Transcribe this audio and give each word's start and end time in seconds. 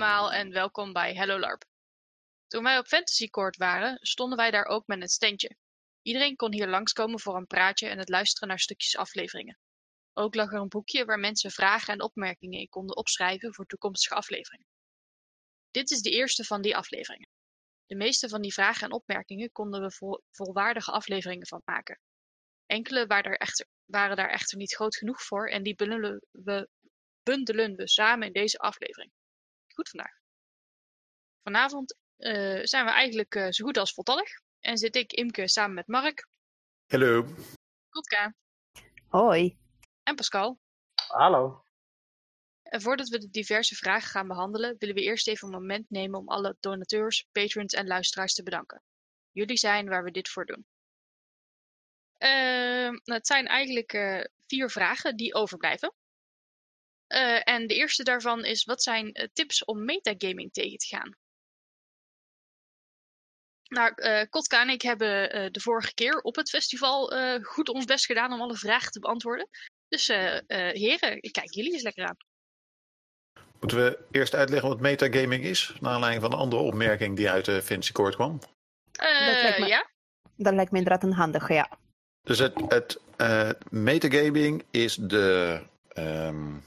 en 0.00 0.52
welkom 0.52 0.92
bij 0.92 1.14
Hello 1.14 1.38
LARP. 1.38 1.64
Toen 2.46 2.62
wij 2.62 2.78
op 2.78 2.86
Fantasy 2.86 3.28
Court 3.28 3.56
waren, 3.56 3.98
stonden 4.00 4.38
wij 4.38 4.50
daar 4.50 4.64
ook 4.64 4.86
met 4.86 5.00
een 5.00 5.08
standje. 5.08 5.56
Iedereen 6.02 6.36
kon 6.36 6.52
hier 6.52 6.68
langskomen 6.68 7.20
voor 7.20 7.36
een 7.36 7.46
praatje 7.46 7.88
en 7.88 7.98
het 7.98 8.08
luisteren 8.08 8.48
naar 8.48 8.58
stukjes 8.58 8.96
afleveringen. 8.96 9.58
Ook 10.12 10.34
lag 10.34 10.52
er 10.52 10.60
een 10.60 10.68
boekje 10.68 11.04
waar 11.04 11.18
mensen 11.18 11.50
vragen 11.50 11.92
en 11.92 12.02
opmerkingen 12.02 12.60
in 12.60 12.68
konden 12.68 12.96
opschrijven 12.96 13.54
voor 13.54 13.66
toekomstige 13.66 14.14
afleveringen. 14.14 14.66
Dit 15.70 15.90
is 15.90 16.00
de 16.00 16.10
eerste 16.10 16.44
van 16.44 16.62
die 16.62 16.76
afleveringen. 16.76 17.28
De 17.86 17.96
meeste 17.96 18.28
van 18.28 18.42
die 18.42 18.52
vragen 18.52 18.86
en 18.86 18.92
opmerkingen 18.92 19.52
konden 19.52 19.80
we 19.80 19.90
vol 19.90 20.22
volwaardige 20.30 20.90
afleveringen 20.90 21.46
van 21.46 21.62
maken. 21.64 22.00
Enkele 22.66 23.06
waren, 23.06 23.30
er 23.30 23.38
echter, 23.38 23.66
waren 23.84 24.16
daar 24.16 24.30
echter 24.30 24.58
niet 24.58 24.74
groot 24.74 24.96
genoeg 24.96 25.22
voor 25.22 25.48
en 25.48 25.62
die 25.62 25.74
bundelen 25.74 26.24
we, 26.30 26.68
bundelen 27.22 27.76
we 27.76 27.88
samen 27.88 28.26
in 28.26 28.32
deze 28.32 28.58
aflevering. 28.58 29.12
Goed 29.80 29.88
vandaag. 29.88 30.20
Vanavond 31.42 31.96
uh, 32.18 32.60
zijn 32.62 32.84
we 32.84 32.90
eigenlijk 32.90 33.34
uh, 33.34 33.50
zo 33.50 33.64
goed 33.64 33.76
als 33.76 33.92
voltallig 33.92 34.30
en 34.60 34.76
zit 34.76 34.96
ik, 34.96 35.12
Imke, 35.12 35.48
samen 35.48 35.74
met 35.74 35.86
Mark. 35.86 36.26
Hallo. 36.86 37.26
Kotka. 37.88 38.34
Hoi. 39.08 39.58
En 40.02 40.14
Pascal. 40.14 40.58
Hallo. 40.94 41.64
En 42.62 42.80
voordat 42.80 43.08
we 43.08 43.18
de 43.18 43.30
diverse 43.30 43.74
vragen 43.74 44.08
gaan 44.08 44.28
behandelen, 44.28 44.76
willen 44.78 44.94
we 44.94 45.02
eerst 45.02 45.28
even 45.28 45.46
een 45.46 45.54
moment 45.54 45.90
nemen 45.90 46.18
om 46.18 46.28
alle 46.28 46.56
donateurs, 46.60 47.26
patrons 47.32 47.72
en 47.72 47.86
luisteraars 47.86 48.34
te 48.34 48.42
bedanken. 48.42 48.82
Jullie 49.30 49.56
zijn 49.56 49.88
waar 49.88 50.04
we 50.04 50.10
dit 50.10 50.28
voor 50.28 50.46
doen. 50.46 50.66
Uh, 52.18 52.98
het 53.04 53.26
zijn 53.26 53.46
eigenlijk 53.46 53.92
uh, 53.92 54.24
vier 54.46 54.70
vragen 54.70 55.16
die 55.16 55.34
overblijven. 55.34 55.94
Uh, 57.14 57.48
en 57.48 57.66
de 57.66 57.74
eerste 57.74 58.02
daarvan 58.02 58.44
is: 58.44 58.64
wat 58.64 58.82
zijn 58.82 59.30
tips 59.32 59.64
om 59.64 59.84
metagaming 59.84 60.52
tegen 60.52 60.78
te 60.78 60.86
gaan? 60.86 61.16
Nou, 63.70 63.92
uh, 63.96 64.22
Kotka 64.30 64.60
en 64.60 64.68
ik 64.68 64.82
hebben 64.82 65.36
uh, 65.36 65.50
de 65.50 65.60
vorige 65.60 65.94
keer 65.94 66.20
op 66.20 66.36
het 66.36 66.48
festival 66.48 67.14
uh, 67.14 67.44
goed 67.44 67.68
ons 67.68 67.84
best 67.84 68.06
gedaan 68.06 68.32
om 68.32 68.40
alle 68.40 68.56
vragen 68.56 68.92
te 68.92 69.00
beantwoorden. 69.00 69.48
Dus 69.88 70.06
heren, 70.06 71.22
ik 71.22 71.32
kijk 71.32 71.54
jullie 71.54 71.72
eens 71.72 71.82
lekker 71.82 72.04
aan. 72.04 72.16
Moeten 73.60 73.78
we 73.78 73.98
eerst 74.10 74.34
uitleggen 74.34 74.68
wat 74.68 74.80
metagaming 74.80 75.44
is? 75.44 75.74
Naar 75.80 75.92
aanleiding 75.92 76.22
van 76.22 76.32
een 76.32 76.38
andere 76.38 76.62
opmerking 76.62 77.16
die 77.16 77.30
uit 77.30 77.44
de 77.44 77.62
Fancy 77.62 77.92
Court 77.92 78.14
kwam. 78.14 78.38
dat 78.92 79.42
lijkt 79.42 79.58
me, 79.58 79.66
ja? 79.66 79.90
Dat 80.36 80.54
lijkt 80.54 80.70
me 80.70 80.78
inderdaad 80.78 81.02
een 81.02 81.12
handige, 81.12 81.52
ja. 81.52 81.78
Dus 82.22 82.38
het, 82.38 82.54
het 82.68 83.00
metagaming 83.70 84.64
is 84.70 84.94
de, 84.94 85.60
um, 85.94 86.62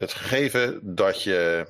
het 0.00 0.12
gegeven 0.12 0.94
dat 0.94 1.22
je 1.22 1.66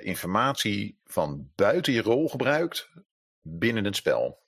informatie 0.00 0.98
van 1.04 1.50
buiten 1.54 1.92
je 1.92 2.02
rol 2.02 2.28
gebruikt 2.28 2.90
binnen 3.42 3.84
het 3.84 3.96
spel. 3.96 4.42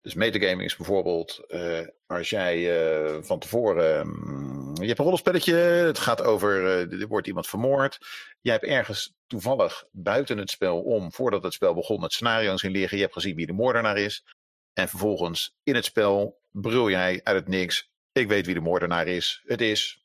Dus 0.00 0.14
metagaming 0.14 0.62
is 0.62 0.76
bijvoorbeeld 0.76 1.44
uh, 1.48 1.86
als 2.06 2.30
jij 2.30 2.58
uh, 2.58 3.22
van 3.22 3.38
tevoren. 3.38 3.98
Um, 3.98 4.74
je 4.74 4.86
hebt 4.86 4.98
een 4.98 5.04
rollenspelletje, 5.04 5.54
het 5.54 5.98
gaat 5.98 6.22
over. 6.22 6.64
Er 7.00 7.06
wordt 7.06 7.26
iemand 7.26 7.46
vermoord. 7.46 7.98
Jij 8.40 8.52
hebt 8.52 8.64
ergens 8.64 9.14
toevallig 9.26 9.84
buiten 9.90 10.38
het 10.38 10.50
spel 10.50 10.82
om, 10.82 11.12
voordat 11.12 11.42
het 11.42 11.52
spel 11.52 11.74
begon, 11.74 12.02
het 12.02 12.12
scenario 12.12 12.54
in 12.62 12.70
liggen. 12.70 12.96
Je 12.96 13.02
hebt 13.02 13.14
gezien 13.14 13.36
wie 13.36 13.46
de 13.46 13.52
moordenaar 13.52 13.98
is. 13.98 14.24
En 14.72 14.88
vervolgens 14.88 15.54
in 15.62 15.74
het 15.74 15.84
spel 15.84 16.40
brul 16.50 16.90
jij 16.90 17.20
uit 17.22 17.36
het 17.36 17.48
niks. 17.48 17.90
Ik 18.12 18.28
weet 18.28 18.46
wie 18.46 18.54
de 18.54 18.60
moordenaar 18.60 19.06
is. 19.06 19.42
Het 19.46 19.60
is. 19.60 20.04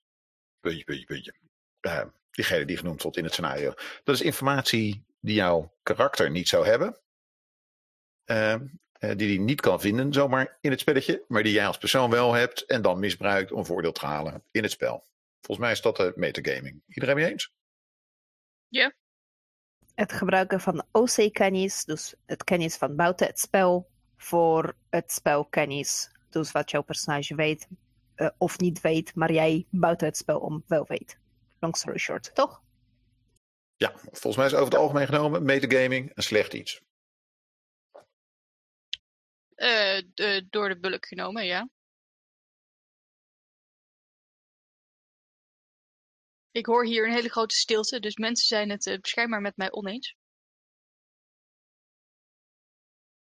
Puntje, 0.60 0.84
puntje, 0.84 1.06
puntje. 1.06 1.48
Diegene 2.31 2.66
die 2.66 2.77
genoemd 2.77 3.02
wordt 3.02 3.17
in 3.17 3.23
het 3.23 3.33
scenario. 3.33 3.73
Dat 4.03 4.16
is 4.16 4.22
informatie 4.22 5.05
die 5.19 5.35
jouw 5.35 5.73
karakter 5.83 6.31
niet 6.31 6.48
zou 6.48 6.65
hebben. 6.65 6.99
Uh, 8.26 8.55
die 8.99 9.27
hij 9.27 9.37
niet 9.37 9.61
kan 9.61 9.81
vinden 9.81 10.14
zomaar 10.14 10.58
in 10.61 10.71
het 10.71 10.80
spelletje, 10.80 11.26
maar 11.27 11.43
die 11.43 11.54
jij 11.54 11.67
als 11.67 11.77
persoon 11.77 12.09
wel 12.09 12.33
hebt 12.33 12.65
en 12.65 12.81
dan 12.81 12.99
misbruikt 12.99 13.52
om 13.52 13.65
voordeel 13.65 13.92
te 13.92 14.05
halen 14.05 14.43
in 14.52 14.64
het 14.64 14.71
spel. 14.71 15.08
Volgens 15.42 15.58
mij 15.58 15.71
is 15.71 15.81
dat 15.81 15.98
de 15.98 16.14
metagaming. 16.15 16.83
Iedereen 16.87 17.15
mee 17.15 17.30
eens? 17.30 17.54
Ja. 18.67 18.80
Yeah. 18.80 18.92
Het 19.95 20.14
gebruiken 20.14 20.61
van 20.61 20.86
OC-kennis, 20.92 21.86
dus 21.86 22.15
het 22.25 22.43
kennis 22.43 22.75
van 22.75 22.95
buiten 22.95 23.27
het 23.27 23.39
spel, 23.39 23.89
voor 24.17 24.75
het 24.89 25.11
spelkennis. 25.11 26.11
Dus 26.30 26.52
wat 26.52 26.71
jouw 26.71 26.81
personage 26.81 27.36
weet 27.36 27.67
uh, 28.15 28.30
of 28.37 28.59
niet 28.59 28.81
weet, 28.81 29.15
maar 29.15 29.31
jij 29.31 29.65
buiten 29.70 30.08
het 30.08 30.17
spel 30.17 30.39
om 30.39 30.64
wel 30.67 30.86
weet. 30.87 31.17
Long 31.59 31.77
story 31.77 31.97
short, 31.97 32.36
toch? 32.36 32.61
Ja, 33.75 33.92
volgens 33.95 34.36
mij 34.36 34.45
is 34.45 34.53
over 34.53 34.65
het 34.65 34.75
algemeen 34.75 35.08
genomen 35.08 35.43
metagaming 35.43 36.11
een 36.15 36.23
slecht 36.23 36.53
iets. 36.53 36.81
Uh, 39.55 40.02
de, 40.14 40.48
door 40.49 40.69
de 40.69 40.80
bulk 40.80 41.05
genomen, 41.05 41.45
ja. 41.45 41.69
Ik 46.52 46.65
hoor 46.65 46.86
hier 46.86 47.08
een 47.08 47.14
hele 47.14 47.30
grote 47.30 47.55
stilte, 47.55 47.99
dus 47.99 48.15
mensen 48.15 48.48
zijn 48.48 48.69
het 48.69 48.86
uh, 48.86 48.98
schijnbaar 49.02 49.42
met 49.42 49.58
mij 49.58 49.71
oneens. 49.71 50.15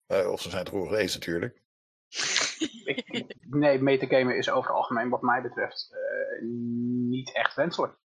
Uh, 0.06 0.30
of 0.30 0.40
ze 0.40 0.50
zijn 0.50 0.64
het 0.64 0.72
roer 0.72 0.94
eens 0.94 1.14
natuurlijk. 1.14 1.62
ik, 2.84 3.36
nee, 3.40 3.78
metagamen 3.78 4.36
is 4.36 4.50
over 4.50 4.68
het 4.70 4.78
algemeen 4.78 5.08
wat 5.08 5.22
mij 5.22 5.42
betreft 5.42 5.90
niet 7.08 7.34
echt 7.34 7.54
wenselijk. 7.54 8.00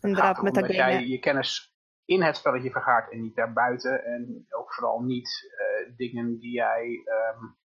Inderdaad, 0.00 0.42
metagamen... 0.42 0.76
jij 0.76 1.06
je 1.06 1.18
kennis 1.18 1.74
in 2.04 2.22
het 2.22 2.36
spelletje 2.36 2.70
vergaart 2.70 3.12
en 3.12 3.20
niet 3.20 3.36
daarbuiten. 3.36 4.04
En 4.04 4.46
ook 4.50 4.74
vooral 4.74 5.00
niet 5.00 5.50
uh, 5.58 5.96
dingen 5.96 6.38
die 6.38 6.52
jij 6.52 7.02
um, 7.34 7.56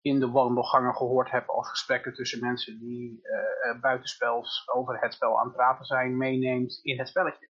in 0.00 0.20
de 0.20 0.30
wandelgangen 0.30 0.94
gehoord 0.94 1.30
hebt 1.30 1.48
als 1.48 1.68
gesprekken 1.68 2.14
tussen 2.14 2.40
mensen 2.40 2.78
die 2.78 3.20
uh, 3.22 3.80
buitenspels 3.80 4.62
over 4.68 5.00
het 5.00 5.14
spel 5.14 5.38
aan 5.38 5.46
het 5.46 5.56
praten 5.56 5.84
zijn, 5.84 6.16
meeneemt 6.16 6.80
in 6.82 6.98
het 6.98 7.08
spelletje. 7.08 7.48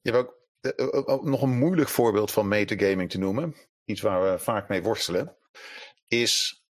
Je 0.00 0.10
hebt 0.10 0.16
ook, 0.16 0.34
uh, 0.80 1.14
ook 1.14 1.24
nog 1.24 1.42
een 1.42 1.58
moeilijk 1.58 1.88
voorbeeld 1.88 2.30
van 2.30 2.48
metagaming 2.48 3.10
te 3.10 3.18
noemen. 3.18 3.54
Iets 3.84 4.00
waar 4.00 4.32
we 4.32 4.38
vaak 4.38 4.68
mee 4.68 4.82
worstelen. 4.82 5.36
Is 6.08 6.64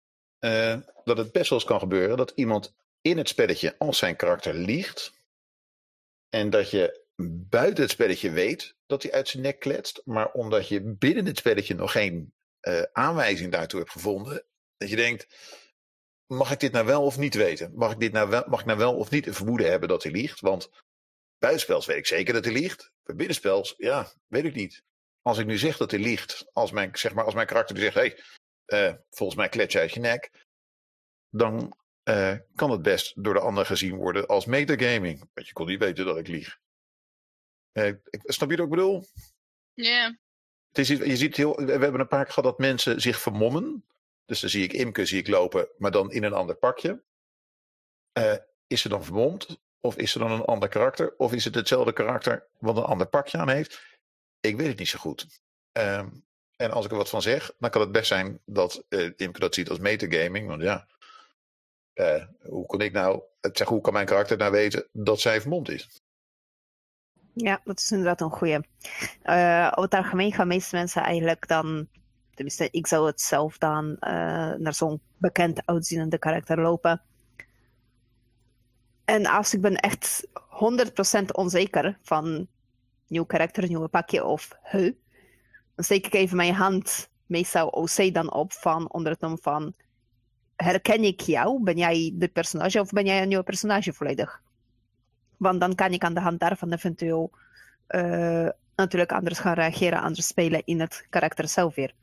dat 1.04 1.16
het 1.16 1.32
best 1.32 1.50
wel 1.50 1.58
eens 1.58 1.68
kan 1.68 1.78
gebeuren 1.78 2.16
dat 2.16 2.30
iemand 2.30 2.76
in 3.02 3.18
het 3.18 3.28
spelletje 3.28 3.78
als 3.78 3.98
zijn 3.98 4.16
karakter 4.16 4.54
liegt 4.54 5.12
en 6.28 6.50
dat 6.50 6.70
je 6.70 7.00
buiten 7.48 7.82
het 7.82 7.92
spelletje 7.92 8.30
weet 8.30 8.76
dat 8.86 9.02
hij 9.02 9.12
uit 9.12 9.28
zijn 9.28 9.42
nek 9.42 9.58
kletst. 9.58 10.02
Maar 10.04 10.32
omdat 10.32 10.68
je 10.68 10.80
binnen 10.82 11.26
het 11.26 11.38
spelletje 11.38 11.74
nog 11.74 11.92
geen 11.92 12.34
uh, 12.62 12.82
aanwijzing 12.92 13.52
daartoe 13.52 13.78
hebt 13.80 13.92
gevonden. 13.92 14.44
Dat 14.76 14.90
je 14.90 14.96
denkt, 14.96 15.26
mag 16.26 16.50
ik 16.52 16.60
dit 16.60 16.72
nou 16.72 16.86
wel 16.86 17.04
of 17.04 17.18
niet 17.18 17.34
weten? 17.34 17.74
Mag 17.74 17.92
ik, 17.92 18.00
dit 18.00 18.12
nou 18.12 18.28
wel, 18.28 18.44
mag 18.46 18.60
ik 18.60 18.66
nou 18.66 18.78
wel 18.78 18.96
of 18.96 19.10
niet 19.10 19.26
een 19.26 19.34
vermoeden 19.34 19.70
hebben 19.70 19.88
dat 19.88 20.02
hij 20.02 20.12
liegt? 20.12 20.40
Want 20.40 20.70
buitenspels 21.38 21.86
weet 21.86 21.96
ik 21.96 22.06
zeker 22.06 22.34
dat 22.34 22.44
hij 22.44 22.54
liegt. 22.54 22.92
Bij 23.02 23.14
binnenspels, 23.14 23.74
ja, 23.76 24.12
weet 24.26 24.44
ik 24.44 24.54
niet. 24.54 24.82
Als 25.22 25.38
ik 25.38 25.46
nu 25.46 25.58
zeg 25.58 25.76
dat 25.76 25.90
hij 25.90 26.00
liegt, 26.00 26.46
als 26.52 26.70
mijn, 26.70 26.96
zeg 26.96 27.14
maar, 27.14 27.24
als 27.24 27.34
mijn 27.34 27.46
karakter 27.46 27.76
zegt, 27.78 27.94
hé, 27.94 28.14
hey, 28.66 28.90
uh, 28.90 28.94
volgens 29.10 29.38
mij 29.38 29.48
klets 29.48 29.72
je 29.72 29.78
uit 29.78 29.92
je 29.92 30.00
nek. 30.00 30.30
Dan 31.30 31.76
uh, 32.04 32.34
kan 32.54 32.70
het 32.70 32.82
best 32.82 33.24
door 33.24 33.34
de 33.34 33.40
ander 33.40 33.66
gezien 33.66 33.96
worden 33.96 34.26
als 34.26 34.46
metagaming. 34.46 35.28
Want 35.34 35.46
je 35.46 35.52
kon 35.52 35.66
niet 35.66 35.78
weten 35.78 36.04
dat 36.04 36.18
ik 36.18 36.28
lieg. 36.28 36.58
Uh, 37.72 37.86
ik, 37.86 38.20
snap 38.24 38.50
je 38.50 38.56
wat 38.56 38.64
ik 38.64 38.70
bedoel? 38.70 39.04
Ja. 39.74 40.16
Yeah. 40.72 41.06
je 41.06 41.16
ziet 41.16 41.36
heel, 41.36 41.56
we 41.56 41.70
hebben 41.70 42.00
een 42.00 42.08
paar 42.08 42.24
keer 42.24 42.32
gehad 42.32 42.50
dat 42.50 42.58
mensen 42.58 43.00
zich 43.00 43.20
vermommen. 43.20 43.84
Dus 44.24 44.40
dan 44.40 44.50
zie 44.50 44.64
ik 44.64 44.72
Imke 44.72 45.06
zie 45.06 45.18
ik 45.18 45.28
lopen, 45.28 45.68
maar 45.76 45.90
dan 45.90 46.12
in 46.12 46.22
een 46.22 46.32
ander 46.32 46.54
pakje. 46.54 47.02
Uh, 48.18 48.34
is 48.66 48.80
ze 48.80 48.88
dan 48.88 49.04
vermomd? 49.04 49.60
Of 49.80 49.96
is 49.96 50.10
ze 50.10 50.18
dan 50.18 50.30
een 50.30 50.44
ander 50.44 50.68
karakter? 50.68 51.14
Of 51.16 51.32
is 51.32 51.44
het 51.44 51.54
hetzelfde 51.54 51.92
karakter 51.92 52.48
wat 52.58 52.76
een 52.76 52.82
ander 52.82 53.06
pakje 53.06 53.38
aan 53.38 53.48
heeft? 53.48 53.98
Ik 54.40 54.56
weet 54.56 54.66
het 54.66 54.78
niet 54.78 54.88
zo 54.88 54.98
goed. 54.98 55.26
Um, 55.72 56.24
en 56.56 56.70
als 56.70 56.84
ik 56.84 56.90
er 56.90 56.96
wat 56.96 57.08
van 57.08 57.22
zeg, 57.22 57.52
dan 57.58 57.70
kan 57.70 57.80
het 57.80 57.92
best 57.92 58.06
zijn 58.06 58.40
dat 58.44 58.84
uh, 58.88 59.10
Imke 59.16 59.40
dat 59.40 59.54
ziet 59.54 59.68
als 59.68 59.78
metagaming. 59.78 60.48
Want 60.48 60.62
ja, 60.62 60.86
uh, 61.94 62.24
hoe 62.42 62.66
kan 62.66 62.80
ik 62.80 62.92
nou, 62.92 63.22
zeg, 63.40 63.68
hoe 63.68 63.80
kan 63.80 63.92
mijn 63.92 64.06
karakter 64.06 64.36
nou 64.36 64.52
weten 64.52 64.88
dat 64.92 65.20
zij 65.20 65.40
vermomd 65.40 65.68
is? 65.68 66.00
Ja, 67.34 67.60
dat 67.64 67.78
is 67.78 67.90
inderdaad 67.90 68.20
een 68.20 68.30
goeie. 68.30 68.58
Uh, 69.24 69.66
over 69.70 69.82
het 69.82 69.94
algemeen 69.94 70.32
gaan 70.32 70.46
meeste 70.46 70.76
mensen 70.76 71.02
eigenlijk 71.02 71.48
dan, 71.48 71.88
tenminste, 72.34 72.68
ik 72.70 72.86
zou 72.86 73.06
het 73.06 73.20
zelf 73.20 73.58
dan 73.58 73.84
uh, 73.90 73.98
naar 74.54 74.74
zo'n 74.74 75.00
bekend 75.16 75.62
uitziende 75.64 76.18
karakter 76.18 76.60
lopen. 76.60 77.02
En 79.04 79.26
als 79.26 79.54
ik 79.54 79.60
ben 79.60 79.76
echt 79.76 80.26
100% 81.20 81.24
onzeker 81.32 81.98
van 82.02 82.48
nieuw 83.06 83.24
karakter, 83.24 83.66
nieuwe 83.68 83.88
pakje 83.88 84.24
of 84.24 84.58
he, 84.62 84.94
dan 85.74 85.84
steek 85.84 86.06
ik 86.06 86.14
even 86.14 86.36
mijn 86.36 86.54
hand, 86.54 87.10
meestal 87.26 87.68
OC 87.68 88.14
dan 88.14 88.32
op, 88.32 88.52
van 88.52 88.92
onder 88.92 89.12
het 89.12 89.20
noemen 89.20 89.42
van 89.42 89.74
herken 90.56 91.04
ik 91.04 91.20
jou? 91.20 91.62
Ben 91.62 91.76
jij 91.76 92.12
de 92.14 92.28
personage 92.28 92.80
of 92.80 92.90
ben 92.90 93.04
jij 93.06 93.22
een 93.22 93.28
nieuwe 93.28 93.44
personage 93.44 93.92
volledig? 93.92 94.42
Want 95.36 95.60
dan 95.60 95.74
kan 95.74 95.92
ik 95.92 96.04
aan 96.04 96.14
de 96.14 96.20
hand 96.20 96.40
daarvan 96.40 96.72
eventueel 96.72 97.30
uh, 97.88 98.48
natuurlijk 98.76 99.12
anders 99.12 99.38
gaan 99.38 99.54
reageren, 99.54 100.00
anders 100.00 100.26
spelen 100.26 100.62
in 100.64 100.80
het 100.80 101.06
karakter 101.10 101.48
zelf 101.48 101.74
weer. 101.74 101.94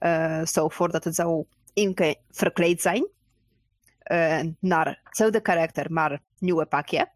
Uh, 0.00 0.40
stel 0.44 0.70
voor 0.70 0.90
dat 0.90 1.04
het 1.04 1.14
zou 1.14 1.44
in 1.72 2.16
verkleed 2.30 2.80
zijn 2.80 3.06
uh, 4.06 4.40
naar 4.58 5.00
hetzelfde 5.04 5.40
karakter, 5.40 5.92
maar 5.92 6.20
nieuwe 6.38 6.66
pakje. 6.66 7.08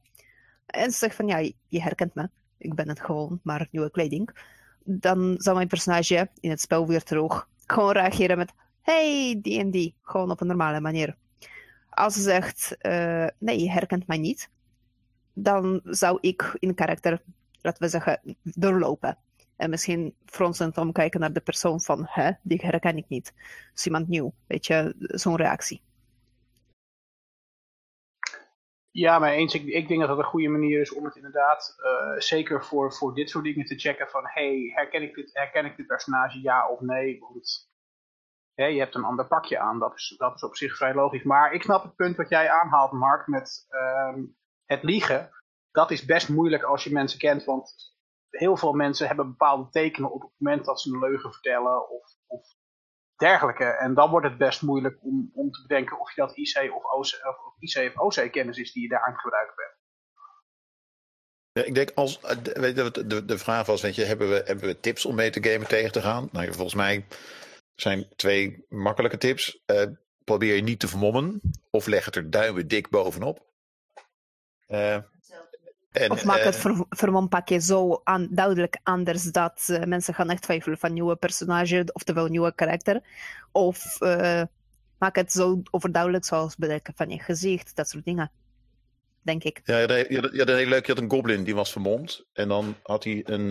En 0.66 0.90
ze 0.90 1.10
van 1.10 1.26
ja, 1.26 1.38
je 1.68 1.82
herkent 1.82 2.14
me, 2.14 2.30
ik 2.58 2.74
ben 2.74 2.88
het 2.88 3.00
gewoon, 3.00 3.40
maar 3.42 3.68
nieuwe 3.70 3.90
kleding. 3.90 4.30
Dan 4.84 5.34
zou 5.38 5.56
mijn 5.56 5.68
personage 5.68 6.28
in 6.40 6.50
het 6.50 6.60
spel 6.60 6.86
weer 6.86 7.02
terug 7.02 7.48
gewoon 7.66 7.92
reageren 7.92 8.38
met 8.38 8.52
hey, 8.86 9.38
die 9.42 9.58
en 9.58 9.70
die. 9.70 9.94
Gewoon 10.02 10.30
op 10.30 10.40
een 10.40 10.46
normale 10.46 10.80
manier. 10.80 11.16
Als 11.90 12.14
ze 12.14 12.20
zegt, 12.20 12.76
uh, 12.82 13.26
nee, 13.38 13.60
je 13.60 13.70
herkent 13.70 14.06
mij 14.06 14.18
niet, 14.18 14.50
dan 15.32 15.80
zou 15.84 16.18
ik 16.20 16.56
in 16.58 16.74
karakter, 16.74 17.22
laten 17.60 17.82
we 17.82 17.88
zeggen, 17.88 18.36
doorlopen. 18.42 19.18
En 19.56 19.70
misschien 19.70 20.14
fronsend 20.24 20.78
omkijken 20.78 21.20
naar 21.20 21.32
de 21.32 21.40
persoon 21.40 21.80
van, 21.80 22.06
hè, 22.08 22.30
die 22.42 22.60
herken 22.62 22.96
ik 22.96 23.08
niet. 23.08 23.34
is 23.74 23.86
iemand 23.86 24.08
nieuw, 24.08 24.32
weet 24.46 24.66
je, 24.66 24.94
zo'n 24.98 25.36
reactie. 25.36 25.80
Ja, 28.90 29.18
maar 29.18 29.32
eens, 29.32 29.54
ik, 29.54 29.88
denk 29.88 30.00
dat 30.00 30.08
het 30.08 30.18
een 30.18 30.24
goede 30.24 30.48
manier 30.48 30.80
is 30.80 30.94
om 30.94 31.04
het 31.04 31.16
inderdaad, 31.16 31.76
uh, 31.78 32.20
zeker 32.20 32.64
voor, 32.64 32.92
voor 32.92 33.14
dit 33.14 33.30
soort 33.30 33.44
dingen 33.44 33.66
te 33.66 33.78
checken 33.78 34.08
van, 34.08 34.22
hey, 34.24 34.72
herken 34.74 35.02
ik 35.02 35.14
dit, 35.14 35.30
herken 35.32 35.64
ik 35.64 35.76
dit 35.76 35.86
personage 35.86 36.40
ja 36.40 36.68
of 36.68 36.80
nee? 36.80 37.18
Want 37.20 37.74
hè, 38.56 38.64
je 38.64 38.78
hebt 38.78 38.94
een 38.94 39.04
ander 39.04 39.26
pakje 39.26 39.58
aan, 39.58 39.78
dat 39.78 39.94
is, 39.94 40.14
dat 40.18 40.34
is 40.34 40.42
op 40.42 40.56
zich 40.56 40.76
vrij 40.76 40.94
logisch. 40.94 41.22
Maar 41.22 41.52
ik 41.52 41.62
snap 41.62 41.82
het 41.82 41.96
punt 41.96 42.16
wat 42.16 42.28
jij 42.28 42.50
aanhaalt, 42.50 42.92
Mark, 42.92 43.26
met 43.26 43.66
um, 43.70 44.36
het 44.64 44.82
liegen. 44.82 45.30
Dat 45.70 45.90
is 45.90 46.04
best 46.04 46.28
moeilijk 46.28 46.62
als 46.62 46.84
je 46.84 46.92
mensen 46.92 47.18
kent, 47.18 47.44
want 47.44 47.74
heel 48.30 48.56
veel 48.56 48.72
mensen 48.72 49.06
hebben 49.06 49.26
bepaalde 49.26 49.70
tekenen 49.70 50.12
op 50.12 50.22
het 50.22 50.30
moment 50.38 50.64
dat 50.64 50.80
ze 50.80 50.92
een 50.92 50.98
leugen 50.98 51.32
vertellen 51.32 51.90
of, 51.90 52.04
of 52.26 52.46
dergelijke. 53.16 53.64
En 53.64 53.94
dan 53.94 54.10
wordt 54.10 54.26
het 54.26 54.38
best 54.38 54.62
moeilijk 54.62 54.98
om, 55.02 55.30
om 55.34 55.50
te 55.50 55.62
bedenken 55.62 56.00
of 56.00 56.14
je 56.14 56.20
dat 56.20 56.36
IC 56.36 56.74
of 56.74 56.84
OC 56.84 57.26
of, 57.28 57.54
IC 57.58 57.92
of 57.94 58.18
OC 58.18 58.32
kennis 58.32 58.58
is 58.58 58.72
die 58.72 58.82
je 58.82 58.88
daar 58.88 59.04
aan 59.04 59.12
het 59.12 59.20
gebruiken 59.20 59.54
bent. 59.56 59.74
Ja, 61.52 61.62
ik 61.62 61.74
denk 61.74 61.90
als, 61.94 62.20
weet 62.42 62.76
je, 62.76 63.06
de, 63.06 63.24
de 63.24 63.38
vraag 63.38 63.66
was, 63.66 63.82
weet 63.82 63.94
je, 63.94 64.04
hebben 64.04 64.28
we, 64.28 64.42
hebben 64.44 64.66
we 64.66 64.80
tips 64.80 65.06
om 65.06 65.14
mee 65.14 65.30
te 65.30 65.42
gamen 65.42 65.68
tegen 65.68 65.92
te 65.92 66.00
gaan? 66.00 66.28
Nou, 66.32 66.52
volgens 66.52 66.74
mij 66.74 67.04
zijn 67.76 68.08
twee 68.16 68.64
makkelijke 68.68 69.18
tips. 69.18 69.62
Uh, 69.66 69.82
probeer 70.24 70.54
je 70.54 70.62
niet 70.62 70.80
te 70.80 70.88
vermommen 70.88 71.40
of 71.70 71.86
leg 71.86 72.04
het 72.04 72.16
er 72.16 72.30
duimen 72.30 72.68
dik 72.68 72.90
bovenop. 72.90 73.44
Uh, 74.68 74.94
en, 75.90 76.10
of 76.10 76.24
maak 76.24 76.42
het 76.42 76.64
uh, 76.64 76.80
vermompakje 76.88 77.60
zo 77.60 78.00
aan, 78.04 78.28
duidelijk 78.30 78.78
anders 78.82 79.22
dat 79.22 79.78
mensen 79.84 80.14
gaan 80.14 80.30
echt 80.30 80.42
twijfelen 80.42 80.78
van 80.78 80.92
nieuwe 80.92 81.16
personage, 81.16 81.88
oftewel 81.92 82.26
nieuwe 82.26 82.54
karakter. 82.54 83.02
Of 83.52 83.98
maak 84.98 85.16
het 85.16 85.32
zo 85.32 85.62
overduidelijk 85.70 86.24
zoals 86.24 86.56
bedekken 86.56 86.94
van 86.96 87.10
je 87.10 87.18
gezicht, 87.18 87.76
dat 87.76 87.88
soort 87.88 88.04
dingen. 88.04 88.30
Denk 89.26 89.44
ik. 89.44 89.60
Ja, 89.64 89.78
je 89.78 90.20
had, 90.20 90.32
je 90.32 90.38
had 90.38 90.48
een 90.48 90.56
heel 90.56 90.66
leuk, 90.66 90.86
je 90.86 90.92
had 90.92 91.02
een 91.02 91.10
goblin 91.10 91.44
die 91.44 91.54
was 91.54 91.72
vermomd. 91.72 92.26
En 92.32 92.48
dan 92.48 92.76
had 92.82 93.04
hij 93.04 93.22
een, 93.24 93.50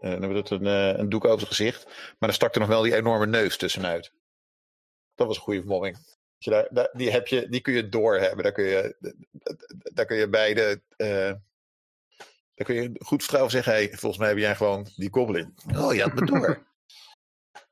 het 0.00 0.50
een, 0.50 0.64
een 0.64 1.08
doek 1.08 1.24
over 1.24 1.38
zijn 1.38 1.52
gezicht. 1.52 1.84
Maar 1.84 2.14
dan 2.18 2.32
stak 2.32 2.54
er 2.54 2.60
nog 2.60 2.68
wel 2.68 2.82
die 2.82 2.96
enorme 2.96 3.26
neus 3.26 3.56
tussenuit. 3.56 4.12
Dat 5.14 5.26
was 5.26 5.36
een 5.36 5.42
goede 5.42 5.60
vermomming. 5.60 5.96
Daar, 6.38 6.68
daar, 6.70 6.90
die, 6.92 7.10
heb 7.10 7.26
je, 7.26 7.48
die 7.48 7.60
kun 7.60 7.74
je 7.74 7.88
doorhebben. 7.88 8.42
Daar 8.42 8.52
kun 8.52 8.64
je, 8.64 8.96
daar 9.94 10.06
kun 10.06 10.16
je 10.16 10.28
beide 10.28 10.82
dan 12.56 12.66
kun 12.66 12.74
je 12.74 12.90
goed 12.98 13.20
vertrouwen 13.20 13.52
zeggen, 13.52 13.72
hey, 13.72 13.88
volgens 13.88 14.18
mij 14.18 14.28
heb 14.28 14.38
jij 14.38 14.56
gewoon 14.56 14.88
die 14.96 15.12
goblin. 15.12 15.54
Oh, 15.76 15.94
je 15.94 16.02
had 16.02 16.14
me 16.14 16.26
door. 16.26 16.48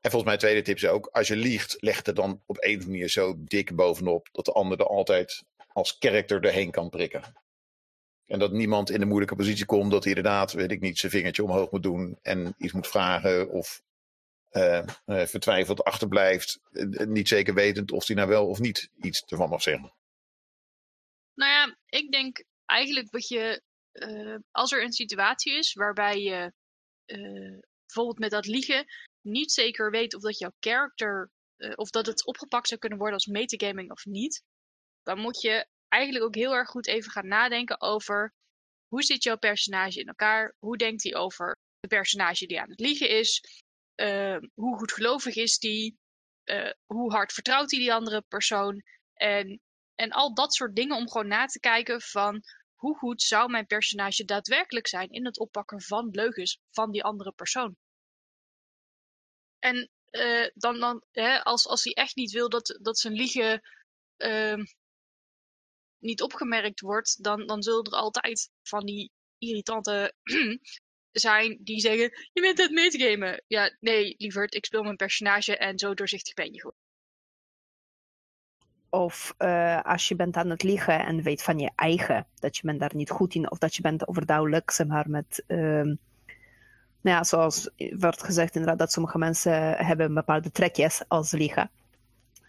en 0.01 0.11
volgens 0.11 0.23
mij 0.23 0.37
tweede 0.37 0.61
tip 0.61 0.75
is 0.75 0.87
ook, 0.87 1.07
als 1.07 1.27
je 1.27 1.35
liegt, 1.35 1.77
leg 1.79 2.05
het 2.05 2.15
dan 2.15 2.41
op 2.45 2.57
een 2.59 2.79
of 2.79 2.85
manier 2.85 3.09
zo 3.09 3.35
dik 3.37 3.75
bovenop, 3.75 4.29
dat 4.31 4.45
de 4.45 4.51
ander 4.51 4.79
er 4.79 4.87
altijd 4.87 5.43
als 5.75 5.97
karakter 5.97 6.43
erheen 6.43 6.71
kan 6.71 6.89
prikken. 6.89 7.43
En 8.25 8.39
dat 8.39 8.51
niemand 8.51 8.89
in 8.89 8.99
de 8.99 9.05
moeilijke 9.05 9.35
positie 9.35 9.65
komt 9.65 9.91
dat 9.91 10.03
hij 10.03 10.13
inderdaad, 10.13 10.51
weet 10.51 10.71
ik 10.71 10.81
niet, 10.81 10.97
zijn 10.97 11.11
vingertje 11.11 11.43
omhoog 11.43 11.71
moet 11.71 11.83
doen 11.83 12.19
en 12.21 12.55
iets 12.57 12.73
moet 12.73 12.87
vragen 12.87 13.49
of 13.49 13.81
uh, 14.51 14.83
uh, 15.05 15.25
vertwijfeld 15.25 15.83
achterblijft, 15.83 16.59
uh, 16.71 17.07
niet 17.07 17.27
zeker 17.27 17.53
wetend 17.53 17.91
of 17.91 18.07
hij 18.07 18.15
nou 18.15 18.27
wel 18.27 18.47
of 18.47 18.59
niet 18.59 18.89
iets 19.01 19.23
ervan 19.25 19.49
mag 19.49 19.61
zeggen. 19.61 19.93
Nou 21.33 21.51
ja, 21.51 21.77
ik 21.85 22.11
denk 22.11 22.43
eigenlijk 22.65 23.11
wat 23.11 23.27
je 23.27 23.61
als 24.51 24.71
er 24.71 24.83
een 24.83 24.93
situatie 24.93 25.57
is 25.57 25.73
waarbij 25.73 26.21
je 26.21 26.53
bijvoorbeeld 27.85 28.19
met 28.19 28.31
dat 28.31 28.45
liegen 28.45 28.85
niet 29.21 29.51
zeker 29.51 29.91
weet 29.91 30.15
of 30.15 30.21
dat 30.21 30.37
jouw 30.37 30.53
character 30.59 31.31
uh, 31.57 31.73
of 31.75 31.89
dat 31.89 32.05
het 32.05 32.25
opgepakt 32.25 32.67
zou 32.67 32.79
kunnen 32.79 32.97
worden 32.97 33.15
als 33.15 33.25
metagaming 33.25 33.91
of 33.91 34.05
niet, 34.05 34.43
dan 35.05 35.19
moet 35.19 35.41
je 35.41 35.67
eigenlijk 35.87 36.25
ook 36.25 36.35
heel 36.35 36.53
erg 36.53 36.69
goed 36.69 36.87
even 36.87 37.11
gaan 37.11 37.27
nadenken 37.27 37.81
over 37.81 38.33
hoe 38.87 39.03
zit 39.03 39.23
jouw 39.23 39.37
personage 39.37 39.99
in 39.99 40.07
elkaar? 40.07 40.55
Hoe 40.59 40.77
denkt 40.77 41.03
hij 41.03 41.15
over 41.15 41.57
de 41.79 41.87
personage 41.87 42.45
die 42.45 42.61
aan 42.61 42.69
het 42.69 42.79
liegen 42.79 43.09
is? 43.09 43.43
hoe 44.53 44.77
goed 44.77 44.91
gelovig 44.91 45.35
is 45.35 45.57
die? 45.57 45.97
hoe 46.85 47.11
hard 47.11 47.33
vertrouwt 47.33 47.71
hij 47.71 47.79
die 47.79 47.93
andere 47.93 48.21
persoon? 48.21 48.83
En, 49.13 49.61
en 49.95 50.11
al 50.11 50.33
dat 50.33 50.53
soort 50.53 50.75
dingen 50.75 50.95
om 50.95 51.09
gewoon 51.09 51.27
na 51.27 51.45
te 51.45 51.59
kijken 51.59 52.01
van 52.01 52.43
hoe 52.75 52.97
goed 52.97 53.21
zou 53.21 53.49
mijn 53.49 53.65
personage 53.65 54.25
daadwerkelijk 54.25 54.87
zijn 54.87 55.09
in 55.09 55.25
het 55.25 55.39
oppakken 55.39 55.81
van 55.81 56.09
leugens 56.11 56.59
van 56.71 56.91
die 56.91 57.03
andere 57.03 57.31
persoon? 57.31 57.75
En 59.59 59.89
uh, 60.11 60.49
dan, 60.53 60.79
dan 60.79 61.03
hè, 61.11 61.43
als, 61.43 61.67
als 61.67 61.83
hij 61.83 61.93
echt 61.93 62.15
niet 62.15 62.31
wil 62.31 62.49
dat, 62.49 62.79
dat 62.81 62.99
zijn 62.99 63.13
liegen 63.13 63.61
uh, 64.17 64.63
niet 66.05 66.21
opgemerkt 66.21 66.79
wordt, 66.79 67.23
dan, 67.23 67.45
dan 67.45 67.63
zullen 67.63 67.83
er 67.83 67.91
altijd 67.91 68.49
van 68.61 68.85
die 68.85 69.11
irritante 69.37 70.13
zijn 71.11 71.57
die 71.63 71.79
zeggen: 71.79 72.11
Je 72.33 72.41
bent 72.41 72.57
het 72.57 72.71
metagamen. 72.71 73.43
Ja, 73.47 73.75
nee, 73.79 74.15
lieverd, 74.17 74.55
ik 74.55 74.65
speel 74.65 74.83
mijn 74.83 74.95
personage 74.95 75.57
en 75.57 75.79
zo 75.79 75.93
doorzichtig 75.93 76.33
ben 76.33 76.53
je 76.53 76.59
gewoon. 76.59 76.75
Of 78.89 79.35
uh, 79.37 79.81
als 79.81 80.07
je 80.07 80.15
bent 80.15 80.35
aan 80.35 80.49
het 80.49 80.63
liegen 80.63 81.05
en 81.05 81.21
weet 81.21 81.43
van 81.43 81.59
je 81.59 81.71
eigen 81.75 82.27
dat 82.39 82.57
je 82.57 82.61
bent 82.65 82.79
daar 82.79 82.95
niet 82.95 83.09
goed 83.09 83.35
in, 83.35 83.51
of 83.51 83.57
dat 83.57 83.75
je 83.75 83.81
bent 83.81 84.07
overduidelijk, 84.07 84.71
zeg 84.71 84.87
maar, 84.87 85.09
met. 85.09 85.43
Uh, 85.47 85.95
nou 87.01 87.17
ja, 87.17 87.23
zoals 87.23 87.69
wordt 87.77 88.23
gezegd, 88.23 88.55
inderdaad, 88.55 88.79
dat 88.79 88.91
sommige 88.91 89.17
mensen 89.17 89.73
hebben 89.85 90.13
bepaalde 90.13 90.51
trekjes 90.51 91.03
als 91.07 91.31
liegen. 91.31 91.71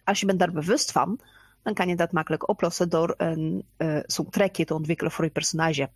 Als 0.05 0.21
je 0.21 0.27
bent 0.27 0.39
daar 0.39 0.53
bewust 0.53 0.93
van, 0.93 1.21
dan 1.67 1.75
kan 1.75 1.89
je 1.89 1.97
dat 1.97 2.13
makkelijk 2.13 2.49
oplossen 2.49 2.89
door 2.89 3.15
een, 3.17 3.69
uh, 3.79 3.99
zo'n 4.07 4.31
trekje 4.31 4.65
te 4.65 4.75
ontwikkelen 4.75 5.13
voor 5.13 5.25
je 5.25 5.31
personage. 5.31 5.91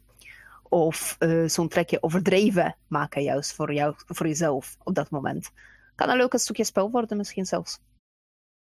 Of 0.68 1.16
uh, 1.18 1.48
zo'n 1.48 1.68
trekje 1.68 2.02
overdreven 2.02 2.76
maken, 2.88 3.22
juist 3.22 3.54
voor, 3.54 3.72
jou, 3.72 3.94
voor 3.96 4.26
jezelf 4.26 4.76
op 4.82 4.94
dat 4.94 5.10
moment. 5.10 5.50
Kan 5.94 6.08
een 6.08 6.16
leuk 6.16 6.38
stukje 6.38 6.64
spel 6.64 6.90
worden, 6.90 7.16
misschien 7.16 7.46
zelfs. 7.46 7.80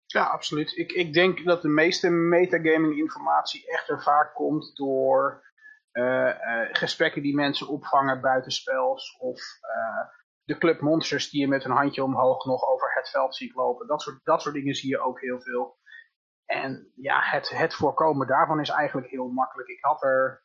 Ja, 0.06 0.24
absoluut. 0.24 0.78
Ik, 0.78 0.92
ik 0.92 1.14
denk 1.14 1.46
dat 1.46 1.62
de 1.62 1.68
meeste 1.68 2.10
metagaming 2.10 2.98
informatie 2.98 3.72
echter 3.72 4.02
vaak 4.02 4.34
komt 4.34 4.76
door 4.76 5.44
uh, 5.94 6.32
gesprekken 6.72 7.22
die 7.22 7.36
mensen 7.36 7.68
opvangen 7.68 8.22
buitenspels 8.22 9.18
of 9.20 9.42
de 10.44 10.58
club 10.58 10.82
monsters 10.82 11.30
die 11.30 11.42
je 11.42 11.48
met 11.48 11.66
een 11.66 11.72
handje 11.72 12.04
omhoog 12.04 12.46
nog 12.46 12.64
over 12.64 12.92
het 12.94 13.10
veld 13.10 13.36
ziet 13.36 13.56
lopen. 13.56 13.88
Dat 13.88 14.02
soort, 14.02 14.20
dat 14.24 14.42
soort 14.42 14.56
dingen 14.56 14.76
zie 14.76 14.90
je 14.90 15.00
ook 15.00 15.22
heel 15.22 15.42
veel. 15.42 15.79
En 16.50 16.92
ja, 16.96 17.20
het, 17.22 17.50
het 17.50 17.74
voorkomen 17.74 18.28
daarvan 18.28 18.60
is 18.60 18.70
eigenlijk 18.70 19.10
heel 19.10 19.28
makkelijk. 19.28 19.70
Ik 19.70 19.84
had 19.84 20.04
er 20.04 20.44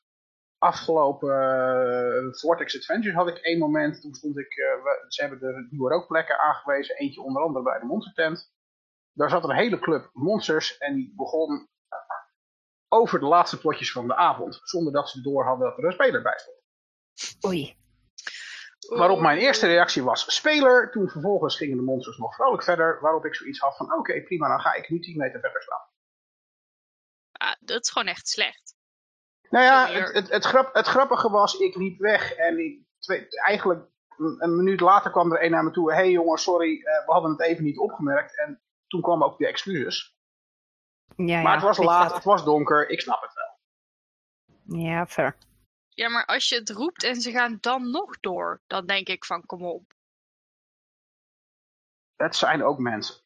afgelopen 0.59 2.39
Vortex 2.39 2.77
Adventures 2.77 3.17
had 3.17 3.29
ik 3.29 3.37
één 3.37 3.59
moment, 3.59 4.01
toen 4.01 4.15
stond 4.15 4.39
ik, 4.39 4.53
ze 5.09 5.21
hebben 5.21 5.39
de 5.39 5.67
nieuwe 5.71 5.91
rookplekken 5.91 6.39
aangewezen, 6.39 6.97
eentje 6.97 7.23
onder 7.23 7.43
andere 7.43 7.65
bij 7.65 7.79
de 7.79 7.87
monstertent 7.87 8.53
daar 9.15 9.31
zat 9.31 9.45
een 9.45 9.55
hele 9.55 9.79
club 9.79 10.11
monsters 10.13 10.79
en 10.79 10.95
die 10.95 11.13
begon 11.17 11.69
over 12.89 13.19
de 13.19 13.27
laatste 13.27 13.61
potjes 13.61 13.93
van 13.93 14.07
de 14.07 14.17
avond. 14.17 14.61
Zonder 14.63 14.93
dat 14.93 15.09
ze 15.09 15.23
door 15.23 15.45
hadden 15.45 15.69
dat 15.69 15.79
er 15.79 15.85
een 15.85 15.93
speler 15.93 16.23
bij 16.23 16.39
stond. 16.39 16.63
Oei. 17.47 17.77
Waarop 18.89 19.21
mijn 19.21 19.39
eerste 19.39 19.67
reactie 19.67 20.03
was 20.03 20.35
speler. 20.35 20.91
Toen 20.91 21.09
vervolgens 21.09 21.57
gingen 21.57 21.77
de 21.77 21.83
monsters 21.83 22.19
nog 22.19 22.35
vrolijk 22.35 22.63
verder. 22.63 23.01
Waarop 23.01 23.25
ik 23.25 23.35
zoiets 23.35 23.61
had 23.61 23.77
van 23.77 23.93
oké 23.93 24.23
prima 24.23 24.49
dan 24.49 24.61
ga 24.61 24.75
ik 24.75 24.89
nu 24.89 25.01
10 25.01 25.17
meter 25.17 25.41
verder 25.41 25.63
staan. 25.63 25.87
Ah, 27.45 27.55
dat 27.61 27.83
is 27.83 27.91
gewoon 27.91 28.09
echt 28.09 28.29
slecht. 28.29 28.75
Nou 29.51 29.65
ja, 29.65 29.87
het, 29.87 30.13
het, 30.13 30.31
het, 30.31 30.45
grap, 30.45 30.75
het 30.75 30.87
grappige 30.87 31.31
was, 31.31 31.55
ik 31.55 31.75
liep 31.75 31.99
weg 31.99 32.33
en 32.33 32.59
ik, 32.59 32.81
twee, 32.99 33.29
eigenlijk 33.29 33.87
een 34.17 34.57
minuut 34.57 34.81
later 34.81 35.11
kwam 35.11 35.33
er 35.33 35.45
een 35.45 35.51
naar 35.51 35.65
me 35.65 35.71
toe. 35.71 35.93
Hé 35.93 35.97
hey 35.97 36.11
jongen, 36.11 36.39
sorry, 36.39 36.73
uh, 36.73 37.07
we 37.07 37.13
hadden 37.13 37.31
het 37.31 37.41
even 37.41 37.65
niet 37.65 37.79
opgemerkt. 37.79 38.39
En 38.39 38.63
toen 38.87 39.01
kwamen 39.01 39.27
ook 39.27 39.39
de 39.39 39.47
excuses. 39.47 40.17
Ja, 41.17 41.43
maar 41.43 41.43
ja, 41.43 41.53
het 41.53 41.63
was 41.63 41.79
laat, 41.79 42.07
dat. 42.07 42.15
het 42.15 42.25
was 42.25 42.45
donker, 42.45 42.89
ik 42.89 43.01
snap 43.01 43.23
het 43.23 43.33
wel. 43.35 44.79
Ja, 44.81 45.07
fair. 45.07 45.37
Ja, 45.89 46.09
maar 46.09 46.25
als 46.25 46.49
je 46.49 46.55
het 46.55 46.71
roept 46.71 47.03
en 47.03 47.21
ze 47.21 47.31
gaan 47.31 47.59
dan 47.61 47.91
nog 47.91 48.21
door, 48.21 48.63
dan 48.67 48.87
denk 48.87 49.09
ik 49.09 49.25
van 49.25 49.47
kom 49.47 49.65
op. 49.65 49.95
Het 52.17 52.37
zijn 52.37 52.63
ook 52.63 52.79
mensen. 52.79 53.23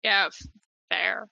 Ja, 0.00 0.30
fair. 0.86 1.28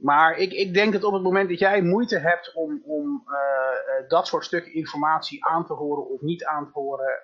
Maar 0.00 0.36
ik, 0.36 0.52
ik 0.52 0.74
denk 0.74 0.92
dat 0.92 1.04
op 1.04 1.12
het 1.12 1.22
moment 1.22 1.48
dat 1.48 1.58
jij 1.58 1.82
moeite 1.82 2.18
hebt 2.18 2.52
om, 2.54 2.82
om 2.84 3.24
eh, 3.26 3.98
eh, 3.98 4.08
dat 4.08 4.26
soort 4.26 4.44
stukken 4.44 4.74
informatie 4.74 5.44
aan 5.44 5.66
te 5.66 5.72
horen 5.72 6.08
of 6.08 6.20
niet 6.20 6.44
aan 6.44 6.66
te 6.66 6.72
horen. 6.72 7.22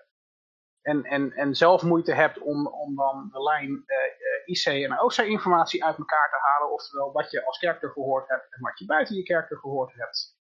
En, 0.83 1.05
en, 1.05 1.33
en 1.33 1.55
zelf 1.55 1.83
moeite 1.83 2.13
hebt 2.13 2.39
om, 2.39 2.67
om 2.67 2.97
dan 2.97 3.29
de 3.33 3.43
lijn 3.43 3.83
eh, 3.87 4.55
IC 4.55 4.67
en 4.67 5.01
OC 5.01 5.17
informatie 5.17 5.85
uit 5.85 5.99
elkaar 5.99 6.29
te 6.31 6.39
halen. 6.41 6.73
Oftewel 6.73 7.13
wat 7.13 7.31
je 7.31 7.45
als 7.45 7.59
kerker 7.59 7.91
gehoord 7.91 8.29
hebt 8.29 8.47
en 8.51 8.61
wat 8.61 8.79
je 8.79 8.87
buiten 8.87 9.17
je 9.17 9.23
kerker 9.23 9.57
gehoord 9.57 9.93
hebt. 9.95 10.43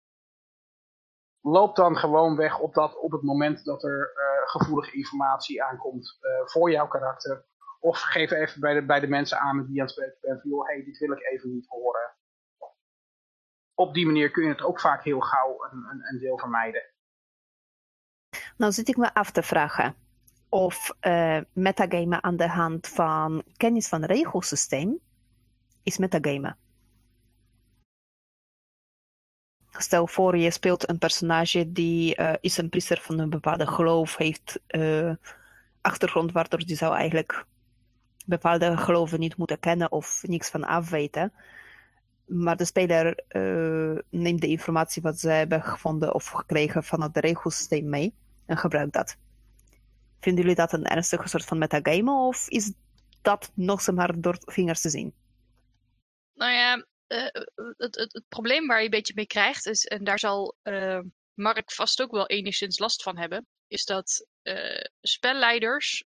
Loop 1.41 1.77
dan 1.77 1.97
gewoon 1.97 2.37
weg 2.37 2.59
op, 2.59 2.75
dat, 2.75 2.99
op 2.99 3.13
het 3.13 3.23
moment 3.23 3.65
dat 3.65 3.85
er 3.85 4.13
gevoelige 4.45 4.97
informatie 4.97 5.63
aankomt 5.63 6.19
voor 6.45 6.71
jouw 6.71 6.89
karakter. 6.89 7.45
Of 7.81 8.01
geef 8.01 8.31
even 8.31 8.61
bij 8.61 8.75
de, 8.75 8.87
bij 8.87 9.01
de 9.01 9.09
mensen 9.09 9.39
aan 9.39 9.57
met 9.57 9.67
wie 9.67 9.75
je 9.75 9.81
aan 9.81 9.87
het 9.87 9.95
spreken 9.95 10.19
bent. 10.21 10.43
Joh, 10.43 10.85
dit 10.85 10.99
wil 10.99 11.13
ik 11.13 11.23
even 11.23 11.51
niet 11.51 11.67
horen 11.69 12.19
op 13.81 13.95
die 13.95 14.07
manier 14.07 14.31
kun 14.31 14.43
je 14.43 14.49
het 14.49 14.63
ook 14.63 14.81
vaak 14.81 15.05
heel 15.05 15.21
gauw 15.21 15.69
een, 15.71 15.85
een, 15.91 16.03
een 16.13 16.19
deel 16.19 16.39
vermijden. 16.39 16.83
Nou 18.57 18.73
zit 18.73 18.89
ik 18.89 18.97
me 18.97 19.15
af 19.15 19.31
te 19.31 19.43
vragen 19.43 19.95
of 20.49 20.97
eh 21.01 21.41
metagamen 21.53 22.23
aan 22.23 22.37
de 22.37 22.49
hand 22.49 22.89
van 22.89 23.43
kennis 23.57 23.89
van 23.89 24.05
regelsysteem 24.05 24.99
is 25.83 25.99
metagamen. 25.99 26.57
Stel 29.71 30.07
voor 30.07 30.37
je 30.37 30.51
speelt 30.51 30.89
een 30.89 30.99
personage 30.99 31.73
die 31.73 32.15
eh, 32.15 32.35
is 32.41 32.57
een 32.57 32.69
priester 32.69 33.01
van 33.01 33.19
een 33.19 33.31
bepaalde 33.31 33.67
geloof, 33.67 34.17
heeft 34.17 34.61
eh, 34.67 35.13
achtergrond 35.81 36.33
waardoor 36.33 36.59
die 36.59 36.77
zou 36.77 36.95
eigenlijk 36.95 37.45
bepaalde 38.27 38.77
geloven 38.77 39.21
niet 39.21 39.37
moeten 39.37 39.59
kennen 39.59 39.93
of 39.93 40.23
niks 40.23 40.51
van 40.51 40.65
afweten. 40.65 41.33
Maar 42.33 42.57
de 42.57 42.65
speler 42.65 43.25
eh, 43.29 43.99
neemt 44.11 44.41
de 44.41 44.47
informatie 44.47 45.03
wat 45.03 45.19
ze 45.19 45.29
hebben 45.29 45.63
gevonden 45.63 46.15
of 46.15 46.27
gekregen 46.27 46.85
van 46.85 47.03
het 47.03 47.17
regelsysteem 47.17 47.89
mee 47.89 48.15
en 48.47 48.57
gebruikt 48.57 48.93
dat. 48.93 49.17
Vinden 50.21 50.43
jullie 50.43 50.57
dat 50.57 50.73
een 50.73 50.85
ernstige 50.85 51.29
soort 51.29 51.45
van 51.45 51.59
metagamen 51.59 52.15
of 52.15 52.49
is 52.49 52.73
dat 53.23 53.51
nog 53.55 53.83
zomaar 53.83 54.21
door 54.21 54.37
vingers 54.41 54.81
te 54.81 54.91
zien? 54.91 55.15
Nou 56.35 56.53
ja, 56.53 56.85
eh, 57.07 57.25
het, 57.77 57.95
het, 57.97 58.13
het 58.13 58.25
probleem 58.29 58.67
waar 58.67 58.79
je 58.79 58.85
een 58.85 58.91
beetje 58.91 59.13
mee 59.17 59.27
krijgt, 59.27 59.67
is, 59.67 59.87
en 59.87 60.05
daar 60.05 60.19
zal 60.19 60.57
eh, 60.63 61.01
Mark 61.35 61.73
vast 61.73 62.03
ook 62.03 62.11
wel 62.11 62.27
enigszins 62.27 62.79
last 62.79 63.03
van 63.03 63.19
hebben, 63.19 63.47
is 63.67 63.85
dat 63.85 64.27
spelleiders, 65.01 66.05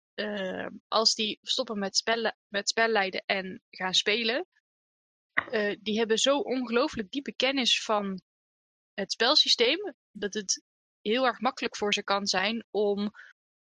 als 0.87 1.15
die 1.15 1.39
stoppen 1.41 1.79
met, 1.79 1.95
spelle, 1.95 2.35
met 2.47 2.69
spelleiden 2.69 3.23
en 3.25 3.61
gaan 3.69 3.93
spelen, 3.93 4.47
eh, 5.33 5.75
die 5.81 5.97
hebben 5.97 6.17
zo 6.17 6.37
ongelooflijk 6.37 7.11
diepe 7.11 7.33
kennis 7.35 7.83
van 7.83 8.21
het 8.93 9.11
spelsysteem, 9.11 9.93
dat 10.11 10.33
het 10.33 10.63
heel 11.01 11.25
erg 11.25 11.39
makkelijk 11.39 11.77
voor 11.77 11.93
ze 11.93 12.03
kan 12.03 12.27
zijn 12.27 12.65
om 12.71 13.11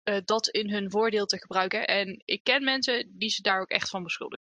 eh, 0.03 0.17
dat 0.25 0.47
in 0.47 0.69
hun 0.69 0.91
voordeel 0.91 1.25
te 1.25 1.39
gebruiken. 1.39 1.88
En 1.88 2.21
ik 2.25 2.43
ken 2.43 2.63
mensen 2.63 3.11
die 3.17 3.29
ze 3.29 3.41
daar 3.41 3.61
ook 3.61 3.69
echt 3.69 3.89
van 3.89 4.03
beschuldigen. 4.03 4.45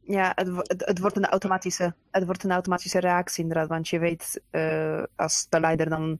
Ja, 0.00 0.32
het, 0.34 0.48
het, 0.86 0.98
wordt 0.98 1.16
een 1.16 1.26
automatische, 1.26 1.94
het 2.10 2.24
wordt 2.24 2.44
een 2.44 2.50
automatische 2.50 3.00
reactie 3.00 3.42
inderdaad, 3.42 3.68
want 3.68 3.88
je 3.88 3.98
weet 3.98 4.42
eh, 4.50 5.02
als 5.16 5.38
spelleider 5.38 5.88
dan 5.88 6.18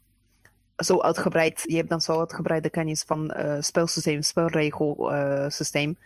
zo 0.76 1.00
uitgebreid, 1.00 1.62
je 1.66 1.76
hebt 1.76 1.88
dan 1.88 2.00
zo 2.00 2.18
uitgebreide 2.18 2.70
kennis 2.70 3.02
van 3.02 3.34
spelsysteem, 3.60 4.22
spelregelsysteem 4.22 5.98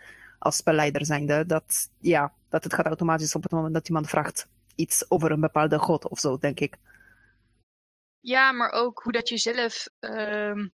als 0.45 0.55
spelleider 0.55 1.05
zijnde, 1.05 1.45
dat, 1.45 1.89
ja, 1.99 2.33
dat 2.49 2.63
het 2.63 2.73
gaat 2.73 2.85
automatisch 2.85 3.35
op 3.35 3.43
het 3.43 3.51
moment 3.51 3.73
dat 3.73 3.87
iemand 3.87 4.09
vraagt 4.09 4.47
iets 4.75 5.09
over 5.09 5.31
een 5.31 5.39
bepaalde 5.39 5.79
god 5.79 6.07
of 6.07 6.19
zo, 6.19 6.37
denk 6.37 6.59
ik. 6.59 6.77
Ja, 8.19 8.51
maar 8.51 8.71
ook 8.71 9.01
hoe 9.03 9.11
dat 9.11 9.29
je 9.29 9.37
zelf 9.37 9.87
ehm, 9.99 10.67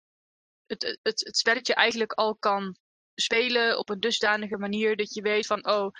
het, 0.66 1.00
het, 1.02 1.26
het, 1.26 1.38
spelletje 1.38 1.74
eigenlijk 1.74 2.14
al 2.14 2.36
kan 2.36 2.78
spelen 3.16 3.78
op 3.78 3.90
een 3.90 4.00
dusdanige 4.00 4.58
manier 4.58 4.96
dat 4.96 5.14
je 5.14 5.22
weet 5.22 5.46
van, 5.46 5.68
oh, 5.68 5.92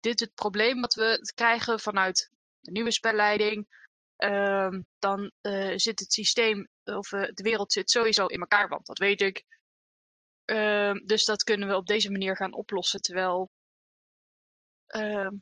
dit 0.00 0.20
is 0.20 0.26
het 0.26 0.34
probleem 0.34 0.80
wat 0.80 0.94
we 0.94 1.30
krijgen 1.34 1.80
vanuit 1.80 2.30
de 2.60 2.70
nieuwe 2.70 2.92
spelleiding. 2.92 3.66
Ehm, 4.16 4.82
dan 4.98 5.32
eh, 5.40 5.72
zit 5.76 6.00
het 6.00 6.12
systeem, 6.12 6.68
of 6.84 7.12
eh, 7.12 7.28
de 7.32 7.42
wereld 7.42 7.72
zit 7.72 7.90
sowieso 7.90 8.26
in 8.26 8.40
elkaar, 8.40 8.68
want 8.68 8.86
dat 8.86 8.98
weet 8.98 9.20
ik. 9.20 9.44
Ehm, 10.46 10.96
dus 11.04 11.24
dat 11.24 11.42
kunnen 11.42 11.68
we 11.68 11.76
op 11.76 11.86
deze 11.86 12.10
manier 12.10 12.36
gaan 12.36 12.54
oplossen, 12.54 13.00
terwijl 13.00 13.50
ehm, 14.86 15.34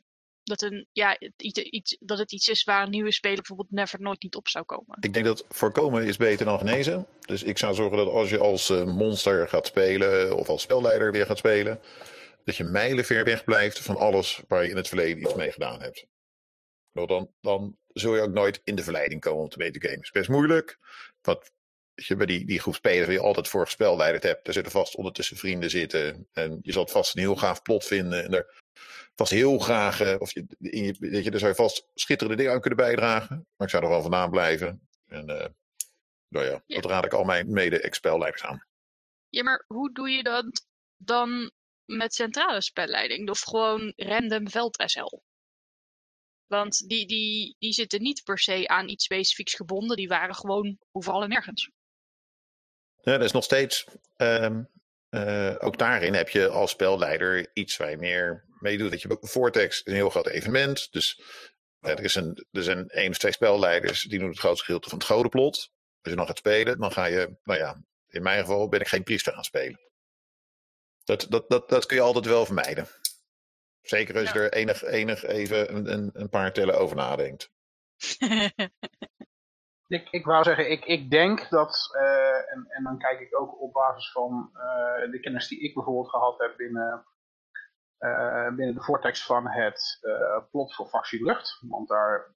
dat, 0.43 0.61
een, 0.61 0.87
ja, 0.91 1.19
iets, 1.37 1.59
iets, 1.59 1.97
dat 1.99 2.17
het 2.17 2.31
iets 2.31 2.47
is 2.47 2.63
waar 2.63 2.83
een 2.83 2.89
nieuwe 2.89 3.11
speler 3.11 3.35
bijvoorbeeld 3.35 3.71
never 3.71 4.01
nooit 4.01 4.23
niet 4.23 4.35
op 4.35 4.47
zou 4.47 4.65
komen. 4.65 4.97
Ik 4.99 5.13
denk 5.13 5.25
dat 5.25 5.45
voorkomen 5.49 6.05
is 6.05 6.17
beter 6.17 6.45
dan 6.45 6.57
genezen. 6.57 7.07
Dus 7.19 7.43
ik 7.43 7.57
zou 7.57 7.73
zorgen 7.73 7.97
dat 7.97 8.07
als 8.07 8.29
je 8.29 8.37
als 8.37 8.69
eh, 8.69 8.83
monster 8.83 9.47
gaat 9.47 9.67
spelen 9.67 10.37
of 10.37 10.49
als 10.49 10.61
spelleider 10.61 11.11
weer 11.11 11.25
gaat 11.25 11.37
spelen, 11.37 11.79
dat 12.43 12.55
je 12.55 12.63
mijlenver 12.63 13.23
weg 13.23 13.43
blijft 13.43 13.79
van 13.79 13.97
alles 13.97 14.41
waar 14.47 14.63
je 14.63 14.69
in 14.69 14.75
het 14.75 14.87
verleden 14.87 15.21
iets 15.21 15.35
mee 15.35 15.51
gedaan 15.51 15.81
hebt. 15.81 16.05
Dan, 16.91 17.31
dan 17.41 17.77
zul 17.87 18.15
je 18.15 18.21
ook 18.21 18.33
nooit 18.33 18.61
in 18.63 18.75
de 18.75 18.83
verleiding 18.83 19.21
komen 19.21 19.43
om 19.43 19.49
te. 19.49 19.63
Het 19.63 20.01
is 20.01 20.11
best 20.11 20.29
moeilijk. 20.29 20.79
Want 21.21 21.51
als 21.95 22.07
je 22.07 22.15
bij 22.15 22.25
die, 22.25 22.45
die 22.45 22.59
groep 22.59 22.75
spelers 22.75 23.05
waar 23.05 23.15
je 23.15 23.21
altijd 23.21 23.47
voor 23.47 23.65
gespelleiderd 23.65 24.23
hebt, 24.23 24.45
daar 24.45 24.53
zitten 24.53 24.71
vast 24.71 24.95
ondertussen 24.95 25.37
vrienden 25.37 25.69
zitten. 25.69 26.27
En 26.33 26.59
je 26.61 26.71
zal 26.71 26.81
het 26.83 26.91
vast 26.91 27.15
een 27.15 27.21
heel 27.21 27.35
gaaf 27.35 27.61
plot 27.61 27.85
vinden. 27.85 28.23
En 28.23 28.31
daar 28.31 28.63
vast 29.15 29.31
heel 29.31 29.59
graag, 29.59 29.99
eh, 30.01 30.15
of 30.19 30.33
je, 30.33 30.45
in 30.59 30.83
je, 30.83 30.95
weet 30.99 31.23
je, 31.23 31.29
daar 31.31 31.39
zou 31.39 31.51
je 31.51 31.57
vast 31.57 31.87
schitterende 31.93 32.37
dingen 32.37 32.53
aan 32.53 32.61
kunnen 32.61 32.79
bijdragen. 32.79 33.35
Maar 33.35 33.67
ik 33.67 33.69
zou 33.69 33.83
er 33.83 33.89
wel 33.89 34.01
vandaan 34.01 34.29
blijven. 34.29 34.87
En 35.07 35.29
eh, 35.29 35.49
nou 36.27 36.45
ja, 36.45 36.63
Ja. 36.65 36.81
dat 36.81 36.91
raad 36.91 37.05
ik 37.05 37.13
al 37.13 37.23
mijn 37.23 37.51
mede-expelleiders 37.51 38.43
aan. 38.43 38.65
Ja, 39.29 39.43
maar 39.43 39.63
hoe 39.67 39.93
doe 39.93 40.09
je 40.09 40.23
dat 40.23 40.65
dan 40.97 41.51
met 41.85 42.13
centrale 42.13 42.61
spelleiding? 42.61 43.29
Of 43.29 43.39
gewoon 43.41 43.93
random 43.95 44.49
veld 44.49 44.83
SL? 44.85 45.19
Want 46.45 46.87
die, 46.87 47.07
die, 47.07 47.55
die 47.59 47.73
zitten 47.73 48.01
niet 48.01 48.23
per 48.23 48.39
se 48.39 48.67
aan 48.67 48.89
iets 48.89 49.03
specifieks 49.03 49.53
gebonden. 49.53 49.97
Die 49.97 50.07
waren 50.07 50.35
gewoon 50.35 50.77
overal 50.91 51.23
en 51.23 51.29
nergens. 51.29 51.69
Ja, 53.05 53.11
dat 53.17 53.23
is 53.23 53.31
nog 53.31 53.43
steeds. 53.43 53.87
ehm, 54.15 54.63
eh, 55.09 55.55
ook 55.59 55.77
daarin 55.77 56.13
heb 56.13 56.29
je 56.29 56.47
als 56.47 56.71
spelleider 56.71 57.49
iets 57.53 57.77
waar 57.77 57.89
je 57.89 57.97
meer 57.97 58.45
mee 58.59 58.77
doet. 58.77 58.91
Dat 58.91 59.01
je, 59.01 59.17
Vortex 59.21 59.77
is 59.77 59.85
een 59.85 59.93
heel 59.93 60.09
groot 60.09 60.27
evenement. 60.27 60.91
Dus 60.91 61.21
eh, 61.79 61.91
er, 61.91 62.03
is 62.03 62.15
een, 62.15 62.45
er 62.51 62.63
zijn 62.63 62.87
één 62.87 63.09
of 63.09 63.17
twee 63.17 63.31
spelleiders 63.31 64.01
die 64.01 64.19
doen 64.19 64.29
het 64.29 64.39
grootste 64.39 64.65
gedeelte 64.65 64.89
van 64.89 64.97
het 64.97 65.07
godenplot. 65.07 65.55
Als 66.01 66.13
je 66.13 66.15
nog 66.15 66.27
gaat 66.27 66.37
spelen, 66.37 66.79
dan 66.79 66.91
ga 66.91 67.05
je, 67.05 67.37
nou 67.43 67.59
ja, 67.59 67.83
in 68.07 68.23
mijn 68.23 68.39
geval 68.39 68.67
ben 68.69 68.79
ik 68.79 68.87
geen 68.87 69.03
priester 69.03 69.33
gaan 69.33 69.43
spelen. 69.43 69.79
Dat, 71.03 71.25
dat, 71.29 71.49
dat, 71.49 71.69
dat 71.69 71.85
kun 71.85 71.95
je 71.95 72.01
altijd 72.01 72.25
wel 72.25 72.45
vermijden. 72.45 72.87
Zeker 73.81 74.19
als 74.19 74.31
je 74.31 74.39
er 74.39 74.53
enig, 74.53 74.83
enig 74.83 75.23
even 75.23 75.91
een, 75.91 76.09
een 76.13 76.29
paar 76.29 76.53
tellen 76.53 76.77
over 76.77 76.95
nadenkt. 76.95 77.49
Ik, 79.87 80.09
ik 80.09 80.25
wou 80.25 80.43
zeggen, 80.43 80.71
ik, 80.71 80.85
ik 80.85 81.09
denk 81.09 81.49
dat, 81.49 81.89
eh, 81.93 82.51
en, 82.51 82.65
en 82.67 82.83
dan 82.83 82.97
kijk 82.97 83.19
ik 83.19 83.39
ook 83.39 83.61
op 83.61 83.73
basis 83.73 84.11
van 84.11 84.49
eh, 84.53 85.11
de 85.11 85.19
kennis 85.19 85.47
die 85.47 85.59
ik 85.59 85.73
bijvoorbeeld 85.73 86.09
gehad 86.09 86.39
heb 86.39 86.57
binnen, 86.57 87.05
eh, 87.97 88.47
binnen 88.47 88.75
de 88.75 88.81
vortex 88.81 89.25
van 89.25 89.47
het 89.47 89.99
plot 90.51 90.75
voor 90.75 90.87
factie 90.87 91.23
lucht. 91.23 91.61
Want 91.61 91.87
daar 91.87 92.33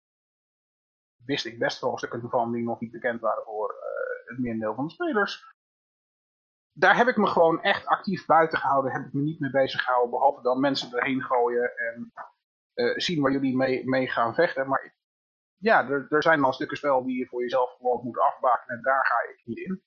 wist 1.26 1.46
ik 1.46 1.60
best 1.60 1.82
wel 1.82 1.98
stukken 1.98 2.30
van 2.30 2.52
die 2.52 2.64
nog 2.64 2.80
niet 2.80 2.92
bekend 2.92 3.22
waren 3.22 3.44
voor 3.44 3.76
het 4.26 4.40
merendeel 4.40 4.76
van 4.76 4.88
de 4.88 4.94
spelers. 4.94 5.58
Daar 6.72 6.96
heb 6.96 7.08
ik 7.08 7.18
me 7.18 7.28
gewoon 7.28 7.62
echt 7.62 7.86
actief 7.86 8.26
buiten 8.26 8.58
gehouden, 8.58 8.92
heb 8.92 9.06
ik 9.06 9.14
me 9.14 9.22
niet 9.22 9.40
mee 9.40 9.52
bezig 9.52 9.82
gehouden, 9.82 10.10
behalve 10.10 10.42
dan 10.42 10.60
mensen 10.60 10.98
erheen 10.98 11.22
gooien 11.22 11.78
en 11.78 12.12
zien 12.96 13.22
waar 13.22 13.32
jullie 13.32 13.56
mee, 13.56 13.90
mee 13.90 14.08
gaan 14.08 14.34
vechten. 14.34 14.68
Maar 14.68 14.99
ja, 15.60 15.90
er, 15.90 16.06
er 16.10 16.24
zijn 16.24 16.42
dan 16.42 16.54
stukken 16.54 16.78
spel 16.78 17.04
die 17.04 17.18
je 17.18 17.28
voor 17.28 17.42
jezelf 17.42 17.76
gewoon 17.78 18.04
moet 18.04 18.20
afbaken 18.20 18.76
en 18.76 18.82
daar 18.82 19.06
ga 19.06 19.30
ik 19.30 19.42
niet 19.46 19.58
in. 19.58 19.84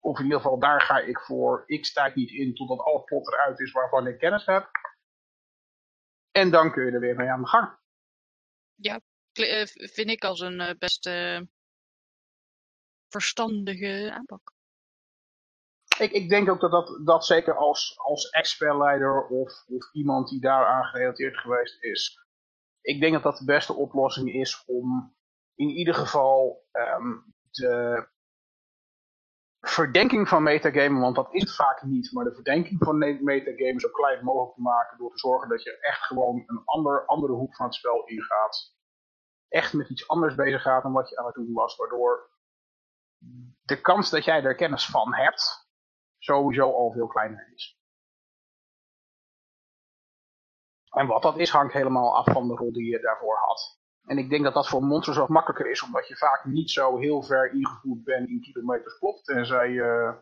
Of 0.00 0.18
in 0.18 0.24
ieder 0.24 0.40
geval, 0.40 0.58
daar 0.58 0.80
ga 0.80 0.98
ik 0.98 1.20
voor 1.20 1.64
x 1.80 1.92
tijd 1.92 2.14
niet 2.14 2.30
in 2.30 2.54
totdat 2.54 2.78
alle 2.78 3.02
plot 3.04 3.32
eruit 3.32 3.60
is 3.60 3.72
waarvan 3.72 4.06
ik 4.06 4.18
kennis 4.18 4.46
heb. 4.46 4.70
En 6.30 6.50
dan 6.50 6.72
kun 6.72 6.84
je 6.84 6.90
er 6.90 7.00
weer 7.00 7.16
mee 7.16 7.28
aan 7.30 7.40
de 7.40 7.48
gang. 7.48 7.78
Kle- 9.32 9.46
eh, 9.46 9.66
vind 9.66 10.10
ik 10.10 10.24
als 10.24 10.40
een 10.40 10.60
eh, 10.60 10.74
best 10.78 11.06
eh, 11.06 11.40
verstandige 13.08 14.10
aanpak. 14.12 14.52
Ik, 15.98 16.10
ik 16.10 16.28
denk 16.28 16.48
ook 16.48 16.60
dat 16.60 16.70
dat, 16.70 17.00
dat 17.06 17.26
zeker 17.26 17.56
als, 17.56 17.98
als 17.98 18.30
ex-spelleider 18.30 19.26
of, 19.26 19.64
of 19.66 19.92
iemand 19.92 20.28
die 20.28 20.40
daaraan 20.40 20.84
gerelateerd 20.84 21.36
geweest 21.38 21.82
is, 21.82 22.23
ik 22.84 23.00
denk 23.00 23.12
dat 23.12 23.22
dat 23.22 23.36
de 23.36 23.44
beste 23.44 23.74
oplossing 23.74 24.32
is 24.32 24.64
om 24.66 25.14
in 25.54 25.68
ieder 25.68 25.94
geval 25.94 26.66
ehm, 26.70 27.16
de 27.50 28.08
verdenking 29.60 30.28
van 30.28 30.42
metagamen, 30.42 31.00
want 31.00 31.16
dat 31.16 31.34
is 31.34 31.42
het 31.42 31.54
vaak 31.54 31.82
niet, 31.82 32.12
maar 32.12 32.24
de 32.24 32.34
verdenking 32.34 32.84
van 32.84 32.98
metagamen 33.24 33.80
zo 33.80 33.88
klein 33.88 34.24
mogelijk 34.24 34.54
te 34.54 34.60
maken 34.60 34.98
door 34.98 35.10
te 35.10 35.18
zorgen 35.18 35.48
dat 35.48 35.62
je 35.62 35.78
echt 35.78 36.02
gewoon 36.02 36.42
een 36.46 36.62
ander, 36.64 37.06
andere 37.06 37.32
hoek 37.32 37.56
van 37.56 37.66
het 37.66 37.74
spel 37.74 38.04
ingaat. 38.06 38.76
Echt 39.48 39.72
met 39.72 39.90
iets 39.90 40.08
anders 40.08 40.34
bezig 40.34 40.62
gaat 40.62 40.82
dan 40.82 40.92
wat 40.92 41.08
je 41.08 41.16
aan 41.16 41.26
het 41.26 41.34
doen 41.34 41.52
was, 41.52 41.76
waardoor 41.76 42.30
de 43.62 43.80
kans 43.80 44.10
dat 44.10 44.24
jij 44.24 44.42
er 44.42 44.54
kennis 44.54 44.86
van 44.86 45.14
hebt, 45.14 45.68
sowieso 46.18 46.72
al 46.72 46.92
veel 46.92 47.06
kleiner 47.06 47.52
is. 47.54 47.78
En 50.94 51.06
wat 51.06 51.22
dat 51.22 51.38
is, 51.38 51.50
hangt 51.50 51.72
helemaal 51.72 52.16
af 52.16 52.32
van 52.32 52.48
de 52.48 52.54
rol 52.54 52.72
die 52.72 52.90
je 52.90 53.00
daarvoor 53.00 53.36
had. 53.36 53.78
En 54.04 54.18
ik 54.18 54.30
denk 54.30 54.44
dat 54.44 54.54
dat 54.54 54.68
voor 54.68 54.82
monsters 54.82 55.16
wat 55.16 55.28
makkelijker 55.28 55.70
is, 55.70 55.82
omdat 55.82 56.08
je 56.08 56.16
vaak 56.16 56.44
niet 56.44 56.70
zo 56.70 56.98
heel 56.98 57.22
ver 57.22 57.52
ingevoerd 57.52 58.04
bent 58.04 58.28
in 58.28 58.40
kilometers 58.40 58.98
klopt. 58.98 59.24
Tenzij 59.24 59.70
je, 59.70 60.14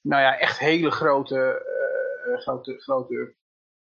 nou 0.00 0.22
ja, 0.22 0.38
echt 0.38 0.58
hele 0.58 0.90
grote, 0.90 1.66
uh, 2.26 2.38
grote, 2.40 2.80
grote 2.80 3.34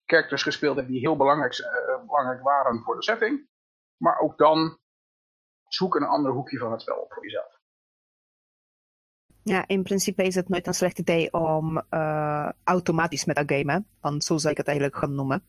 characters 0.04 0.42
gespeeld 0.42 0.76
hebt 0.76 0.88
die 0.88 1.00
heel 1.00 1.16
belangrijk, 1.16 1.58
uh, 1.58 2.06
belangrijk 2.06 2.42
waren 2.42 2.82
voor 2.82 2.94
de 2.94 3.02
setting. 3.02 3.48
Maar 3.96 4.18
ook 4.18 4.38
dan 4.38 4.78
zoek 5.68 5.94
een 5.94 6.06
ander 6.06 6.32
hoekje 6.32 6.58
van 6.58 6.72
het 6.72 6.80
spel 6.80 6.96
op 6.96 7.12
voor 7.12 7.22
jezelf. 7.22 7.45
Ja, 9.48 9.64
in 9.66 9.82
principe 9.82 10.22
is 10.22 10.34
het 10.34 10.48
nooit 10.48 10.66
een 10.66 10.74
slecht 10.74 10.98
idee 10.98 11.32
om 11.32 11.82
uh, 11.90 12.48
automatisch 12.64 13.24
met 13.24 13.42
gamen, 13.46 13.86
want 14.00 14.24
zo 14.24 14.36
zou 14.36 14.50
ik 14.52 14.56
het 14.56 14.66
eigenlijk 14.66 14.98
gaan 14.98 15.14
noemen. 15.14 15.42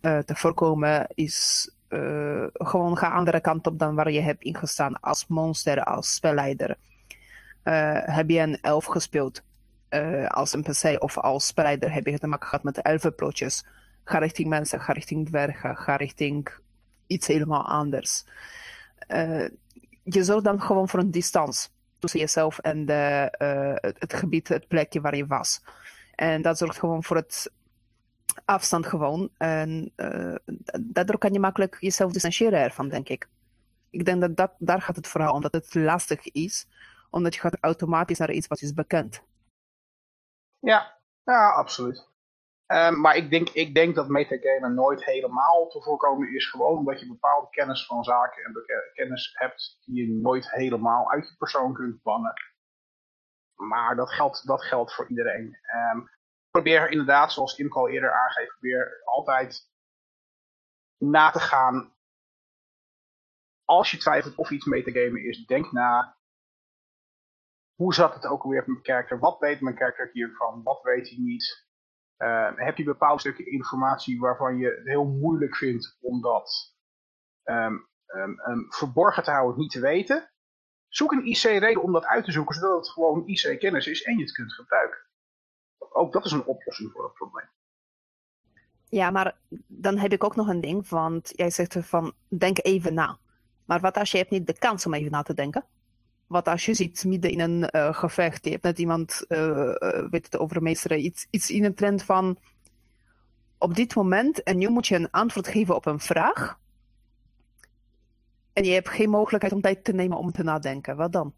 Uh, 0.00 0.18
te 0.18 0.34
voorkomen 0.34 1.06
is 1.14 1.70
uh, 1.88 2.46
gewoon 2.52 2.96
ga 2.96 3.08
andere 3.08 3.40
kant 3.40 3.66
op 3.66 3.78
dan 3.78 3.94
waar 3.94 4.10
je 4.10 4.20
hebt 4.20 4.42
ingestaan 4.42 5.00
als 5.00 5.26
monster, 5.26 5.84
als 5.84 6.14
spelleider. 6.14 6.76
heb 8.04 8.30
je 8.30 8.38
een 8.38 8.60
elf 8.60 8.84
gespeeld 8.84 9.42
als 10.28 10.52
een 10.52 11.00
of 11.00 11.18
als 11.18 11.46
spelleider, 11.46 11.92
heb 11.92 12.06
je 12.06 12.18
te 12.18 12.26
maken 12.26 12.48
gehad 12.48 12.64
met 12.64 12.82
elfenplotjes. 12.82 13.66
Ga 14.04 14.18
richting 14.18 14.48
mensen, 14.48 14.80
ga 14.80 14.92
richting 14.92 15.26
dwergen, 15.26 15.76
ga 15.76 15.96
richting 15.96 16.48
iets 17.06 17.26
helemaal 17.26 17.66
anders. 17.66 18.24
je 20.02 20.24
zorgt 20.24 20.44
dan 20.44 20.60
gewoon 20.60 20.88
voor 20.88 21.00
een 21.00 21.10
distance 21.10 21.68
tussen 22.04 22.20
jezelf 22.20 22.58
en 22.58 22.86
de, 22.86 23.34
uh, 23.38 23.90
het, 23.98 24.14
gebied, 24.14 24.48
het 24.48 24.68
plekje 24.68 25.00
waar 25.00 25.16
je 25.16 25.26
was. 25.26 25.62
En 26.14 26.42
dat 26.42 26.58
zorgt 26.58 26.78
gewoon 26.78 27.02
voor 27.04 27.16
het 27.16 27.52
afstand 28.44 28.86
gewoon. 28.86 29.30
En 29.36 29.92
uh, 29.96 30.34
daardoor 30.80 31.18
kan 31.18 31.32
je 31.32 31.40
makkelijk 31.40 31.76
jezelf 31.80 32.12
distancieren 32.12 32.58
ervan, 32.58 32.88
denk 32.88 33.08
ik. 33.08 33.28
Ik 33.90 34.04
denk 34.04 34.20
dat, 34.20 34.36
dat 34.36 34.52
daar 34.58 34.82
gaat 34.82 34.96
het 34.96 35.08
vooral 35.08 35.34
om, 35.34 35.40
dat 35.40 35.52
het 35.52 35.74
lastig 35.74 36.26
is, 36.26 36.66
omdat 37.10 37.34
je 37.34 37.40
gaat 37.40 37.56
automatisch 37.60 38.18
naar 38.18 38.32
iets 38.32 38.46
wat 38.46 38.62
is 38.62 38.72
bekend. 38.72 39.22
Ja, 40.58 40.98
ja 41.24 41.48
absoluut. 41.48 42.08
Um, 42.66 43.00
maar 43.00 43.16
ik 43.16 43.30
denk, 43.30 43.48
ik 43.48 43.74
denk 43.74 43.94
dat 43.94 44.08
metagamen 44.08 44.74
nooit 44.74 45.04
helemaal 45.04 45.68
te 45.68 45.82
voorkomen 45.82 46.34
is. 46.34 46.50
Gewoon 46.50 46.78
omdat 46.78 47.00
je 47.00 47.06
bepaalde 47.06 47.48
kennis 47.50 47.86
van 47.86 48.04
zaken 48.04 48.44
en 48.44 48.64
kennis 48.92 49.34
hebt 49.38 49.78
die 49.84 50.06
je 50.06 50.12
nooit 50.12 50.50
helemaal 50.50 51.10
uit 51.10 51.28
je 51.28 51.36
persoon 51.36 51.74
kunt 51.74 52.02
bannen. 52.02 52.32
Maar 53.54 53.96
dat 53.96 54.12
geldt, 54.12 54.46
dat 54.46 54.64
geldt 54.64 54.94
voor 54.94 55.08
iedereen. 55.08 55.58
Um, 55.74 56.10
probeer 56.50 56.90
inderdaad, 56.90 57.32
zoals 57.32 57.58
Imco 57.58 57.80
al 57.80 57.88
eerder 57.88 58.12
aangeeft, 58.12 58.50
probeer 58.50 59.02
altijd 59.04 59.70
na 60.98 61.30
te 61.30 61.40
gaan. 61.40 61.92
Als 63.64 63.90
je 63.90 63.96
twijfelt 63.96 64.34
of 64.34 64.50
iets 64.50 64.64
metagamen 64.64 65.24
is, 65.24 65.46
denk 65.46 65.72
na. 65.72 66.16
Hoe 67.74 67.94
zat 67.94 68.14
het 68.14 68.26
ook 68.26 68.42
alweer 68.42 68.58
met 68.58 68.68
mijn 68.68 68.82
karakter? 68.82 69.18
Wat 69.18 69.38
weet 69.38 69.60
mijn 69.60 69.76
karakter 69.76 70.10
hiervan? 70.12 70.62
Wat 70.62 70.82
weet 70.82 71.08
hij 71.08 71.18
niet? 71.18 71.63
Uh, 72.24 72.50
heb 72.54 72.76
je 72.76 72.84
bepaalde 72.84 73.20
stukken 73.20 73.50
informatie 73.50 74.20
waarvan 74.20 74.56
je 74.56 74.66
het 74.66 74.86
heel 74.86 75.04
moeilijk 75.04 75.56
vindt 75.56 75.98
om 76.00 76.20
dat 76.20 76.74
um, 77.44 77.88
um, 78.06 78.66
verborgen 78.68 79.22
te 79.22 79.30
houden, 79.30 79.58
niet 79.58 79.70
te 79.70 79.80
weten? 79.80 80.30
Zoek 80.88 81.12
een 81.12 81.26
IC-reden 81.26 81.82
om 81.82 81.92
dat 81.92 82.04
uit 82.04 82.24
te 82.24 82.32
zoeken, 82.32 82.54
zodat 82.54 82.76
het 82.76 82.88
gewoon 82.88 83.26
IC-kennis 83.26 83.86
is 83.86 84.02
en 84.02 84.16
je 84.16 84.22
het 84.22 84.32
kunt 84.32 84.52
gebruiken. 84.52 84.98
Ook 85.78 86.12
dat 86.12 86.24
is 86.24 86.32
een 86.32 86.44
oplossing 86.44 86.92
voor 86.92 87.04
het 87.04 87.14
probleem. 87.14 87.48
Ja, 88.88 89.10
maar 89.10 89.36
dan 89.66 89.98
heb 89.98 90.12
ik 90.12 90.24
ook 90.24 90.36
nog 90.36 90.48
een 90.48 90.60
ding, 90.60 90.88
want 90.88 91.32
jij 91.34 91.50
zegt 91.50 91.76
van 91.80 92.12
denk 92.28 92.58
even 92.62 92.94
na. 92.94 93.18
Maar 93.64 93.80
wat 93.80 93.96
als 93.96 94.10
je 94.10 94.18
hebt 94.18 94.30
niet 94.30 94.46
de 94.46 94.58
kans 94.58 94.86
om 94.86 94.94
even 94.94 95.10
na 95.10 95.22
te 95.22 95.34
denken? 95.34 95.64
Wat 96.26 96.48
als 96.48 96.64
je 96.64 96.74
ziet 96.74 97.04
midden 97.04 97.30
in 97.30 97.40
een 97.40 97.68
uh, 97.76 97.94
gevecht, 97.94 98.44
je 98.44 98.50
hebt 98.50 98.62
net 98.62 98.78
iemand 98.78 99.24
uh, 99.28 99.74
weet 100.10 100.24
het, 100.24 100.38
overmeesteren, 100.38 101.04
iets, 101.04 101.26
iets 101.30 101.50
in 101.50 101.64
een 101.64 101.74
trend 101.74 102.02
van 102.02 102.38
op 103.58 103.74
dit 103.74 103.94
moment 103.94 104.42
en 104.42 104.58
nu 104.58 104.68
moet 104.68 104.86
je 104.86 104.94
een 104.94 105.10
antwoord 105.10 105.48
geven 105.48 105.74
op 105.74 105.86
een 105.86 106.00
vraag. 106.00 106.58
En 108.52 108.64
je 108.64 108.72
hebt 108.72 108.88
geen 108.88 109.10
mogelijkheid 109.10 109.54
om 109.54 109.60
tijd 109.60 109.84
te 109.84 109.92
nemen 109.92 110.18
om 110.18 110.32
te 110.32 110.42
nadenken. 110.42 110.96
Wat 110.96 111.12
dan? 111.12 111.34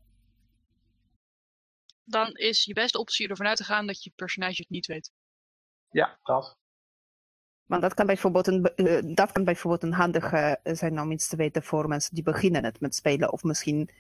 Dan 2.05 2.35
is 2.35 2.65
je 2.65 2.75
beste 2.75 2.99
optie 2.99 3.29
ervan 3.29 3.47
uit 3.47 3.57
te 3.57 3.65
gaan 3.65 3.87
dat 3.87 4.03
je 4.03 4.13
personage 4.17 4.61
het 4.61 4.71
niet 4.71 4.87
weet. 4.87 5.13
Ja, 5.91 6.19
dat. 6.23 6.59
Maar 7.67 7.81
dat 7.81 7.95
kan 7.95 8.07
bijvoorbeeld 8.07 8.47
een, 8.47 8.73
uh, 8.77 9.15
dat 9.15 9.33
kan 9.33 9.45
bijvoorbeeld 9.45 9.83
een 9.83 9.93
handige 9.93 10.61
zijn 10.63 11.01
om 11.01 11.11
iets 11.11 11.29
te 11.29 11.37
weten 11.37 11.63
voor 11.63 11.89
mensen 11.89 12.15
die 12.15 12.25
beginnen 12.25 12.65
het 12.65 12.81
met 12.81 12.95
spelen. 12.95 13.33
Of 13.33 13.43
misschien 13.43 13.91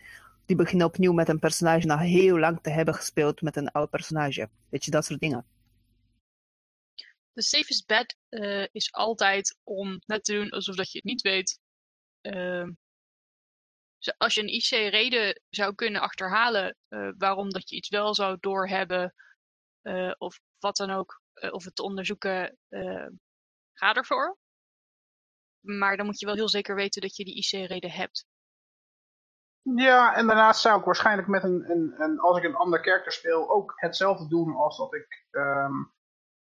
die 0.46 0.56
beginnen 0.56 0.86
opnieuw 0.86 1.12
met 1.12 1.28
een 1.28 1.38
personage 1.38 1.86
na 1.86 1.98
heel 1.98 2.38
lang 2.38 2.60
te 2.62 2.70
hebben 2.70 2.94
gespeeld 2.94 3.40
met 3.40 3.56
een 3.56 3.70
oud 3.70 3.90
personage. 3.90 4.50
Weet 4.68 4.84
je, 4.84 4.90
dat 4.90 5.04
soort 5.04 5.20
dingen. 5.20 5.46
De 7.32 7.42
safest 7.42 7.86
bet 7.86 8.16
uh, 8.30 8.66
is 8.72 8.92
altijd 8.92 9.58
om 9.62 10.00
net 10.06 10.24
te 10.24 10.32
doen 10.32 10.50
alsof 10.50 10.74
dat 10.76 10.92
je 10.92 10.98
het 10.98 11.06
niet 11.06 11.22
weet. 11.22 11.58
Uh, 12.22 12.68
als 14.16 14.34
je 14.34 14.40
een 14.40 14.54
IC-reden 14.54 15.40
zou 15.48 15.74
kunnen 15.74 16.00
achterhalen 16.00 16.76
uh, 16.88 17.10
waarom 17.18 17.50
dat 17.50 17.68
je 17.68 17.76
iets 17.76 17.88
wel 17.88 18.14
zou 18.14 18.36
doorhebben, 18.40 19.14
of 20.18 20.40
wat 20.58 20.76
dan 20.76 20.90
ook, 20.90 21.22
of 21.50 21.64
het 21.64 21.78
onderzoeken, 21.78 22.58
ga 23.72 23.94
ervoor. 23.94 24.38
Maar 25.60 25.96
dan 25.96 26.06
moet 26.06 26.20
je 26.20 26.26
wel 26.26 26.34
heel 26.34 26.48
zeker 26.48 26.74
weten 26.74 27.02
dat 27.02 27.16
je 27.16 27.24
die 27.24 27.34
IC-reden 27.34 27.90
hebt. 27.90 28.26
Ja, 29.74 30.14
en 30.14 30.26
daarnaast 30.26 30.60
zou 30.60 30.78
ik 30.78 30.84
waarschijnlijk 30.84 31.28
met 31.28 31.42
een, 31.44 31.70
een, 31.70 31.94
een 31.96 32.18
als 32.18 32.38
ik 32.38 32.44
een 32.44 32.54
ander 32.54 32.80
karakter 32.80 33.12
speel, 33.12 33.50
ook 33.50 33.72
hetzelfde 33.76 34.28
doen 34.28 34.54
als 34.54 34.76
dat 34.76 34.94
ik 34.94 35.26
um, 35.30 35.92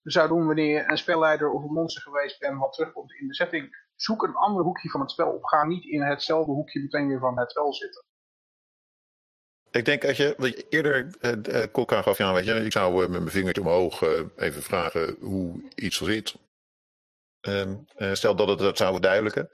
zou 0.03 0.29
doen 0.29 0.47
wanneer 0.47 0.75
je 0.75 0.91
een 0.91 0.99
spelleider 0.99 1.51
of 1.51 1.63
een 1.63 1.73
monster 1.73 2.03
geweest 2.03 2.39
bent 2.39 2.59
wat 2.59 2.73
terugkomt 2.73 3.13
in 3.13 3.27
de 3.27 3.35
setting. 3.35 3.91
Zoek 3.95 4.23
een 4.23 4.35
ander 4.35 4.65
hoekje 4.65 4.91
van 4.91 5.01
het 5.01 5.11
spel 5.11 5.33
op. 5.33 5.45
Ga 5.45 5.65
niet 5.65 5.85
in 5.85 6.03
hetzelfde 6.03 6.53
hoekje 6.53 6.81
meteen 6.81 7.09
weer 7.09 7.19
van 7.19 7.39
het 7.39 7.51
spel 7.51 7.75
zitten. 7.75 8.05
Ik 9.71 9.85
denk 9.85 10.05
als 10.05 10.17
je, 10.17 10.35
wat 10.37 10.57
je 10.57 10.69
eerder 10.69 11.15
uh, 11.21 11.73
kok 11.73 11.93
aangaf, 11.93 12.19
ja, 12.19 12.33
weet 12.33 12.45
je, 12.45 12.55
ik 12.55 12.73
zou 12.73 12.93
uh, 12.95 13.01
met 13.01 13.21
mijn 13.21 13.31
vingertje 13.31 13.63
omhoog 13.63 14.03
uh, 14.03 14.27
even 14.37 14.63
vragen 14.63 15.17
hoe 15.21 15.71
iets 15.75 15.97
zit. 15.97 16.39
Um, 17.41 17.85
stel 18.13 18.37
dat 18.37 18.49
het 18.49 18.59
dat 18.59 18.77
zou 18.77 18.93
verduidelijken. 18.93 19.51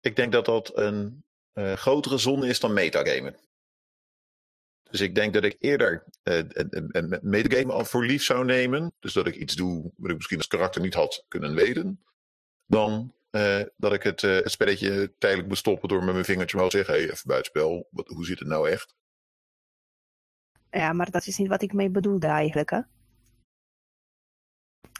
Ik 0.00 0.16
denk 0.16 0.32
dat 0.32 0.44
dat 0.44 0.76
een 0.76 1.24
uh, 1.54 1.72
grotere 1.72 2.18
zonde 2.18 2.46
is 2.48 2.60
dan 2.60 2.72
metagamen. 2.72 3.36
Dus 4.90 5.00
ik 5.00 5.14
denk 5.14 5.34
dat 5.34 5.44
ik 5.44 5.56
eerder 5.58 6.04
uh, 6.22 6.42
een 6.44 7.18
metagame 7.22 7.72
al 7.72 7.84
voor 7.84 8.04
lief 8.04 8.22
zou 8.22 8.44
nemen. 8.44 8.92
Dus 9.00 9.12
dat 9.12 9.26
ik 9.26 9.34
iets 9.34 9.54
doe 9.54 9.92
wat 9.96 10.10
ik 10.10 10.16
misschien 10.16 10.38
als 10.38 10.46
karakter 10.46 10.80
niet 10.80 10.94
had 10.94 11.24
kunnen 11.28 11.54
weten. 11.54 12.04
Dan 12.66 13.14
uh, 13.30 13.62
dat 13.76 13.92
ik 13.92 14.02
het, 14.02 14.20
het, 14.20 14.50
spelletje 14.50 15.12
tijdelijk 15.18 15.48
moet 15.48 15.58
stoppen 15.58 15.88
door 15.88 16.04
met 16.04 16.12
mijn 16.12 16.24
vingertje 16.24 16.56
omhoog 16.56 16.70
te 16.70 16.76
zeggen: 16.76 16.94
hey, 16.94 17.10
even 17.10 17.26
buitenspel, 17.26 17.88
wat, 17.90 18.08
hoe 18.08 18.24
zit 18.24 18.38
het 18.38 18.48
nou 18.48 18.68
echt? 18.68 18.94
Ja, 20.70 20.92
maar 20.92 21.10
dat 21.10 21.26
is 21.26 21.38
niet 21.38 21.48
wat 21.48 21.62
ik 21.62 21.72
mee 21.72 21.90
bedoelde 21.90 22.26
eigenlijk. 22.26 22.70
Hè? 22.70 22.80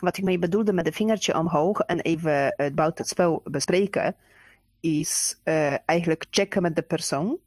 Wat 0.00 0.16
ik 0.16 0.24
mee 0.24 0.38
bedoelde 0.38 0.72
met 0.72 0.84
de 0.84 0.92
vingertje 0.92 1.38
omhoog 1.38 1.80
en 1.80 2.00
even 2.00 2.54
het 2.56 2.74
buiten 2.74 3.02
het 3.02 3.08
spel 3.08 3.42
bespreken 3.44 4.16
is 4.82 5.40
uh, 5.44 5.88
eigenlijk 5.88 6.26
checken 6.30 6.62
met 6.62 6.76
de 6.76 6.82
persoon. 6.82 7.38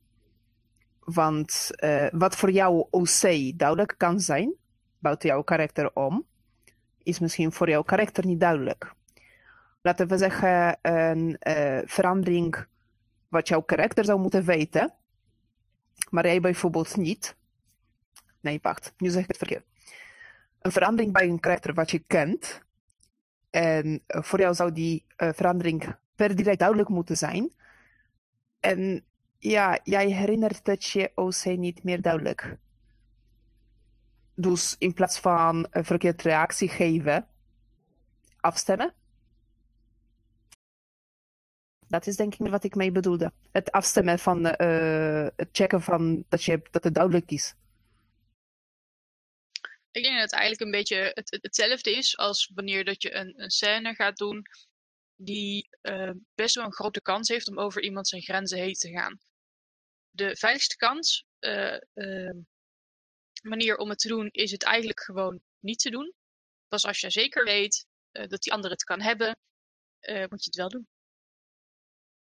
Want 0.99 1.71
uh, 1.79 2.07
wat 2.11 2.35
voor 2.35 2.51
jou 2.51 2.87
OC 2.89 3.21
duidelijk 3.57 3.95
kan 3.97 4.19
zijn, 4.19 4.53
buiten 4.99 5.29
jouw 5.29 5.41
karakter 5.43 5.93
om, 5.93 6.25
is 7.03 7.19
misschien 7.19 7.51
voor 7.51 7.69
jouw 7.69 7.83
karakter 7.83 8.25
niet 8.25 8.39
duidelijk. 8.39 8.93
Laten 9.81 10.07
we 10.07 10.17
zeggen, 10.17 10.77
een 10.81 11.37
uh, 11.47 11.79
verandering 11.85 12.65
wat 13.27 13.47
jouw 13.47 13.61
karakter 13.61 14.05
zou 14.05 14.19
moeten 14.19 14.45
weten, 14.45 14.93
maar 16.09 16.25
jij 16.25 16.39
bijvoorbeeld 16.39 16.97
niet. 16.97 17.35
Nee, 18.41 18.59
wacht, 18.61 18.93
nu 18.97 19.09
zeg 19.09 19.21
ik 19.21 19.27
het 19.27 19.37
verkeerd. 19.37 19.65
Een 20.61 20.71
verandering 20.71 21.13
bij 21.13 21.27
een 21.27 21.39
karakter 21.39 21.73
wat 21.73 21.91
je 21.91 21.99
kent, 21.99 22.61
en 23.49 24.03
voor 24.07 24.39
jou 24.39 24.53
zou 24.53 24.71
die 24.71 25.05
verandering 25.17 25.95
per 26.15 26.35
direct 26.35 26.59
duidelijk 26.59 26.89
moeten 26.89 27.17
zijn. 27.17 27.51
En 28.59 29.05
ja, 29.37 29.79
jij 29.83 30.11
herinnert 30.11 30.67
het 30.67 30.83
je 30.83 31.11
OC 31.15 31.45
niet 31.45 31.83
meer 31.83 32.01
duidelijk. 32.01 32.57
Dus 34.35 34.75
in 34.77 34.93
plaats 34.93 35.19
van 35.19 35.67
een 35.69 35.85
verkeerd 35.85 36.21
reactie 36.21 36.69
geven, 36.69 37.27
afstemmen. 38.39 38.93
Dat 41.87 42.07
is 42.07 42.15
denk 42.15 42.35
ik 42.35 42.47
wat 42.47 42.63
ik 42.63 42.75
mee 42.75 42.91
bedoelde. 42.91 43.31
Het 43.51 43.71
afstemmen 43.71 44.19
van 44.19 44.45
uh, 44.45 45.27
het 45.35 45.49
checken 45.51 45.81
van 45.81 46.25
dat, 46.29 46.43
je, 46.43 46.61
dat 46.71 46.83
het 46.83 46.93
duidelijk 46.93 47.31
is. 47.31 47.55
Ik 49.91 50.03
denk 50.03 50.13
dat 50.13 50.23
het 50.23 50.33
eigenlijk 50.33 50.61
een 50.61 50.79
beetje 50.79 51.11
het, 51.13 51.37
hetzelfde 51.41 51.91
is 51.97 52.17
als 52.17 52.51
wanneer 52.55 52.85
dat 52.85 53.01
je 53.01 53.15
een, 53.15 53.41
een 53.41 53.49
scène 53.49 53.93
gaat 53.93 54.17
doen 54.17 54.45
die 55.15 55.69
uh, 55.81 56.11
best 56.35 56.55
wel 56.55 56.65
een 56.65 56.73
grote 56.73 57.01
kans 57.01 57.27
heeft 57.27 57.49
om 57.49 57.59
over 57.59 57.81
iemand 57.81 58.07
zijn 58.07 58.21
grenzen 58.21 58.57
heen 58.57 58.73
te 58.73 58.89
gaan. 58.89 59.19
De 60.09 60.35
veiligste 60.35 60.75
kans, 60.75 61.25
uh, 61.39 62.29
manier 63.41 63.77
om 63.77 63.89
het 63.89 63.99
te 63.99 64.07
doen, 64.07 64.29
is 64.31 64.51
het 64.51 64.63
eigenlijk 64.63 65.01
gewoon 65.01 65.41
niet 65.59 65.79
te 65.79 65.89
doen. 65.89 66.13
Pas 66.67 66.85
als 66.85 66.99
je 66.99 67.09
zeker 67.09 67.43
weet 67.43 67.85
dat 68.11 68.41
die 68.41 68.53
ander 68.53 68.71
het 68.71 68.83
kan 68.83 69.01
hebben, 69.01 69.37
moet 70.01 70.43
je 70.43 70.49
het 70.49 70.55
wel 70.55 70.69
doen. 70.69 70.87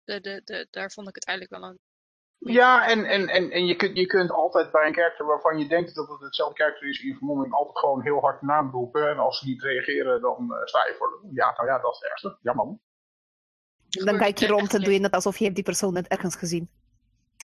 De, 0.05 0.21
de, 0.21 0.41
de, 0.45 0.67
daar 0.71 0.93
vond 0.93 1.09
ik 1.09 1.15
het 1.15 1.25
eigenlijk 1.27 1.61
wel 1.61 1.71
een 1.71 1.79
ja, 2.41 2.89
en, 2.89 3.05
en, 3.05 3.29
en, 3.29 3.51
en 3.51 3.67
je, 3.67 3.77
kunt, 3.77 3.97
je 3.97 4.07
kunt 4.07 4.31
altijd 4.31 4.71
bij 4.71 4.87
een 4.87 4.93
karakter 4.93 5.27
waarvan 5.27 5.59
je 5.59 5.69
denkt 5.69 5.95
dat 5.95 6.09
het 6.09 6.21
hetzelfde 6.21 6.55
karakter 6.55 6.89
is 6.89 7.03
in 7.03 7.17
vermomming 7.17 7.53
altijd 7.53 7.79
gewoon 7.79 8.03
heel 8.03 8.21
hard 8.21 8.43
naam 8.43 8.71
roepen. 8.71 9.11
En 9.11 9.19
als 9.19 9.39
ze 9.39 9.47
niet 9.47 9.63
reageren, 9.63 10.21
dan 10.21 10.47
uh, 10.51 10.65
sta 10.65 10.87
je 10.87 10.95
voor 10.99 11.21
Ja, 11.33 11.55
nou 11.57 11.69
ja, 11.69 11.79
dat 11.79 11.93
is 11.93 11.99
het 11.99 12.09
ergste. 12.09 12.39
Ja, 12.43 12.53
man. 12.53 12.81
Dan 13.89 14.19
kijk 14.19 14.39
je 14.39 14.47
rond 14.47 14.75
en 14.75 14.81
doe 14.81 14.93
je 14.93 14.99
net 14.99 15.15
alsof 15.15 15.37
je 15.37 15.45
hebt 15.45 15.57
die 15.57 15.65
persoon 15.65 15.93
net 15.93 16.09
ergens 16.09 16.37
gezien. 16.37 16.71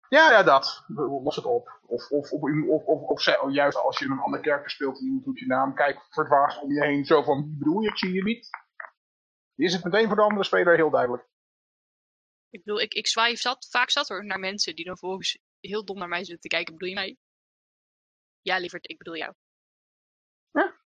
Ja, 0.10 0.32
ja, 0.32 0.43
dat. 0.43 0.84
Los 1.23 1.36
het 1.36 1.45
op. 1.45 1.80
Of, 1.86 2.10
of, 2.10 2.32
of, 2.32 2.41
of, 2.67 2.84
of, 2.86 3.02
of, 3.02 3.52
juist 3.52 3.78
als 3.78 4.00
je 4.00 4.06
een 4.06 4.19
ander 4.19 4.39
karakter 4.39 4.69
speelt 4.69 5.00
en 5.00 5.06
iemand 5.06 5.26
doet 5.26 5.39
je 5.39 5.45
naam, 5.45 5.73
kijk 5.73 6.06
verdwaasd 6.10 6.62
om 6.62 6.71
je 6.71 6.84
heen. 6.84 7.06
Zo 7.06 7.23
van, 7.23 7.43
wie 7.43 7.58
bedoel 7.58 7.82
je, 7.82 7.89
ik 7.89 7.97
zie 7.97 8.13
je 8.13 8.23
niet. 8.23 8.50
Is 9.56 9.73
het 9.73 9.84
meteen 9.84 10.08
voor 10.08 10.15
de 10.15 10.21
andere 10.21 10.43
speler 10.43 10.76
heel 10.76 10.89
duidelijk. 10.89 11.28
Ik 12.50 12.64
bedoel, 12.64 12.82
ik, 12.82 12.94
ik 12.94 13.08
zwaai 13.08 13.36
zat, 13.36 13.68
vaak 13.70 13.90
zat 13.90 14.10
er 14.10 14.26
naar 14.26 14.40
mensen 14.40 14.76
die 14.76 14.86
dan 14.86 14.98
volgens 14.98 15.38
heel 15.60 15.86
dom 15.86 15.98
naar 15.98 16.08
mij 16.08 16.24
zitten 16.24 16.40
te 16.40 16.48
kijken. 16.48 16.74
Bedoel 16.74 16.90
je 16.90 16.96
mij? 16.96 17.18
Ja, 18.42 18.58
lieverd, 18.58 18.90
ik 18.90 18.98
bedoel 18.98 19.18
jou. 19.18 19.34
Ja. 20.52 20.80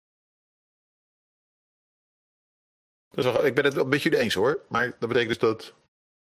Dus 3.10 3.26
ik 3.26 3.56
ben 3.56 3.64
het 3.64 3.74
wel 3.74 3.86
met 3.86 4.02
jullie 4.02 4.20
eens 4.20 4.34
hoor. 4.34 4.66
Maar 4.70 4.90
dat 5.00 5.10
betekent 5.10 5.28
dus 5.28 5.38
dat 5.38 5.76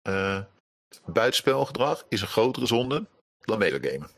uh, 0.08 0.44
buitenspelgedrag 1.06 2.06
is 2.08 2.20
een 2.20 2.26
grotere 2.26 2.66
zonde 2.66 3.06
dan 3.38 3.58
metagamen. 3.58 4.10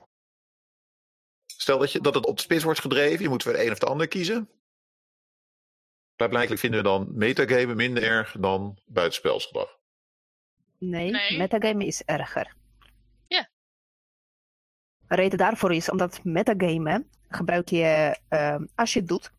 Stel 1.47 1.79
dat, 1.79 1.93
je, 1.93 2.01
dat 2.01 2.15
het 2.15 2.27
op 2.27 2.37
de 2.37 2.43
spits 2.43 2.65
wordt 2.65 2.81
gedreven, 2.81 3.23
je 3.23 3.29
moet 3.29 3.43
voor 3.43 3.53
de 3.53 3.65
een 3.65 3.73
of 3.73 3.79
de 3.79 3.87
ander 3.87 4.09
kiezen. 4.09 4.51
Blijkbaar 6.17 6.59
vinden 6.59 6.83
we 6.83 6.89
dan 6.89 7.17
metagamen 7.17 7.77
minder 7.77 8.03
erg 8.03 8.33
dan 8.33 8.79
buitenspelsgedrag. 8.85 9.76
Nee, 10.79 11.11
nee. 11.11 11.39
metagame 11.39 11.87
is 11.87 12.03
erger. 12.03 12.55
Ja. 13.27 13.49
De 15.09 15.15
reden 15.15 15.39
daarvoor 15.39 15.75
is 15.75 15.91
omdat 15.91 16.25
metagame 16.25 17.05
gebruik 17.29 17.69
je, 17.69 18.19
uh, 18.31 18.57
als 18.75 18.93
je 18.93 18.99
het 18.99 19.09
doet, 19.09 19.33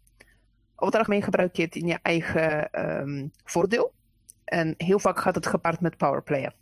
over 0.76 0.86
het 0.86 0.96
algemeen 0.96 1.24
gebruik 1.24 1.56
je 1.56 1.62
het 1.62 1.76
in 1.76 1.88
je 1.88 2.00
eigen 2.02 2.82
um, 2.90 3.32
voordeel. 3.44 3.94
En 4.46 4.74
heel 4.78 5.00
vaak 5.00 5.20
gaat 5.20 5.36
het 5.36 5.48
gepaard 5.48 5.80
met 5.80 5.98
powerplayen. 5.98 6.54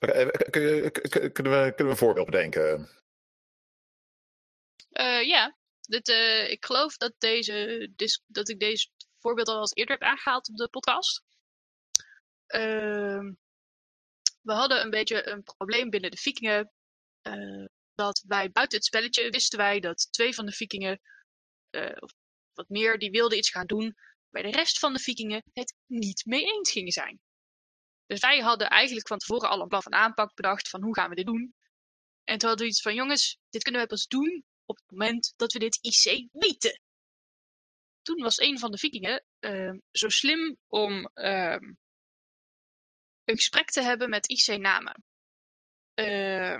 Okay, 0.00 0.30
kunnen, 0.50 0.82
we, 0.82 0.90
kunnen 1.32 1.72
we 1.74 1.74
een 1.78 1.96
voorbeeld 1.96 2.26
bedenken? 2.26 2.88
Uh, 4.92 5.22
ja, 5.26 5.56
Dit, 5.86 6.08
uh, 6.08 6.50
ik 6.50 6.64
geloof 6.64 6.96
dat, 6.96 7.14
deze, 7.18 7.88
dat 8.26 8.48
ik 8.48 8.60
deze 8.60 8.88
voorbeeld 9.18 9.48
al 9.48 9.60
eens 9.60 9.74
eerder 9.74 9.94
heb 9.98 10.08
aangehaald 10.08 10.48
op 10.48 10.56
de 10.56 10.68
podcast. 10.68 11.22
Uh, 12.48 13.30
we 14.46 14.52
hadden 14.52 14.80
een 14.80 14.90
beetje 14.90 15.28
een 15.28 15.42
probleem 15.42 15.90
binnen 15.90 16.10
de 16.10 16.16
vikingen. 16.16 16.70
Uh, 17.22 17.64
dat 17.94 18.24
wij 18.26 18.50
buiten 18.50 18.78
het 18.78 18.86
spelletje 18.86 19.30
wisten 19.30 19.58
wij 19.58 19.80
dat 19.80 20.08
twee 20.12 20.34
van 20.34 20.46
de 20.46 20.52
vikingen, 20.52 21.00
uh, 21.70 21.96
of 21.98 22.12
wat 22.52 22.68
meer, 22.68 22.98
die 22.98 23.10
wilden 23.10 23.38
iets 23.38 23.50
gaan 23.50 23.66
doen. 23.66 23.96
Bij 24.30 24.42
de 24.42 24.50
rest 24.50 24.78
van 24.78 24.92
de 24.92 24.98
vikingen 24.98 25.42
het 25.52 25.74
niet 25.86 26.24
mee 26.24 26.44
eens 26.44 26.70
gingen 26.70 26.92
zijn. 26.92 27.20
Dus 28.06 28.20
wij 28.20 28.38
hadden 28.38 28.68
eigenlijk 28.68 29.08
van 29.08 29.18
tevoren 29.18 29.48
al 29.48 29.60
een 29.60 29.68
plan 29.68 29.82
van 29.82 29.92
aanpak 29.92 30.34
bedacht 30.34 30.68
van 30.68 30.82
hoe 30.82 30.94
gaan 30.94 31.08
we 31.08 31.14
dit 31.14 31.26
doen. 31.26 31.54
En 32.24 32.38
toen 32.38 32.48
hadden 32.48 32.66
we 32.66 32.72
iets 32.72 32.82
van 32.82 32.94
jongens, 32.94 33.38
dit 33.50 33.62
kunnen 33.62 33.80
we 33.80 33.86
pas 33.86 34.06
doen 34.06 34.44
op 34.64 34.76
het 34.76 34.90
moment 34.90 35.32
dat 35.36 35.52
we 35.52 35.58
dit 35.58 35.78
IC 35.80 36.28
weten. 36.32 36.80
Toen 38.02 38.22
was 38.22 38.38
een 38.38 38.58
van 38.58 38.70
de 38.70 38.78
vikingen 38.78 39.24
uh, 39.40 39.72
zo 39.90 40.08
slim 40.08 40.56
om 40.66 41.10
ehm, 41.14 41.72
een 43.26 43.36
gesprek 43.36 43.70
te 43.70 43.82
hebben 43.82 44.10
met 44.10 44.28
IC-namen. 44.28 45.04
Uh, 45.94 46.58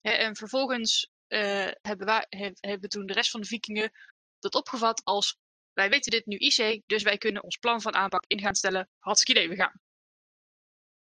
en 0.00 0.36
vervolgens 0.36 1.10
uh, 1.28 1.70
hebben, 1.82 2.06
wij, 2.06 2.26
hebben 2.60 2.88
toen 2.88 3.06
de 3.06 3.12
rest 3.12 3.30
van 3.30 3.40
de 3.40 3.46
vikingen 3.46 3.92
dat 4.38 4.54
opgevat 4.54 5.04
als 5.04 5.38
wij 5.72 5.90
weten 5.90 6.10
dit 6.10 6.26
nu 6.26 6.36
IC, 6.36 6.82
dus 6.86 7.02
wij 7.02 7.18
kunnen 7.18 7.42
ons 7.42 7.56
plan 7.56 7.80
van 7.80 7.94
aanpak 7.94 8.24
in 8.26 8.40
gaan 8.40 8.54
stellen. 8.54 8.88
Hartstikke 8.98 9.40
idee, 9.40 9.56
we 9.56 9.62
gaan. 9.62 9.80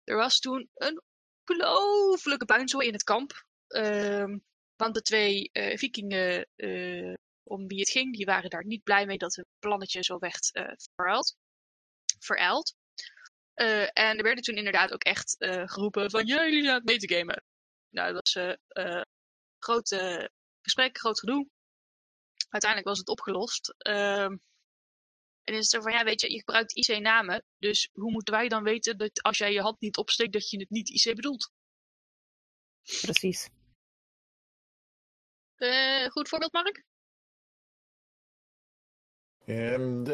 Er 0.05 0.17
was 0.17 0.39
toen 0.39 0.71
een 0.75 1.03
ongelooflijke 1.45 2.45
puinzooi 2.45 2.87
in 2.87 2.93
het 2.93 3.03
kamp. 3.03 3.45
Uh, 3.69 4.35
want 4.77 4.95
de 4.95 5.03
twee 5.03 5.51
uh, 5.53 5.77
vikingen 5.77 6.49
uh, 6.57 7.15
om 7.43 7.67
wie 7.67 7.79
het 7.79 7.91
ging, 7.91 8.17
die 8.17 8.25
waren 8.25 8.51
daar 8.51 8.65
niet 8.65 8.83
blij 8.83 9.07
mee 9.07 9.19
dat 9.19 9.35
het 9.35 9.47
plannetje 9.59 10.05
zo 10.05 10.19
werd 10.19 10.51
veruild. 12.21 12.77
Uh, 13.57 13.83
en 13.83 14.17
er 14.17 14.23
werden 14.23 14.45
toen 14.45 14.57
inderdaad 14.57 14.93
ook 14.93 15.03
echt 15.03 15.37
uh, 15.39 15.63
geroepen 15.67 16.11
van 16.11 16.27
jullie 16.27 16.63
zijn 16.63 16.75
het 16.75 16.85
mee 16.85 16.99
te 16.99 17.15
gamen. 17.15 17.43
Nou, 17.89 18.13
dat 18.13 18.33
was 18.33 18.57
uh, 18.87 19.03
groot 19.59 19.89
gesprek, 20.63 20.99
groot 20.99 21.21
gedoe. 21.21 21.49
Uiteindelijk 22.49 22.91
was 22.91 22.99
het 22.99 23.09
opgelost. 23.09 23.75
Ehm, 23.79 24.37
en 25.45 25.55
is 25.55 25.57
het 25.57 25.69
zo 25.69 25.81
van, 25.81 25.93
ja 25.93 26.05
weet 26.05 26.21
je, 26.21 26.33
je 26.33 26.39
gebruikt 26.39 26.77
IC-namen. 26.77 27.45
Dus 27.59 27.89
hoe 27.93 28.11
moeten 28.11 28.35
wij 28.35 28.49
dan 28.49 28.63
weten 28.63 28.99
dat 28.99 29.23
als 29.23 29.39
jij 29.39 29.53
je 29.53 29.61
hand 29.61 29.81
niet 29.81 29.97
opsteekt, 29.97 30.33
dat 30.33 30.51
je 30.51 30.59
het 30.59 30.71
niet 30.71 30.89
IC 30.89 31.15
bedoelt? 31.15 31.51
Precies. 32.83 33.49
goed 36.09 36.29
voorbeeld, 36.29 36.53
Mark? 36.53 36.85
Um, 39.47 40.05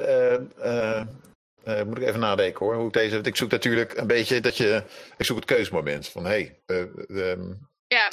uh, 1.65 1.83
moet 1.83 1.97
ik 1.97 2.03
even 2.03 2.21
nadenken 2.21 2.67
hoor. 2.67 2.75
Hoe 2.75 2.87
ik, 2.87 2.93
deze, 2.93 3.19
ik 3.19 3.37
zoek 3.37 3.51
natuurlijk 3.51 3.97
een 3.97 4.07
beetje 4.07 4.41
dat 4.41 4.57
je. 4.57 4.85
Ik 5.17 5.25
zoek 5.25 5.37
het 5.37 5.45
keusmoment. 5.45 6.09
Van 6.09 6.25
hé. 6.25 6.59
Hey, 6.67 6.87
uh, 7.09 7.45
ja. 7.87 8.11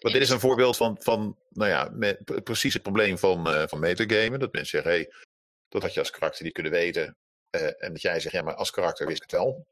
want 0.00 0.14
dit 0.14 0.22
is 0.22 0.30
een 0.30 0.40
voorbeeld 0.40 0.76
van, 0.76 0.96
van 1.00 1.38
nou 1.50 1.70
ja, 1.70 1.90
met, 1.92 2.44
precies 2.44 2.72
het 2.72 2.82
probleem 2.82 3.18
van, 3.18 3.68
van 3.68 3.78
metagamen. 3.78 4.40
Dat 4.40 4.52
mensen 4.52 4.82
zeggen, 4.82 4.90
hé, 4.90 4.96
hey, 4.96 5.26
dat 5.68 5.82
had 5.82 5.94
je 5.94 6.00
als 6.00 6.10
karakter 6.10 6.44
niet 6.44 6.52
kunnen 6.52 6.72
weten. 6.72 7.16
en 7.50 7.92
dat 7.92 8.02
jij 8.02 8.20
zegt, 8.20 8.34
ja, 8.34 8.42
maar 8.42 8.54
als 8.54 8.70
karakter 8.70 9.06
wist 9.06 9.22
ik 9.22 9.30
het 9.30 9.40
wel. 9.40 9.66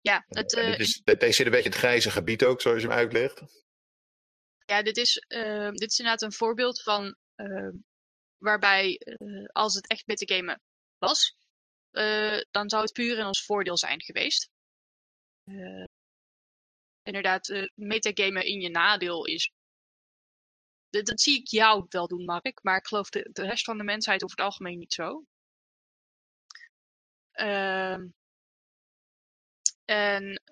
Ja, 0.00 0.24
het, 0.28 0.50
dit 0.50 0.78
is, 0.78 1.02
deze 1.04 1.32
zit 1.32 1.46
een 1.46 1.52
beetje 1.52 1.68
het 1.68 1.78
grijze 1.78 2.10
gebied 2.10 2.44
ook, 2.44 2.60
zoals 2.60 2.82
je 2.82 2.88
hem 2.88 2.96
uitlegt. 2.96 3.42
Ja, 4.66 4.82
dit 4.82 4.96
is, 4.96 5.24
dit 5.72 5.90
is 5.90 5.98
inderdaad 5.98 6.22
een 6.22 6.32
voorbeeld 6.32 6.82
van 6.82 7.16
waarbij 8.38 9.00
als 9.52 9.74
het 9.74 9.86
echt 9.86 10.06
metagamen 10.06 10.60
was, 11.04 11.36
uh, 11.92 12.40
dan 12.50 12.70
zou 12.70 12.82
het 12.82 12.92
puur 12.92 13.18
in 13.18 13.26
ons 13.26 13.44
voordeel 13.44 13.76
zijn 13.76 14.02
geweest. 14.02 14.50
Uh, 15.44 15.84
inderdaad, 17.02 17.48
uh, 17.48 17.68
metagamen 17.74 18.46
in 18.46 18.60
je 18.60 18.68
nadeel 18.70 19.24
is. 19.26 19.52
Dat, 20.90 21.20
zie 21.20 21.40
ik 21.40 21.48
jou 21.48 21.86
wel 21.88 22.06
doen, 22.06 22.24
Mark, 22.24 22.62
maar 22.62 22.76
ik 22.76 22.86
geloof 22.86 23.08
de, 23.08 23.30
rest 23.32 23.64
van 23.64 23.78
de 23.78 23.84
mensheid 23.84 24.24
over 24.24 24.36
het 24.36 24.46
algemeen 24.46 24.78
niet 24.78 24.92
zo. 24.92 25.24
Ehm, 27.32 28.06
en 29.84 30.42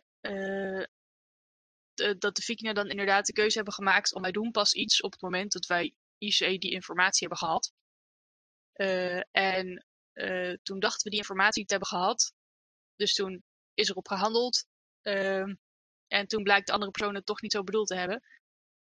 dat 2.19 2.37
de 2.37 2.43
vikingen 2.43 2.75
dan 2.75 2.91
inderdaad 2.91 3.27
de 3.27 3.33
keuze 3.33 3.57
hebben 3.57 3.75
gemaakt 3.75 4.15
om 4.15 4.23
wij 4.23 4.33
doen 4.33 4.51
pas 4.51 4.75
iets 4.75 5.01
op 5.01 5.13
het 5.13 5.21
moment 5.21 5.53
dat 5.53 5.67
wij 5.67 5.95
IC 6.19 6.39
die 6.39 6.71
informatie 6.71 7.29
hebben 7.29 7.39
gehad. 7.39 7.73
en 9.31 9.85
uh, 10.15 10.55
toen 10.63 10.81
dachten 10.81 11.03
we 11.05 11.11
die 11.11 11.19
informatie 11.19 11.65
te 11.65 11.71
hebben 11.73 11.89
gehad. 11.89 12.33
Dus 12.97 13.15
toen 13.15 13.43
is 13.75 13.89
erop 13.89 14.09
gehandeld. 14.09 14.65
Uh, 15.03 15.55
en 16.07 16.27
toen 16.27 16.43
blijkt 16.43 16.67
de 16.67 16.73
andere 16.73 16.91
persoon 16.91 17.15
het 17.15 17.27
toch 17.27 17.43
niet 17.43 17.53
zo 17.53 17.63
bedoeld 17.63 17.87
te 17.87 17.95
hebben. 17.95 18.23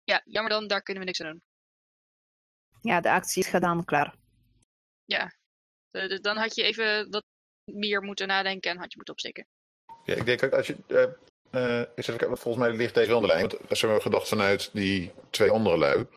Ja, 0.03 0.21
jammer 0.25 0.51
dan, 0.51 0.67
daar 0.67 0.81
kunnen 0.81 1.03
we 1.03 1.09
niks 1.09 1.21
aan 1.21 1.31
doen. 1.31 1.43
Ja, 2.81 3.01
de 3.01 3.11
actie 3.11 3.43
is 3.43 3.49
gedaan, 3.49 3.85
klaar. 3.85 4.15
Ja, 5.05 5.33
de, 5.89 6.07
de, 6.07 6.19
dan 6.19 6.37
had 6.37 6.55
je 6.55 6.63
even 6.63 7.11
dat 7.11 7.25
meer 7.63 8.01
moeten 8.01 8.27
nadenken 8.27 8.69
en 8.69 8.75
een 8.75 8.79
handje 8.79 8.97
moeten 8.97 9.13
opsteken. 9.13 9.47
Ja, 10.03 10.15
ik 10.15 10.25
denk 10.25 10.43
ook 10.43 10.53
als 10.53 10.67
je. 10.67 10.77
eh, 10.87 11.81
eh, 11.81 11.87
ik 11.95 12.03
zeg, 12.03 12.15
volgens 12.19 12.55
mij 12.55 12.75
ligt 12.75 12.93
deze 12.93 13.09
wel 13.09 13.21
de 13.21 13.27
lijn. 13.27 13.47
Want 13.47 13.69
als 13.69 13.81
we 13.81 14.01
gedacht 14.01 14.27
vanuit 14.27 14.69
die 14.73 15.11
twee 15.29 15.51
andere 15.51 15.77
lui. 15.77 16.07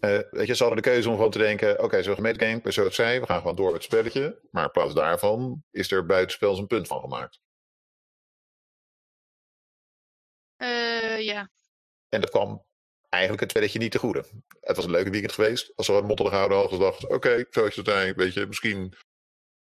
Eh, 0.00 0.18
weet 0.30 0.46
je, 0.46 0.54
ze 0.54 0.62
hadden 0.64 0.82
de 0.82 0.88
keuze 0.90 1.08
om 1.08 1.14
gewoon 1.14 1.30
te 1.30 1.38
denken: 1.38 1.82
oké, 1.82 2.02
zo'n 2.02 2.14
gemeten 2.14 2.48
game, 2.48 2.72
zoals 2.72 2.94
zij, 2.94 3.20
we 3.20 3.26
gaan 3.26 3.40
gewoon 3.40 3.56
door 3.56 3.72
met 3.72 3.74
het 3.74 3.82
spelletje. 3.82 4.40
Maar 4.50 4.64
in 4.64 4.70
plaats 4.70 4.94
daarvan 4.94 5.64
is 5.70 5.90
er 5.90 6.06
buitenspel 6.06 6.58
een 6.58 6.66
punt 6.66 6.86
van 6.86 7.00
gemaakt. 7.00 7.40
Eh, 10.56 11.20
ja. 11.20 11.50
En 12.08 12.20
dat 12.20 12.30
kwam 12.30 12.66
eigenlijk 13.08 13.42
het 13.42 13.50
spelletje 13.50 13.78
niet 13.78 13.90
te 13.90 13.98
goede. 13.98 14.24
Het 14.60 14.76
was 14.76 14.84
een 14.84 14.90
leuke 14.90 15.10
weekend 15.10 15.32
geweest. 15.32 15.72
Als 15.76 15.86
we 15.86 15.92
een 15.92 16.06
motto 16.06 16.24
gehouden 16.24 16.58
hadden, 16.58 16.78
gedacht: 16.78 17.08
oké, 17.08 17.44
zo 17.50 17.64
is 17.64 17.76
het 17.76 17.86
zijn. 17.86 18.14
Weet 18.14 18.34
je, 18.34 18.46
misschien 18.46 18.94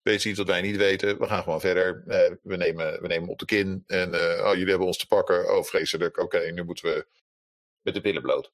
weet 0.03 0.23
ze 0.23 0.29
iets 0.29 0.39
wat 0.39 0.47
wij 0.47 0.61
niet 0.61 0.77
weten. 0.77 1.19
We 1.19 1.27
gaan 1.27 1.43
gewoon 1.43 1.61
verder. 1.61 2.05
Eh, 2.07 2.37
we, 2.43 2.57
nemen, 2.57 3.01
we 3.01 3.07
nemen 3.07 3.29
op 3.29 3.39
de 3.39 3.45
kin. 3.45 3.85
En 3.87 4.15
oh, 4.15 4.51
jullie 4.53 4.69
hebben 4.69 4.87
ons 4.87 4.99
te 4.99 5.07
pakken. 5.07 5.57
Oh, 5.57 5.65
vreselijk. 5.65 6.19
Oké, 6.19 6.39
nu 6.39 6.65
moeten 6.65 6.85
we 6.85 7.07
met 7.81 7.95
de 7.95 8.01
billen 8.01 8.23
bloot. 8.23 8.53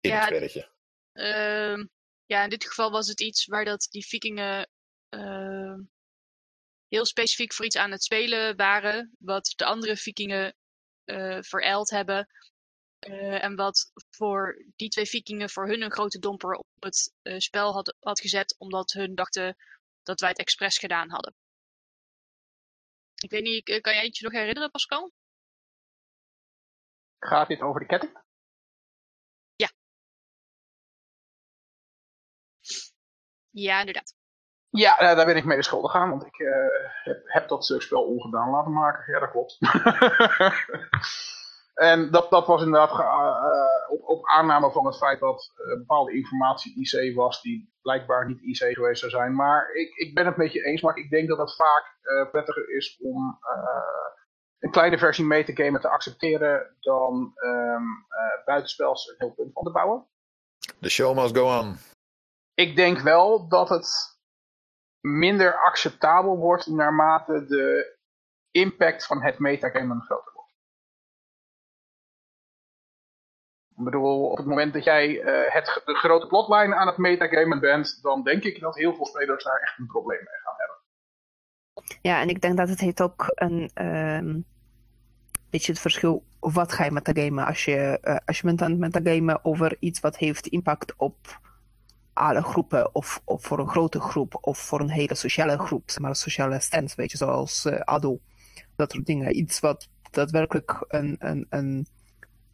In 0.00 0.10
Ja, 0.10 0.16
het 0.16 0.24
spelletje. 0.24 0.70
Ehm, 1.12 1.86
ja, 2.26 2.42
in 2.44 2.50
dit 2.50 2.64
geval 2.66 2.90
was 2.90 3.08
het 3.08 3.20
iets 3.20 3.46
waar 3.46 3.64
dat 3.64 3.86
die 3.90 4.06
vikingen 4.06 4.68
ehm, 5.08 5.80
heel 6.88 7.04
specifiek 7.06 7.52
voor 7.52 7.64
iets 7.64 7.76
aan 7.76 7.90
het 7.90 8.02
spelen 8.04 8.56
waren. 8.56 9.16
Wat 9.18 9.52
de 9.56 9.64
andere 9.64 9.96
vikingen 9.96 10.54
eh 11.04 11.38
verijld 11.40 11.90
hebben. 11.90 12.28
eh, 12.98 13.44
en 13.44 13.56
wat 13.56 13.92
voor 14.10 14.64
die 14.76 14.88
twee 14.88 15.06
vikingen 15.06 15.50
voor 15.50 15.66
hun 15.68 15.82
een 15.82 15.92
grote 15.92 16.18
domper 16.18 16.52
op 16.54 16.66
het 16.78 17.12
eh, 17.22 17.38
spel 17.38 17.72
had, 17.72 17.96
had 18.00 18.20
gezet. 18.20 18.54
Omdat 18.58 18.92
hun 18.92 19.14
dachten 19.14 19.56
dat 20.02 20.20
wij 20.20 20.28
het 20.28 20.38
expres 20.38 20.78
gedaan 20.78 21.10
hadden. 21.10 21.34
Ik 23.22 23.30
weet 23.30 23.42
niet, 23.42 23.80
kan 23.80 23.94
jij 23.94 24.04
het 24.04 24.16
je 24.16 24.24
nog 24.24 24.32
herinneren 24.32 24.70
Pascal? 24.70 25.12
Gaat 27.18 27.48
dit 27.48 27.60
over 27.60 27.80
de 27.80 27.86
ketting? 27.86 28.18
Ja, 33.50 33.78
inderdaad. 33.78 34.14
Ja, 34.68 34.98
eh, 34.98 35.16
daar 35.16 35.26
ben 35.26 35.36
ik 35.36 35.44
mee 35.44 35.56
de 35.56 35.62
schuldig 35.62 35.94
aan, 35.94 36.10
want 36.10 36.26
ik 36.26 36.38
eh, 36.38 36.54
heb, 37.04 37.20
heb 37.24 37.48
dat 37.48 37.70
eh, 37.70 37.78
spel 37.78 38.02
ongedaan 38.02 38.50
laten 38.50 38.72
maken. 38.72 39.12
Ja, 39.12 39.20
dat 39.20 39.30
klopt. 39.30 39.58
en 41.74 42.10
dat, 42.10 42.30
dat 42.30 42.46
was 42.46 42.62
inderdaad 42.62 42.90
ge- 42.90 43.02
eh, 43.02 43.92
op, 43.92 44.08
op 44.08 44.26
aanname 44.26 44.70
van 44.70 44.86
het 44.86 44.96
feit 44.96 45.20
dat 45.20 45.52
eh, 45.56 45.78
bepaalde 45.78 46.12
informatie 46.14 46.74
IC 46.80 47.14
was, 47.16 47.42
die 47.42 47.72
blijkbaar 47.82 48.26
niet 48.26 48.40
IC 48.42 48.74
geweest 48.74 48.98
zou 49.00 49.10
zijn. 49.10 49.34
Maar 49.34 49.70
ik, 49.72 49.94
ik 49.94 50.14
ben 50.14 50.26
het 50.26 50.36
met 50.36 50.52
je 50.52 50.64
eens, 50.64 50.82
maar 50.82 50.96
ik 50.96 51.10
denk 51.10 51.28
dat 51.28 51.38
het 51.38 51.54
vaak 51.56 51.98
eh, 52.02 52.30
prettiger 52.30 52.76
is 52.76 52.98
om 53.02 53.38
eh, 53.40 54.08
een 54.58 54.70
kleine 54.70 54.98
versie 54.98 55.24
mee 55.24 55.44
te 55.44 55.62
gamen 55.64 55.80
te 55.80 55.88
accepteren 55.88 56.76
dan 56.80 57.32
ehm 57.34 57.82
eh, 58.08 58.44
buitenspels 58.44 59.08
een 59.08 59.14
heel 59.18 59.34
punt 59.34 59.52
van 59.52 59.64
te 59.64 59.70
bouwen. 59.70 60.06
The 60.80 60.88
show 60.90 61.16
must 61.18 61.36
go 61.36 61.58
on. 61.58 61.76
Ik 62.60 62.76
denk 62.76 62.98
wel 62.98 63.48
dat 63.48 63.68
het 63.68 64.18
minder 65.00 65.54
acceptabel 65.54 66.36
wordt 66.36 66.66
naarmate 66.66 67.44
de 67.46 67.96
impact 68.50 69.06
van 69.06 69.22
het 69.22 69.38
metagamen 69.38 70.00
groter 70.00 70.32
wordt. 70.32 70.52
Ik 73.76 73.84
bedoel, 73.84 74.30
op 74.30 74.36
het 74.36 74.46
moment 74.46 74.72
dat 74.72 74.84
jij 74.84 75.20
eh, 75.20 75.54
het, 75.54 75.82
de 75.84 75.94
grote 75.94 76.26
plotline 76.26 76.74
aan 76.74 76.86
het 76.86 76.96
metagamen 76.96 77.60
bent, 77.60 78.02
dan 78.02 78.22
denk 78.22 78.42
ik 78.42 78.60
dat 78.60 78.76
heel 78.76 78.94
veel 78.94 79.06
spelers 79.06 79.44
daar 79.44 79.60
echt 79.60 79.78
een 79.78 79.86
probleem 79.86 80.18
mee 80.18 80.40
gaan 80.42 80.54
hebben. 80.56 80.76
Ja, 82.02 82.20
en 82.20 82.28
ik 82.28 82.40
denk 82.40 82.56
dat 82.56 82.68
het 82.68 82.80
heeft 82.80 83.02
ook 83.02 83.24
een 83.34 83.70
ehm 83.74 84.40
beetje 85.50 85.72
het 85.72 85.80
verschil 85.80 86.24
wat 86.40 86.72
ga 86.72 86.84
je 86.84 86.90
metagamen. 86.90 87.46
Als 87.46 87.64
je, 87.64 87.98
eh, 88.00 88.16
als 88.24 88.38
je 88.40 88.46
bent 88.46 88.62
aan 88.62 88.70
het 88.70 88.80
metagamen 88.80 89.44
over 89.44 89.76
iets 89.78 90.00
wat 90.00 90.16
heeft 90.16 90.46
impact 90.46 90.94
op 90.96 91.16
alle 92.12 92.42
groepen 92.42 92.94
of, 92.94 93.22
of 93.24 93.42
voor 93.42 93.58
een 93.58 93.68
grote 93.68 94.00
groep 94.00 94.38
of 94.40 94.58
voor 94.58 94.80
een 94.80 94.90
hele 94.90 95.14
sociale 95.14 95.58
groep, 95.58 95.98
maar 95.98 96.16
sociale 96.16 96.60
stand, 96.60 96.94
weet 96.94 97.10
je, 97.10 97.16
zoals 97.16 97.64
eh 97.64 97.80
ADO, 97.80 98.20
dat 98.76 98.92
soort 98.92 99.06
dingen. 99.06 99.36
Iets 99.36 99.60
wat 99.60 99.88
daadwerkelijk 100.10 100.84
een, 100.88 101.16
een, 101.18 101.46
een 101.48 101.86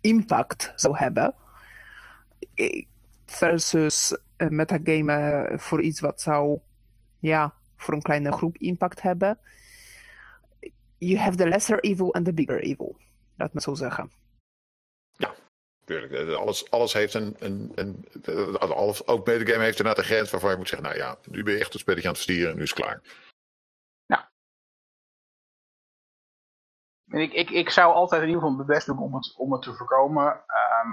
impact 0.00 0.72
zou 0.74 0.96
hebben. 0.96 1.34
Versus 3.26 4.18
eh, 4.36 4.48
metagamen 4.48 5.60
voor 5.60 5.82
iets 5.82 6.00
wat 6.00 6.20
zou, 6.20 6.58
ja, 7.18 7.54
voor 7.76 7.94
een 7.94 8.02
kleine 8.02 8.32
groep 8.32 8.56
impact 8.58 9.02
hebben. 9.02 9.38
You 10.98 11.18
have 11.18 11.36
the 11.36 11.48
lesser 11.48 11.80
evil 11.80 12.14
and 12.14 12.24
the 12.24 12.32
bigger 12.32 12.62
evil. 12.62 12.96
Laat 13.36 13.52
me 13.52 13.60
zo 13.60 13.74
zeggen. 13.74 14.10
Tuurlijk, 15.86 16.12
eh, 16.12 16.34
alles, 16.34 16.70
alles 16.70 16.92
heeft 16.92 17.14
een. 17.14 17.36
een, 17.38 17.72
een 17.74 18.04
eh, 18.22 18.54
alles, 18.54 19.06
ook 19.06 19.26
metagame 19.26 19.64
heeft 19.64 19.78
inderdaad 19.78 20.04
een 20.04 20.10
grens 20.10 20.30
waarvan 20.30 20.50
je 20.50 20.56
moet 20.56 20.68
zeggen: 20.68 20.88
Nou 20.88 21.00
ja, 21.00 21.18
nu 21.30 21.42
ben 21.42 21.54
je 21.54 21.60
echt 21.60 21.74
een 21.74 21.80
spelletje 21.80 22.08
aan 22.08 22.14
het 22.14 22.22
verstieren 22.22 22.50
en 22.50 22.56
nu 22.56 22.62
is 22.62 22.70
het 22.70 22.78
klaar. 22.78 23.00
En 27.06 27.20
ik, 27.20 27.32
ik, 27.32 27.50
ik 27.50 27.70
zou 27.70 27.94
altijd 27.94 28.22
in 28.22 28.26
ieder 28.28 28.42
geval 28.42 28.56
mijn 28.56 28.68
best 28.68 28.86
doen 28.86 28.98
om 28.98 29.14
het, 29.14 29.34
om 29.36 29.52
het 29.52 29.62
te 29.62 29.74
voorkomen. 29.74 30.44
Ehm, 30.46 30.90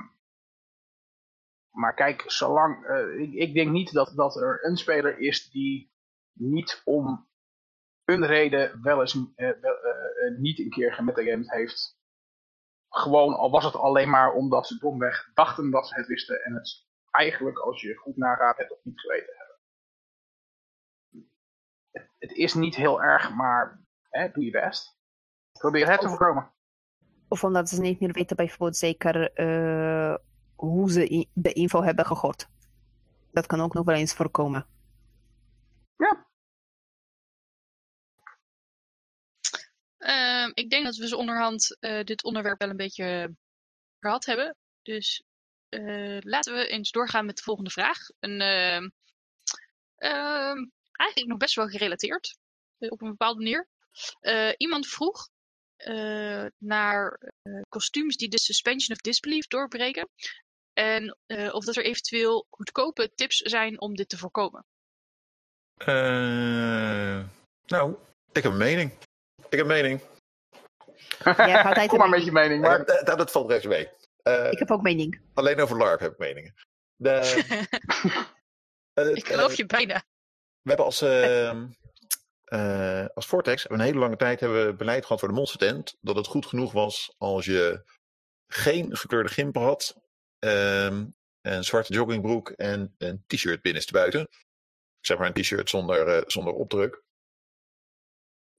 maar 1.69 1.93
kijk, 1.93 2.23
zolang. 2.31 2.85
eh, 2.85 3.19
ik, 3.19 3.33
ik 3.33 3.53
denk 3.53 3.71
niet 3.71 3.93
dat, 3.93 4.13
dat 4.15 4.35
er 4.35 4.65
een 4.65 4.77
speler 4.77 5.19
is 5.19 5.49
die 5.49 5.91
niet 6.33 6.81
om 6.85 7.27
een 8.05 8.25
reden 8.25 8.81
wel 8.81 8.99
eens 8.99 9.13
niet 10.37 10.59
een 10.59 10.69
keer 10.69 10.93
gemetagamd 10.93 11.51
heeft. 11.51 11.97
Gewoon, 12.95 13.35
al 13.35 13.51
was 13.51 13.63
het 13.63 13.75
alleen 13.75 14.09
maar 14.09 14.33
omdat 14.33 14.67
ze 14.67 14.77
domweg 14.77 15.31
dachten 15.33 15.71
dat 15.71 15.87
ze 15.87 15.95
het 15.95 16.07
wisten 16.07 16.43
en 16.43 16.53
het 16.53 16.85
eigenlijk, 17.11 17.57
als 17.57 17.81
je 17.81 17.95
goed 17.95 18.17
nagaat, 18.17 18.57
het 18.57 18.67
toch 18.67 18.83
niet 18.83 18.99
geweten 18.99 19.33
hebben. 19.37 19.55
Het, 21.91 22.09
het 22.19 22.31
is 22.31 22.53
niet 22.53 22.75
heel 22.75 23.01
erg, 23.01 23.35
maar 23.35 23.81
hè, 24.09 24.31
doe 24.31 24.43
je 24.43 24.51
best. 24.51 24.97
Probeer 25.51 25.89
het 25.89 26.01
te 26.01 26.07
voorkomen. 26.07 26.51
Of 27.27 27.43
omdat 27.43 27.69
ze 27.69 27.81
niet 27.81 27.99
meer 27.99 28.11
weten 28.11 28.35
bijvoorbeeld 28.35 28.77
zeker 28.77 29.33
eh, 29.33 30.15
hoe 30.55 30.91
ze 30.91 31.27
de 31.33 31.53
info 31.53 31.81
hebben 31.83 32.05
gegooid. 32.05 32.49
Dat 33.31 33.45
kan 33.45 33.61
ook 33.61 33.73
nog 33.73 33.85
wel 33.85 33.95
eens 33.95 34.13
voorkomen. 34.13 34.65
Ehm, 40.03 40.51
ik 40.53 40.69
denk 40.69 40.85
dat 40.85 40.95
we 40.95 41.07
zo 41.07 41.17
onderhand 41.17 41.77
eh, 41.79 42.03
dit 42.03 42.23
onderwerp 42.23 42.59
wel 42.59 42.69
een 42.69 42.77
beetje 42.77 43.35
gehad 43.99 44.25
hebben. 44.25 44.55
Dus 44.81 45.23
eh, 45.69 46.17
laten 46.19 46.53
we 46.53 46.67
eens 46.67 46.91
doorgaan 46.91 47.25
met 47.25 47.37
de 47.37 47.43
volgende 47.43 47.69
vraag. 47.69 47.97
Een, 48.19 48.41
ehm, 48.41 48.89
ehm, 49.95 50.65
eigenlijk 50.91 51.29
nog 51.29 51.37
best 51.37 51.55
wel 51.55 51.67
gerelateerd, 51.67 52.37
eh, 52.77 52.91
op 52.91 53.01
een 53.01 53.09
bepaalde 53.09 53.39
manier. 53.39 53.67
Iemand 54.57 54.87
vroeg 54.87 55.29
naar 56.57 57.31
kostuums 57.69 58.15
die 58.15 58.29
de 58.29 58.39
suspension 58.39 58.95
of 58.95 59.01
disbelief 59.01 59.47
doorbreken. 59.47 60.09
En 60.73 61.17
of 61.51 61.65
dat 61.65 61.75
er 61.75 61.85
eventueel 61.85 62.47
goedkope 62.49 63.11
tips 63.15 63.37
zijn 63.37 63.81
om 63.81 63.95
dit 63.95 64.09
te 64.09 64.17
voorkomen. 64.17 64.65
Nou, 67.65 67.95
ik 68.31 68.43
heb 68.43 68.51
een 68.51 68.57
mening. 68.57 68.91
Ik 69.53 69.59
heb 69.59 69.67
een 69.67 69.73
mening. 69.81 70.01
hebt 71.23 71.65
altijd 71.65 71.89
Kom 71.89 72.01
een 72.01 72.09
maar 72.09 72.17
met 72.17 72.25
je 72.25 72.31
mening. 72.31 72.61
Maar 72.61 72.77
Maar, 72.85 73.03
dat, 73.05 73.17
dat 73.17 73.31
valt 73.31 73.49
rechts 73.49 73.65
mee. 73.65 73.89
Eh, 74.23 74.51
Ik 74.51 74.59
heb 74.59 74.71
ook 74.71 74.81
mening. 74.81 75.21
Alleen 75.33 75.59
over 75.59 75.77
LARP 75.77 75.99
heb 75.99 76.11
ik 76.11 76.17
meningen. 76.17 76.53
De, 76.95 77.09
eh, 78.93 79.07
ik 79.15 79.27
geloof 79.27 79.51
eh, 79.51 79.55
je 79.57 79.65
bijna. 79.65 80.03
We 80.61 80.67
hebben 80.69 80.85
als, 80.85 81.01
ehm, 81.01 81.67
eh, 82.43 83.05
als 83.13 83.25
Vortex 83.25 83.61
hebben 83.61 83.79
we 83.79 83.83
een 83.85 83.89
hele 83.89 84.03
lange 84.03 84.17
tijd 84.17 84.39
hebben 84.39 84.65
we 84.65 84.73
beleid 84.75 85.03
gehad 85.05 85.19
voor 85.19 85.29
de 85.29 85.35
monster 85.35 85.59
tent. 85.59 85.97
Dat 86.01 86.15
het 86.15 86.27
goed 86.27 86.45
genoeg 86.45 86.71
was 86.71 87.15
als 87.17 87.45
je 87.45 87.83
geen 88.47 88.97
gekleurde 88.97 89.29
gimpen 89.29 89.61
had. 89.61 90.01
ehm, 90.39 91.05
een 91.41 91.63
zwarte 91.63 91.93
joggingbroek 91.93 92.49
en 92.49 92.95
een 92.97 93.23
t-shirt 93.27 93.61
binnenstebuiten. 93.61 94.27
Zeg 94.99 95.17
maar 95.17 95.27
een 95.27 95.41
t-shirt 95.41 95.69
zonder, 95.69 96.07
eh, 96.07 96.23
zonder 96.27 96.53
opdruk. 96.53 97.02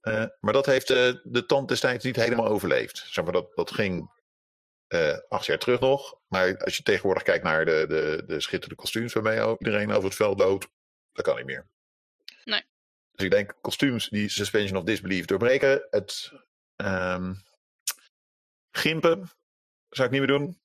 Eh, 0.04 0.24
maar 0.40 0.52
dat 0.52 0.66
heeft 0.66 0.90
eh, 0.90 1.12
de 1.22 1.46
tand 1.46 1.68
destijds 1.68 2.04
niet 2.04 2.16
helemaal 2.16 2.46
overleefd. 2.46 3.06
Zeg 3.06 3.24
maar, 3.24 3.32
dat, 3.32 3.56
dat 3.56 3.70
ging 3.70 4.10
eh, 4.86 5.18
acht 5.28 5.46
jaar 5.46 5.58
terug 5.58 5.80
nog. 5.80 6.20
Maar 6.28 6.58
als 6.64 6.76
je 6.76 6.82
tegenwoordig 6.82 7.22
kijkt 7.22 7.44
naar 7.44 7.64
de, 7.64 7.84
de, 7.88 8.22
de 8.26 8.40
schitterende 8.40 8.82
kostuums 8.82 9.12
waarmee 9.12 9.40
ook 9.40 9.58
iedereen 9.58 9.90
over 9.90 10.04
het 10.04 10.14
veld 10.14 10.38
loopt, 10.38 10.68
dat 11.12 11.24
kan 11.24 11.36
niet 11.36 11.46
meer. 11.46 11.66
Nee. 12.44 12.62
Dus 13.10 13.24
ik 13.24 13.30
denk 13.30 13.54
kostuums 13.60 14.08
die 14.08 14.28
suspension 14.28 14.78
of 14.78 14.84
disbelief 14.84 15.24
doorbreken. 15.24 15.86
Het 15.90 16.32
ehm, 16.76 17.34
gimpen 18.70 19.30
zou 19.88 20.06
ik 20.06 20.10
niet 20.10 20.28
meer 20.28 20.38
doen. 20.38 20.60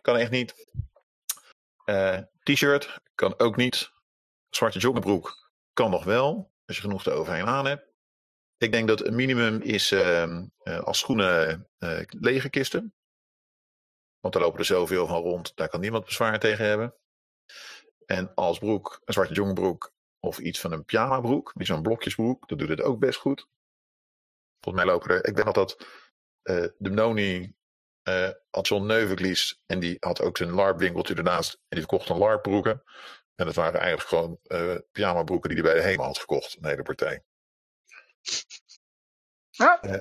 Kan 0.00 0.16
echt 0.16 0.30
niet. 0.30 0.66
Eh, 1.84 2.18
T-shirt 2.42 2.98
kan 3.14 3.38
ook 3.38 3.56
niet. 3.56 3.90
Zwarte 4.50 4.78
joggingbroek 4.78 5.50
kan 5.72 5.90
nog 5.90 6.04
wel. 6.04 6.52
als 6.66 6.76
je 6.76 6.82
genoeg 6.82 7.06
eroverheen 7.06 7.46
aan 7.46 7.66
hebt. 7.66 7.93
Ik 8.56 8.72
denk 8.72 8.88
dat 8.88 9.06
een 9.06 9.14
minimum 9.14 9.60
is 9.60 9.92
ehm, 9.92 10.46
eh, 10.58 10.80
als 10.80 10.98
schoenen 10.98 11.68
eh, 11.78 12.00
lege 12.06 12.50
kisten. 12.50 12.94
Want 14.20 14.34
daar 14.34 14.42
lopen 14.42 14.58
er 14.58 14.64
zoveel 14.64 15.06
van 15.06 15.22
rond, 15.22 15.56
daar 15.56 15.68
kan 15.68 15.80
niemand 15.80 16.04
bezwaar 16.04 16.38
tegen 16.38 16.64
hebben. 16.64 16.94
En 18.06 18.34
als 18.34 18.58
broek, 18.58 19.00
een 19.04 19.12
zwarte 19.12 19.34
jongbroek 19.34 19.92
of 20.20 20.38
iets 20.38 20.60
van 20.60 20.72
een 20.72 20.84
pyjama 20.84 21.20
broek, 21.20 21.52
zo'n 21.58 21.82
blokjesbroek, 21.82 22.48
dat 22.48 22.58
doet 22.58 22.68
het 22.68 22.82
ook 22.82 22.98
best 22.98 23.18
goed. 23.18 23.48
Volgens 24.60 24.84
mij 24.84 24.94
lopen 24.94 25.10
er, 25.10 25.26
ik 25.26 25.36
weet 25.36 25.44
nog 25.44 25.54
dat 25.54 25.86
eh, 26.42 26.66
de 26.78 26.90
Noni 26.90 27.54
eh 28.02 28.30
had 28.50 28.66
zo'n 28.66 28.90
en 29.66 29.80
die 29.80 29.96
had 30.00 30.20
ook 30.20 30.36
zijn 30.36 30.50
LARP 30.50 30.78
winkeltje 30.78 31.14
ernaast 31.14 31.52
en 31.52 31.60
die 31.68 31.78
verkocht 31.78 32.08
een 32.08 32.18
LARP 32.18 32.42
broeken. 32.42 32.82
En 33.34 33.46
dat 33.46 33.54
waren 33.54 33.80
eigenlijk 33.80 34.08
gewoon 34.08 34.38
eh 34.42 34.76
pyjama 34.92 35.22
broeken 35.22 35.50
die 35.50 35.62
hij 35.62 35.72
bij 35.72 35.80
de 35.80 35.88
HEMA 35.88 36.04
had 36.04 36.18
gekocht, 36.18 36.56
een 36.60 36.68
hele 36.68 36.82
partij. 36.82 37.24
Ja. 39.50 39.80
Eh, 39.80 40.00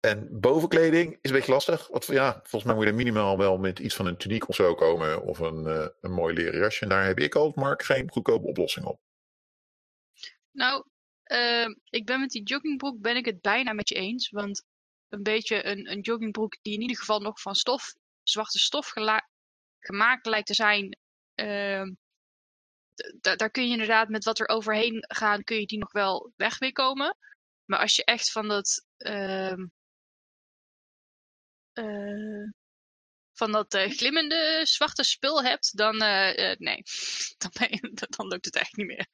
en 0.00 0.40
bovenkleding 0.40 1.18
is 1.20 1.30
een 1.30 1.36
beetje 1.36 1.52
lastig. 1.52 1.88
Want 1.88 2.06
ja, 2.06 2.32
volgens 2.32 2.64
mij 2.64 2.74
moet 2.74 2.84
je 2.84 2.90
er 2.90 2.96
minimaal 2.96 3.38
wel 3.38 3.58
met 3.58 3.78
iets 3.78 3.94
van 3.94 4.06
een 4.06 4.16
tuniek 4.16 4.48
of 4.48 4.54
zo 4.54 4.74
komen. 4.74 5.22
Of 5.22 5.38
een, 5.38 5.66
eh, 5.66 5.86
een 6.00 6.12
mooi 6.12 6.34
leren 6.34 6.60
jasje. 6.60 6.82
En 6.82 6.88
daar 6.88 7.04
heb 7.04 7.18
ik 7.18 7.34
al, 7.34 7.52
Mark, 7.54 7.82
geen 7.82 8.10
goedkope 8.10 8.46
oplossing 8.46 8.86
op. 8.86 9.00
Nou, 10.50 10.84
ehm, 11.22 11.74
ik 11.84 12.06
ben 12.06 12.20
met 12.20 12.30
die 12.30 12.42
joggingbroek 12.42 13.00
ben 13.00 13.16
ik 13.16 13.24
het 13.24 13.40
bijna 13.40 13.72
met 13.72 13.88
je 13.88 13.94
eens. 13.94 14.30
Want 14.30 14.64
een 15.08 15.22
beetje 15.22 15.64
een, 15.64 15.90
een 15.90 16.00
joggingbroek 16.00 16.58
die 16.62 16.74
in 16.74 16.80
ieder 16.80 16.96
geval 16.96 17.20
nog 17.20 17.40
van 17.40 17.54
stof, 17.54 17.94
zwarte 18.22 18.58
stof 18.58 18.92
gemaakt 19.78 20.26
lijkt 20.26 20.46
te 20.46 20.54
zijn. 20.54 20.96
ehm, 21.34 21.90
daar 23.20 23.50
kun 23.50 23.64
je 23.64 23.72
inderdaad 23.72 24.08
met 24.08 24.24
wat 24.24 24.38
er 24.38 24.48
overheen 24.48 25.04
gaan, 25.08 25.44
kun 25.44 25.60
je 25.60 25.66
die 25.66 25.78
nog 25.78 25.92
wel 25.92 26.32
weg 26.36 26.58
weer 26.58 26.72
komen. 26.72 27.16
Maar 27.72 27.80
als 27.80 27.96
je 27.96 28.04
echt 28.04 28.30
van 28.32 28.48
dat. 28.48 28.86
ehm, 28.96 29.66
eh, 31.72 32.50
van 33.32 33.52
dat 33.52 33.74
eh, 33.74 33.90
glimmende 33.90 34.60
zwarte 34.62 35.04
spul 35.04 35.42
hebt, 35.42 35.76
dan 35.76 36.02
eh, 36.02 36.56
nee, 36.58 36.82
dan, 37.38 37.50
ben 37.58 37.68
je- 37.70 38.06
dan 38.16 38.26
lukt 38.28 38.44
het 38.44 38.56
echt 38.56 38.76
niet 38.76 38.86
meer. 38.86 39.06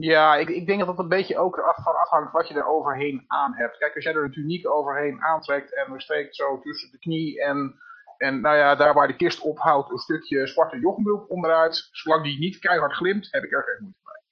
Ja, 0.00 0.36
ik, 0.36 0.48
ik 0.48 0.66
denk 0.66 0.78
dat 0.78 0.88
het 0.88 0.98
een 0.98 1.08
beetje 1.08 1.38
ook 1.38 1.56
eraf 1.56 1.82
van 1.82 1.96
afhangt 1.98 2.32
wat 2.32 2.48
je 2.48 2.54
er 2.54 2.66
overheen 2.66 3.24
aan 3.26 3.54
hebt. 3.54 3.78
Kijk, 3.78 3.94
als 3.94 4.04
jij 4.04 4.14
er 4.14 4.24
een 4.24 4.32
tuniek 4.32 4.68
overheen 4.68 5.22
aantrekt 5.22 5.74
en 5.74 5.92
er 5.92 6.00
steekt 6.00 6.36
zo 6.36 6.60
tussen 6.60 6.90
de 6.90 6.98
knie 6.98 7.42
en, 7.42 7.74
en 8.18 8.40
nou 8.40 8.56
ja, 8.56 8.74
daar 8.74 8.94
waar 8.94 9.06
de 9.08 9.16
kist 9.16 9.40
ophoudt 9.40 9.90
een 9.90 9.98
stukje 9.98 10.46
zwarte 10.46 10.78
joggingbroek 10.78 11.30
onderuit, 11.30 11.88
zolang 11.92 12.24
die 12.24 12.38
niet 12.38 12.58
keihard 12.58 12.92
glimt, 12.92 13.28
heb 13.30 13.42
ik 13.44 13.52
er 13.52 13.62
geen 13.64 13.82
moeite 13.82 13.98
mee. 14.04 14.22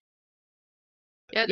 Ja, 1.27 1.47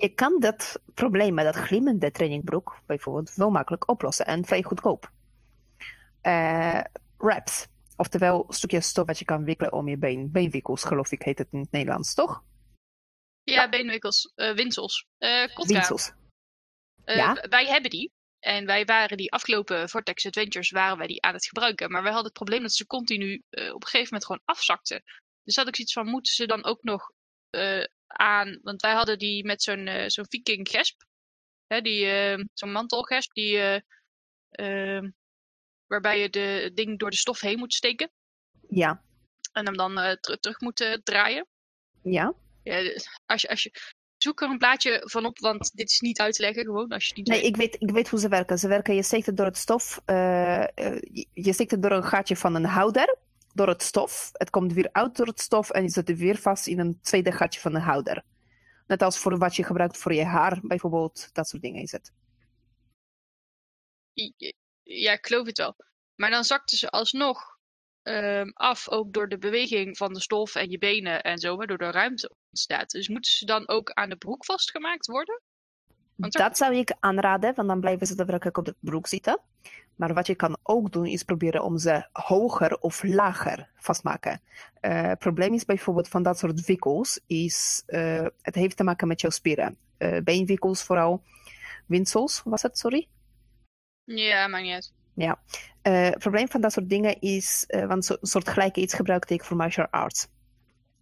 Je, 0.00 0.08
kan 0.14 0.40
dat 0.40 0.80
probleem 0.94 1.34
met 1.34 1.44
dat 1.44 1.56
glimmende 1.56 2.10
trainingbroek 2.10 2.80
bijvoorbeeld 2.86 3.34
wel 3.34 3.50
makkelijk 3.50 3.88
oplossen 3.88 4.26
en 4.26 4.44
vrij 4.44 4.62
goedkoop. 4.62 5.12
Eh 6.20 6.80
wraps, 7.16 7.66
oftewel 7.96 8.44
stukjes 8.48 8.86
stof 8.86 9.06
wat 9.06 9.18
je 9.18 9.24
kan 9.24 9.44
wikkelen 9.44 9.72
om 9.72 9.88
je 9.88 9.98
been. 9.98 10.30
Beenwikkels, 10.30 10.84
geloof 10.84 11.12
ik, 11.12 11.22
heet 11.22 11.38
het 11.38 11.48
in 11.50 11.60
het 11.60 11.70
Nederlands, 11.70 12.14
toch? 12.14 12.42
Ja, 13.42 13.68
beenwikkels, 13.68 14.32
eh 14.34 14.54
winsels. 14.54 15.06
Eh 15.18 15.54
Kotka, 15.54 15.74
Winsels. 15.74 16.12
eh, 17.04 17.16
ja. 17.16 17.46
wij 17.48 17.66
hebben 17.66 17.90
die. 17.90 18.12
En 18.38 18.66
wij 18.66 18.84
waren 18.84 19.16
die 19.16 19.32
afgelopen 19.32 19.88
Vortex 19.88 20.26
Adventures 20.26 20.70
waren 20.70 20.98
wij 20.98 21.06
die 21.06 21.22
aan 21.22 21.34
het 21.34 21.46
gebruiken. 21.46 21.90
Maar 21.90 22.02
wij 22.02 22.12
hadden 22.12 22.30
het 22.30 22.38
probleem 22.38 22.62
dat 22.62 22.72
ze 22.72 22.86
continu 22.86 23.34
op 23.50 23.82
een 23.82 23.86
gegeven 23.86 24.04
moment 24.04 24.24
gewoon 24.24 24.42
afzakten. 24.44 25.02
Dus 25.44 25.56
had 25.56 25.68
ik 25.68 25.76
zoiets 25.76 25.92
van, 25.92 26.06
moeten 26.06 26.32
ze 26.32 26.46
dan 26.46 26.64
ook 26.64 26.82
nog 26.82 27.12
eh, 27.50 27.84
aan... 28.12 28.58
Want 28.62 28.82
wij 28.82 28.92
hadden 28.94 29.18
die 29.18 29.44
met 29.44 29.62
zo'n 29.62 29.86
eh, 29.86 30.08
zo'n 30.08 30.26
viking 30.28 30.68
gesp. 30.68 31.02
Hè, 31.66 31.80
die, 31.80 32.06
eh, 32.06 32.44
zo'n 32.54 32.72
mantelgesp. 32.72 33.32
Die, 33.34 33.58
eh, 33.58 34.96
eh, 34.96 35.04
waarbij 35.86 36.20
je 36.20 36.30
de 36.30 36.38
het 36.40 36.76
ding 36.76 36.98
door 36.98 37.10
de 37.10 37.16
stof 37.16 37.40
heen 37.40 37.58
moet 37.58 37.74
steken. 37.74 38.10
Ja, 38.68 39.02
En 39.52 39.64
hem 39.66 39.76
dan 39.76 39.98
eh, 39.98 40.12
ter- 40.12 40.38
terug 40.40 40.60
moet 40.60 41.00
draaien. 41.02 41.46
ja. 42.02 42.34
Ja, 42.64 42.92
als 43.26 43.42
je, 43.42 43.48
als 43.48 43.62
je, 43.62 43.72
zoek 44.16 44.40
er 44.40 44.50
een 44.50 44.58
plaatje 44.58 45.02
van 45.04 45.24
op, 45.26 45.38
want 45.38 45.70
dit 45.74 45.90
is 45.90 46.00
niet 46.00 46.20
uit 46.20 46.34
te 46.34 46.42
leggen 46.42 46.64
gewoon 46.64 46.88
als 46.88 47.06
je 47.06 47.12
niet 47.14 47.26
Nee, 47.26 47.40
weet. 47.40 47.48
ik 47.48 47.56
weet, 47.56 47.76
ik 47.78 47.90
weet 47.90 48.08
hoe 48.08 48.18
ze 48.18 48.28
werken. 48.28 48.58
Ze 48.58 48.68
werken, 48.68 48.94
je 48.94 49.02
steekt 49.02 49.26
het 49.26 49.36
door 49.36 49.46
het 49.46 49.56
stof, 49.56 50.00
je- 50.06 51.26
je 51.32 51.52
steekt 51.52 51.70
het 51.70 51.82
door 51.82 51.90
een 51.92 52.04
gaatje 52.04 52.36
van 52.36 52.54
een 52.54 52.64
houder, 52.64 53.16
door 53.52 53.68
het 53.68 53.82
stof. 53.82 54.30
Het 54.32 54.50
komt 54.50 54.72
weer 54.72 54.88
uit 54.92 55.16
door 55.16 55.26
het 55.26 55.40
stof 55.40 55.70
en 55.70 55.82
je 55.82 55.88
zet 55.88 56.08
het 56.08 56.18
weer 56.18 56.36
vast 56.36 56.66
in 56.66 56.78
een 56.78 57.00
tweede 57.00 57.32
gaatje 57.32 57.60
van 57.60 57.74
een 57.74 57.80
houder. 57.80 58.24
Net 58.86 59.02
als 59.02 59.18
voor 59.18 59.38
wat 59.38 59.56
je 59.56 59.64
gebruikt 59.64 59.96
voor 59.96 60.12
je 60.12 60.24
haar, 60.24 60.58
bijvoorbeeld, 60.62 61.28
dat 61.32 61.48
soort 61.48 61.62
dingen 61.62 61.82
is 61.82 61.92
het. 61.92 62.12
Ja, 64.82 65.12
ik 65.12 65.26
geloof 65.26 65.46
het 65.46 65.58
wel. 65.58 65.76
Maar 66.14 66.30
dan 66.30 66.44
zakten 66.44 66.78
ze 66.78 66.90
alsnog 66.90 67.58
ehm, 68.02 68.48
af, 68.52 68.88
ook 68.88 69.12
door 69.12 69.28
de 69.28 69.38
beweging 69.38 69.96
van 69.96 70.12
de 70.12 70.20
stof 70.20 70.54
en 70.54 70.70
je 70.70 70.78
benen 70.78 71.22
en 71.22 71.38
zo, 71.38 71.56
waardoor 71.56 71.78
er 71.78 71.92
ruimte 71.92 72.30
ontstaat. 72.50 72.90
Dus 72.90 73.08
moeten 73.08 73.32
ze 73.32 73.44
dan 73.44 73.68
ook 73.68 73.90
aan 73.90 74.08
de 74.08 74.16
broek 74.16 74.44
vastgemaakt 74.44 75.06
worden? 75.06 75.42
Want 76.22 76.32
Dat 76.32 76.56
zou 76.56 76.74
ik 76.76 76.94
aanraden, 77.00 77.54
want 77.54 77.68
dan 77.68 77.80
blijven 77.80 78.06
ze 78.06 78.14
daadwerkelijk 78.14 78.58
op 78.58 78.64
de 78.64 78.74
broek 78.80 79.06
zitten. 79.06 79.38
Maar 79.96 80.14
wat 80.14 80.26
je 80.26 80.34
kan 80.34 80.56
ook 80.62 80.92
doen, 80.92 81.06
is 81.06 81.22
proberen 81.22 81.64
om 81.64 81.78
ze 81.78 82.06
hoger 82.12 82.78
of 82.78 83.02
lager 83.02 83.68
vastmaken. 83.76 84.40
Eh, 84.80 85.02
Het 85.02 85.18
probleem 85.18 85.54
is 85.54 85.64
bijvoorbeeld 85.64 86.08
van 86.08 86.22
dat 86.22 86.38
soort 86.38 86.64
wikkels, 86.64 87.20
is, 87.26 87.82
eh, 87.86 88.26
het 88.42 88.54
heeft 88.54 88.76
te 88.76 88.84
maken 88.84 89.08
met 89.08 89.20
jouw 89.20 89.30
spieren. 89.30 89.76
Eh, 89.98 90.18
beenwikkels 90.24 90.82
vooral, 90.82 91.22
winsels 91.86 92.42
was 92.44 92.62
het, 92.62 92.78
sorry. 92.78 93.08
Ja, 94.04 94.46
maakt 94.48 94.64
niet 94.64 94.72
uit. 94.72 94.92
Eh, 95.82 96.02
het 96.04 96.18
probleem 96.18 96.48
van 96.48 96.60
dat 96.60 96.72
soort 96.72 96.88
dingen 96.88 97.20
is, 97.20 97.64
want 97.86 98.04
zo- 98.04 98.16
soort 98.20 98.48
gelijke 98.48 98.80
iets 98.80 98.94
gebruikte 98.94 99.34
ik 99.34 99.44
voor 99.44 99.56
martial 99.56 99.86
arts. 99.90 100.28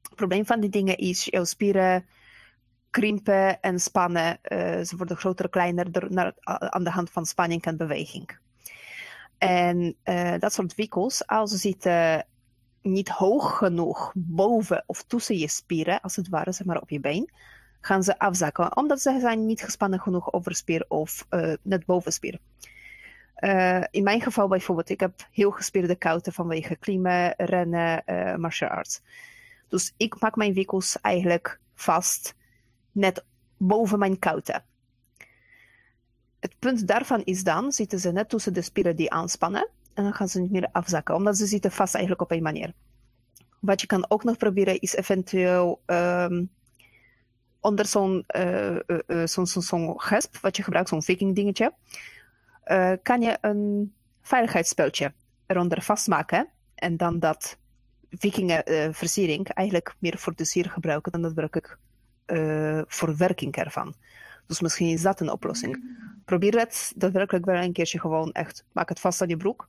Het 0.02 0.14
probleem 0.14 0.46
van 0.46 0.60
die 0.60 0.70
dingen 0.70 0.96
is, 0.96 1.24
jouw 1.24 1.44
spieren 1.44 2.06
krimpen 2.90 3.60
en 3.60 3.80
spannen. 3.80 4.38
eh, 4.42 4.80
ze 4.80 4.96
worden 4.96 5.16
groter, 5.16 5.48
kleiner 5.48 5.92
door, 5.92 6.06
naar, 6.08 6.32
aan 6.44 6.84
de 6.84 6.90
hand 6.90 7.10
van 7.10 7.26
spanning 7.26 7.62
en 7.62 7.76
beweging. 7.76 8.38
En 9.40 9.96
eh, 10.02 10.34
dat 10.38 10.52
soort 10.52 10.74
wikkels, 10.74 11.26
als 11.26 11.50
ze 11.50 11.56
zitten 11.56 12.26
niet 12.82 13.08
hoog 13.08 13.56
genoeg 13.58 14.12
boven 14.14 14.82
of 14.86 15.02
tussen 15.02 15.36
je 15.36 15.48
spieren, 15.48 16.00
als 16.00 16.16
het 16.16 16.28
ware, 16.28 16.52
zeg 16.52 16.66
maar 16.66 16.80
op 16.80 16.90
je 16.90 17.00
been, 17.00 17.30
gaan 17.80 18.02
ze 18.02 18.18
afzakken, 18.18 18.76
omdat 18.76 19.00
ze 19.00 19.18
zijn 19.20 19.46
niet 19.46 19.62
gespannen 19.62 20.00
genoeg 20.00 20.32
over 20.32 20.54
spier 20.54 20.84
of 20.88 21.26
eh, 21.28 21.52
net 21.62 21.86
boven 21.86 22.12
spier. 22.12 22.38
Eh, 23.34 23.82
in 23.90 24.02
mijn 24.02 24.20
geval 24.20 24.48
bijvoorbeeld, 24.48 24.90
ik 24.90 25.00
heb 25.00 25.26
heel 25.30 25.50
gespierde 25.50 25.96
kouten 25.96 26.32
vanwege 26.32 26.76
klimmen, 26.76 27.34
rennen, 27.36 28.02
martial 28.40 28.70
arts. 28.70 29.02
Dus 29.68 29.94
ik 29.96 30.20
maak 30.20 30.36
mijn 30.36 30.54
wikkels 30.54 31.00
eigenlijk 31.00 31.60
vast 31.74 32.34
net 33.00 33.24
boven 33.56 33.98
mijn 33.98 34.18
kouten. 34.18 34.64
Het 36.40 36.58
punt 36.58 36.86
daarvan 36.86 37.22
is 37.24 37.44
dan, 37.44 37.72
zitten 37.72 37.98
ze 38.00 38.12
net 38.12 38.28
tussen 38.28 38.52
de 38.52 38.62
spieren 38.62 38.96
die 38.96 39.10
aanspannen 39.10 39.68
en 39.94 40.02
dan 40.04 40.12
gaan 40.14 40.28
ze 40.28 40.40
niet 40.40 40.50
meer 40.50 40.68
afzakken, 40.72 41.14
omdat 41.14 41.36
ze 41.36 41.46
zitten 41.46 41.70
vast 41.72 41.94
eigenlijk 41.94 42.22
op 42.22 42.30
een 42.30 42.42
manier. 42.42 42.72
Wat 43.60 43.80
je 43.80 43.86
kan 43.86 44.04
ook 44.08 44.24
nog 44.24 44.36
proberen 44.36 44.80
is 44.80 44.94
eventueel 44.94 45.82
ehm, 45.86 46.44
onder 47.60 47.86
zo'n 47.86 48.24
zo'n- 49.24 49.46
zo'n 49.46 50.00
gesp, 50.00 50.36
wat 50.36 50.56
je 50.56 50.62
gebruikt, 50.62 50.88
zo'n 50.88 51.02
viking 51.02 51.34
dingetje, 51.34 51.72
kan 53.02 53.20
je 53.20 53.38
een 53.40 53.94
veiligheidsspeltje 54.20 55.12
eronder 55.46 55.82
vastmaken 55.82 56.48
en 56.74 56.96
dan 56.96 57.18
dat 57.18 57.58
vikingen 58.10 58.94
versiering 58.94 59.48
eigenlijk 59.48 59.94
meer 59.98 60.18
voor 60.18 60.34
de 60.34 60.44
sier 60.44 60.70
gebruiken 60.70 61.12
dan 61.12 61.22
daadwerkelijk 61.22 61.66
eh 61.68 61.89
voor 62.86 63.16
werking 63.16 63.56
ervan. 63.56 63.94
Dus 64.46 64.60
misschien 64.60 64.88
is 64.88 65.02
dat 65.02 65.20
een 65.20 65.30
oplossing. 65.30 65.98
Probeer 66.24 66.58
het 66.58 66.92
daadwerkelijk 66.96 67.44
wel 67.44 67.62
een 67.62 67.72
keertje 67.72 68.00
gewoon 68.00 68.32
echt. 68.32 68.64
Maak 68.72 68.88
het 68.88 69.00
vast 69.00 69.22
aan 69.22 69.28
je 69.28 69.36
broek. 69.36 69.68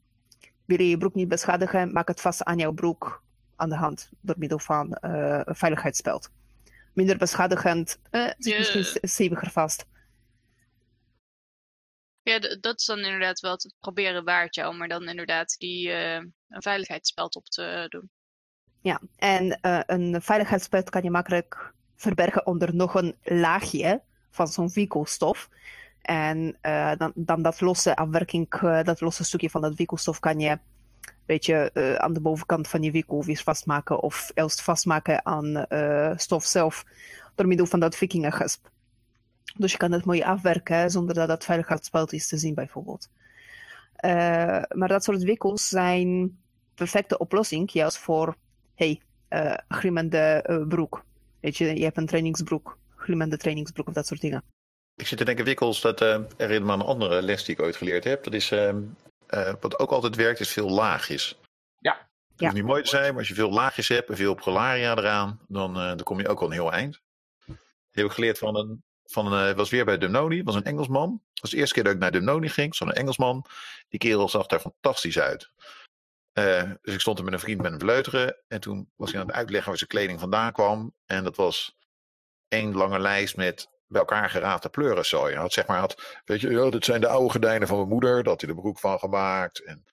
Wil 0.66 0.82
je 0.82 0.89
je 0.89 0.97
broek 0.97 1.14
niet 1.16 1.28
beschadigen, 1.28 1.91
maak 1.93 2.07
het 2.07 2.22
vast 2.22 2.43
aan 2.43 2.57
jouw 2.57 2.72
broek 2.72 3.24
aan 3.55 3.70
de 3.70 3.76
hand 3.76 4.09
door 4.22 4.36
middel 4.38 4.59
van 4.59 4.93
eh, 4.93 5.41
een 5.43 5.55
veiligheidsspeld. 5.55 6.30
Minder 6.93 7.18
beschadigend, 7.18 7.99
eh, 8.09 8.30
misschien 8.38 8.86
st- 8.86 8.99
steviger 9.01 9.51
vast. 9.51 9.86
Ja, 12.22 12.39
dat 12.59 12.80
is 12.80 12.86
dan 12.86 12.99
inderdaad 12.99 13.39
wel 13.39 13.51
het 13.51 13.74
proberen 13.80 14.24
waard, 14.24 14.55
jou, 14.55 14.76
maar 14.76 14.88
dan 14.88 15.09
inderdaad 15.09 15.55
die 15.57 15.91
eh, 15.91 16.16
een 16.49 16.62
veiligheidsspeld 16.62 17.36
op 17.36 17.45
te 17.45 17.86
doen. 17.89 18.09
Ja, 18.82 19.01
en 19.16 19.57
een 19.86 20.22
veiligheidsspeld 20.22 20.89
kan 20.89 21.03
je 21.03 21.12
makkelijk 21.12 21.74
verbergen 22.02 22.45
onder 22.45 22.76
nog 22.76 22.93
een 22.95 23.16
laagje 23.24 24.02
van 24.30 24.47
zo'n 24.47 24.72
wikkelstof. 24.74 25.49
En 26.02 26.58
eh, 26.62 26.91
dan, 26.97 27.12
dan 27.16 27.41
dat 27.41 27.62
losse 27.62 27.95
afwerking, 27.95 28.54
eh, 28.54 28.84
dat 28.84 29.02
losse 29.02 29.24
stukje 29.24 29.49
van 29.49 29.62
dat 29.62 29.76
wikkelstof 29.76 30.20
kan 30.20 30.39
je 30.39 30.58
beetje 31.26 31.72
eh, 31.74 31.95
aan 31.95 32.14
de 32.14 32.22
bovenkant 32.22 32.68
van 32.68 32.82
je 32.82 32.91
wikkel 32.91 33.24
weer 33.24 33.41
vastmaken 33.43 34.02
of 34.02 34.32
eerst 34.34 34.62
vastmaken 34.62 35.26
aan 35.26 35.66
stof 36.20 36.45
zelf. 36.45 36.86
door 37.36 37.47
middel 37.47 37.66
van 37.66 37.80
dat 37.80 37.95
vikingengesp. 37.95 38.70
Dus 39.58 39.72
je 39.72 39.78
kan 39.78 39.91
het 39.91 40.06
mooi 40.06 40.22
afwerken 40.22 40.89
zonder 40.89 41.16
dat 41.16 41.28
dat 41.28 41.45
veiligheidsspeld 41.45 42.14
is 42.14 42.28
te 42.28 42.38
zien 42.38 42.54
bijvoorbeeld. 42.54 43.10
Uh, 44.06 44.12
maar 44.70 44.88
dat 44.88 45.04
soort 45.04 45.24
wikkels 45.24 45.68
zijn 45.68 46.38
perfecte 46.76 47.18
oplossing 47.18 47.72
juist 47.72 47.97
voor, 47.97 48.36
hey, 48.76 49.02
uh, 49.30 49.54
glimmende 49.68 50.45
uh, 50.49 50.68
broek. 50.68 51.04
Weet 51.42 51.58
je, 51.58 51.76
je 51.76 51.84
hebt 51.84 51.98
een 51.98 52.06
trainingsbroek, 52.06 52.78
glimmende 52.96 53.38
trainingsbroek 53.38 53.88
of 53.88 53.94
dat 53.94 54.08
soort 54.08 54.22
dingen. 54.22 54.44
Ik 54.96 55.08
zit 55.08 55.18
te 55.18 55.26
denken, 55.26 55.46
wikkels, 55.46 55.82
dat 55.82 56.02
uh, 56.02 56.20
herinner 56.38 56.66
me 56.66 56.72
aan 56.72 56.80
een 56.80 56.86
andere 56.86 57.22
les 57.22 57.44
die 57.44 57.56
ik 57.56 57.62
ooit 57.62 57.76
geleerd 57.76 58.04
heb. 58.04 58.24
Dat 58.24 58.34
is, 58.34 58.52
uh, 58.52 58.74
uh, 59.30 59.54
wat 59.60 59.80
ook 59.80 59.92
altijd 59.92 60.16
werkt, 60.16 60.39
is 60.39 60.52
veel 60.52 60.70
laagjes. 60.70 61.39
Ja. 61.80 62.10
Het 62.32 62.39
hoeft 62.39 62.54
niet 62.54 62.64
mooi 62.64 62.84
te 62.84 62.89
zijn, 62.89 63.10
maar 63.10 63.18
als 63.18 63.28
je 63.28 63.34
veel 63.34 63.52
laagjes 63.52 63.88
hebt 63.88 64.10
en 64.10 64.16
veel 64.16 64.34
prolaria 64.34 64.98
eraan, 64.98 65.39
dan, 65.48 65.74
dan 65.74 66.04
kom 66.04 66.20
je 66.20 66.28
ook 66.28 66.39
al 66.39 66.46
een 66.46 66.54
heel 66.54 66.72
eind. 66.72 67.02
Dat 67.46 67.56
heb 67.92 68.06
ik 68.06 68.12
geleerd 68.12 68.38
van 68.38 68.56
een, 68.56 68.84
van 69.04 69.34
een 69.34 69.56
was 69.56 69.70
weer 69.70 69.86
bij 69.86 69.98
Dumnoni, 69.98 70.44
was 70.44 70.56
een 70.56 70.64
Engelsman. 70.64 71.10
Dat 71.10 71.42
was 71.42 71.50
de 71.52 71.58
eerste 71.58 71.74
keer 71.74 71.84
dat 71.84 71.94
ik 71.94 72.00
naar 72.00 72.12
Dumnoni 72.12 72.50
ging, 72.50 72.76
zo'n 72.76 72.92
Engelsman. 72.92 73.46
Die 73.89 74.00
kerel 74.00 74.30
zag 74.30 74.46
daar 74.46 74.60
fantastisch 74.60 75.20
uit. 75.20 75.52
Dus 76.82 76.94
ik 76.94 77.00
stond 77.00 77.18
er 77.18 77.24
met 77.24 77.34
een 77.34 77.40
vriend 77.40 77.62
met 77.62 77.72
een 77.72 77.80
vleuteren. 77.80 78.38
En 78.48 78.60
toen 78.60 78.92
was 78.96 79.12
hij 79.12 79.22
aan 79.22 79.28
het 79.28 79.36
uitleggen 79.36 79.70
waar 79.70 79.78
zijn 79.78 79.90
kleding 79.90 80.20
vandaan 80.20 80.52
kwam. 80.52 80.94
En 81.06 81.24
dat 81.24 81.36
was 81.36 81.76
één 82.48 82.76
lange 82.76 83.00
lijst 83.00 83.36
met 83.38 83.70
bij 83.88 84.00
elkaar 84.00 84.30
geraapte 84.30 84.70
pleurenzooi. 84.70 85.36
Had 85.36 85.54
zeg 85.54 85.68
maar, 85.68 85.80
had, 85.80 86.22
weet 86.26 86.42
je, 86.42 86.50
ja, 86.50 86.70
dat 86.70 86.86
zijn 86.86 87.02
de 87.02 87.08
oude 87.08 87.30
gordijnen 87.30 87.68
van 87.68 87.78
mijn 87.78 87.90
moeder, 87.90 88.16
daar 88.16 88.32
had 88.32 88.42
hij 88.42 88.54
de 88.54 88.62
broek 88.62 88.80
van 88.80 89.00
gemaakt. 89.00 89.64
En 89.64 89.86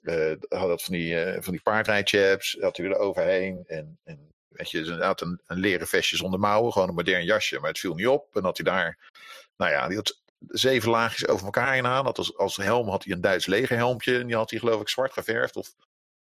uh, 0.00 0.30
had 0.48 0.68
dat 0.68 0.82
van 0.82 0.94
die, 0.94 1.14
uh, 1.14 1.42
van 1.42 1.52
die 1.52 1.62
paardrijchaps, 1.62 2.56
had 2.60 2.76
hij 2.76 2.86
er 2.86 2.96
overheen. 2.96 3.64
En, 3.66 3.98
en 4.04 4.34
weet 4.48 4.70
je, 4.70 4.96
had 5.00 5.20
een, 5.20 5.40
een 5.46 5.58
leren 5.58 5.86
vestje 5.86 6.16
zonder 6.16 6.40
mouwen, 6.40 6.72
gewoon 6.72 6.88
een 6.88 6.94
modern 6.94 7.24
jasje, 7.24 7.58
maar 7.58 7.68
het 7.68 7.78
viel 7.78 7.94
niet 7.94 8.06
op. 8.06 8.36
En 8.36 8.44
had 8.44 8.56
hij 8.56 8.66
daar, 8.66 9.10
nou 9.56 9.70
ja, 9.70 9.88
die 9.88 9.96
had 9.96 10.22
zeven 10.46 10.90
laagjes 10.90 11.28
over 11.28 11.44
elkaar 11.44 11.72
heen 11.72 11.86
aan. 11.86 12.04
Had 12.04 12.18
als, 12.18 12.36
als 12.36 12.56
helm 12.56 12.88
had 12.88 13.04
hij 13.04 13.12
een 13.12 13.20
Duits 13.20 13.46
legerhelmpje. 13.46 14.18
En 14.18 14.26
die 14.26 14.36
had 14.36 14.50
hij 14.50 14.58
geloof 14.58 14.80
ik 14.80 14.88
zwart 14.88 15.12
geverfd 15.12 15.56
of 15.56 15.74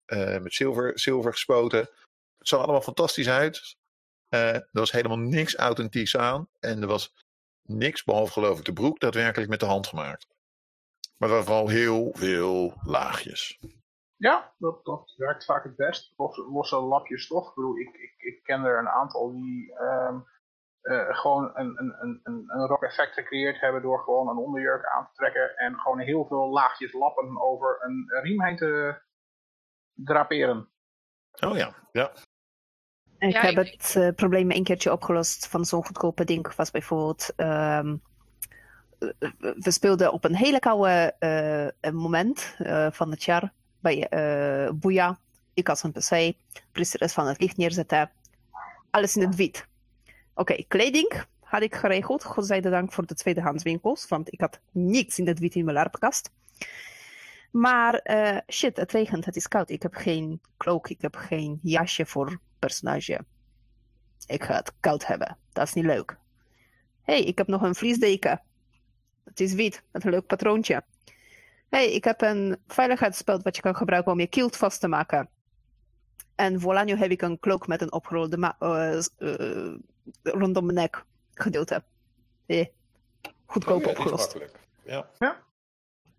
uh, 0.07 0.39
met 0.39 0.55
zilver, 0.55 0.99
zilver 0.99 1.33
gespoten. 1.33 1.79
Het 2.39 2.49
zag 2.49 2.61
allemaal 2.63 2.81
fantastisch 2.81 3.29
uit. 3.29 3.77
Uh, 4.29 4.55
er 4.55 4.69
was 4.73 4.93
helemaal 4.93 5.19
niks 5.19 5.57
authentieks 5.57 6.17
aan. 6.17 6.49
En 6.61 6.83
er 6.83 6.89
was 6.89 7.15
niks, 7.63 8.05
behalve 8.05 8.33
geloof 8.33 8.59
ik 8.59 8.65
de 8.65 8.73
broek, 8.73 9.01
daadwerkelijk 9.01 9.51
met 9.51 9.61
de 9.61 9.67
hand 9.67 9.87
gemaakt. 9.87 10.27
Maar 11.17 11.29
er 11.29 11.35
waren 11.35 11.45
vooral 11.45 11.69
heel 11.69 12.11
veel 12.15 12.81
laagjes. 12.83 13.59
Ja, 14.17 14.55
dat, 14.59 14.85
dat 14.85 15.15
werkt 15.17 15.45
vaak 15.45 15.65
het 15.65 15.77
best. 15.77 16.13
Losse, 16.17 16.43
losse 16.43 16.77
lapjes 16.77 17.27
toch. 17.27 17.49
Ik, 17.49 17.55
bedoel, 17.55 17.77
ik, 17.77 17.95
ik, 17.95 18.15
ik 18.17 18.43
ken 18.43 18.65
er 18.65 18.79
een 18.79 18.89
aantal 18.89 19.33
die 19.33 19.73
um, 19.81 20.27
uh, 20.83 21.17
gewoon 21.17 21.51
een, 21.55 21.79
een, 21.79 22.21
een, 22.23 22.45
een 22.47 22.67
rock 22.67 22.83
effect 22.83 23.15
gecreëerd 23.15 23.61
hebben 23.61 23.83
door 23.83 23.99
gewoon 23.99 24.29
een 24.29 24.37
onderjurk 24.37 24.87
aan 24.87 25.07
te 25.07 25.13
trekken 25.15 25.57
en 25.57 25.79
gewoon 25.79 25.99
heel 25.99 26.27
veel 26.27 26.49
laagjes 26.49 26.93
lappen 26.93 27.41
over 27.41 27.79
een 27.81 28.07
riem 28.23 28.43
heen 28.43 28.57
te 28.57 29.01
draperen. 29.95 30.69
Oh 31.45 31.57
ja, 31.57 31.75
ja. 31.93 32.13
Ik 33.19 33.33
ja, 33.33 33.41
heb 33.41 33.59
ik... 33.59 33.73
het 33.73 33.95
uh, 33.99 34.09
probleem 34.15 34.51
een 34.51 34.65
keertje 34.65 34.93
opgelost 34.93 35.49
van 35.49 35.65
zo'n 35.65 35.87
goedkope 35.87 36.25
ding. 36.25 36.55
Was 36.55 36.71
bijvoorbeeld, 36.71 37.33
um, 37.37 38.03
we 39.39 39.71
speelden 39.71 40.13
op 40.13 40.25
een 40.25 40.37
hele 40.37 40.59
koude 40.59 41.15
uh, 41.21 41.93
moment 41.93 42.57
uh, 42.59 42.91
van 42.91 43.11
het 43.11 43.25
jaar 43.25 43.53
bij 43.81 44.07
uh, 44.11 44.71
Boeia. 44.73 45.19
Ik 45.55 45.67
had 45.67 45.83
een 45.83 45.93
pc, 45.93 46.37
precies 46.73 47.13
van 47.13 47.27
het 47.27 47.41
licht 47.41 47.57
neerzetten. 47.57 48.11
Alles 48.91 49.17
in 49.17 49.23
het 49.23 49.37
wit. 49.37 49.69
Oké, 50.35 50.65
kleding 50.69 51.25
had 51.41 51.63
ik 51.63 51.75
geregeld. 51.75 52.25
Godzijdank 52.25 52.93
voor 52.93 53.07
de 53.07 53.15
tweedehandswinkels, 53.15 54.09
want 54.09 54.33
ik 54.33 54.41
had 54.41 54.61
niets 54.71 55.19
in 55.19 55.27
het 55.27 55.39
wit 55.39 55.55
in 55.55 55.65
mijn 55.65 55.77
larpkast. 55.77 56.31
Maar 57.51 58.03
shit, 58.49 58.77
het 58.77 58.93
regent, 58.93 59.25
het 59.25 59.37
is 59.37 59.49
koud. 59.49 59.71
Ik 59.71 59.83
heb 59.83 59.95
geen 59.95 60.41
cloak, 60.57 60.89
ik 60.89 61.01
heb 61.01 61.17
geen 61.17 61.59
jasje 61.63 62.07
voor 62.07 62.41
personage. 62.59 63.25
Ik 64.27 64.45
ga 64.45 64.55
het 64.55 64.73
koud 64.81 65.07
hebben. 65.07 65.37
Dat 65.53 65.67
is 65.67 65.73
niet 65.73 65.85
leuk. 65.85 66.17
Hé, 67.03 67.13
hey, 67.13 67.23
ik 67.23 67.39
heb 67.39 67.47
nog 67.47 67.63
een 67.63 67.75
vliesdeken. 67.75 68.43
Het 69.25 69.41
is 69.41 69.53
wit, 69.53 69.83
met 69.93 70.05
een 70.05 70.11
leuk 70.11 70.27
patroontje. 70.27 70.85
Hé, 71.69 71.79
hey, 71.79 71.93
ik 71.93 72.05
heb 72.05 72.21
een 72.21 72.57
veiligheidsspeld 72.67 73.43
wat 73.43 73.57
je 73.57 73.63
kan 73.63 73.77
gebruiken 73.77 74.13
om 74.13 74.21
je 74.21 74.27
kilt 74.27 74.57
vast 74.57 74.81
te 74.81 74.89
maken. 74.89 75.29
En 76.41 76.61
voilà, 76.61 76.85
nu 76.85 76.97
heb 76.97 77.11
ik 77.11 77.23
een 77.23 77.39
cloak 77.39 77.67
met 77.67 77.83
een 77.83 77.93
opgerolde 77.93 78.55
uh, 78.61 78.99
uh, 79.19 79.75
rondom 80.23 80.65
mijn 80.65 80.77
nek 80.77 81.05
gedeelte. 81.35 81.83
Hey, 82.47 82.73
goedkoop 83.47 83.85
oh, 83.85 83.91
opgelost. 83.91 84.37
Ja. 84.85 85.07
Ja, 85.19 85.37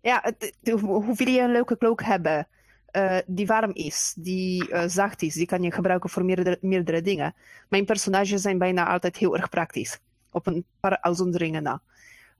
ja 0.00 0.20
het, 0.22 0.52
hoe 0.80 1.14
wil 1.14 1.28
je 1.28 1.40
een 1.40 1.52
leuke 1.52 1.78
cloak 1.78 2.02
hebben? 2.02 2.46
uh, 2.92 3.18
die 3.26 3.46
warm 3.46 3.70
is, 3.72 4.14
die 4.16 4.68
uh, 4.68 4.82
zacht 4.86 5.22
is, 5.22 5.34
die 5.34 5.46
kan 5.46 5.62
je 5.62 5.72
gebruiken 5.72 6.10
voor 6.10 6.24
meerdere, 6.24 6.58
meerdere 6.60 7.02
dingen. 7.02 7.34
Mijn 7.68 7.84
personages 7.84 8.42
zijn 8.42 8.58
bijna 8.58 8.86
altijd 8.86 9.16
heel 9.16 9.36
erg 9.36 9.48
praktisch, 9.48 9.98
op 10.30 10.46
een 10.46 10.64
paar 10.80 11.00
uitzonderingen 11.00 11.62
na. 11.62 11.82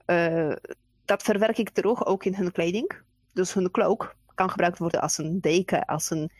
Uh, 0.06 0.52
dat 1.04 1.22
verwerk 1.22 1.58
ik 1.58 1.70
terug 1.70 2.06
ook 2.06 2.24
in 2.24 2.34
hun 2.34 2.52
kleding. 2.52 2.92
Dus 3.32 3.54
hun 3.54 3.70
cloak 3.70 4.16
kan 4.34 4.50
gebruikt 4.50 4.78
worden 4.78 5.00
als 5.00 5.18
een 5.18 5.40
deken, 5.40 5.84
als 5.84 6.10
een 6.10 6.30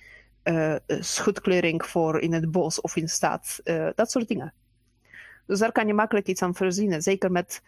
schutkleuring 0.86 1.86
voor 1.86 2.20
in 2.20 2.32
het 2.32 2.51
bos 2.51 2.80
of 2.80 2.97
in 2.97 3.05
de 3.05 3.11
stad, 3.11 3.61
dat 3.95 4.11
soort 4.11 4.28
dingen. 4.28 4.55
Dus 5.47 5.59
daar 5.59 5.72
kan 5.72 5.86
je 5.86 5.95
makkelijk 5.95 6.26
iets 6.26 6.43
aan 6.43 6.55
verzinnen. 6.55 7.03
Zeker 7.03 7.30
met, 7.30 7.62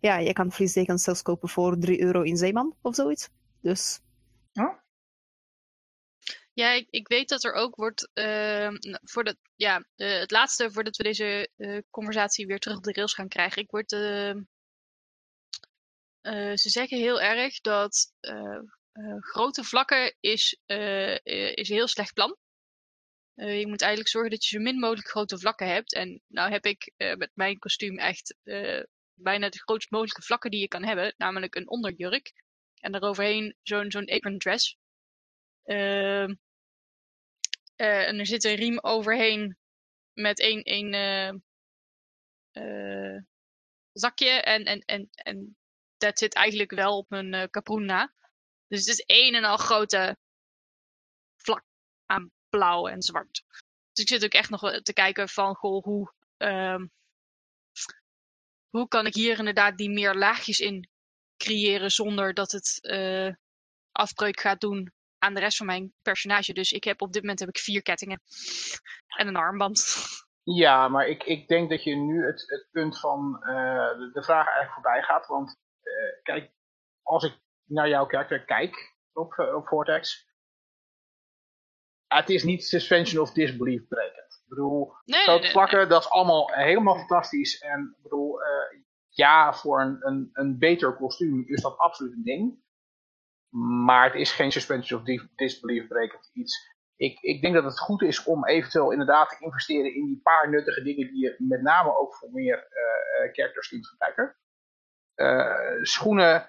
ja, 0.00 0.18
je 0.18 0.32
kan 0.32 0.52
vliesdekens 0.52 1.02
zelfs 1.02 1.22
kopen 1.22 1.48
voor 1.48 1.78
3 1.78 2.00
euro 2.00 2.22
in 2.22 2.36
Zeeman 2.36 2.76
of 2.80 2.94
zoiets. 2.94 3.28
Dus 3.60 4.00
ja. 4.52 4.82
Ja, 6.52 6.70
ik, 6.70 6.86
ik, 6.90 7.08
weet 7.08 7.28
dat 7.28 7.44
er 7.44 7.52
ook 7.52 7.76
wordt, 7.76 8.10
uh, 8.14 8.68
voor 9.02 9.24
de, 9.24 9.36
ja, 9.54 9.84
uh, 9.96 10.18
het 10.18 10.30
laatste 10.30 10.72
voordat 10.72 10.96
we 10.96 11.02
deze 11.02 11.50
uh, 11.56 11.78
conversatie 11.90 12.46
weer 12.46 12.58
terug 12.58 12.76
op 12.76 12.82
de 12.82 12.92
rails 12.92 13.14
gaan 13.14 13.28
krijgen. 13.28 13.62
Ik 13.62 13.70
word, 13.70 13.90
ze 13.90 14.46
zeggen 16.70 16.98
heel 16.98 17.20
erg 17.20 17.60
dat 17.60 18.12
grote 19.20 19.64
vlakken 19.64 20.14
is, 20.20 20.58
is 21.54 21.68
een 21.68 21.76
heel 21.76 21.88
slecht 21.88 22.14
plan. 22.14 22.36
je 23.34 23.66
moet 23.66 23.80
eigenlijk 23.80 24.10
zorgen 24.10 24.30
dat 24.30 24.44
je 24.44 24.56
zo 24.56 24.62
min 24.62 24.78
mogelijk 24.78 25.08
grote 25.08 25.38
vlakken 25.38 25.68
hebt. 25.68 25.94
En 25.94 26.22
nou 26.26 26.50
heb 26.50 26.64
ik 26.64 26.92
met 26.96 27.30
mijn 27.34 27.58
kostuum 27.58 27.98
echt 27.98 28.36
bijna 29.14 29.48
de 29.48 29.58
grootst 29.58 29.90
mogelijke 29.90 30.22
vlakken 30.22 30.50
die 30.50 30.60
je 30.60 30.68
kan 30.68 30.84
hebben. 30.84 31.14
Namelijk 31.16 31.54
een 31.54 31.68
onderjurk. 31.68 32.32
En 32.80 32.92
daaroverheen 32.92 33.56
zo'n 33.62 33.90
zo'n 33.90 34.10
apron 34.10 34.38
dress. 34.38 34.76
Uh, 35.64 36.28
en 37.76 38.18
er 38.18 38.26
zit 38.26 38.44
een 38.44 38.54
riem 38.54 38.78
overheen 38.80 39.56
met 40.12 40.40
één, 40.40 40.62
één 40.62 41.42
zakje. 43.92 44.30
En, 44.30 44.64
en, 44.64 44.80
en, 44.80 45.08
en 45.12 45.56
dat 45.96 46.18
zit 46.18 46.34
eigenlijk 46.34 46.70
wel 46.70 46.96
op 46.96 47.08
mijn 47.08 47.50
kaproen 47.50 47.84
na. 47.84 48.12
Dus 48.74 48.86
het 48.86 48.98
is 48.98 49.04
één 49.04 49.34
en 49.34 49.44
al 49.44 49.56
grote 49.56 50.16
vlak 51.36 51.64
aan 52.06 52.30
blauw 52.48 52.86
en 52.86 53.02
zwart. 53.02 53.44
Dus 53.92 54.04
ik 54.04 54.08
zit 54.08 54.24
ook 54.24 54.32
echt 54.32 54.50
nog 54.50 54.80
te 54.82 54.92
kijken 54.92 55.28
van, 55.28 55.54
goh, 55.54 55.84
hoe, 55.84 56.12
uh, 56.38 56.82
hoe 58.68 58.88
kan 58.88 59.06
ik 59.06 59.14
hier 59.14 59.38
inderdaad 59.38 59.76
die 59.76 59.90
meer 59.90 60.14
laagjes 60.14 60.60
in 60.60 60.88
creëren 61.36 61.90
zonder 61.90 62.34
dat 62.34 62.52
het 62.52 62.80
afbreuk 63.92 64.40
gaat 64.40 64.60
doen 64.60 64.92
aan 65.18 65.34
de 65.34 65.40
rest 65.40 65.56
van 65.56 65.66
mijn 65.66 65.92
personage. 66.02 66.52
Dus 66.52 66.72
ik 66.72 66.84
heb 66.84 67.02
op 67.02 67.12
dit 67.12 67.22
moment 67.22 67.40
heb 67.40 67.48
ik 67.48 67.58
vier 67.58 67.82
kettingen 67.82 68.20
en 69.06 69.26
een 69.26 69.36
armband. 69.36 69.94
Ja, 70.42 70.88
maar 70.88 71.06
ik, 71.06 71.22
ik 71.22 71.48
denk 71.48 71.70
dat 71.70 71.84
je 71.84 71.96
nu 71.96 72.26
het, 72.26 72.44
het 72.46 72.68
punt 72.70 73.00
van 73.00 73.36
uh, 73.40 74.12
de, 74.12 74.22
vraag 74.22 74.46
eigenlijk 74.46 74.72
voorbij 74.72 75.02
gaat. 75.02 75.26
Want 75.26 75.56
uh, 75.82 76.22
kijk, 76.22 76.50
als 77.02 77.24
ik 77.24 77.38
naar 77.64 77.88
jouw 77.88 78.06
karakter 78.06 78.44
kijk 78.44 78.94
op, 79.12 79.34
uh, 79.36 79.54
op 79.54 79.66
Vortex. 79.66 80.32
Het 82.06 82.28
is 82.28 82.44
niet 82.44 82.64
suspension 82.64 83.22
of 83.22 83.32
disbelief 83.32 83.88
brekend. 83.88 84.42
Ik 84.42 84.48
bedoel, 84.48 84.92
nee, 85.04 85.22
grote 85.22 85.42
nee, 85.42 85.50
vlakken, 85.50 85.78
nee. 85.78 85.86
dat 85.86 86.02
is 86.02 86.10
allemaal 86.10 86.52
helemaal 86.52 86.96
fantastisch. 86.96 87.58
En 87.58 87.94
ik 87.96 88.02
bedoel, 88.02 88.40
ja, 89.08 89.54
voor 89.54 89.80
een, 89.80 89.96
een, 90.00 90.30
een 90.32 90.58
beter 90.58 90.96
kostuum 90.96 91.44
is 91.46 91.62
dat 91.62 91.78
absoluut 91.78 92.12
een 92.12 92.24
ding. 92.24 92.62
Maar 93.84 94.04
het 94.04 94.14
is 94.14 94.32
geen 94.32 94.52
suspension 94.52 95.00
of 95.00 95.06
disbelief 95.34 95.88
brekend 95.88 96.30
iets. 96.32 96.72
Ik, 96.96 97.20
ik 97.20 97.42
denk 97.42 97.54
dat 97.54 97.64
het 97.64 97.80
goed 97.80 98.02
is 98.02 98.24
om 98.24 98.46
eventueel 98.46 98.90
inderdaad 98.90 99.28
te 99.28 99.44
investeren 99.44 99.94
in 99.94 100.06
die 100.06 100.20
paar 100.22 100.50
nuttige 100.50 100.82
dingen 100.82 101.06
die 101.12 101.22
je 101.22 101.34
met 101.38 101.62
name 101.62 101.96
ook 101.96 102.14
voor 102.14 102.30
meer 102.32 102.56
uh, 102.56 103.32
characters 103.32 103.68
kunt 103.68 103.86
gebruiken. 103.86 104.36
Uh, 105.16 105.82
schoenen, 105.82 106.48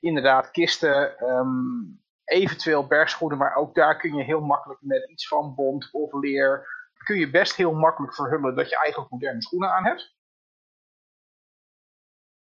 inderdaad 0.00 0.50
kisten, 0.50 1.24
um, 1.28 2.00
eventueel 2.24 2.86
bergschoenen, 2.86 3.38
maar 3.38 3.54
ook 3.54 3.74
daar 3.74 3.96
kun 3.96 4.14
je 4.14 4.24
heel 4.24 4.40
makkelijk 4.40 4.80
met 4.82 5.10
iets 5.10 5.28
van 5.28 5.54
bont 5.54 5.88
of 5.92 6.12
leer 6.12 6.74
kun 7.06 7.18
je 7.18 7.30
best 7.30 7.56
heel 7.56 7.72
makkelijk 7.72 8.14
verhullen 8.14 8.56
dat 8.56 8.68
je 8.68 8.78
eigenlijk 8.78 9.10
moderne 9.10 9.42
schoenen 9.42 9.70
aan 9.70 9.84
hebt. 9.84 10.14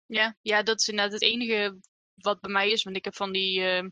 Ja, 0.07 0.37
ja, 0.41 0.62
dat 0.62 0.81
is 0.81 0.89
inderdaad 0.89 1.12
het 1.12 1.22
enige 1.22 1.79
wat 2.14 2.41
bij 2.41 2.51
mij 2.51 2.70
is. 2.70 2.83
Want 2.83 2.97
ik 2.97 3.05
heb 3.05 3.14
van 3.14 3.33
die 3.33 3.61
uh, 3.61 3.91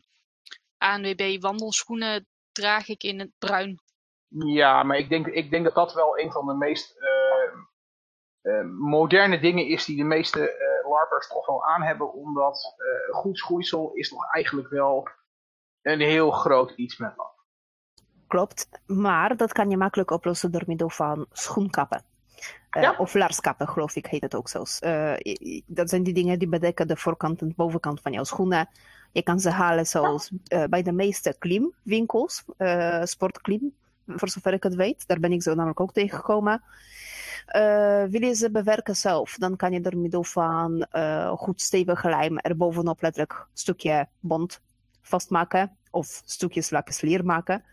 ANWB 0.77 1.41
wandelschoenen 1.41 2.27
draag 2.51 2.87
ik 2.87 3.03
in 3.03 3.19
het 3.19 3.31
bruin. 3.37 3.81
Ja, 4.27 4.83
maar 4.83 4.97
ik 4.97 5.09
denk, 5.09 5.27
ik 5.27 5.49
denk 5.49 5.63
dat 5.63 5.75
dat 5.75 5.93
wel 5.93 6.19
een 6.19 6.31
van 6.31 6.45
de 6.45 6.53
meest 6.53 6.95
uh, 8.41 8.65
moderne 8.79 9.39
dingen 9.39 9.67
is 9.67 9.85
die 9.85 9.97
de 9.97 10.03
meeste 10.03 10.39
LARPers 10.93 11.27
toch 11.27 11.45
wel 11.45 11.65
aan 11.65 11.81
hebben. 11.81 12.13
Omdat 12.13 12.75
goed 13.11 13.37
schoeisel 13.37 13.91
is 13.93 14.09
toch 14.09 14.31
eigenlijk 14.31 14.69
wel 14.69 15.07
een 15.81 15.99
heel 15.99 16.31
groot 16.31 16.71
iets 16.71 16.97
met 16.97 17.13
LARP. 17.17 17.31
Klopt, 18.27 18.69
maar 18.85 19.37
dat 19.37 19.51
kan 19.51 19.69
je 19.69 19.77
makkelijk 19.77 20.11
oplossen 20.11 20.51
door 20.51 20.63
middel 20.65 20.89
van 20.89 21.25
schoenkappen. 21.31 22.03
Uh, 22.77 22.99
Of 22.99 23.13
laarskappen, 23.13 23.67
geloof 23.67 23.95
ik, 23.95 24.05
heet 24.05 24.21
het 24.21 24.35
ook 24.35 24.49
zo. 24.49 24.63
Uh, 24.81 25.13
dat 25.65 25.89
zijn 25.89 26.03
die 26.03 26.13
dingen 26.13 26.39
die 26.39 26.47
bedekken 26.47 26.87
de 26.87 26.97
voorkant 26.97 27.41
en 27.41 27.47
de 27.47 27.53
bovenkant 27.55 28.01
van 28.01 28.11
jouw 28.11 28.23
schoenen. 28.23 28.69
Je 29.11 29.23
kan 29.23 29.39
ze 29.39 29.49
halen 29.49 29.85
zoals 29.85 30.31
bij 30.69 30.81
de 30.81 30.91
meeste 30.91 31.35
klimwinkels, 31.39 32.43
sportklim, 33.03 33.75
voor 34.05 34.29
zover 34.29 34.53
ik 34.53 34.63
het 34.63 34.75
weet. 34.75 35.07
Daar 35.07 35.19
ben 35.19 35.31
ik 35.31 35.41
zo 35.41 35.53
namelijk 35.53 35.79
ook 35.79 35.93
tegengekomen. 35.93 36.63
Wil 38.09 38.21
je 38.21 38.33
ze 38.35 38.51
bewerken 38.51 38.95
zelf, 38.95 39.35
dan 39.37 39.55
kan 39.55 39.71
je 39.71 39.81
door 39.81 39.97
middel 39.97 40.23
van 40.23 40.87
goed 41.37 41.61
stevige 41.61 42.09
lijm 42.09 42.37
er 42.37 42.57
bovenop 42.57 43.01
letterlijk 43.01 43.47
stukje 43.53 44.07
bond 44.19 44.61
vastmaken 45.01 45.77
of 45.91 46.21
stukjes 46.25 46.69
lakensleer 46.69 47.25
maken. 47.25 47.63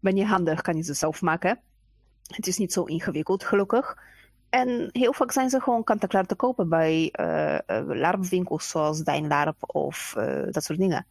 Ben 0.00 0.16
je 0.16 0.24
handig, 0.24 0.60
kan 0.60 0.76
je 0.76 0.82
ze 0.82 0.94
zelf 0.94 1.20
maken. 1.20 1.60
Het 2.26 2.46
is 2.46 2.58
niet 2.58 2.72
zo 2.72 2.84
ingewikkeld, 2.84 3.44
gelukkig. 3.44 3.98
En 4.48 4.88
heel 4.92 5.12
vaak 5.12 5.32
zijn 5.32 5.50
ze 5.50 5.60
gewoon 5.60 5.84
kant-en-klaar 5.84 6.26
te 6.26 6.34
kopen 6.34 6.68
bij 6.68 7.14
uh, 7.20 7.58
larpwinkels 7.86 8.68
zoals 8.68 9.02
Dijnlarp 9.02 9.74
of 9.74 10.12
dat 10.50 10.64
soort 10.64 10.78
dingen. 10.78 11.06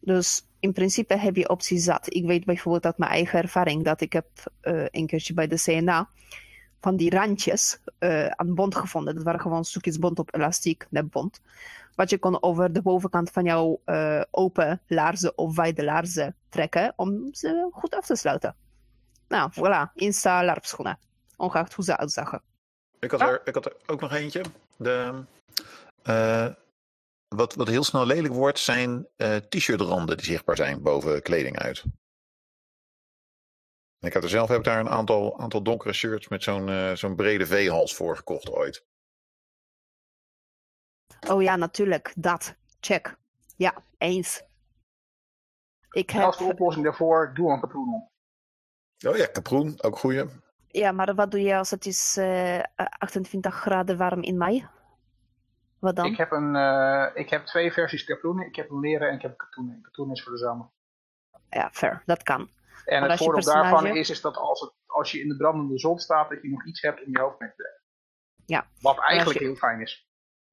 Dus 0.00 0.46
in 0.60 0.72
principe 0.72 1.16
heb 1.16 1.36
je 1.36 1.48
opties 1.48 1.84
zat. 1.84 2.14
Ik 2.14 2.26
weet 2.26 2.44
bijvoorbeeld 2.44 2.84
uit 2.84 2.98
mijn 2.98 3.10
eigen 3.10 3.42
ervaring 3.42 3.84
dat 3.84 4.00
ik 4.00 4.12
heb 4.12 4.26
een 4.90 5.06
keertje 5.06 5.34
bij 5.34 5.46
de 5.46 5.62
CNA 5.62 6.08
van 6.80 6.96
die 6.96 7.10
randjes 7.10 7.78
aan 8.30 8.54
bond 8.54 8.74
gevonden. 8.74 9.14
Dat 9.14 9.24
waren 9.24 9.40
gewoon 9.40 9.64
stukjes 9.64 9.98
bond 9.98 10.18
op 10.18 10.34
elastiek, 10.34 10.86
nepbond. 10.90 11.40
Wat 11.94 12.10
je 12.10 12.18
kon 12.18 12.42
over 12.42 12.72
de 12.72 12.82
bovenkant 12.82 13.30
van 13.30 13.44
jouw 13.44 13.80
open 14.30 14.80
laarzen 14.86 15.38
of 15.38 15.56
wijde 15.56 15.84
laarzen 15.84 16.36
trekken 16.48 16.92
om 16.96 17.34
ze 17.34 17.68
goed 17.72 17.94
af 17.94 18.06
te 18.06 18.16
sluiten. 18.16 18.56
Nou, 19.28 19.50
voilà, 19.52 19.92
Insta 19.94 20.44
larpschoenen. 20.44 20.98
Ongeacht 21.36 21.74
hoe 21.74 21.84
ze 21.84 21.96
uitzagen. 21.96 22.42
Ik 22.98 23.10
had, 23.10 23.20
er, 23.20 23.40
ik 23.44 23.54
had 23.54 23.66
er 23.66 23.76
ook 23.86 24.00
nog 24.00 24.12
eentje. 24.12 24.44
De, 24.76 25.22
uh, 26.04 26.46
wat, 27.28 27.54
wat 27.54 27.68
heel 27.68 27.84
snel 27.84 28.06
lelijk 28.06 28.34
wordt, 28.34 28.58
zijn 28.58 29.06
t-shirtranden 29.48 30.16
die 30.16 30.26
zichtbaar 30.26 30.56
zijn 30.56 30.82
boven 30.82 31.22
kleding 31.22 31.58
uit. 31.58 31.84
Ik 34.00 34.12
had 34.12 34.22
er 34.22 34.28
zelf 34.28 34.48
heb 34.48 34.58
ik 34.58 34.64
daar 34.64 34.80
een 34.80 34.88
aantal, 34.88 35.38
aantal 35.38 35.62
donkere 35.62 35.92
shirts 35.92 36.28
met 36.28 36.42
zo'n 36.42 36.68
uh, 36.68 36.92
zo'n 36.92 37.16
brede 37.16 37.46
V-hals 37.46 37.94
voor 37.94 38.16
gekocht 38.16 38.50
ooit. 38.50 38.86
Oh 41.28 41.42
ja, 41.42 41.56
natuurlijk. 41.56 42.12
Dat. 42.16 42.56
Check. 42.80 43.16
Ja, 43.56 43.74
eens. 43.98 44.42
Ik 45.90 46.10
heb... 46.10 46.24
Als 46.24 46.38
de 46.38 46.44
oplossing 46.44 46.84
daarvoor, 46.84 47.34
doe 47.34 47.52
een 47.52 47.60
kaproen 47.60 47.94
om. 47.94 48.10
Oh 49.08 49.16
ja, 49.16 49.26
kaproen, 49.26 49.82
ook 49.82 49.98
goeie. 49.98 50.24
Ja, 50.68 50.92
maar 50.92 51.14
wat 51.14 51.30
doe 51.30 51.40
je 51.40 51.56
als 51.56 51.70
het 51.70 51.86
is 51.86 52.16
uh, 52.18 52.62
28 52.98 53.54
graden 53.54 53.96
warm 53.96 54.22
in 54.22 54.36
mei? 54.36 54.66
Wat 55.78 55.96
dan? 55.96 56.06
Ik 56.06 56.16
heb, 56.16 56.30
een, 56.30 56.54
uh, 56.54 57.06
ik 57.14 57.30
heb 57.30 57.46
twee 57.46 57.72
versies 57.72 58.04
kaproenen. 58.04 58.46
Ik 58.46 58.56
heb 58.56 58.70
een 58.70 58.80
leren 58.80 59.08
en 59.08 59.14
ik 59.14 59.22
heb 59.22 59.36
katoen. 59.36 59.78
Katoen 59.82 60.10
is 60.10 60.22
voor 60.22 60.32
de 60.32 60.38
zomer. 60.38 60.66
Ja, 61.50 61.70
fair. 61.72 62.02
Dat 62.06 62.22
kan. 62.22 62.50
En 62.84 63.00
maar 63.00 63.10
het 63.10 63.18
voordeel 63.18 63.34
personage... 63.34 63.70
daarvan 63.70 63.96
is, 63.96 64.10
is 64.10 64.20
dat 64.20 64.36
als, 64.36 64.60
het, 64.60 64.72
als 64.86 65.12
je 65.12 65.20
in 65.20 65.28
de 65.28 65.36
brandende 65.36 65.78
zon 65.78 65.98
staat, 65.98 66.28
dat 66.28 66.42
je 66.42 66.48
nog 66.48 66.66
iets 66.66 66.80
hebt 66.80 67.04
om 67.04 67.10
je 67.10 67.20
hoofd 67.20 67.40
mee 67.40 67.50
te 67.50 67.62
dekken. 67.62 67.82
Ja. 68.46 68.66
Wat 68.80 68.98
eigenlijk 68.98 69.38
je... 69.38 69.44
heel 69.44 69.54
fijn 69.54 69.80
is. 69.80 70.08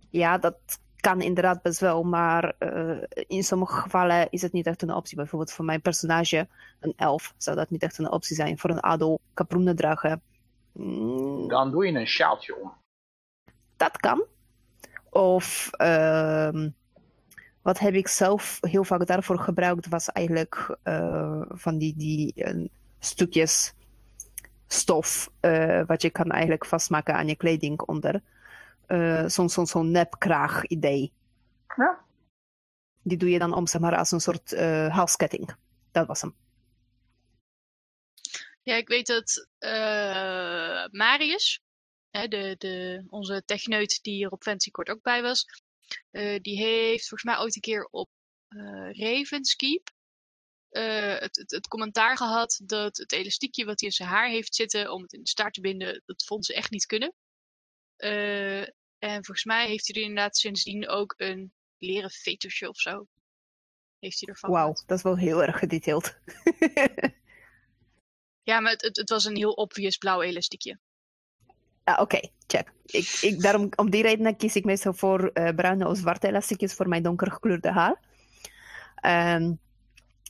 Ja, 0.10 0.38
dat 0.38 0.58
kan 0.96 1.22
inderdaad 1.22 1.62
best 1.62 1.80
wel, 1.80 2.04
maar 2.04 2.56
uh, 2.60 3.04
in 3.14 3.44
sommige 3.44 3.82
gevallen 3.82 4.30
is 4.30 4.42
het 4.42 4.52
niet 4.52 4.68
echt 4.68 4.82
een 4.82 4.94
optie. 4.94 5.18
Bijvoorbeeld 5.18 5.52
voor 5.52 5.66
mijn 5.66 5.82
personage, 5.82 6.48
een 6.80 6.94
elf, 6.96 7.34
zou 7.38 7.56
dat 7.56 7.70
niet 7.70 7.84
echt 7.84 7.98
een 7.98 8.12
optie 8.12 8.36
zijn. 8.36 8.58
Voor 8.58 8.70
een 8.70 8.84
adel 8.84 9.20
kaproenen 9.34 9.76
dragen. 9.76 10.22
Mm. 10.72 11.48
Dan 11.48 11.72
doe 11.72 11.86
je 11.86 12.00
een 12.00 12.08
sjaaltje 12.08 12.62
om. 12.62 12.74
Dat 13.78 13.98
kan. 13.98 14.26
Of 15.10 15.70
uh, 15.78 16.68
wat 17.64 17.80
heb 17.80 17.94
ik 17.94 18.08
zelf 18.08 18.58
heel 18.62 18.84
vaak 18.84 19.06
daarvoor 19.06 19.40
gebruikt, 19.40 19.88
was 19.88 20.10
eigenlijk 20.10 20.78
uh, 20.84 21.42
van 21.48 21.78
die, 21.78 21.96
die 21.98 22.34
uh, 22.36 22.68
stukjes 23.00 23.74
stof, 24.68 25.30
wat 25.88 26.02
je 26.02 26.10
kan 26.10 26.32
eigenlijk 26.32 26.66
vastmaken 26.66 27.14
aan 27.14 27.28
je 27.28 27.36
kleding 27.36 27.82
onder 27.82 28.22
uh, 28.88 29.28
zo'n 29.28 29.50
zo, 29.50 29.66
zo 29.66 29.84
nepkraag 29.84 30.66
idee. 30.66 31.14
Ja. 31.76 32.06
Die 33.02 33.18
doe 33.18 33.30
je 33.30 33.40
dan 33.40 33.54
om 33.54 33.68
zeg 33.68 33.82
maar, 33.82 33.98
als 33.98 34.12
een 34.12 34.20
soort 34.20 34.52
uh, 34.52 34.96
halsketting. 34.96 35.56
Dat 35.92 36.08
was 36.08 36.22
hem. 36.22 36.36
Ja, 38.62 38.76
ik 38.76 38.88
weet 38.88 39.08
dat 39.08 39.48
uh, 39.60 40.88
Marius, 40.92 41.62
hè, 42.10 42.28
de, 42.28 42.56
de, 42.58 43.06
onze 43.10 43.44
techneut 43.46 44.00
die 44.02 44.14
hier 44.14 44.30
op 44.30 44.44
Fancycourt 44.44 44.90
ook 44.90 45.02
bij 45.02 45.22
was, 45.22 45.46
die 46.42 46.58
heeft 46.58 47.08
volgens 47.08 47.24
mij 47.24 47.40
ooit 47.40 47.56
een 47.56 47.62
keer 47.62 47.88
op 47.92 48.10
Ravenskeep 48.92 49.92
het, 50.70 51.36
het, 51.36 51.52
het, 51.52 51.68
commentaar 51.68 52.18
gehad 52.18 52.62
dat 52.64 52.98
het 52.98 53.12
elastiekje 53.12 53.66
wat 53.66 53.80
hij 53.80 53.90
in 53.90 53.96
zijn 53.96 54.10
haar 54.10 54.30
heeft 54.30 54.56
zitten 54.56 54.92
om 54.92 55.02
het 55.02 55.14
in 55.14 55.24
de 55.24 55.30
staart 55.30 55.54
te 55.54 55.62
binden, 55.62 56.02
dat 56.06 56.24
vond 56.26 56.46
ze 56.46 56.54
echt 56.54 56.72
niet 56.72 56.86
kunnen. 56.86 57.14
Uh, 57.98 58.62
en 58.98 59.26
volgens 59.26 59.44
mij 59.44 59.68
heeft 59.68 59.88
hij 59.88 59.96
er 59.96 60.08
inderdaad 60.08 60.38
sindsdien 60.38 60.88
ook 60.88 61.14
een 61.18 61.54
leren 61.78 62.10
fetusje 62.10 62.70
of 62.70 62.78
zo. 62.78 63.08
Heeft 64.00 64.20
hij 64.20 64.30
ervan. 64.30 64.52
Wauw, 64.52 64.74
dat 64.86 64.98
is 64.98 65.04
wel 65.04 65.18
heel 65.18 65.44
erg 65.44 65.60
gedetailleerd. 65.60 66.20
ja, 68.50 68.60
maar 68.60 68.72
het, 68.72 68.82
het, 68.82 68.98
het, 68.98 69.10
was 69.10 69.26
een 69.26 69.36
heel 69.36 69.52
obvious 69.52 69.98
blauw 69.98 70.22
elastiekje. 70.22 70.80
Ah, 71.84 71.94
Oké, 71.94 72.02
okay, 72.02 72.32
check. 72.48 72.74
Ik, 72.86 73.18
ik, 73.22 73.42
daarom, 73.42 73.70
om 73.76 73.90
die 73.90 74.02
reden 74.02 74.36
kies 74.36 74.56
ik 74.56 74.66
meestal 74.66 74.94
voor 74.94 75.32
uh, 75.34 75.50
bruine 75.50 75.88
of 75.88 75.98
zwarte 75.98 76.28
elastiekjes 76.28 76.74
voor 76.74 76.88
mijn 76.88 77.04
donker 77.04 77.32
gekleurde 77.32 77.72
haar. 77.72 78.00
Um, 79.36 79.60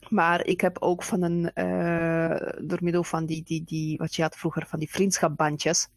maar 0.09 0.45
ik 0.45 0.61
heb 0.61 0.77
ook 0.79 1.03
van 1.03 1.21
een, 1.21 1.51
uh, 1.55 2.51
door 2.61 2.79
middel 2.81 3.03
van 3.03 3.25
die, 3.25 3.43
die, 3.43 3.63
die, 3.63 3.97
wat 3.97 4.15
je 4.15 4.21
had 4.21 4.35
vroeger, 4.35 4.65
van 4.67 4.79
die 4.79 4.91
vriendschapbandjes 4.91 5.89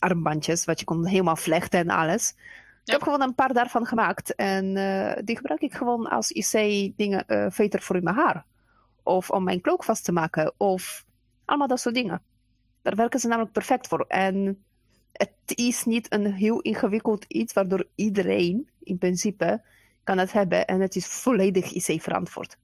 armbandjes, 0.00 0.64
wat 0.64 0.78
je 0.78 0.84
kon 0.84 1.06
helemaal 1.06 1.36
vlechten 1.36 1.80
en 1.80 1.90
alles. 1.90 2.34
Ik 2.84 2.92
heb 2.92 3.02
gewoon 3.02 3.22
een 3.22 3.34
paar 3.34 3.52
daarvan 3.52 3.86
gemaakt. 3.86 4.34
En 4.34 4.76
uh, 4.76 5.12
die 5.24 5.36
gebruik 5.36 5.60
ik 5.60 5.74
gewoon 5.74 6.06
als 6.06 6.30
IC-dingen, 6.30 7.24
uh, 7.26 7.44
eh, 7.44 7.52
veter 7.52 7.82
voor 7.82 7.96
in 7.96 8.02
mijn 8.02 8.16
haar. 8.16 8.44
Of 9.02 9.30
om 9.30 9.44
mijn 9.44 9.60
klook 9.60 9.84
vast 9.84 10.04
te 10.04 10.12
maken. 10.12 10.52
Of 10.56 11.04
allemaal 11.44 11.68
dat 11.68 11.80
soort 11.80 11.94
dingen. 11.94 12.22
Daar 12.82 12.96
werken 12.96 13.20
ze 13.20 13.28
namelijk 13.28 13.52
perfect 13.52 13.88
voor. 13.88 14.04
En 14.08 14.64
het 15.20 15.58
is 15.58 15.84
niet 15.84 16.12
een 16.12 16.32
heel 16.32 16.60
ingewikkeld 16.60 17.24
iets 17.24 17.52
waardoor 17.52 17.86
iedereen 17.94 18.70
in 18.82 18.98
principe 18.98 19.62
kan 20.04 20.18
het 20.18 20.32
hebben. 20.32 20.66
En 20.66 20.80
het 20.80 20.96
is 20.96 21.06
volledig 21.06 21.72
IC-verantwoord. 21.72 22.56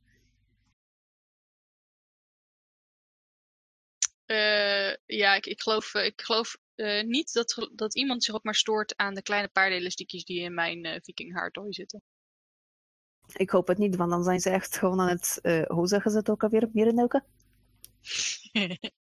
Uh, 4.27 4.95
ja, 5.07 5.35
ik, 5.35 5.47
ik, 5.47 5.61
geloof, 5.61 5.95
ik 5.95 6.21
geloof 6.21 6.57
uh, 6.77 7.03
niet 7.03 7.33
dat, 7.33 7.71
dat 7.75 7.95
iemand 7.95 8.25
zich 8.25 8.35
ook 8.35 8.45
maar 8.45 8.55
stoort 8.55 8.97
aan 8.97 9.15
de 9.15 9.23
kleine 9.23 9.49
paardenelastiekjes 9.49 10.25
die 10.25 10.41
in 10.41 10.55
mijn 10.55 10.87
uh, 10.87 10.97
viking 11.03 11.35
haartooi 11.35 11.73
zitten. 11.73 12.03
Ik 13.33 13.51
hoop 13.51 13.67
het 13.67 13.79
niet, 13.79 13.97
want 13.97 14.11
dan 14.11 14.25
zijn 14.25 14.41
ze 14.41 14.51
echt 14.51 14.79
gewoon 14.79 15.01
aan 15.01 15.09
het, 15.09 15.39
uh, 15.43 15.63
hoe 15.67 15.87
zeggen 15.87 16.11
ze 16.11 16.17
het 16.17 16.31
ook 16.31 16.43
alweer, 16.43 16.69
mierenneuken? 16.73 17.25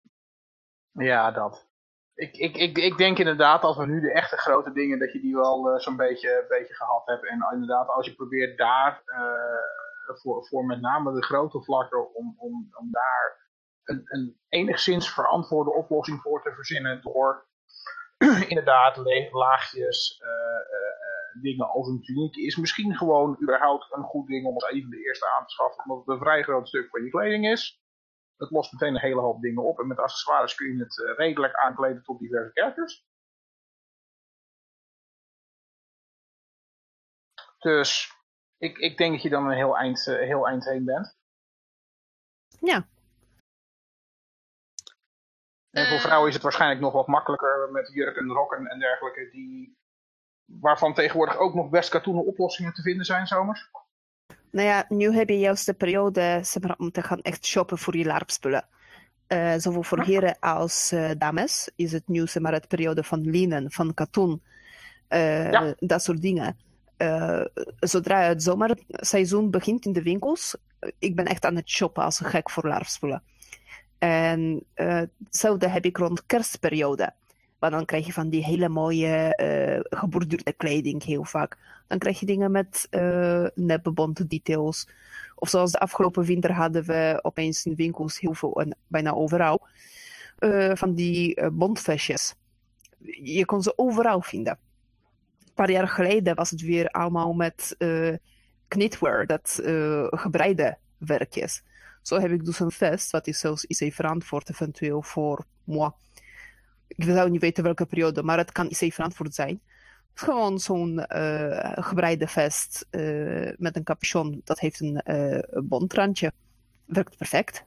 ja, 1.10 1.32
dat. 1.32 1.68
Ik, 2.16 2.38
ik, 2.38 2.58
ik, 2.58 2.78
ik 2.78 2.98
denk 2.98 3.18
inderdaad, 3.18 3.64
als 3.64 3.78
we 3.78 3.86
nu 3.86 4.00
de 4.00 4.12
echte 4.12 4.38
grote 4.38 4.72
dingen, 4.72 5.00
dat 5.00 5.14
je 5.14 5.20
die 5.20 5.36
wel 5.36 5.80
zo'n 5.80 5.96
beetje, 5.96 6.46
beetje 6.48 6.74
gehad 6.74 7.06
hebt. 7.06 7.28
En 7.28 7.48
inderdaad, 7.52 7.88
als 7.88 8.06
je 8.06 8.16
probeert 8.16 8.58
daar, 8.58 9.04
voor, 10.06 10.46
voor 10.46 10.66
met 10.66 10.82
name 10.82 11.14
de 11.14 11.24
grote 11.24 11.64
vlakken, 11.64 12.14
om, 12.14 12.36
om, 12.38 12.70
om 12.72 12.92
daar 12.92 13.46
een, 13.84 14.02
een 14.06 14.40
enigszins 14.50 15.14
verantwoorde 15.14 15.74
oplossing 15.74 16.22
voor 16.22 16.42
te 16.42 16.52
verzinnen 16.52 17.02
door 17.02 17.48
inderdaad 18.48 18.98
laagjes, 19.32 20.22
uh, 20.24 21.42
dingen 21.42 21.70
als 21.70 21.88
een 21.88 22.02
tuniek 22.02 22.36
is 22.36 22.56
misschien 22.56 22.96
gewoon 22.96 23.38
überhaupt 23.42 23.94
een 23.94 24.04
goed 24.04 24.28
ding 24.28 24.46
om 24.46 24.54
als 24.54 24.70
even 24.70 24.90
de 24.90 25.04
eerste 25.06 25.30
aan 25.30 25.46
te 25.46 25.54
schaffen, 25.54 25.84
omdat 25.84 26.06
het 26.06 26.16
een 26.16 26.22
vrij 26.22 26.44
groot 26.44 26.68
stuk 26.68 26.90
van 26.90 27.04
je 27.04 27.10
kleding 27.10 27.48
is. 27.48 27.84
Het 28.38 28.50
lost 28.52 28.72
meteen 28.72 28.96
een 28.96 29.02
hele 29.02 29.22
hoop 29.22 29.42
dingen 29.42 29.64
op. 29.64 29.80
En 29.80 29.88
met 29.88 30.00
accessoires 30.00 30.56
kun 30.56 30.78
je 30.78 30.84
het 30.84 31.04
eh, 31.04 31.16
redelijk 31.16 31.54
aankleden 31.54 32.04
tot 32.04 32.20
diverse 32.20 32.52
characters. 32.54 33.06
Dus 37.60 38.14
ik, 38.58 38.78
ik 38.78 38.98
denk 38.98 39.12
dat 39.14 39.22
je 39.22 39.30
dan 39.30 39.46
een 39.46 39.56
heel 39.56 39.78
eind, 39.78 40.08
eh, 40.08 40.16
heel 40.16 40.48
eind 40.48 40.66
heen 40.66 40.86
bent. 40.86 41.18
Ja. 42.60 42.88
En 45.70 45.86
voor 45.88 45.98
Eh. 45.98 46.04
vrouwen 46.04 46.28
is 46.28 46.34
het 46.34 46.44
waarschijnlijk 46.44 46.82
nog 46.82 46.94
wat 46.94 47.08
makkelijker 47.08 47.70
met 47.72 47.94
jurk 47.94 48.16
en 48.18 48.28
rokken 48.28 48.68
en 48.68 48.80
dergelijke. 48.80 49.30
Die, 49.30 49.78
waarvan 50.46 50.94
tegenwoordig 50.94 51.38
ook 51.38 51.54
nog 51.54 51.70
best 51.70 51.90
katoenen 51.90 52.26
oplossingen 52.26 52.74
te 52.74 52.82
vinden 52.82 53.06
zijn 53.06 53.28
zomers. 53.28 53.70
Nou 54.56 54.68
ja, 54.68 54.86
nu 54.90 55.14
heb 55.16 55.30
je 55.30 55.40
juist 55.40 55.66
de 55.66 55.74
periode 55.74 56.40
zeg 56.44 56.64
maar, 56.64 56.76
om 56.78 56.92
te 56.92 57.02
gaan 57.02 57.22
echt 57.22 57.46
shoppen 57.46 57.78
voor 57.78 57.98
je 57.98 58.06
larpspullen. 58.06 58.66
Eh 59.28 59.54
zowel 59.58 59.84
voor 59.84 60.04
heren 60.04 60.38
als 60.40 60.92
eh, 60.92 61.10
dames 61.18 61.70
is 61.76 61.92
het 61.92 62.08
nu 62.08 62.28
zeg 62.28 62.44
maar, 62.44 62.54
het 62.54 62.68
periode 62.68 63.04
van 63.04 63.30
linnen, 63.30 63.72
van 63.72 63.94
katoen, 63.94 64.42
eh, 65.08 65.52
Ja. 65.52 65.74
dat 65.80 66.04
soort 66.04 66.22
dingen. 66.22 66.58
Eh, 66.98 67.42
zodra 67.80 68.22
het 68.22 68.44
zomerseizoen 68.44 69.52
begint 69.52 69.86
in 69.86 69.94
de 69.94 70.02
winkels, 70.04 70.56
eh, 70.80 70.90
ik 71.00 71.16
ben 71.16 71.26
echt 71.26 71.46
aan 71.46 71.56
het 71.56 71.70
shoppen 71.70 72.04
als 72.04 72.20
een 72.20 72.26
gek 72.30 72.50
voor 72.50 72.68
larpspullen. 72.68 73.24
En 73.98 74.64
eh, 74.74 75.02
hetzelfde 75.24 75.68
heb 75.68 75.86
ik 75.86 75.98
rond 75.98 76.26
kerstperiode. 76.26 77.14
Want 77.60 77.74
dan 77.74 77.86
krijg 77.86 78.06
je 78.06 78.14
van 78.14 78.30
die 78.30 78.44
hele 78.44 78.70
mooie 78.70 79.36
eh 79.36 80.00
geborduurde 80.00 80.54
kleding 80.54 81.04
heel 81.04 81.24
vaak. 81.24 81.58
Dan 81.88 81.98
krijg 81.98 82.20
je 82.20 82.26
dingen 82.26 82.52
met 82.52 82.88
eh 82.90 83.46
nepbonte 83.56 84.28
details. 84.28 84.88
Of 85.36 85.50
zoals 85.50 85.72
de 85.72 85.80
afgelopen 85.80 86.24
winter 86.24 86.52
hadden 86.52 86.84
we 86.84 87.20
opeens 87.22 87.66
in 87.66 87.76
winkels 87.76 88.20
heel 88.20 88.34
veel, 88.34 88.62
en 88.62 88.78
bijna 88.88 89.12
overal, 89.12 89.68
eh, 90.38 90.72
van 90.74 90.94
die 90.94 91.36
eh, 91.36 91.50
bondvestjes. 91.52 92.36
Je 93.24 93.46
kon 93.46 93.64
ze 93.64 93.78
overal 93.78 94.22
vinden. 94.22 94.58
Een 95.46 95.54
paar 95.54 95.72
jaar 95.72 95.88
geleden 95.88 96.36
was 96.36 96.50
het 96.50 96.62
weer 96.62 96.88
allemaal 96.90 97.34
met 97.34 97.76
eh 97.78 98.14
knitwear, 98.68 99.26
dat 99.26 99.60
gebreide 100.10 100.78
werkjes. 100.98 101.64
Zo 102.02 102.20
heb 102.20 102.32
ik 102.32 102.46
dus 102.46 102.60
een 102.60 102.72
vest, 102.72 103.12
wat 103.12 103.28
is 103.28 103.40
zelfs 103.40 103.66
IC 103.66 103.94
verantwoord 103.94 104.50
eventueel 104.50 105.02
voor 105.02 105.46
moi. 105.64 105.92
Ik 106.96 107.04
zou 107.04 107.30
niet 107.30 107.42
weten 107.42 107.64
welke 107.64 107.86
periode, 107.86 108.24
maar 108.24 108.38
het 108.38 108.52
kan 108.52 108.70
IC 108.70 108.94
verantwoord 108.94 109.36
zijn. 109.36 109.62
Gewoon 110.14 110.60
zo'n 110.60 111.00
eh, 111.00 111.84
gebreide 111.84 112.28
vest 112.28 112.86
eh, 112.90 113.52
met 113.58 113.76
een 113.76 113.84
capuchon. 113.84 114.42
Dat 114.44 114.60
heeft 114.60 114.80
een 114.80 114.98
eh 115.02 115.62
bondrandje. 115.64 116.32
Werkt 116.86 117.18
perfect. 117.18 117.66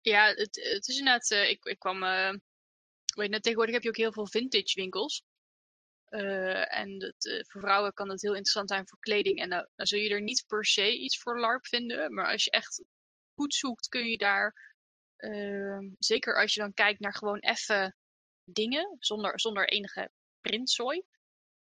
Ja, 0.00 0.26
het, 0.26 0.56
het 0.72 0.88
is 0.88 0.98
inderdaad. 0.98 1.30
eh, 1.30 1.50
ik, 1.50 1.64
ik 1.64 1.78
kwam. 1.78 2.02
eh, 2.02 2.34
weet 3.14 3.30
net, 3.30 3.42
tegenwoordig 3.42 3.74
heb 3.74 3.82
je 3.82 3.88
ook 3.88 3.96
heel 3.96 4.12
veel 4.12 4.26
vintage 4.26 4.80
winkels. 4.80 5.22
Eh, 6.04 6.78
en 6.78 6.98
dat, 6.98 7.44
voor 7.48 7.60
vrouwen 7.60 7.92
kan 7.94 8.08
dat 8.08 8.20
heel 8.20 8.30
interessant 8.30 8.68
zijn 8.68 8.88
voor 8.88 8.98
kleding. 9.00 9.38
En 9.38 9.50
dan, 9.50 9.68
dan 9.76 9.86
zul 9.86 9.98
je 9.98 10.10
er 10.10 10.22
niet 10.22 10.44
per 10.46 10.64
se 10.66 10.98
iets 10.98 11.18
voor 11.18 11.40
LARP 11.40 11.66
vinden. 11.66 12.14
Maar 12.14 12.32
als 12.32 12.44
je 12.44 12.50
echt 12.50 12.82
goed 13.38 13.54
zoekt, 13.54 13.88
kun 13.88 14.06
je 14.10 14.18
daar. 14.18 14.66
ehm, 15.16 15.88
zeker 15.98 16.40
als 16.40 16.54
je 16.54 16.60
dan 16.60 16.72
kijkt 16.74 17.00
naar 17.00 17.14
gewoon 17.14 17.38
even 17.38 17.96
dingen. 18.44 18.96
Zonder, 18.98 19.40
zonder 19.40 19.68
enige 19.68 20.10
printzooi. 20.40 21.02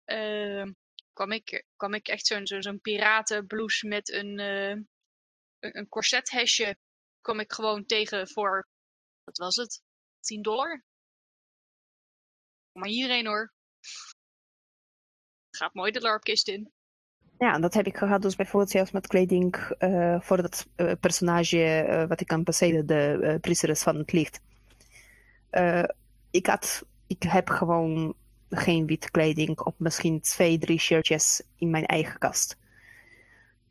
ehm, 0.06 0.72
kwam, 1.14 1.32
ik, 1.32 1.66
kwam 1.76 1.94
ik 1.94 2.08
echt 2.08 2.26
zo'n 2.28 2.48
zo'n 2.48 2.82
piratenblouse 2.82 3.88
met 3.88 4.12
een, 4.12 4.40
eh, 4.40 4.70
een, 4.70 5.78
een 5.78 5.88
corsethesje. 5.88 6.78
kwam 7.22 7.40
ik 7.40 7.54
gewoon 7.54 7.86
tegen 7.86 8.28
voor. 8.28 8.68
Wat 9.24 9.38
was 9.38 9.56
het? 9.56 9.82
10 10.20 10.42
dollar? 10.42 10.84
Kom 12.72 12.82
maar 12.82 12.90
hierheen 12.90 13.26
hoor. 13.26 13.54
Gaat 15.50 15.74
mooi 15.74 15.92
de 15.92 16.02
larpkist 16.02 16.48
in. 16.48 16.72
Ja, 17.40 17.60
dat 17.60 17.74
heb 17.74 17.88
ik 17.88 17.98
gehad 17.98 18.22
dus 18.22 18.36
bijvoorbeeld 18.36 18.72
zelfs 18.72 18.92
met 18.92 19.08
kleding 19.08 19.56
eh, 19.78 20.22
voor 20.22 20.42
dat 20.42 20.68
eh, 20.76 20.92
personage 21.00 21.64
eh, 21.64 22.08
wat 22.08 22.22
ik 22.22 22.28
kan 22.28 22.44
passeren, 22.44 22.86
de 22.86 23.38
priesteres 23.42 23.84
van 23.84 23.96
het 23.96 24.12
licht. 24.12 24.42
Ik, 26.32 26.46
had, 26.46 26.86
ik 27.08 27.24
heb 27.24 27.50
gewoon 27.50 28.14
geen 28.50 28.86
wit 28.86 29.12
kleding 29.12 29.60
op 29.60 29.76
misschien 29.78 30.22
twee, 30.22 30.58
drie 30.58 30.80
shirtjes 30.80 31.42
in 31.56 31.70
mijn 31.70 31.86
eigen 31.86 32.20
kast. 32.20 32.58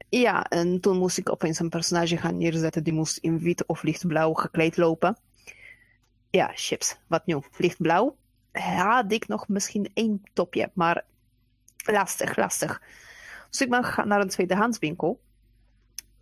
Ja, 0.09 0.45
en 0.45 0.81
toen 0.81 0.99
moest 0.99 1.19
ik 1.19 1.31
opeens 1.31 1.59
een 1.59 1.69
personage 1.69 2.17
gaan 2.17 2.39
neerzetten 2.39 2.85
die 2.85 2.93
moest 2.93 3.17
in 3.17 3.39
wit 3.39 3.67
of 3.67 3.83
lichtblauw 3.83 4.33
gekleed 4.33 4.77
lopen. 4.77 5.17
Ja, 6.31 6.51
chips. 6.55 6.97
Wat 7.07 7.27
nu? 7.27 7.41
Lichtblauw? 7.57 8.17
Had 8.53 9.13
ik 9.13 9.29
nog 9.29 9.49
misschien 9.49 9.91
één 9.95 10.23
topje, 10.33 10.71
maar 10.75 11.05
lastig, 11.85 12.37
lastig. 12.37 12.83
Dus 13.51 13.61
ik 13.61 13.71
ben 13.71 13.85
gegaan 13.85 14.09
naar 14.09 14.21
een 14.21 14.29
tweedehandswinkel. 14.29 15.21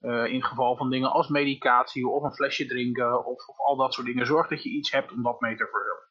eh, 0.00 0.24
in 0.24 0.44
geval 0.44 0.76
van 0.76 0.90
dingen 0.90 1.10
als 1.10 1.28
medicatie 1.28 2.08
of 2.08 2.22
een 2.22 2.34
flesje 2.34 2.66
drinken 2.66 3.26
of, 3.26 3.48
of 3.48 3.58
al 3.58 3.76
dat 3.76 3.94
soort 3.94 4.06
dingen. 4.06 4.26
Zorg 4.26 4.48
dat 4.48 4.62
je 4.62 4.70
iets 4.70 4.90
hebt 4.90 5.12
om 5.12 5.22
dat 5.22 5.40
mee 5.40 5.56
te 5.56 5.64
vervullen. 5.64 6.08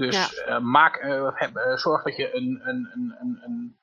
Dus 0.00 0.34
eh, 0.34 0.58
maak, 0.58 0.96
eh, 0.96 1.30
heb, 1.34 1.56
eh, 1.56 1.76
zorg 1.76 2.02
dat 2.02 2.16
je 2.16 2.34
een, 2.34 2.60
een, 2.64 2.90
een, 2.94 3.42
een, 3.44 3.78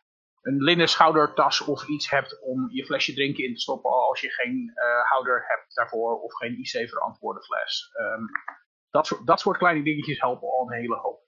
een, 0.47 0.63
linnen 0.63 0.87
schoudertas 0.87 1.61
of 1.61 1.87
iets 1.87 2.09
hebt 2.09 2.41
om 2.41 2.69
je 2.71 2.85
flesje 2.85 3.13
drinken 3.13 3.43
in 3.43 3.53
te 3.53 3.61
stoppen 3.61 3.91
als 3.91 4.21
je 4.21 4.29
geen 4.29 4.71
eh, 4.73 5.09
houder 5.09 5.43
hebt 5.47 5.75
daarvoor 5.75 6.21
of 6.21 6.33
geen 6.33 6.59
IC-verantwoorde 6.59 7.43
fles. 7.43 7.91
Ehm, 7.93 8.23
dat, 8.89 9.07
soort, 9.07 9.27
dat 9.27 9.39
soort 9.39 9.57
kleine 9.57 9.83
dingetjes 9.83 10.19
helpen 10.19 10.47
al 10.47 10.67
een 10.67 10.79
hele 10.79 10.95
hoop. 10.95 11.25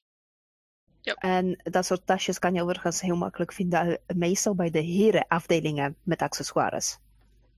En 1.19 1.61
dat 1.63 1.85
soort 1.85 2.05
tasjes 2.05 2.39
kan 2.39 2.53
je 2.53 2.61
overigens 2.61 3.01
heel 3.01 3.15
makkelijk 3.15 3.53
vinden, 3.53 3.79
eh, 3.79 4.15
meestal 4.15 4.55
bij 4.55 4.69
de 4.69 4.79
herenafdelingen 4.79 5.95
met 6.03 6.21
accessoires. 6.21 6.97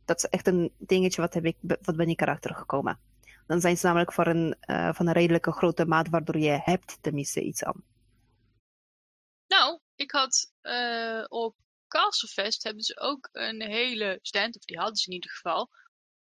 Dat 0.06 0.18
is 0.18 0.30
echt 0.30 0.48
een 0.48 0.72
dingetje 0.78 1.22
wat, 1.22 1.34
heb 1.34 1.46
ik, 1.46 1.58
wat 1.62 1.96
ben 1.96 2.10
ik 2.10 2.22
erachter 2.22 2.56
gekomen. 2.56 3.00
Dan 3.48 3.62
zijn 3.62 3.78
ze 3.78 3.86
namelijk 3.86 4.14
voor 4.14 4.28
een, 4.28 4.56
eh, 4.60 4.94
van 4.94 5.08
een 5.08 5.14
redelijke 5.14 5.52
grote 5.52 5.86
maat, 5.86 6.10
waardoor 6.10 6.38
je 6.38 6.60
hebt 6.64 6.98
tenminste 7.02 7.42
iets 7.42 7.64
aan. 7.64 7.84
Ik 10.02 10.12
had 10.12 10.52
eh, 10.62 11.24
op 11.28 11.56
Castlefest 11.88 12.64
hebben 12.64 12.84
ze 12.84 13.00
ook 13.00 13.30
een 13.32 13.62
hele 13.62 14.20
stand, 14.22 14.56
of 14.56 14.64
die 14.64 14.78
hadden 14.78 14.96
ze 14.96 15.08
in 15.08 15.14
ieder 15.14 15.32
geval, 15.32 15.70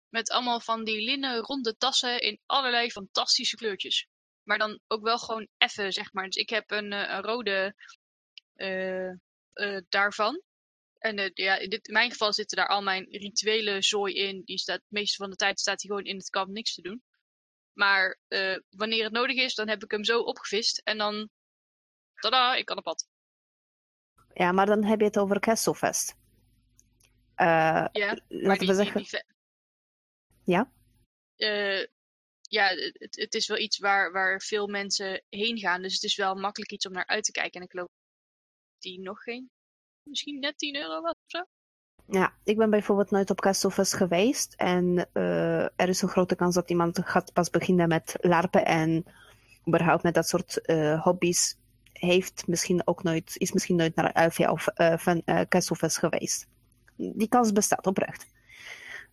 met 0.09 0.29
allemaal 0.29 0.59
van 0.59 0.83
die 0.83 1.01
linnen 1.01 1.39
ronde 1.39 1.77
tassen 1.77 2.21
in 2.21 2.39
allerlei 2.45 2.91
fantastische 2.91 3.55
kleurtjes. 3.55 4.07
Maar 4.43 4.57
dan 4.57 4.79
ook 4.87 5.03
wel 5.03 5.17
gewoon 5.17 5.47
effen, 5.57 5.91
zeg 5.91 6.13
maar. 6.13 6.25
Dus 6.25 6.35
ik 6.35 6.49
heb 6.49 6.71
een, 6.71 6.93
eh, 6.93 7.19
rode 7.21 7.75
eh, 8.53 9.77
daarvan. 9.89 10.41
En 10.97 11.31
ja, 11.33 11.57
in, 11.57 11.69
dit, 11.69 11.87
mijn 11.87 12.11
geval 12.11 12.33
zitten 12.33 12.57
daar 12.57 12.67
al 12.67 12.81
mijn 12.81 13.05
rituele 13.09 13.81
zooi 13.81 14.13
in. 14.15 14.41
Die 14.45 14.57
staat, 14.57 14.79
de 14.79 14.85
meeste 14.95 15.15
van 15.15 15.29
de 15.29 15.35
tijd 15.35 15.59
staat 15.59 15.79
die 15.79 15.89
gewoon 15.89 16.05
in 16.05 16.17
het 16.17 16.29
kamp 16.29 16.49
niks 16.49 16.73
te 16.73 16.81
doen. 16.81 17.03
Maar 17.73 18.19
wanneer 18.69 19.03
het 19.03 19.13
nodig 19.13 19.35
is, 19.35 19.55
dan 19.55 19.67
heb 19.67 19.83
ik 19.83 19.91
hem 19.91 20.03
zo 20.03 20.19
opgevist. 20.19 20.81
En 20.83 20.97
dan, 20.97 21.29
tada, 22.19 22.55
ik 22.55 22.65
kan 22.65 22.77
op 22.77 22.83
pad. 22.83 23.10
Ja, 24.33 24.51
maar 24.51 24.65
dan 24.65 24.83
heb 24.83 24.99
je 24.99 25.05
het 25.05 25.19
over 25.19 25.39
Kesselfest. 25.39 26.15
Eh, 27.35 27.85
Ja, 27.91 28.17
laten 28.27 28.67
we 28.67 28.73
zeggen... 28.73 29.01
die 29.01 29.23
Ja? 30.43 30.71
Eh, 31.35 31.85
ja, 32.41 32.67
het, 32.67 33.15
het 33.15 33.33
is 33.33 33.47
wel 33.47 33.57
iets 33.57 33.79
waar, 33.79 34.11
waar 34.11 34.41
veel 34.41 34.67
mensen 34.67 35.23
heen 35.29 35.57
gaan. 35.57 35.81
Dus 35.81 35.93
het 35.93 36.03
is 36.03 36.15
wel 36.15 36.35
makkelijk 36.35 36.71
iets 36.71 36.85
om 36.85 36.93
naar 36.93 37.07
uit 37.07 37.23
te 37.23 37.31
kijken. 37.31 37.59
En 37.59 37.65
ik 37.65 37.71
geloof 37.71 37.87
die 38.79 38.99
nog 38.99 39.23
geen, 39.23 39.49
misschien 40.03 40.39
net 40.39 40.57
10 40.57 40.75
euro 40.75 41.01
was 41.01 41.11
of 41.11 41.25
zo. 41.25 41.45
Ja, 42.05 42.33
ik 42.43 42.57
ben 42.57 42.69
bijvoorbeeld 42.69 43.11
nooit 43.11 43.29
op 43.29 43.41
Castlefest 43.41 43.93
geweest. 43.93 44.53
En 44.53 45.09
eh, 45.13 45.63
er 45.63 45.89
is 45.89 46.01
een 46.01 46.09
grote 46.09 46.35
kans 46.35 46.55
dat 46.55 46.69
iemand 46.69 46.99
gaat 47.03 47.33
pas 47.33 47.49
beginnen 47.49 47.87
met 47.87 48.15
larpen 48.21 48.65
en 48.65 49.05
überhaupt 49.67 50.03
met 50.03 50.13
dat 50.13 50.27
soort 50.27 50.61
hobby's. 51.03 51.59
Heeft 51.93 52.47
misschien 52.47 52.87
ook 52.87 53.03
nooit, 53.03 53.35
is 53.37 53.51
misschien 53.51 53.75
nooit 53.75 53.95
naar 53.95 54.25
LV 54.25 54.39
of 54.39 54.67
eh, 54.67 54.97
van 54.97 55.23
Castlefest 55.49 55.97
geweest. 55.97 56.47
Die 56.95 57.27
kans 57.27 57.51
bestaat 57.51 57.87
oprecht. 57.87 58.27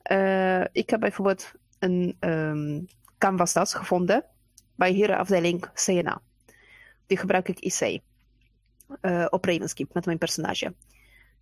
Eh, 0.02 0.64
ik 0.72 0.90
heb 0.90 1.00
bijvoorbeeld 1.00 1.52
een 1.78 2.16
ehm 2.20 2.80
canvastas 3.18 3.74
gevonden 3.74 4.24
bij 4.74 4.92
herenafdeling 4.92 5.70
CNA. 5.74 6.20
Die 7.06 7.18
gebruik 7.18 7.48
ik 7.48 7.58
IC 7.58 8.00
op 9.30 9.44
Ravenskip 9.44 9.94
met 9.94 10.06
mijn 10.06 10.18
personage. 10.18 10.74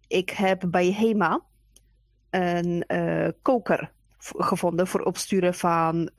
Ik 0.07 0.31
heb 0.31 0.65
bij 0.71 0.93
HEMA 0.93 1.41
een 2.31 2.87
koker 3.43 3.93
gevonden 4.19 4.87
voor 4.87 5.01
opsturen 5.01 5.55
van 5.55 6.11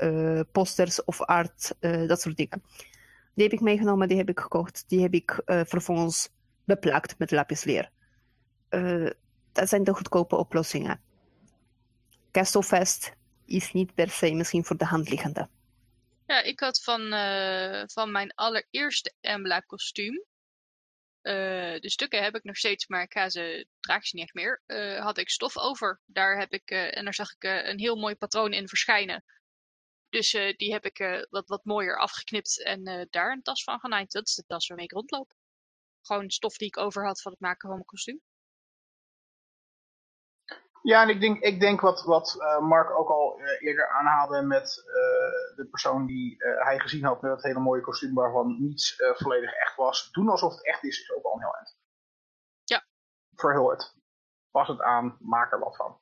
posters 0.51 1.03
of 1.03 1.21
art, 1.21 1.75
dat 1.79 2.21
soort 2.21 2.37
dingen. 2.37 2.61
Die 3.37 3.45
heb 3.45 3.55
ik 3.55 3.61
meegenomen, 3.61 4.07
die 4.07 4.17
heb 4.17 4.29
ik 4.29 4.39
gekocht. 4.39 4.83
Die 4.87 5.01
heb 5.01 5.13
ik 5.13 5.31
eh, 5.31 5.61
vervolgens 5.65 6.29
beplakt 6.65 7.17
met 7.17 7.31
lapisleer. 7.31 7.89
Eh 8.69 9.09
dat 9.51 9.69
zijn 9.69 9.83
de 9.83 9.93
goedkope 9.93 10.35
oplossingen. 10.35 11.01
Castlefest 12.31 13.13
is 13.45 13.71
niet 13.71 13.93
per 13.93 14.09
se 14.09 14.33
misschien 14.33 14.63
voor 14.63 14.77
de 14.77 14.85
hand 14.85 15.09
liggende. 15.09 15.49
Ja, 16.25 16.41
ik 16.41 16.59
had 16.59 16.83
van, 16.83 17.13
eh, 17.13 17.83
van 17.85 18.11
mijn 18.11 18.33
allereerste 18.35 19.13
Embla 19.21 19.59
kostuum. 19.59 20.25
de 21.21 21.89
stukken 21.89 22.23
heb 22.23 22.35
ik 22.35 22.43
nog 22.43 22.57
steeds, 22.57 22.87
maar 22.87 23.01
ik 23.01 23.31
ze, 23.31 23.67
draag 23.79 24.05
ze 24.05 24.15
niet 24.15 24.23
echt 24.25 24.33
meer. 24.33 24.61
had 24.99 25.17
ik 25.17 25.29
stof 25.29 25.57
over. 25.57 26.01
Daar 26.05 26.37
heb 26.37 26.51
ik, 26.51 26.69
en 26.69 27.03
daar 27.03 27.13
zag 27.13 27.31
ik 27.31 27.43
een 27.43 27.79
heel 27.79 27.95
mooi 27.95 28.15
patroon 28.15 28.53
in 28.53 28.67
verschijnen. 28.67 29.23
Dus 30.09 30.33
eh, 30.33 30.55
die 30.55 30.71
heb 30.71 30.85
ik 30.85 30.99
eh, 30.99 31.23
wat, 31.29 31.47
wat 31.47 31.65
mooier 31.65 31.97
afgeknipt 31.97 32.63
en 32.63 32.85
eh, 32.85 33.05
daar 33.09 33.31
een 33.31 33.41
tas 33.41 33.63
van 33.63 33.79
genaaid. 33.79 34.11
Dat 34.11 34.27
is 34.27 34.35
de 34.35 34.45
tas 34.45 34.67
waarmee 34.67 34.85
ik 34.85 34.91
rondloop. 34.91 35.33
Gewoon 36.01 36.29
stof 36.29 36.57
die 36.57 36.67
ik 36.67 36.77
over 36.77 37.05
had 37.05 37.21
van 37.21 37.31
het 37.31 37.41
maken 37.41 37.67
van 37.67 37.71
mijn 37.71 37.85
kostuum. 37.85 38.21
Ja, 40.81 41.01
en 41.01 41.09
ik 41.09 41.19
denk, 41.19 41.43
ik 41.43 41.59
denk 41.59 41.81
wat, 41.81 42.03
wat 42.03 42.35
Mark 42.61 42.99
ook 42.99 43.09
al 43.09 43.41
eerder 43.59 43.89
aanhaalde 43.89 44.41
met 44.41 44.83
de 45.55 45.67
persoon 45.69 46.05
die 46.05 46.35
hij 46.37 46.79
gezien 46.79 47.03
had 47.03 47.21
met 47.21 47.31
dat 47.31 47.43
hele 47.43 47.59
mooie 47.59 47.81
kostuum 47.81 48.13
waarvan 48.13 48.61
niets 48.61 48.95
volledig 48.97 49.53
echt 49.53 49.75
was. 49.75 50.11
Doen 50.11 50.29
alsof 50.29 50.51
het 50.51 50.65
echt 50.65 50.83
is, 50.83 51.01
is 51.01 51.11
ook 51.11 51.23
al 51.23 51.33
een 51.33 51.39
heel 51.39 51.55
eind. 51.55 51.77
Ja. 52.63 52.85
Verhul 53.35 53.69
het. 53.69 53.95
Pas 54.51 54.67
het 54.67 54.81
aan, 54.81 55.17
maak 55.19 55.51
er 55.51 55.59
wat 55.59 55.75
van. 55.75 55.99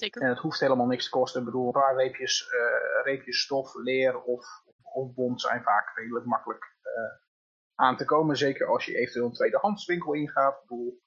Zeker. 0.00 0.22
En 0.22 0.28
het 0.28 0.38
hoeft 0.38 0.60
helemaal 0.60 0.86
niks 0.86 1.04
te 1.04 1.10
kosten. 1.10 1.40
Ik 1.40 1.46
bedoel, 1.46 1.66
een 1.66 1.72
paar 1.72 1.96
reepjes, 1.96 2.48
eh, 2.48 3.04
reepjes 3.04 3.40
stof, 3.40 3.74
leer 3.74 4.22
of, 4.22 4.46
of 4.82 5.14
bont 5.14 5.40
zijn 5.40 5.62
vaak 5.62 5.96
redelijk 5.96 6.26
makkelijk 6.26 6.76
eh, 6.82 7.18
aan 7.74 7.96
te 7.96 8.04
komen. 8.04 8.36
Zeker 8.36 8.66
als 8.66 8.84
je 8.84 8.96
eventueel 8.96 9.26
een 9.26 9.32
tweedehandswinkel 9.32 10.12
ingaat. 10.12 10.54
Ik 10.54 10.68
bedoel, 10.68 11.00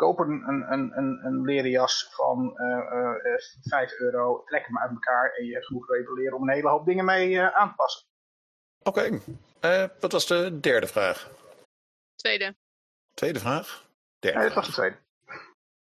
koop 0.00 0.18
een, 0.18 0.48
een, 0.48 0.72
een, 0.72 0.98
een, 0.98 1.24
een 1.24 1.42
leren 1.42 1.70
jas 1.70 2.08
van 2.10 2.58
eh, 2.58 2.78
eh, 2.78 3.32
eh, 3.32 3.40
5 3.62 3.92
euro, 3.92 4.44
trek 4.44 4.66
hem 4.66 4.78
uit 4.78 4.90
elkaar 4.90 5.34
en 5.34 5.46
je 5.46 5.52
hebt 5.52 5.66
genoeg 5.66 5.88
repen 5.88 6.14
leren 6.14 6.36
om 6.36 6.42
een 6.42 6.54
hele 6.54 6.68
hoop 6.68 6.86
dingen 6.86 7.04
mee 7.04 7.38
eh, 7.38 7.56
aan 7.56 7.68
te 7.68 7.74
passen. 7.74 8.08
Oké, 8.82 9.20
eh, 9.60 9.84
wat 10.00 10.12
was 10.12 10.26
de 10.26 10.60
derde 10.60 10.86
vraag? 10.86 11.30
Tweede. 12.14 12.56
Tweede 13.14 13.38
vraag? 13.38 13.88
Derde 14.18 14.40
dit 14.40 14.52
vraag. 14.52 14.54
was 14.54 14.66
de 14.66 14.72
tweede. 14.72 14.96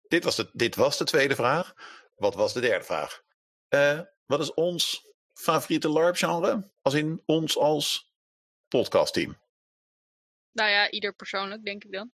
Dit 0.07 0.23
was 0.23 0.35
de, 0.35 0.49
dit 0.53 0.75
was 0.75 0.97
de 0.97 1.03
tweede 1.03 1.35
vraag. 1.35 1.73
Wat 2.21 2.35
was 2.35 2.53
de 2.53 2.59
derde 2.59 2.85
vraag? 2.85 3.23
Eh, 3.67 4.01
wat 4.25 4.39
is 4.39 4.53
ons 4.53 5.11
favoriete 5.33 5.89
LARP-genre? 5.89 6.71
Als 6.81 6.93
in 6.93 7.21
ons 7.25 7.57
als 7.57 8.11
podcastteam. 8.67 9.37
Nou 10.51 10.69
ja, 10.69 10.89
ieder 10.89 11.13
persoonlijk, 11.13 11.63
denk 11.63 11.83
ik 11.83 11.91
dan. 11.91 12.11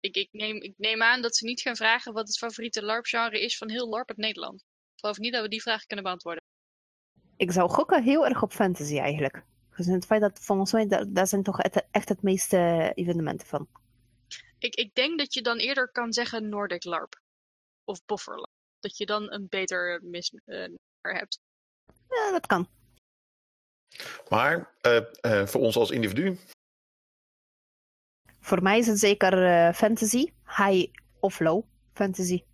Ik, 0.00 0.16
ik, 0.16 0.28
neem, 0.32 0.56
ik 0.56 0.74
neem 0.76 1.02
aan 1.02 1.22
dat 1.22 1.36
ze 1.36 1.44
niet 1.44 1.60
gaan 1.60 1.76
vragen 1.76 2.12
wat 2.12 2.26
het 2.26 2.38
favoriete 2.38 2.82
LARP-genre 2.82 3.40
is 3.40 3.56
van 3.56 3.70
heel 3.70 3.88
LARP 3.88 4.08
uit 4.08 4.18
Nederland. 4.18 4.60
Ik 4.60 5.00
geloof 5.00 5.18
niet 5.18 5.32
dat 5.32 5.42
we 5.42 5.48
die 5.48 5.62
vraag 5.62 5.84
kunnen 5.84 6.04
beantwoorden. 6.04 6.42
Ik 7.36 7.52
zou 7.52 7.70
gokken 7.70 8.02
heel 8.02 8.26
erg 8.26 8.42
op 8.42 8.52
fantasy 8.52 8.98
eigenlijk. 8.98 9.44
Gezien 9.70 9.94
het 9.94 10.06
feit 10.06 10.20
dat 10.20 10.38
volgens 10.38 10.72
mij, 10.72 10.86
daar, 10.86 11.12
daar 11.12 11.26
zijn 11.26 11.42
toch 11.42 11.60
echt, 11.60 11.84
echt 11.90 12.08
het 12.08 12.22
meeste 12.22 12.92
evenementen 12.94 13.46
van. 13.46 13.68
Ik, 14.58 14.74
ik 14.74 14.94
denk 14.94 15.18
dat 15.18 15.34
je 15.34 15.42
dan 15.42 15.58
eerder 15.58 15.90
kan 15.92 16.12
zeggen 16.12 16.48
Nordic 16.48 16.84
LARP. 16.84 17.20
Of 17.84 18.04
Boffer 18.04 18.34
LARP. 18.34 18.60
Dat 18.82 18.96
je 18.96 19.06
dan 19.06 19.32
een 19.32 19.46
beter 19.48 20.00
mis 20.02 20.34
eh, 20.44 20.68
hebt. 21.00 21.40
Ja, 22.08 22.30
dat 22.30 22.46
kan. 22.46 22.68
Maar 24.28 24.74
eh, 24.80 24.96
eh, 25.20 25.46
voor 25.46 25.60
ons 25.60 25.76
als 25.76 25.90
individu, 25.90 26.38
Voor 28.42 28.62
mij 28.62 28.78
is 28.78 28.86
het 28.86 28.98
zeker 28.98 29.46
eh, 29.46 29.72
fantasy, 29.74 30.32
high 30.46 30.92
of 31.20 31.40
low 31.40 31.64
fantasy. 31.92 32.44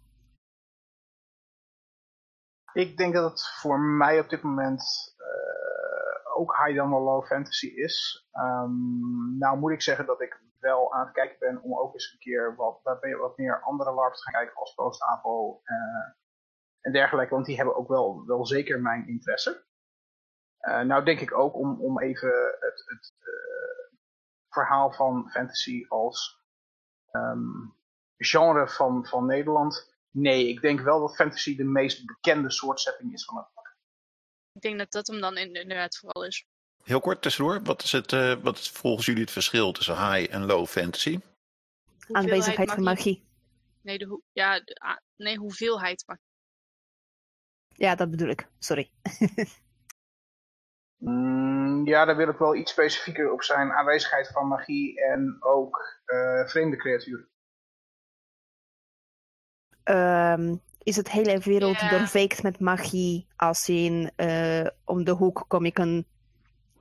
Ik 2.72 2.96
denk 2.96 3.14
dat 3.14 3.30
het 3.30 3.48
voor 3.60 3.80
mij 3.80 4.20
op 4.20 4.28
dit 4.28 4.42
moment 4.42 5.14
eh, 5.16 6.36
ook 6.36 6.56
high 6.56 6.76
dan 6.76 6.90
wel 6.90 7.02
low 7.02 7.26
fantasy 7.26 7.66
is. 7.66 8.26
Ehm, 8.32 9.38
nou 9.38 9.58
moet 9.58 9.72
ik 9.72 9.82
zeggen 9.82 10.06
dat 10.06 10.20
ik 10.20 10.40
wel 10.60 10.92
aan 10.92 11.04
het 11.04 11.14
kijken 11.14 11.38
ben 11.38 11.62
om 11.62 11.78
ook 11.78 11.92
eens 11.92 12.12
een 12.12 12.18
keer 12.18 12.56
wat, 12.56 12.80
wat, 12.82 13.36
meer 13.36 13.62
andere 13.62 13.92
LARPs 13.92 14.18
te 14.18 14.30
gaan 14.30 14.40
kijken 14.40 14.56
als 14.56 14.74
Post 14.74 15.02
Apo 15.02 15.60
eh, 15.64 15.76
en 16.80 16.92
dergelijke. 16.92 17.34
Want 17.34 17.46
die 17.46 17.56
hebben 17.56 17.76
ook 17.76 17.88
wel, 17.88 18.26
wel 18.26 18.46
zeker 18.46 18.80
mijn 18.80 19.08
interesse. 19.08 19.64
Eh, 20.58 20.80
nou 20.80 21.04
denk 21.04 21.20
ik 21.20 21.34
ook 21.34 21.54
om, 21.54 21.80
om 21.80 22.00
even 22.00 22.56
het, 22.60 22.82
het 22.86 23.14
eh, 23.18 23.96
verhaal 24.48 24.92
van 24.92 25.30
fantasy 25.30 25.84
als 25.88 26.42
ehm, 27.10 27.66
genre 28.16 28.68
van, 28.68 29.06
van 29.06 29.26
Nederland. 29.26 29.96
Nee, 30.10 30.48
ik 30.48 30.60
denk 30.60 30.80
wel 30.80 31.00
dat 31.00 31.14
fantasy 31.16 31.56
de 31.56 31.64
meest 31.64 32.06
bekende 32.06 32.50
soort 32.50 32.80
setting 32.80 33.12
is 33.12 33.24
van 33.24 33.36
het 33.36 33.46
vak. 33.54 33.76
Ik 34.52 34.60
denk 34.60 34.78
dat 34.78 34.90
dat 34.90 35.06
hem 35.06 35.20
dan 35.20 35.36
in- 35.36 35.54
inderdaad 35.54 35.96
vooral 35.96 36.24
is. 36.24 36.46
Heel 36.88 37.00
kort 37.00 37.22
tussendoor. 37.22 37.62
Wat 37.62 37.82
is, 37.82 37.92
het, 37.92 38.12
eh, 38.12 38.34
wat 38.34 38.58
is 38.58 38.70
volgens 38.70 39.06
jullie 39.06 39.20
het 39.22 39.30
verschil 39.30 39.72
tussen 39.72 40.12
high 40.12 40.34
en 40.34 40.44
low 40.46 40.66
fantasy? 40.66 41.18
Aanwezigheid 42.12 42.70
van 42.70 42.82
magie. 42.82 43.26
Nee, 43.82 43.98
de 43.98 44.04
hoe- 44.04 44.22
ja, 44.32 44.60
de- 44.60 44.74
ah, 44.74 44.96
nee, 45.16 45.36
hoeveelheid 45.36 46.04
magie. 46.06 46.24
Ja, 47.74 47.94
dat 47.94 48.10
bedoel 48.10 48.28
ik. 48.28 48.48
Sorry. 48.58 48.90
Mm, 51.00 51.86
ja, 51.86 52.04
daar 52.04 52.16
wil 52.16 52.28
ik 52.28 52.38
wel 52.38 52.54
iets 52.54 52.72
specifieker 52.72 53.32
op 53.32 53.42
zijn. 53.42 53.72
Aanwezigheid 53.72 54.28
van 54.28 54.48
magie 54.48 55.00
en 55.04 55.36
ook 55.40 56.00
eh, 56.04 56.46
vreemde 56.46 56.76
creaturen. 56.76 57.28
Ehm, 59.82 60.56
is 60.82 60.96
het 60.96 61.10
hele 61.10 61.38
wereld 61.38 61.90
doorweekt 61.90 62.42
met 62.42 62.60
magie? 62.60 63.26
Als 63.36 63.68
in 63.68 64.10
eh, 64.16 64.66
om 64.84 65.04
de 65.04 65.10
hoek 65.10 65.44
kom 65.48 65.64
ik 65.64 65.78
een 65.78 66.06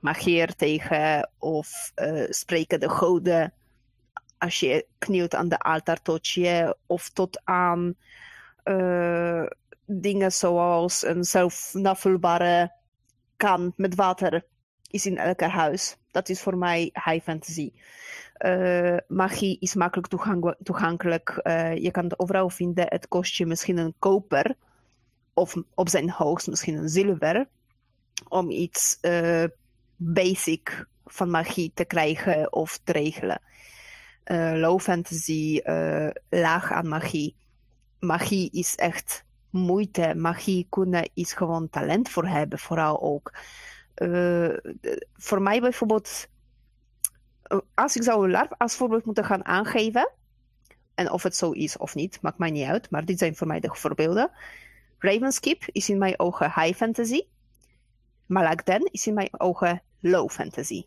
magier 0.00 0.54
tegen 0.54 1.30
of 1.38 1.92
eh, 1.94 2.24
spreken 2.28 2.80
de 2.80 2.88
goden 2.88 3.52
als 4.38 4.60
je 4.60 4.86
knielt 4.98 5.34
aan 5.34 5.48
de 5.48 5.58
altaar 5.58 6.02
tot 6.02 6.28
je 6.28 6.76
of 6.86 7.08
tot 7.08 7.40
aan 7.44 7.94
eh, 8.62 9.44
dingen 9.84 10.32
zoals 10.32 11.04
een 11.04 11.24
zelfnavulbare 11.24 12.72
kan 13.36 13.72
met 13.76 13.94
water 13.94 14.44
is 14.90 15.06
in 15.06 15.18
elk 15.18 15.40
huis. 15.40 15.96
Dat 16.10 16.28
is 16.28 16.40
voor 16.40 16.56
mij 16.56 16.90
high 16.92 17.22
fantasy. 17.22 17.72
Eh, 18.32 18.96
magie 19.08 19.56
is 19.60 19.74
makkelijk 19.74 20.08
toegankelijk. 20.62 21.28
Eh, 21.28 21.76
je 21.76 21.90
kan 21.90 22.04
het 22.04 22.18
overal 22.18 22.50
vinden. 22.50 22.86
Het 22.88 23.08
kost 23.08 23.34
je 23.34 23.46
misschien 23.46 23.76
een 23.76 23.94
koper. 23.98 24.56
Of 25.34 25.54
op 25.74 25.88
zijn 25.88 26.10
hoogst 26.10 26.48
misschien 26.48 26.76
een 26.76 26.88
zilver. 26.88 27.48
Om 28.28 28.50
iets 28.50 28.98
eh, 29.00 29.44
basic 29.98 30.86
van 31.04 31.30
magie 31.30 31.70
te 31.74 31.84
krijgen 31.84 32.52
of 32.52 32.80
te 32.84 32.92
regelen. 32.92 33.40
Eh, 34.24 34.52
low 34.54 34.80
fantasy, 34.80 35.58
eh, 35.64 36.08
laag 36.28 36.72
aan 36.72 36.88
magie. 36.88 37.36
Magie 37.98 38.50
is 38.50 38.74
echt 38.74 39.24
moeite. 39.50 40.14
Magie 40.16 40.66
kunnen 40.70 41.10
is 41.14 41.32
gewoon 41.32 41.70
talent 41.70 42.08
voor 42.08 42.26
hebben, 42.26 42.58
vooral 42.58 43.02
ook. 43.02 43.32
De- 43.94 45.06
voor 45.14 45.42
mij 45.42 45.60
bijvoorbeeld, 45.60 46.28
als 47.74 47.96
ik 47.96 48.02
zou 48.02 48.24
een 48.24 48.30
LARP 48.30 48.54
als 48.58 48.76
voorbeeld 48.76 49.04
moeten 49.04 49.24
gaan 49.24 49.44
aangeven, 49.44 50.12
en 50.94 51.10
of 51.10 51.22
het 51.22 51.36
zo 51.36 51.50
is 51.50 51.76
of 51.76 51.94
niet, 51.94 52.18
maakt 52.22 52.38
mij 52.38 52.50
niet 52.50 52.66
uit, 52.66 52.90
maar 52.90 53.04
dit 53.04 53.18
zijn 53.18 53.36
voor 53.36 53.46
mij 53.46 53.60
de 53.60 53.68
voorbeelden. 53.72 54.30
Ravenskeep 54.98 55.64
is 55.72 55.88
in 55.88 55.98
mijn 55.98 56.18
ogen 56.18 56.52
high 56.54 56.76
fantasy. 56.76 57.20
Malakden 58.26 58.88
is 58.92 59.06
in 59.06 59.14
mijn 59.14 59.40
ogen 59.40 59.82
low 60.00 60.30
fantasy. 60.30 60.84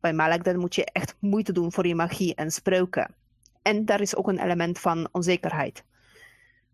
Bij 0.00 0.12
Malakden 0.12 0.58
moet 0.58 0.74
je 0.74 0.84
echt 0.84 1.16
moeite 1.18 1.52
doen 1.52 1.72
voor 1.72 1.86
je 1.86 1.94
magie 1.94 2.34
en 2.34 2.50
spreuken. 2.50 3.14
En 3.62 3.84
daar 3.84 4.00
is 4.00 4.16
ook 4.16 4.28
een 4.28 4.42
element 4.42 4.78
van 4.78 5.08
onzekerheid. 5.12 5.84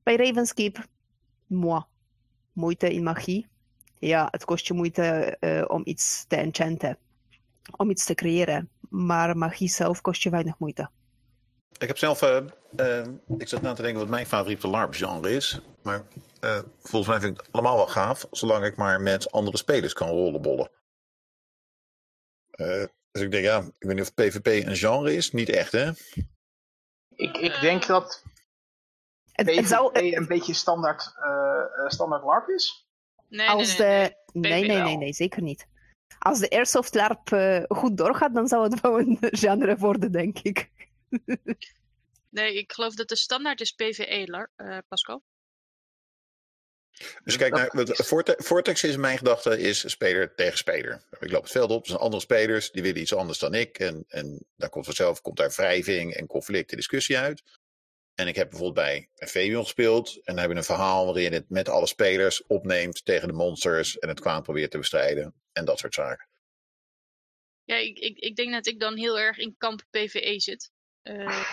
Bij 0.03 0.17
Ravenskeep, 0.17 0.87
moi, 1.47 1.83
moeite 2.53 2.93
in 2.93 3.03
magie. 3.03 3.47
Ja, 3.99 4.29
het 4.31 4.45
kost 4.45 4.67
je 4.67 4.75
moeite 4.75 5.37
eh, 5.41 5.65
om 5.67 5.81
iets 5.85 6.25
te 6.29 6.37
enchanten, 6.37 6.99
om 7.77 7.91
iets 7.91 8.05
te 8.05 8.15
creëren. 8.15 8.69
Maar 8.89 9.37
magie 9.37 9.69
zelf 9.69 10.01
kost 10.01 10.23
je 10.23 10.31
weinig 10.31 10.59
moeite. 10.59 10.91
Ik 11.79 11.89
heb 11.89 11.99
zelf, 11.99 12.23
eh, 12.23 12.37
eh, 12.77 13.07
ik 13.39 13.49
zat 13.49 13.63
na 13.63 13.73
te 13.73 13.83
denken 13.83 14.01
wat 14.01 14.11
mijn 14.11 14.27
favoriete 14.27 14.69
LARP-genre 14.69 15.31
is. 15.31 15.61
Maar 15.83 16.05
volgens 16.83 17.07
mij 17.07 17.21
vind 17.21 17.33
ik 17.33 17.41
het 17.45 17.53
allemaal 17.53 17.77
wel 17.77 17.87
gaaf, 17.87 18.27
zolang 18.31 18.65
ik 18.65 18.77
maar 18.77 19.01
met 19.01 19.33
andere 19.33 19.57
spelers 19.57 19.93
kan 19.93 20.09
rollenbollen. 20.09 20.71
Eh, 22.55 22.85
dus 23.11 23.23
ik 23.23 23.31
denk, 23.31 23.45
ja, 23.45 23.59
ik 23.59 23.73
weet 23.79 23.95
niet 23.97 24.05
of 24.05 24.15
PvP 24.15 24.47
een 24.47 24.77
genre 24.77 25.15
is. 25.15 25.33
Niet 25.33 25.49
echt, 25.49 25.73
hè? 25.73 25.91
Ik, 27.15 27.37
ik 27.37 27.61
denk 27.61 27.87
dat 27.87 28.23
Het, 29.33 29.47
het 29.47 29.57
PvP 29.57 29.67
zou, 29.67 30.15
een 30.17 30.27
beetje 30.27 30.55
standaard, 30.55 31.13
eh, 31.17 31.85
eh, 31.85 31.89
standaard 31.89 32.23
LARP 32.23 32.49
is. 32.49 32.87
Nee, 33.29 33.49
als 33.49 33.79
nee, 33.79 33.89
nee, 33.89 34.09
de... 34.33 34.39
Nee, 34.49 34.67
nee, 34.67 34.83
nee, 34.83 34.97
nee, 34.97 35.13
zeker 35.13 35.43
niet. 35.43 35.67
Als 36.19 36.39
de 36.39 36.51
Airsoft 36.51 36.95
LARP 36.95 37.33
eh, 37.33 37.63
goed 37.69 37.97
doorgaat, 37.97 38.35
dan 38.35 38.49
zou 38.49 38.71
het 38.71 38.81
wel 38.81 38.99
een 38.99 39.19
genre 39.21 39.77
worden, 39.77 40.13
denk 40.13 40.39
ik. 40.39 40.71
Nee, 42.31 42.59
ik 42.59 42.73
geloof 42.73 42.95
dat 42.95 43.09
de 43.09 43.17
standaard 43.17 43.61
is 43.61 43.73
PvE, 43.73 44.23
Lar, 44.27 44.51
eh, 44.57 44.79
Pascal. 44.89 45.23
Dus 47.25 47.37
kijk, 47.37 47.53
naar, 47.53 47.71
Vorte- 47.85 48.37
Vortex 48.39 48.85
is 48.85 48.97
mijn 48.97 49.19
gedachte, 49.19 49.61
is 49.61 49.91
speler 49.91 50.35
tegen 50.35 50.59
speler. 50.59 51.03
Ik 51.21 51.31
loop 51.31 51.43
het 51.43 51.53
veld 51.53 51.71
op, 51.71 51.83
er 51.83 51.89
zijn 51.89 52.01
andere 52.01 52.23
spelers, 52.23 52.71
die 52.71 52.83
willen 52.83 53.01
iets 53.01 53.15
anders 53.15 53.39
dan 53.39 53.55
ik. 53.55 53.79
En, 53.79 54.05
en 54.09 54.47
dan 54.57 54.69
komt 54.69 54.85
vanzelf 54.85 55.21
komt 55.21 55.37
daar 55.37 55.51
wrijving 55.51 56.15
en 56.15 56.27
conflict 56.27 56.71
en 56.71 56.77
discussie 56.77 57.19
uit. 57.19 57.43
En 58.15 58.29
ik 58.29 58.35
heb 58.35 58.51
bijvoorbeeld 58.51 58.87
bij 58.87 59.09
een 59.15 59.29
Fabian 59.29 59.63
gespeeld. 59.63 60.09
En 60.15 60.23
dan 60.25 60.37
hebben 60.37 60.53
we 60.55 60.59
een 60.59 60.77
verhaal 60.77 61.05
waarin 61.05 61.33
het 61.33 61.51
met 61.51 61.69
alle 61.69 61.87
spelers 61.87 62.47
opneemt 62.47 63.05
tegen 63.05 63.29
de 63.29 63.35
monsters. 63.35 63.99
En 63.99 64.09
het 64.09 64.21
kwaad 64.21 64.43
probeert 64.43 64.71
te 64.71 64.79
bestrijden. 64.79 65.35
En 65.53 65.65
dat 65.65 65.79
soort 65.79 65.95
zaken. 65.95 66.29
Ja, 67.65 67.77
ik, 67.77 67.99
ik, 67.99 68.19
ik 68.19 68.37
denk 68.37 68.53
dat 68.53 68.67
ik 68.67 68.81
dan 68.81 68.97
heel 68.97 69.19
erg 69.19 69.39
in 69.39 69.55
kamp 69.59 69.83
PvE 69.91 70.35
zit. 70.41 70.71
Eh, 71.05 71.27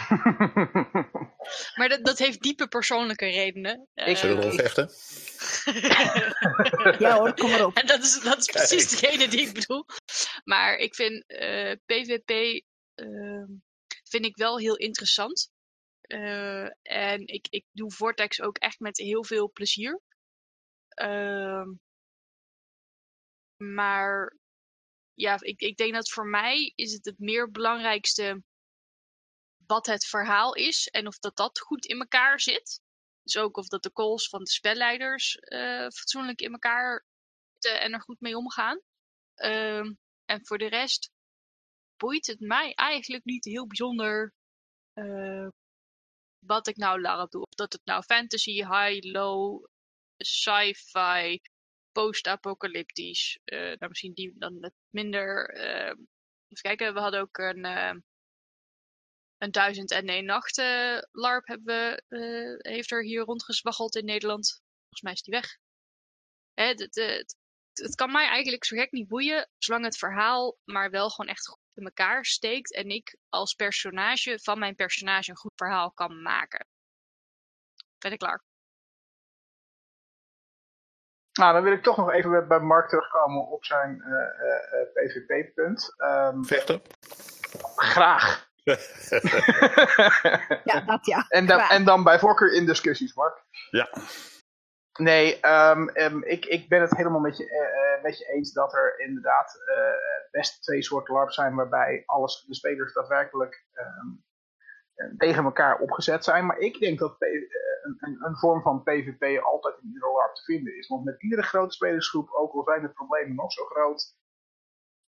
maar 1.77 1.89
dat, 1.89 2.05
dat 2.05 2.17
heeft 2.17 2.41
diepe 2.41 2.67
persoonlijke 2.67 3.25
redenen. 3.25 3.87
Ik- 3.93 4.17
Zullen 4.17 4.35
we 4.35 4.41
Eh, 4.41 4.47
erom 4.47 4.59
vechten? 4.59 4.89
Ja 6.99 7.17
hoor, 7.17 7.33
kom 7.33 7.49
maar 7.49 7.65
op. 7.65 7.75
En 7.77 7.87
dat 7.87 8.01
is, 8.03 8.19
dat 8.21 8.37
is 8.37 8.45
precies 8.45 8.89
Kijk. 8.89 9.01
degene 9.01 9.27
die 9.27 9.47
ik 9.47 9.53
bedoel. 9.53 9.85
Maar 10.43 10.75
ik 10.77 10.95
vind 10.95 11.23
eh, 11.27 11.71
PvP 11.85 12.29
ehm, 12.95 13.45
vind 14.03 14.25
ik 14.25 14.37
wel 14.37 14.59
heel 14.59 14.75
interessant. 14.77 15.49
Eh, 16.01 16.65
en 16.81 17.27
ik, 17.27 17.47
ik 17.49 17.65
doe 17.71 17.91
Vortex 17.91 18.41
ook 18.41 18.57
echt 18.57 18.79
met 18.79 18.97
heel 18.97 19.23
veel 19.25 19.51
plezier. 19.51 20.01
Ehm, 20.87 21.69
maar 23.57 24.37
ja, 25.13 25.37
ik, 25.41 25.61
ik 25.61 25.77
denk 25.77 25.93
dat 25.93 26.09
voor 26.09 26.27
mij 26.27 26.71
is 26.75 26.93
het 26.93 27.05
het 27.05 27.19
meer 27.19 27.51
belangrijkste 27.51 28.43
wat 29.65 29.85
het 29.85 30.05
verhaal 30.05 30.53
is 30.53 30.87
en 30.87 31.07
of 31.07 31.19
dat 31.19 31.35
dat 31.35 31.59
goed 31.59 31.85
in 31.85 31.99
elkaar 31.99 32.39
zit. 32.39 32.81
Dus 33.23 33.37
ook 33.37 33.57
of 33.57 33.67
dat 33.67 33.83
de 33.83 33.91
calls 33.91 34.29
van 34.29 34.43
de 34.43 34.49
spelleiders 34.49 35.35
eh, 35.35 35.87
fatsoenlijk 35.89 36.41
in 36.41 36.51
elkaar 36.51 37.05
zitten 37.57 37.81
en 37.81 37.93
er 37.93 38.01
goed 38.01 38.19
mee 38.19 38.37
omgaan. 38.37 38.81
Ehm, 39.35 39.93
en 40.25 40.45
voor 40.45 40.57
de 40.57 40.69
rest 40.69 41.11
boeit 41.97 42.27
het 42.27 42.39
mij 42.39 42.73
eigenlijk 42.73 43.23
niet 43.23 43.45
heel 43.45 43.67
bijzonder 43.67 44.33
eh, 44.93 45.47
wat 46.45 46.67
ik 46.67 46.77
nou 46.77 47.01
larp 47.01 47.31
doe. 47.31 47.41
Of 47.41 47.55
dat 47.55 47.73
het 47.73 47.81
nou 47.85 48.03
fantasy, 48.03 48.51
high, 48.51 49.11
low, 49.11 49.65
sci-fi, 50.17 51.41
post-apocalyptisch. 51.91 53.39
eh 53.43 53.59
nou, 53.59 53.87
misschien 53.87 54.13
die 54.13 54.33
dan 54.37 54.59
net 54.59 54.73
minder. 54.89 55.49
eh, 55.49 55.95
even 56.47 56.61
kijken, 56.61 56.93
we 56.93 56.99
hadden 56.99 57.21
ook 57.21 57.37
een, 57.37 57.65
eh, 57.65 57.95
een 59.41 59.51
duizend 59.51 59.91
en 59.91 60.07
één 60.07 60.25
nachten 60.25 61.07
LARP 61.11 61.47
hebben 61.47 61.65
we, 61.75 62.03
eh, 62.07 62.71
heeft 62.71 62.91
er 62.91 63.03
hier 63.03 63.21
rondgezwaggeld 63.23 63.95
in 63.95 64.05
Nederland. 64.05 64.61
Volgens 64.79 65.01
mij 65.01 65.11
is 65.11 65.21
die 65.21 65.33
weg. 65.33 65.57
Hè, 66.53 66.63
het, 66.63 66.79
het, 66.79 66.95
het, 66.95 67.37
het 67.73 67.95
kan 67.95 68.11
mij 68.11 68.27
eigenlijk 68.27 68.65
zo 68.65 68.77
gek 68.77 68.91
niet 68.91 69.07
boeien, 69.07 69.49
zolang 69.57 69.85
het 69.85 69.97
verhaal 69.97 70.57
maar 70.63 70.89
wel 70.89 71.09
gewoon 71.09 71.31
echt 71.31 71.47
goed 71.47 71.59
in 71.73 71.83
elkaar 71.83 72.25
steekt 72.25 72.73
en 72.73 72.89
ik 72.89 73.17
als 73.29 73.53
personage 73.53 74.39
van 74.39 74.59
mijn 74.59 74.75
personage 74.75 75.29
een 75.29 75.37
goed 75.37 75.51
verhaal 75.55 75.91
kan 75.91 76.21
maken. 76.21 76.67
Ben 77.97 78.11
ik 78.11 78.19
klaar. 78.19 78.43
Nou, 81.31 81.53
dan 81.53 81.63
wil 81.63 81.73
ik 81.73 81.83
toch 81.83 81.97
nog 81.97 82.11
even 82.11 82.31
bij- 82.31 82.47
bij 82.47 82.59
Mark 82.59 82.89
terugkomen 82.89 83.47
op 83.47 83.65
zijn 83.65 84.03
PvP-punt. 84.93 85.95
Vechten? 86.47 86.81
graag. 87.75 88.50
Ja, 90.63 90.81
dat 90.85 91.05
ja. 91.05 91.25
en, 91.27 91.45
dan, 91.45 91.59
en 91.59 91.83
dan 91.83 92.03
bij 92.03 92.19
voorkeur 92.19 92.53
in 92.53 92.65
discussies, 92.65 93.13
Mark. 93.13 93.43
Ja. 93.69 93.89
Nee, 94.99 95.39
ehm, 95.39 95.87
ehm, 95.87 96.23
ik, 96.23 96.45
ik 96.45 96.69
ben 96.69 96.81
het 96.81 96.97
helemaal 96.97 97.19
met 97.19 97.37
je, 97.37 97.49
eh, 97.49 97.93
eh, 97.95 98.03
met 98.03 98.17
je 98.17 98.25
eens 98.25 98.53
dat 98.53 98.73
er 98.73 98.99
inderdaad 98.99 99.63
eh, 99.65 100.31
best 100.31 100.63
twee 100.63 100.83
soorten 100.83 101.13
LARP 101.13 101.31
zijn 101.31 101.55
waarbij 101.55 102.03
alles, 102.05 102.43
de 102.47 102.55
spelers 102.55 102.93
daadwerkelijk 102.93 103.65
ehm, 103.71 104.07
eh, 104.93 105.17
tegen 105.17 105.43
elkaar 105.43 105.79
opgezet 105.79 106.23
zijn. 106.23 106.45
Maar 106.45 106.57
ik 106.57 106.79
denk 106.79 106.99
dat 106.99 107.15
een, 107.19 107.97
een, 107.97 108.17
een 108.25 108.37
vorm 108.37 108.61
van 108.61 108.83
PvP 108.83 109.43
altijd 109.43 109.77
in 109.81 109.87
iedere 109.87 110.11
LARP 110.11 110.35
te 110.35 110.43
vinden 110.43 110.77
is. 110.77 110.87
Want 110.87 111.03
met 111.03 111.21
iedere 111.21 111.43
grote 111.43 111.73
spelersgroep, 111.73 112.29
ook 112.31 112.53
al 112.53 112.63
zijn 112.63 112.81
de 112.81 112.89
problemen 112.89 113.35
nog 113.35 113.51
zo 113.51 113.65
groot, 113.65 114.15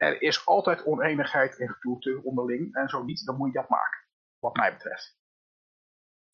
er 0.01 0.21
is 0.21 0.45
altijd 0.45 0.85
oneenigheid 0.85 1.59
en 1.59 1.69
gedoe 1.69 2.23
onderling. 2.23 2.75
En 2.75 2.89
zo 2.89 3.03
niet, 3.03 3.25
dan 3.25 3.37
moet 3.37 3.53
je 3.53 3.59
dat 3.59 3.69
maken, 3.69 3.99
wat 4.39 4.55
mij 4.55 4.73
betreft. 4.73 5.19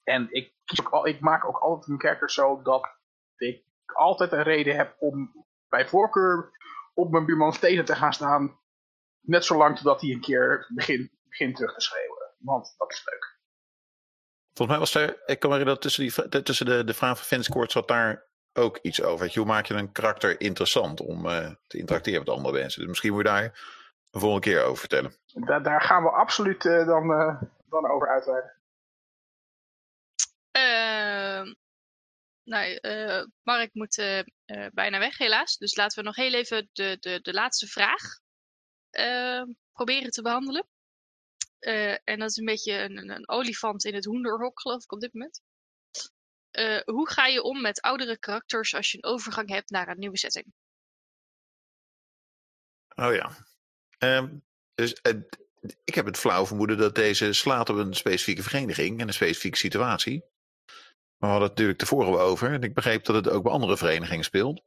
En 0.04 0.28
ik, 0.32 0.54
kies 0.66 0.80
ik 1.04 1.20
maak 1.20 1.46
ook 1.46 1.58
altijd 1.58 1.90
een 1.90 2.00
character 2.00 2.32
zo 2.32 2.62
dat 2.62 2.98
ik 3.38 3.64
altijd 3.86 4.32
een 4.32 4.44
reden 4.44 4.76
heb 4.76 4.96
om 5.00 5.46
bij 5.70 5.88
voorkeur 5.88 6.52
op 6.94 7.12
mijn 7.12 7.26
buurmans 7.26 7.60
tenen 7.60 7.86
te 7.86 7.96
gaan 7.96 8.14
staan. 8.14 8.60
Net 9.20 9.46
zolang 9.46 9.76
totdat 9.76 10.02
hij 10.02 10.12
een 10.12 10.22
keer 10.22 10.72
begint, 10.74 11.56
terug 11.56 11.74
te 11.74 11.82
schreeuwen. 11.82 12.36
Want 12.38 12.76
dat 12.78 12.92
is 12.92 13.06
leuk. 13.06 13.40
Volgens 14.54 14.78
mij 14.78 14.80
was 14.80 14.96
er, 14.96 15.10
ik 15.26 15.40
kan 15.40 15.50
me 15.50 15.56
herinneren 15.56 15.74
dat 15.74 15.82
tussen, 15.82 16.30
die, 16.30 16.44
tussen 16.44 16.66
de, 16.66 16.84
de 16.84 16.94
vraag 16.94 17.18
van 17.18 17.26
Fanscourt 17.26 17.72
zat 17.72 17.88
daar 17.88 18.28
ook 18.58 18.80
iets 18.82 19.02
over. 19.02 19.20
Weet 19.20 19.34
je, 19.34 19.40
Hoe 19.40 19.48
maak 19.50 19.66
je 19.66 19.74
een 19.74 19.92
karakter 19.92 20.42
interessant 20.42 21.02
om 21.02 21.26
eh, 21.26 21.52
te 21.68 21.78
interacteren 21.78 22.20
met 22.20 22.30
andere 22.30 22.60
mensen? 22.60 22.80
Dus 22.80 22.90
misschien 22.90 23.12
moet 23.12 23.22
je 23.22 23.28
daar 23.30 23.44
een 24.12 24.20
volgende 24.20 24.48
keer 24.48 24.64
over 24.64 24.78
vertellen. 24.78 25.16
Da- 25.34 25.60
daar 25.60 25.82
gaan 25.82 26.04
we 26.04 26.10
absoluut 26.10 26.66
eh, 26.66 26.86
dan, 26.86 27.12
eh, 27.12 27.42
dan 27.70 27.90
over 27.90 28.08
uitweiden. 28.10 28.56
Ehm 30.52 31.54
nou, 32.44 32.74
eh, 32.74 33.24
Mark 33.44 33.70
moet 33.74 33.96
bijna 34.74 35.00
weg 35.00 35.18
helaas. 35.18 35.58
Dus 35.58 35.76
laten 35.76 36.00
we 36.00 36.06
nog 36.06 36.16
heel 36.16 36.34
even 36.34 36.70
de, 36.74 36.98
de, 37.00 37.22
de 37.22 37.34
laatste 37.34 37.68
vraag 37.68 38.02
eh, 38.90 39.44
proberen 39.72 40.12
te 40.12 40.22
behandelen. 40.22 40.68
Eh, 41.60 41.92
en 42.04 42.20
dat 42.20 42.30
is 42.30 42.38
een 42.38 42.46
beetje 42.46 42.74
een, 42.74 42.98
een, 42.98 43.10
een 43.10 43.30
olifant 43.30 43.86
in 43.86 43.94
het 43.94 44.06
hoenderhok, 44.06 44.62
geloof 44.62 44.84
ik, 44.84 44.92
op 44.92 45.00
dit 45.00 45.14
moment. 45.14 45.42
Eh, 46.58 46.80
hoe 46.86 47.10
ga 47.10 47.26
je 47.26 47.44
om 47.44 47.62
met 47.62 47.82
oudere 47.82 48.18
karakters 48.20 48.76
als 48.76 48.92
je 48.92 48.98
een 48.98 49.10
overgang 49.10 49.50
hebt 49.50 49.70
naar 49.70 49.88
een 49.88 50.00
nieuwe 50.00 50.18
setting? 50.18 50.46
Oh 52.96 53.14
ja. 53.14 53.32
Ehm, 53.98 54.38
dus 54.74 54.94
eh, 54.94 55.14
ik 55.84 55.96
heb 55.96 56.06
het 56.06 56.18
flauw 56.18 56.46
vermoeden 56.46 56.78
dat 56.78 56.96
deze 56.96 57.34
slaat 57.34 57.70
op 57.70 57.76
een 57.76 57.94
specifieke 57.94 58.44
vereniging 58.44 59.00
en 59.00 59.08
een 59.08 59.14
specifieke 59.14 59.58
situatie. 59.58 60.24
Maar 61.18 61.18
we 61.18 61.26
hadden 61.28 61.42
het 61.42 61.52
natuurlijk 61.52 61.80
tevoren 61.80 62.20
over. 62.20 62.54
En 62.54 62.64
ik 62.64 62.74
begreep 62.74 63.06
dat 63.06 63.16
het 63.16 63.30
ook 63.30 63.44
bij 63.44 63.52
andere 63.52 63.78
verenigingen 63.78 64.24
speelt. 64.24 64.62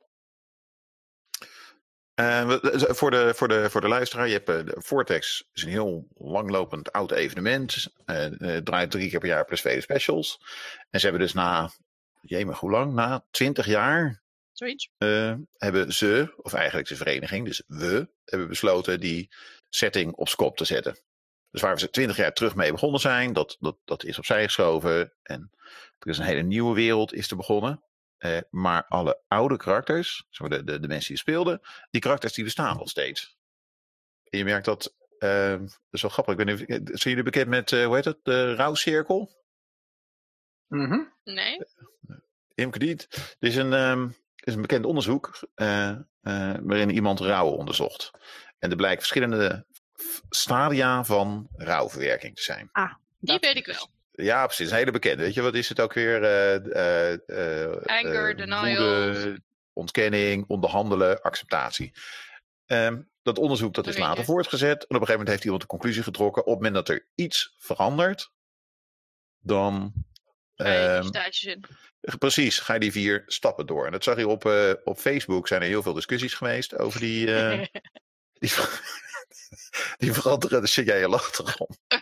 Eh, 2.20 2.46
we- 2.46 2.86
voor, 2.94 3.10
de, 3.10 3.34
voor, 3.34 3.48
de, 3.48 3.70
voor 3.70 3.80
de 3.80 3.88
luisteraar, 3.88 4.26
je 4.26 4.32
hebt 4.32 4.48
eh, 4.48 4.64
de 4.64 4.74
Vortex 4.76 5.48
is 5.52 5.62
een 5.62 5.68
heel 5.68 6.06
langlopend 6.18 6.92
oud 6.92 7.10
evenement. 7.12 7.86
Eh, 8.04 8.56
eh, 8.56 8.62
draait 8.62 8.90
drie 8.90 9.10
keer 9.10 9.18
per 9.18 9.28
jaar 9.28 9.44
plus 9.44 9.60
vele 9.60 9.80
specials. 9.80 10.38
En 10.90 11.00
ze 11.00 11.06
hebben 11.06 11.24
dus 11.24 11.34
na 11.34 11.70
jemig, 12.20 12.58
hoe 12.58 12.70
lang? 12.70 12.92
Na 12.92 13.24
twintig 13.30 13.66
jaar 13.66 14.22
Zoiets. 14.52 14.90
eh, 14.98 15.34
hebben 15.56 15.92
ze, 15.92 16.32
of 16.36 16.52
eigenlijk 16.52 16.88
de 16.88 16.96
vereniging, 16.96 17.46
dus 17.46 17.62
we, 17.66 18.08
hebben 18.24 18.48
besloten 18.48 19.00
die 19.00 19.28
setting 19.68 20.12
op 20.14 20.28
skop 20.28 20.56
te 20.56 20.64
zetten. 20.64 20.98
Dus 21.50 21.60
waar 21.60 21.74
we 21.74 21.80
ze 21.80 21.90
twintig 21.90 22.16
jaar 22.16 22.32
terug 22.32 22.54
mee 22.54 22.72
begonnen 22.72 23.00
zijn, 23.00 23.32
dat, 23.32 23.56
dat, 23.60 23.76
dat 23.84 24.04
is 24.04 24.18
opzij 24.18 24.42
geschoven. 24.44 25.12
En 25.22 25.50
er 25.98 26.08
is 26.08 26.18
een 26.18 26.24
hele 26.24 26.42
nieuwe 26.42 26.74
wereld 26.74 27.12
is 27.14 27.28
te 27.28 27.36
begonnen. 27.36 27.82
Eh, 28.20 28.38
maar 28.50 28.84
alle 28.88 29.22
oude 29.28 29.56
karakters, 29.56 30.26
zeg 30.30 30.48
maar 30.48 30.58
de, 30.58 30.64
de, 30.64 30.80
de 30.80 30.88
mensen 30.88 31.08
die 31.08 31.18
speelden, 31.18 31.60
die 31.90 32.00
karakters 32.00 32.32
die 32.32 32.44
bestaan 32.44 32.76
nog 32.76 32.88
steeds. 32.88 33.36
En 34.24 34.38
je 34.38 34.44
merkt 34.44 34.64
dat, 34.64 34.94
eh, 35.18 35.58
dat 35.58 35.78
is 35.90 36.02
wel 36.02 36.10
grappig. 36.10 36.36
Ik 36.38 36.44
weet 36.46 36.58
niet, 36.68 36.80
of- 36.90 36.98
zijn 36.98 37.14
jullie 37.14 37.22
bekend 37.22 37.48
met, 37.48 37.72
eh, 37.72 37.84
hoe 37.86 37.94
heet 37.94 38.04
het, 38.04 38.18
de 38.22 38.54
rouwcirkel? 38.54 39.30
Mhm. 40.66 40.98
Nee. 41.24 41.58
Imke 42.54 42.78
Diet. 42.78 43.06
Dit 43.38 43.50
is 43.50 43.56
een, 43.56 43.72
ehm, 43.72 44.08
is 44.34 44.54
een 44.54 44.60
bekend 44.60 44.84
onderzoek 44.84 45.48
eh, 45.54 45.88
eh, 45.88 45.98
waarin 46.62 46.90
iemand 46.90 47.20
rouw 47.20 47.46
onderzocht. 47.48 48.10
En 48.58 48.70
er 48.70 48.76
blijken 48.76 48.98
verschillende 48.98 49.66
stadia 50.30 51.04
van 51.04 51.48
rouwverwerking 51.52 52.36
te 52.36 52.42
zijn. 52.42 52.70
Die 52.72 53.30
Dat- 53.32 53.40
weet 53.40 53.56
ik 53.56 53.66
wel. 53.66 53.88
Ja, 54.22 54.46
precies. 54.46 54.70
Een 54.70 54.76
hele 54.76 54.90
bekende. 54.90 55.22
Weet 55.22 55.34
je, 55.34 55.42
wat 55.42 55.54
is 55.54 55.68
het 55.68 55.80
ook 55.80 55.92
weer? 55.92 56.22
Eh, 56.22 56.54
eh, 56.54 57.64
eh, 57.66 57.82
Anger, 57.84 58.36
denial. 58.36 58.64
woede, 58.64 59.42
ontkenning, 59.72 60.44
onderhandelen, 60.48 61.22
acceptatie. 61.22 61.92
Ehm, 62.66 63.00
dat 63.22 63.38
onderzoek 63.38 63.74
dat 63.74 63.86
is 63.86 63.94
je. 63.94 64.00
later 64.00 64.24
voortgezet. 64.24 64.76
En 64.76 64.76
op 64.76 64.82
een 64.82 64.96
gegeven 64.96 65.12
moment 65.12 65.28
heeft 65.28 65.44
iemand 65.44 65.62
de 65.62 65.68
conclusie 65.68 66.02
getrokken. 66.02 66.42
Op 66.42 66.48
het 66.48 66.56
moment 66.56 66.74
dat 66.74 66.88
er 66.88 67.06
iets 67.14 67.54
verandert, 67.58 68.30
dan 69.40 69.92
Ga 70.54 70.72
je 70.72 71.10
ehm, 71.12 71.48
in. 71.50 71.64
Precies, 72.18 72.58
ga 72.58 72.74
je 72.74 72.80
die 72.80 72.92
vier 72.92 73.22
stappen 73.26 73.66
door. 73.66 73.86
En 73.86 73.92
dat 73.92 74.04
zag 74.04 74.16
je 74.16 74.28
op, 74.28 74.44
op 74.84 74.98
Facebook, 74.98 75.48
zijn 75.48 75.62
er 75.62 75.68
heel 75.68 75.82
veel 75.82 75.92
discussies 75.92 76.34
geweest 76.34 76.78
over 76.78 77.00
die, 77.00 77.26
die, 78.40 78.50
die 79.98 80.12
veranderende 80.12 80.66
zie 80.66 80.84
jij 80.84 80.98
je 80.98 81.08
lacht 81.08 81.38
erom. 81.38 81.68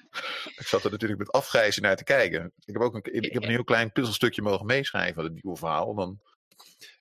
Ik 0.56 0.66
zat 0.66 0.84
er 0.84 0.90
natuurlijk 0.90 1.18
met 1.20 1.32
afgrijzen 1.32 1.82
naar 1.82 1.96
te 1.96 2.04
kijken. 2.04 2.52
Ik 2.64 2.72
heb 2.72 2.82
ook 2.82 2.94
een, 2.94 3.14
ik 3.14 3.32
heb 3.32 3.42
een 3.42 3.48
heel 3.50 3.64
klein 3.64 3.92
puzzelstukje 3.92 4.42
mogen 4.42 4.66
meeschrijven 4.66 5.14
van 5.14 5.24
het 5.24 5.42
nieuwe 5.42 5.58
verhaal. 5.58 5.94
Dan 5.94 6.20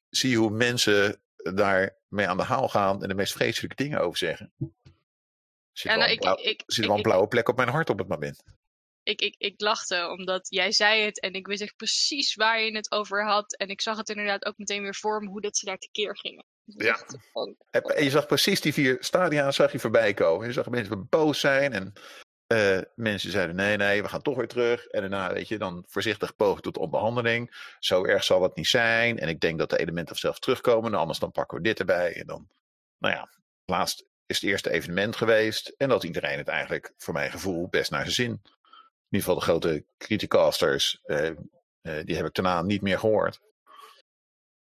zie 0.09 0.30
je 0.30 0.36
hoe 0.38 0.49
mensen 0.49 1.21
daar 1.55 1.97
mee 2.07 2.28
aan 2.28 2.38
de 2.38 2.43
haal 2.43 2.69
gaan 2.69 3.01
en 3.01 3.07
de 3.09 3.15
meest 3.15 3.34
vreselijke 3.34 3.75
dingen 3.84 3.99
over 4.01 4.17
zeggen. 4.17 4.53
Zit, 5.71 5.91
Ja, 5.91 5.97
nou, 5.97 6.11
ik, 6.11 6.19
blauw- 6.19 6.38
ik, 6.41 6.59
er 6.65 6.73
zit 6.73 6.86
wel 6.86 6.95
een 6.95 7.01
blauwe 7.01 7.28
plek 7.28 7.49
op 7.49 7.55
mijn 7.57 7.69
hart 7.69 7.89
op 7.89 7.97
het 7.97 8.07
moment. 8.07 8.43
ik, 9.03 9.21
ik, 9.21 9.36
ik 9.38 9.61
lachte 9.61 10.07
omdat 10.09 10.47
jij 10.49 10.71
zei 10.71 11.01
het 11.01 11.19
en 11.19 11.34
ik 11.34 11.47
wist 11.47 11.61
echt 11.61 11.75
precies 11.75 12.36
waar 12.36 12.61
je 12.61 12.75
het 12.75 12.91
over 12.91 13.25
had. 13.25 13.55
En 13.55 13.67
ik 13.69 13.82
zag 13.82 13.97
het 13.97 14.09
inderdaad 14.09 14.45
ook 14.45 14.57
meteen 14.57 14.82
weer 14.82 14.95
voor 14.95 15.21
me 15.23 15.30
hoe 15.30 15.41
dat 15.41 15.57
ze 15.57 15.65
daar 15.65 15.78
tekeer 15.78 16.17
gingen. 16.17 16.45
Dus 16.65 16.86
Ja. 16.86 17.05
en 17.71 18.03
je 18.03 18.09
zag 18.09 18.25
precies 18.28 18.61
die 18.61 18.73
vier 18.73 18.97
stadia 18.99 19.51
zag 19.51 19.71
je 19.71 19.80
voorbij 19.80 20.13
komen. 20.13 20.47
Je 20.47 20.53
zag 20.53 20.69
mensen 20.69 21.09
boos 21.09 21.39
zijn 21.39 21.73
en 21.73 21.93
eh, 22.47 22.79
mensen 22.95 23.31
zeiden 23.31 23.55
nee, 23.55 23.77
nee, 23.77 24.01
we 24.01 24.09
gaan 24.09 24.21
toch 24.21 24.35
weer 24.37 24.47
terug. 24.47 24.85
En 24.85 25.01
daarna, 25.01 25.33
weet 25.33 25.47
je, 25.47 25.57
dan 25.57 25.83
voorzichtig 25.87 26.35
pogen 26.35 26.61
tot 26.61 26.77
onderhandeling. 26.77 27.73
Zo 27.79 28.05
erg 28.05 28.23
zal 28.23 28.43
het 28.43 28.55
niet 28.55 28.67
zijn. 28.67 29.19
En 29.19 29.27
ik 29.27 29.39
denk 29.39 29.59
dat 29.59 29.69
de 29.69 29.77
elementen 29.77 30.07
vanzelf 30.07 30.39
terugkomen. 30.39 30.89
Nou, 30.89 31.01
anders 31.01 31.19
dan 31.19 31.31
pakken 31.31 31.57
we 31.57 31.63
dit 31.63 31.79
erbij. 31.79 32.15
En 32.15 32.27
dan, 32.27 32.47
nou 32.97 33.13
ja, 33.13 33.29
laatst 33.65 34.05
is 34.25 34.41
het 34.41 34.49
eerste 34.49 34.69
evenement 34.69 35.15
geweest. 35.15 35.73
En 35.77 35.89
dat 35.89 36.03
iedereen 36.03 36.37
het 36.37 36.47
eigenlijk, 36.47 36.93
voor 36.97 37.13
mijn 37.13 37.31
gevoel, 37.31 37.67
best 37.67 37.91
naar 37.91 38.01
zijn 38.01 38.13
zin. 38.13 38.31
In 38.31 39.17
ieder 39.17 39.27
geval 39.27 39.35
de 39.35 39.41
grote 39.41 39.85
criticasters, 39.97 40.99
eh, 41.03 41.27
eh, 41.27 41.35
die 41.81 42.15
heb 42.15 42.25
ik 42.25 42.33
daarna 42.33 42.61
niet 42.61 42.81
meer 42.81 42.99
gehoord. 42.99 43.39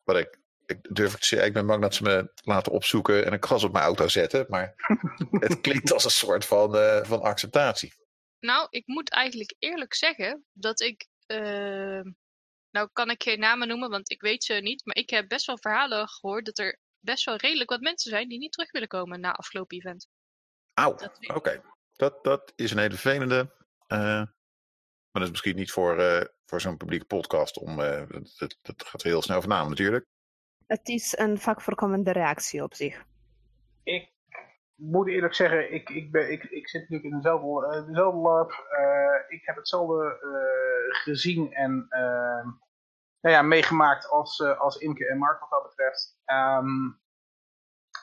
Wat 0.02 0.16
ik 0.16 0.38
ik 0.66 0.78
durf 0.94 1.12
ik 1.14 1.18
te 1.20 1.26
zeggen, 1.26 1.48
ik 1.48 1.54
ben 1.54 1.66
bang 1.66 1.82
dat 1.82 1.94
ze 1.94 2.02
me 2.02 2.32
laten 2.44 2.72
opzoeken 2.72 3.24
en 3.24 3.32
een 3.32 3.44
gas 3.44 3.64
op 3.64 3.72
mijn 3.72 3.84
auto 3.84 4.08
zetten. 4.08 4.46
Maar 4.48 4.74
het 5.46 5.60
klinkt 5.60 5.92
als 5.92 6.04
een 6.04 6.10
soort 6.10 6.44
van, 6.46 6.76
eh, 6.76 7.04
van 7.04 7.20
acceptatie. 7.22 7.92
Nou, 8.40 8.66
ik 8.70 8.86
moet 8.86 9.10
eigenlijk 9.10 9.54
eerlijk 9.58 9.94
zeggen 9.94 10.44
dat 10.52 10.80
ik. 10.80 11.06
eh, 11.26 12.00
nou, 12.70 12.88
kan 12.92 13.10
ik 13.10 13.22
geen 13.22 13.38
namen 13.38 13.68
noemen, 13.68 13.90
want 13.90 14.10
ik 14.10 14.20
weet 14.20 14.44
ze 14.44 14.52
niet. 14.54 14.84
Maar 14.84 14.96
ik 14.96 15.10
heb 15.10 15.28
best 15.28 15.46
wel 15.46 15.58
verhalen 15.58 16.08
gehoord 16.08 16.44
dat 16.46 16.58
er 16.58 16.78
best 17.00 17.24
wel 17.24 17.36
redelijk 17.36 17.70
wat 17.70 17.80
mensen 17.80 18.10
zijn 18.10 18.28
die 18.28 18.38
niet 18.38 18.52
terug 18.52 18.70
willen 18.72 18.88
komen 18.88 19.20
na 19.20 19.32
afgelopen 19.32 19.76
event. 19.76 20.06
Auw, 20.74 20.94
Dat 20.94 21.18
oké. 21.34 21.62
Dat, 21.92 22.24
dat 22.24 22.52
is 22.56 22.70
een 22.70 22.78
hele 22.78 22.96
vervelende. 22.96 23.50
eh, 23.86 23.98
maar 23.98 25.22
dat 25.22 25.22
is 25.22 25.30
misschien 25.30 25.56
niet 25.56 25.70
voor, 25.70 25.98
eh, 25.98 26.24
voor 26.46 26.60
zo'n 26.60 26.76
publieke 26.76 27.04
podcast. 27.04 27.58
Om, 27.58 27.80
eh, 27.80 28.02
dat, 28.38 28.56
dat, 28.62 28.84
gaat 28.86 29.02
heel 29.02 29.22
snel 29.22 29.36
over 29.36 29.48
naam 29.48 29.68
natuurlijk. 29.68 30.06
Het 30.74 30.88
is 30.88 31.18
een 31.18 31.38
vaak 31.38 31.60
voorkomende 31.60 32.12
reactie 32.12 32.62
op 32.62 32.74
zich. 32.74 33.04
Ik 33.82 34.10
moet 34.74 35.08
eerlijk 35.08 35.34
zeggen, 35.34 35.72
ik, 35.72 35.90
ik, 35.90 36.12
ben, 36.12 36.32
ik, 36.32 36.44
ik 36.44 36.68
zit 36.68 36.80
natuurlijk 36.80 37.10
in 37.10 37.16
dezelfde, 37.16 37.66
eh, 37.66 37.86
dezelfde 37.86 38.20
LARP. 38.20 38.50
Eh, 38.50 39.36
ik 39.36 39.44
heb 39.44 39.56
hetzelfde 39.56 40.18
eh, 40.22 41.02
gezien 41.02 41.52
en 41.52 41.86
eh, 41.88 42.44
nou 43.20 43.34
ja, 43.34 43.42
meegemaakt 43.42 44.08
als, 44.08 44.42
als 44.42 44.76
Imke 44.76 45.08
en 45.08 45.18
Mark 45.18 45.40
wat 45.40 45.50
dat 45.50 45.62
betreft. 45.62 46.20
Ehm, 46.24 46.90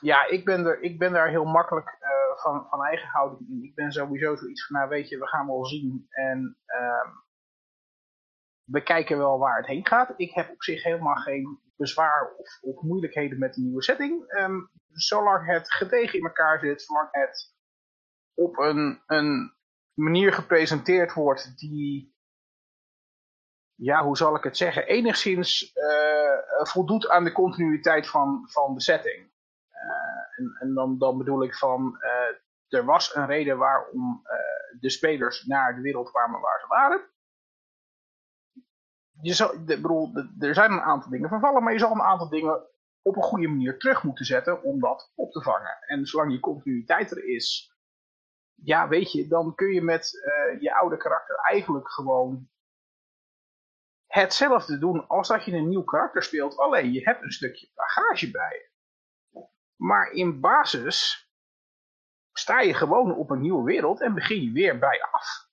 ja, 0.00 0.26
ik 0.26 0.44
ben, 0.44 0.66
er, 0.66 0.82
ik 0.82 0.98
ben 0.98 1.12
daar 1.12 1.28
heel 1.28 1.44
makkelijk 1.44 1.98
van, 2.36 2.66
van 2.70 2.84
eigen 2.84 3.08
houding 3.08 3.50
in. 3.50 3.62
Ik 3.62 3.74
ben 3.74 3.92
sowieso 3.92 4.36
zoiets 4.36 4.66
van, 4.66 4.76
nou 4.76 4.88
weet 4.88 5.08
je, 5.08 5.18
we 5.18 5.26
gaan 5.26 5.46
wel 5.46 5.66
zien. 5.66 6.06
En 6.10 6.56
ehm, 6.66 7.08
we 8.72 8.82
kijken 8.82 9.18
wel 9.18 9.38
waar 9.38 9.56
het 9.56 9.66
heen 9.66 9.86
gaat. 9.86 10.14
Ik 10.16 10.34
heb 10.34 10.50
op 10.50 10.62
zich 10.62 10.82
helemaal 10.82 11.14
geen 11.14 11.60
bezwaar 11.76 12.34
of, 12.36 12.58
of 12.60 12.82
moeilijkheden 12.82 13.38
met 13.38 13.54
de 13.54 13.60
nieuwe 13.60 13.82
setting. 13.82 14.24
Ehm, 14.26 14.60
zolang 14.92 15.46
het 15.46 15.72
gedegen 15.72 16.18
in 16.18 16.24
elkaar 16.24 16.58
zit, 16.60 16.82
zolang 16.82 17.08
het 17.10 17.54
op 18.34 18.58
een, 18.58 19.02
een 19.06 19.54
manier 19.94 20.32
gepresenteerd 20.32 21.12
wordt 21.12 21.58
die, 21.58 22.14
ja, 23.74 24.04
hoe 24.04 24.16
zal 24.16 24.36
ik 24.36 24.42
het 24.42 24.56
zeggen, 24.56 24.86
enigszins 24.86 25.72
eh, 25.72 26.66
voldoet 26.66 27.08
aan 27.08 27.24
de 27.24 27.32
continuïteit 27.32 28.08
van, 28.08 28.48
van 28.50 28.74
de 28.74 28.80
setting. 28.80 29.30
Eh, 29.68 30.38
en 30.38 30.56
en 30.60 30.74
dan, 30.74 30.98
dan 30.98 31.18
bedoel 31.18 31.42
ik 31.42 31.54
van, 31.54 31.96
eh, 32.00 32.78
er 32.78 32.84
was 32.84 33.14
een 33.14 33.26
reden 33.26 33.58
waarom 33.58 34.22
de 34.80 34.90
spelers 34.90 35.44
naar 35.44 35.74
de 35.74 35.80
wereld 35.80 36.10
kwamen 36.10 36.40
waar 36.40 36.60
ze 36.60 36.66
waren. 36.66 37.11
Je 39.22 39.34
de- 39.64 40.46
er 40.46 40.54
zijn 40.54 40.72
een 40.72 40.80
aantal 40.80 41.10
dingen 41.10 41.28
vervallen, 41.28 41.62
maar 41.62 41.72
je 41.72 41.78
zal 41.78 41.90
een 41.92 42.00
aantal 42.02 42.28
dingen 42.28 42.66
op 43.02 43.16
een 43.16 43.22
goede 43.22 43.48
manier 43.48 43.78
terug 43.78 44.02
moeten 44.02 44.24
zetten 44.24 44.62
om 44.62 44.80
dat 44.80 45.12
op 45.14 45.32
te 45.32 45.42
vangen. 45.42 45.78
En 45.86 46.06
zolang 46.06 46.30
die 46.30 46.40
continuïteit 46.40 47.10
er 47.10 47.24
is, 47.24 47.76
ja, 48.54 48.88
weet 48.88 49.12
je, 49.12 49.28
dan 49.28 49.54
kun 49.54 49.72
je 49.72 49.82
met 49.82 50.24
eh, 50.24 50.60
je 50.60 50.74
oude 50.74 50.96
karakter 50.96 51.36
eigenlijk 51.36 51.90
gewoon 51.90 52.48
hetzelfde 54.06 54.78
doen 54.78 55.06
als 55.08 55.28
dat 55.28 55.44
je 55.44 55.52
een 55.52 55.68
nieuw 55.68 55.84
karakter 55.84 56.22
speelt. 56.22 56.56
Alleen 56.58 56.92
je 56.92 57.00
hebt 57.02 57.22
een 57.22 57.32
stukje 57.32 57.70
bagage 57.74 58.30
bij 58.30 58.50
je. 58.50 58.70
Maar 59.76 60.10
in 60.10 60.40
basis 60.40 61.30
sta 62.32 62.60
je 62.60 62.74
gewoon 62.74 63.14
op 63.16 63.30
een 63.30 63.40
nieuwe 63.40 63.64
wereld 63.64 64.00
en 64.00 64.14
begin 64.14 64.42
je 64.42 64.52
weer 64.52 64.78
bij 64.78 65.02
af. 65.10 65.50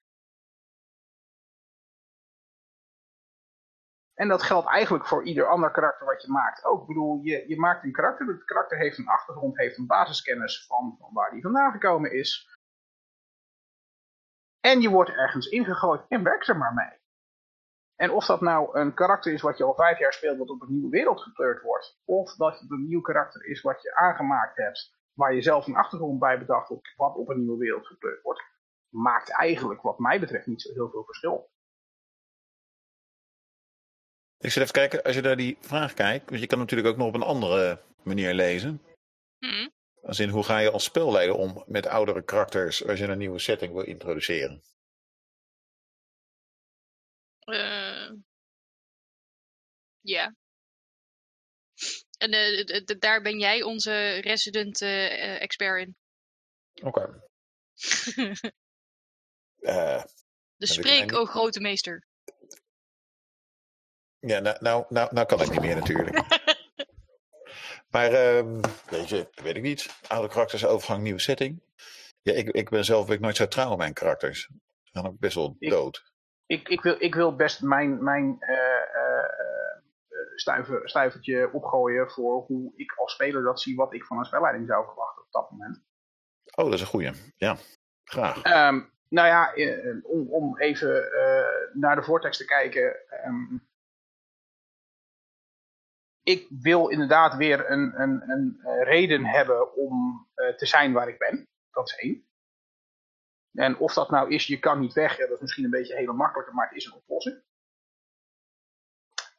En 4.20 4.28
dat 4.28 4.43
geldt 4.43 4.67
eigenlijk 4.67 5.05
voor 5.07 5.24
ieder 5.24 5.47
ander 5.47 5.72
karakter 5.72 6.05
wat 6.05 6.22
je 6.22 6.32
maakt. 6.32 6.65
Ook, 6.65 6.82
ik 6.82 6.88
bedoel, 6.88 7.20
je, 7.24 7.43
je 7.47 7.59
maakt 7.59 7.84
een 7.84 7.91
karakter. 7.91 8.28
Het 8.28 8.43
karakter 8.43 8.78
heeft 8.78 8.97
een 8.97 9.07
achtergrond, 9.07 9.57
heeft 9.57 9.78
een 9.78 9.88
basiskennis 9.88 10.65
van, 10.67 10.95
van 10.99 11.13
waar 11.13 11.32
die 11.32 11.41
vandaan 11.41 11.72
gekomen 11.72 12.11
is. 12.11 12.57
En 14.59 14.82
je 14.82 14.89
wordt 14.89 15.09
ergens 15.09 15.47
ingegooid 15.47 16.05
en 16.07 16.24
werk 16.24 16.47
er 16.47 16.57
maar 16.57 16.74
mee. 16.74 16.99
En 17.95 18.11
of 18.11 18.26
dat 18.26 18.41
nou 18.41 18.80
een 18.80 18.93
karakter 18.93 19.34
is 19.34 19.41
wat 19.41 19.57
je 19.57 19.63
al 19.63 19.76
vijf 19.76 19.99
jaar 19.99 20.13
speelt, 20.13 20.38
wat 20.38 20.49
op 20.49 20.61
een 20.61 20.72
nieuwe 20.72 20.89
wereld 20.89 21.22
gekleurd 21.22 21.61
wordt. 21.61 22.01
Of 22.05 22.36
dat 22.36 22.59
het 22.59 22.72
een 22.72 22.88
nieuw 22.88 23.01
karakter 23.01 23.45
is 23.45 23.61
wat 23.61 23.82
je 23.82 23.95
aangemaakt 23.95 24.57
hebt, 24.57 24.99
waar 25.13 25.34
je 25.34 25.41
zelf 25.41 25.67
een 25.67 25.76
achtergrond 25.76 26.20
bij 26.20 26.39
bedacht 26.39 26.70
hebt, 26.70 26.93
wat 26.95 27.15
op 27.15 27.30
een 27.30 27.39
nieuwe 27.39 27.57
wereld 27.57 27.88
gekleurd 27.88 28.22
wordt. 28.22 28.43
Maakt 28.89 29.32
eigenlijk, 29.32 29.82
wat 29.82 29.99
mij 29.99 30.20
betreft, 30.20 30.47
niet 30.47 30.61
zo 30.61 30.74
heel 30.74 30.89
veel 30.89 31.03
verschil. 31.03 31.49
Ik 34.40 34.52
zit 34.52 34.62
even 34.62 34.74
kijken, 34.74 35.04
als 35.04 35.16
je 35.16 35.22
naar 35.22 35.38
die 35.38 35.58
vraag 35.60 35.94
kijkt, 35.94 36.30
want 36.30 36.42
je 36.42 36.48
kan 36.48 36.60
natuurlijk 36.60 36.90
ook 36.90 36.98
nog 36.98 37.08
op 37.08 37.14
een 37.14 37.22
andere 37.22 37.82
manier 38.04 38.34
lezen. 38.34 38.82
Hm. 39.38 39.70
Als 40.02 40.20
in 40.20 40.30
hoe 40.30 40.44
ga 40.44 40.58
je 40.60 40.72
als 40.72 40.84
spelleider 40.84 41.36
om 41.36 41.64
met 41.68 41.88
oudere 41.88 42.24
karakters 42.24 42.88
als 42.88 43.00
je 43.00 43.06
een 43.06 43.18
nieuwe 43.18 43.40
setting 43.40 43.74
wil 43.74 43.84
introduceren? 43.84 44.62
Eh, 47.40 48.12
Ja. 50.02 50.36
En 52.18 52.32
eh, 52.32 53.00
daar 53.00 53.22
ben 53.22 53.40
jij 53.40 53.64
onze 53.64 54.20
resident 54.20 54.82
eh, 54.82 55.42
expert 55.42 55.82
in. 55.82 55.96
Oké. 56.84 57.24
Eh, 59.60 60.04
de 60.56 60.66
spreek, 60.66 61.14
o 61.14 61.26
grote 61.26 61.60
meester. 61.60 62.08
Ja, 64.20 64.39
nou, 64.39 64.57
nou, 64.59 64.86
nou, 64.89 65.13
nou 65.13 65.28
kan 65.28 65.41
ik 65.41 65.49
niet 65.49 65.61
meer 65.61 65.76
natuurlijk. 65.76 66.17
maar 67.93 68.11
ehm, 68.11 68.61
weet 68.89 69.09
je, 69.09 69.28
weet 69.43 69.55
ik 69.55 69.61
niet. 69.61 70.01
Oude 70.07 70.28
karakters, 70.28 70.65
overgang, 70.65 71.01
nieuwe 71.01 71.20
setting. 71.20 71.61
Ja, 72.22 72.34
ik, 72.34 72.49
ik 72.49 72.70
ben 72.70 72.86
zelf 72.86 73.09
ik 73.09 73.20
nooit 73.20 73.36
zo 73.36 73.47
trouw 73.47 73.72
in 73.72 73.78
mijn 73.78 73.93
karakters. 73.93 74.49
Dan 74.91 75.07
ook 75.07 75.20
best 75.20 75.36
wel 75.36 75.55
dood. 75.59 76.13
Ik, 76.45 76.67
ik, 76.70 76.82
wil, 76.82 76.95
ik 76.99 77.15
wil 77.15 77.36
best 77.36 77.61
mijn, 77.61 78.03
mijn 78.03 78.36
eh, 78.39 78.55
eh, 78.55 79.24
eh, 79.24 79.78
stuiver, 80.36 80.89
stuivertje 80.89 81.49
opgooien 81.53 82.09
voor 82.09 82.43
hoe 82.45 82.74
ik 82.76 82.93
als 82.97 83.13
speler 83.13 83.43
dat 83.43 83.61
zie, 83.61 83.76
wat 83.76 83.93
ik 83.93 84.05
van 84.05 84.17
een 84.17 84.26
spelleiding 84.26 84.67
zou 84.67 84.86
verwachten 84.86 85.24
op 85.24 85.32
dat 85.32 85.51
moment. 85.51 85.84
Oh, 86.55 86.65
dat 86.65 86.74
is 86.74 86.82
een 86.82 86.88
goeie. 86.88 87.11
Ja, 87.36 87.57
graag. 88.03 88.41
Ehm, 88.41 88.82
nou 89.09 89.28
ja, 89.28 89.53
om, 90.03 90.30
om 90.30 90.59
even 90.59 91.11
eh, 91.13 91.74
naar 91.74 91.95
de 91.95 92.03
voortekst 92.03 92.39
te 92.39 92.45
kijken. 92.45 92.95
ehm, 93.09 93.57
ik 96.30 96.47
wil 96.49 96.88
inderdaad 96.88 97.36
weer 97.36 97.71
een, 97.71 98.01
een, 98.01 98.30
een 98.30 98.59
eh, 98.63 98.84
reden 98.84 99.25
hebben 99.25 99.75
om 99.75 100.27
eh, 100.34 100.55
te 100.55 100.65
zijn 100.65 100.93
waar 100.93 101.07
ik 101.07 101.17
ben. 101.17 101.47
Dat 101.71 101.88
is 101.88 101.95
één. 101.95 102.27
En 103.53 103.77
of 103.77 103.93
dat 103.93 104.09
nou 104.09 104.30
is, 104.30 104.47
je 104.47 104.59
kan 104.59 104.80
niet 104.80 104.93
weg, 104.93 105.17
dat 105.17 105.30
is 105.30 105.39
misschien 105.39 105.63
een 105.63 105.69
beetje 105.69 105.95
hele 105.95 106.13
makkelijke, 106.13 106.53
maar 106.53 106.67
het 106.67 106.77
is 106.77 106.86
een 106.86 106.93
oplossing. 106.93 107.43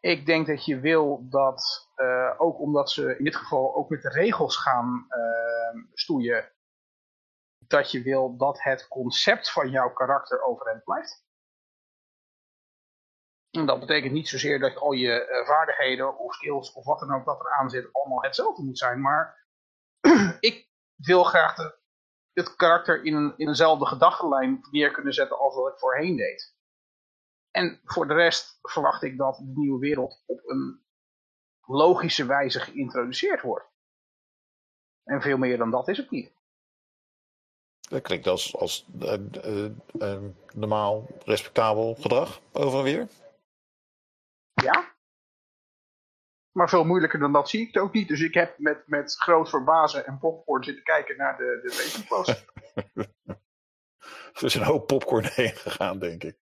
Ik 0.01 0.27
denk 0.27 0.47
dat 0.47 0.65
je 0.65 0.81
wil 0.81 1.29
dat, 1.29 1.91
eh, 1.95 2.35
ook 2.39 2.59
omdat 2.59 2.91
ze 2.91 3.17
in 3.19 3.25
dit 3.25 3.37
geval 3.37 3.75
ook 3.75 3.89
met 3.91 4.03
de 4.03 4.09
regels 4.09 4.57
gaan 4.57 5.07
eh, 5.09 5.83
stoeien, 5.93 6.53
dat 7.59 7.91
je 7.91 8.03
wil 8.03 8.37
dat 8.37 8.63
het 8.63 8.89
concept 8.89 9.53
van 9.53 9.71
jouw 9.71 9.93
karakter 9.93 10.43
overeind 10.43 10.85
blijft. 10.85 11.25
En 13.51 13.67
dat 13.67 13.81
betekent 13.81 14.13
niet 14.13 14.29
zozeer 14.29 14.59
dat 14.59 14.77
al 14.77 14.93
je 14.93 15.27
eh, 15.27 15.47
vaardigheden 15.47 16.19
of 16.19 16.35
skills 16.35 16.73
of 16.73 16.85
wat 16.85 16.99
dan 16.99 17.15
ook 17.15 17.25
dat 17.25 17.41
eraan 17.41 17.71
zit 17.71 17.93
allemaal 17.93 18.23
hetzelfde 18.23 18.63
moet 18.63 18.79
zijn. 18.79 19.01
Maar 19.01 19.47
ik 20.41 20.69
wil 20.95 21.25
graag 21.25 21.55
de, 21.55 21.79
het 22.33 22.57
karakter 22.57 23.05
in, 23.05 23.15
een, 23.15 23.35
in 23.37 23.49
eenzelfde 23.49 23.87
gedachtenlijn 23.87 24.61
neer 24.71 24.91
kunnen 24.91 25.13
zetten 25.13 25.39
als 25.39 25.55
wat 25.55 25.73
ik 25.73 25.79
voorheen 25.79 26.17
deed. 26.17 26.55
En 27.51 27.81
voor 27.85 28.09
de 28.09 28.15
rest 28.15 28.59
verwacht 28.63 29.03
ik 29.03 29.19
dat 29.19 29.37
de 29.37 29.53
nieuwe 29.55 29.79
wereld 29.79 30.23
op 30.27 30.41
een 30.49 30.85
logische 31.61 32.27
wijze 32.27 32.61
geïntroduceerd 32.61 33.43
wordt. 33.43 33.69
En 35.05 35.21
veel 35.21 35.39
meer 35.39 35.59
dan 35.59 35.71
dat 35.71 35.89
is 35.89 35.97
het 35.97 36.11
niet. 36.11 36.33
Dat 37.81 38.03
klinkt 38.03 38.27
als, 38.27 38.57
als 38.57 38.87
eh, 39.01 39.65
eh, 39.99 40.23
normaal, 40.55 41.07
respectabel 41.25 41.95
gedrag 41.95 42.41
over 42.53 42.79
en 42.79 42.85
weer. 42.85 43.09
Ja. 44.63 44.95
Maar 46.53 46.69
veel 46.69 46.85
moeilijker 46.85 47.19
dan 47.19 47.33
dat 47.33 47.49
zie 47.49 47.61
ik 47.61 47.67
het 47.75 47.83
ook 47.83 47.93
niet. 47.93 48.09
Dus 48.09 48.21
ik 48.21 48.35
heb 48.35 48.59
met, 48.59 48.83
met 48.87 49.15
groot 49.15 49.49
verbazen 49.51 50.07
en 50.07 50.19
popcorn 50.19 50.65
zitten 50.65 50.85
kijken 50.85 51.17
naar 51.17 51.37
de, 51.37 51.61
de 51.63 51.71
Facebook-post. 51.71 52.45
Er 54.33 54.45
is 54.45 54.55
een 54.55 54.63
hoop 54.63 54.87
popcorn 54.87 55.25
heen 55.35 55.57
gegaan, 55.57 55.99
denk 55.99 56.25
ik. 56.25 56.37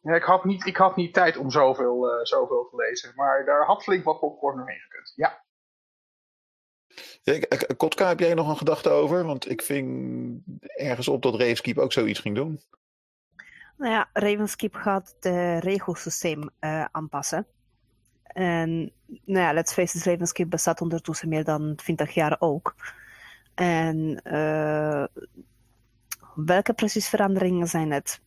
Ja, 0.00 0.14
ik, 0.14 0.22
had 0.22 0.44
niet, 0.44 0.66
ik 0.66 0.76
had 0.76 0.96
niet 0.96 1.14
tijd 1.14 1.36
om 1.36 1.50
zoveel, 1.50 2.10
eh, 2.10 2.24
zoveel 2.24 2.68
te 2.70 2.76
lezen. 2.76 3.12
Maar 3.14 3.44
daar 3.44 3.64
had 3.64 3.82
flink 3.82 4.04
wat 4.04 4.20
popcorn 4.20 4.56
doorheen 4.56 4.80
gekund. 4.80 5.12
Ja. 5.16 5.44
Ja, 7.22 7.32
ik- 7.32 7.44
ik- 7.44 7.76
Kotka, 7.78 8.08
heb 8.08 8.18
jij 8.20 8.34
nog 8.34 8.48
een 8.48 8.56
gedachte 8.56 8.88
over? 8.90 9.24
Want 9.24 9.50
ik 9.50 9.62
ving 9.62 10.42
ergens 10.60 11.08
op 11.08 11.22
dat 11.22 11.34
Ravenskeep 11.34 11.78
ook 11.78 11.92
zoiets 11.92 12.20
ging 12.20 12.34
doen. 12.34 12.60
Nou 13.82 13.94
ja, 13.94 14.08
Ravenskeep 14.12 14.74
gaat 14.74 15.14
het 15.18 15.34
regelsysteem 15.64 16.50
eh, 16.58 16.84
aanpassen. 16.84 17.46
En 18.22 18.92
nou 19.06 19.44
ja, 19.44 19.52
let's 19.52 19.72
face 19.72 19.98
it, 19.98 20.04
Ravenskeep 20.04 20.50
bestaat 20.50 20.80
ondertussen 20.80 21.28
meer 21.28 21.44
dan 21.44 21.74
20 21.74 22.14
jaar 22.14 22.36
ook. 22.38 22.74
En 23.54 24.20
eh, 24.22 25.04
welke 26.34 26.72
precies 26.72 27.08
veranderingen 27.08 27.66
zijn 27.66 27.90
het? 27.90 28.20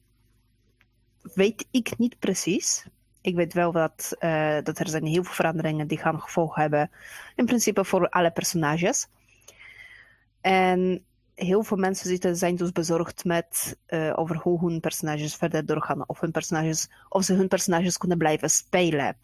Weet 1.34 1.68
ik 1.72 1.98
niet 1.98 2.20
precies. 2.20 2.88
Ik 3.22 3.36
weet 3.36 3.54
wel 3.54 3.72
dat, 3.72 4.16
eh, 4.20 4.58
dat 4.64 4.80
er 4.80 4.88
zijn 4.88 5.06
heel 5.06 5.24
veel 5.24 5.34
veranderingen 5.34 5.88
die 5.88 5.98
gaan 5.98 6.22
gevolg 6.22 6.56
hebben. 6.56 6.92
In 7.36 7.46
principe 7.46 7.86
voor 7.86 8.10
alle 8.10 8.32
personages. 8.32 9.08
En 10.42 11.06
heel 11.36 11.64
veel 11.64 11.78
mensen 11.78 12.36
zijn 12.36 12.56
dus 12.56 12.72
bezorgd 12.72 13.26
met, 13.26 13.78
eh, 13.86 14.14
over 14.16 14.36
hoe 14.36 14.60
hun 14.60 14.80
personages 14.80 15.36
verder 15.36 15.66
doorgaan. 15.66 16.08
Of, 16.08 16.20
hun 16.20 16.32
personages, 16.32 16.90
of 17.10 17.24
ze 17.24 17.34
hun 17.34 17.48
personages 17.48 17.98
kunnen 17.98 18.18
blijven 18.18 18.50
spelen. 18.50 19.18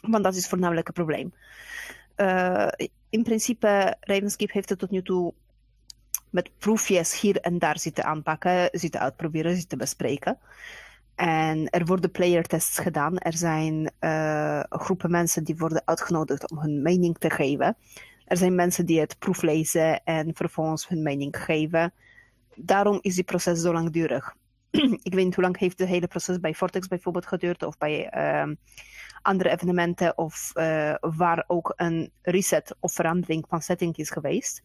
Want 0.00 0.24
dat 0.24 0.34
is 0.34 0.48
voornamelijk 0.48 0.86
het 0.86 0.96
probleem. 0.96 1.34
Eh, 2.14 2.68
in 3.10 3.22
principe, 3.22 3.96
Ravenskeep 4.00 4.52
heeft 4.52 4.68
het 4.68 4.78
tot 4.78 4.90
nu 4.90 5.02
toe 5.02 5.34
met 6.30 6.50
proefjes 6.58 7.20
hier 7.20 7.40
en 7.40 7.58
daar 7.58 7.78
zitten 7.78 8.04
aanpakken, 8.04 8.68
zitten 8.72 9.00
uitproberen, 9.00 9.56
zitten 9.56 9.78
bespreken. 9.78 10.38
En 11.14 11.70
er 11.70 11.84
worden 11.84 12.10
playertests 12.10 12.78
gedaan. 12.78 13.18
Er 13.18 13.36
zijn 13.36 13.90
eh, 13.98 14.60
groepen 14.68 15.10
mensen 15.10 15.44
die 15.44 15.56
worden 15.56 15.82
uitgenodigd 15.84 16.50
om 16.50 16.58
hun 16.58 16.82
mening 16.82 17.18
te 17.18 17.30
geven. 17.30 17.76
Er 18.26 18.36
zijn 18.36 18.54
mensen 18.54 18.86
die 18.86 19.00
het 19.00 19.18
proeflezen 19.18 20.04
en 20.04 20.34
vervolgens 20.34 20.88
hun 20.88 21.02
mening 21.02 21.36
geven. 21.36 21.92
Daarom 22.54 22.98
is 23.00 23.14
die 23.14 23.24
proces 23.24 23.60
zo 23.60 23.72
langdurig. 23.72 24.34
Ik 25.02 25.14
weet 25.14 25.24
niet 25.24 25.34
hoe 25.34 25.44
lang 25.44 25.58
heeft 25.58 25.78
het 25.78 25.88
hele 25.88 26.06
proces 26.06 26.40
bij 26.40 26.54
Vortex 26.54 26.88
bijvoorbeeld 26.88 27.26
geduurd 27.26 27.62
of 27.62 27.78
bij 27.78 28.08
ehm, 28.08 28.54
andere 29.22 29.50
evenementen 29.50 30.18
of 30.18 30.50
eh, 30.54 30.94
waar 31.00 31.44
ook 31.46 31.72
een 31.76 32.12
reset 32.22 32.76
of 32.80 32.92
verandering 32.92 33.44
van 33.48 33.62
setting 33.62 33.96
is 33.96 34.10
geweest. 34.10 34.62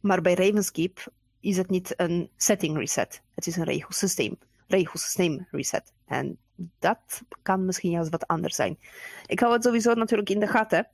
Maar 0.00 0.20
bij 0.20 0.34
Ravenskeep 0.34 1.06
is 1.40 1.56
het 1.56 1.70
niet 1.70 1.94
een 1.96 2.30
setting 2.36 2.76
reset. 2.76 3.22
Het 3.34 3.46
is 3.46 3.56
een 3.56 3.64
regelsysteem. 3.64 4.38
Regelsysteem 4.66 5.46
reset. 5.50 5.92
En 6.06 6.38
dat 6.78 7.22
kan 7.42 7.64
misschien 7.64 7.90
juist 7.90 8.10
wat 8.10 8.26
anders 8.26 8.54
zijn. 8.54 8.78
Ik 9.26 9.40
hou 9.40 9.52
het 9.52 9.62
sowieso 9.62 9.94
natuurlijk 9.94 10.30
in 10.30 10.40
de 10.40 10.46
gaten. 10.46 10.88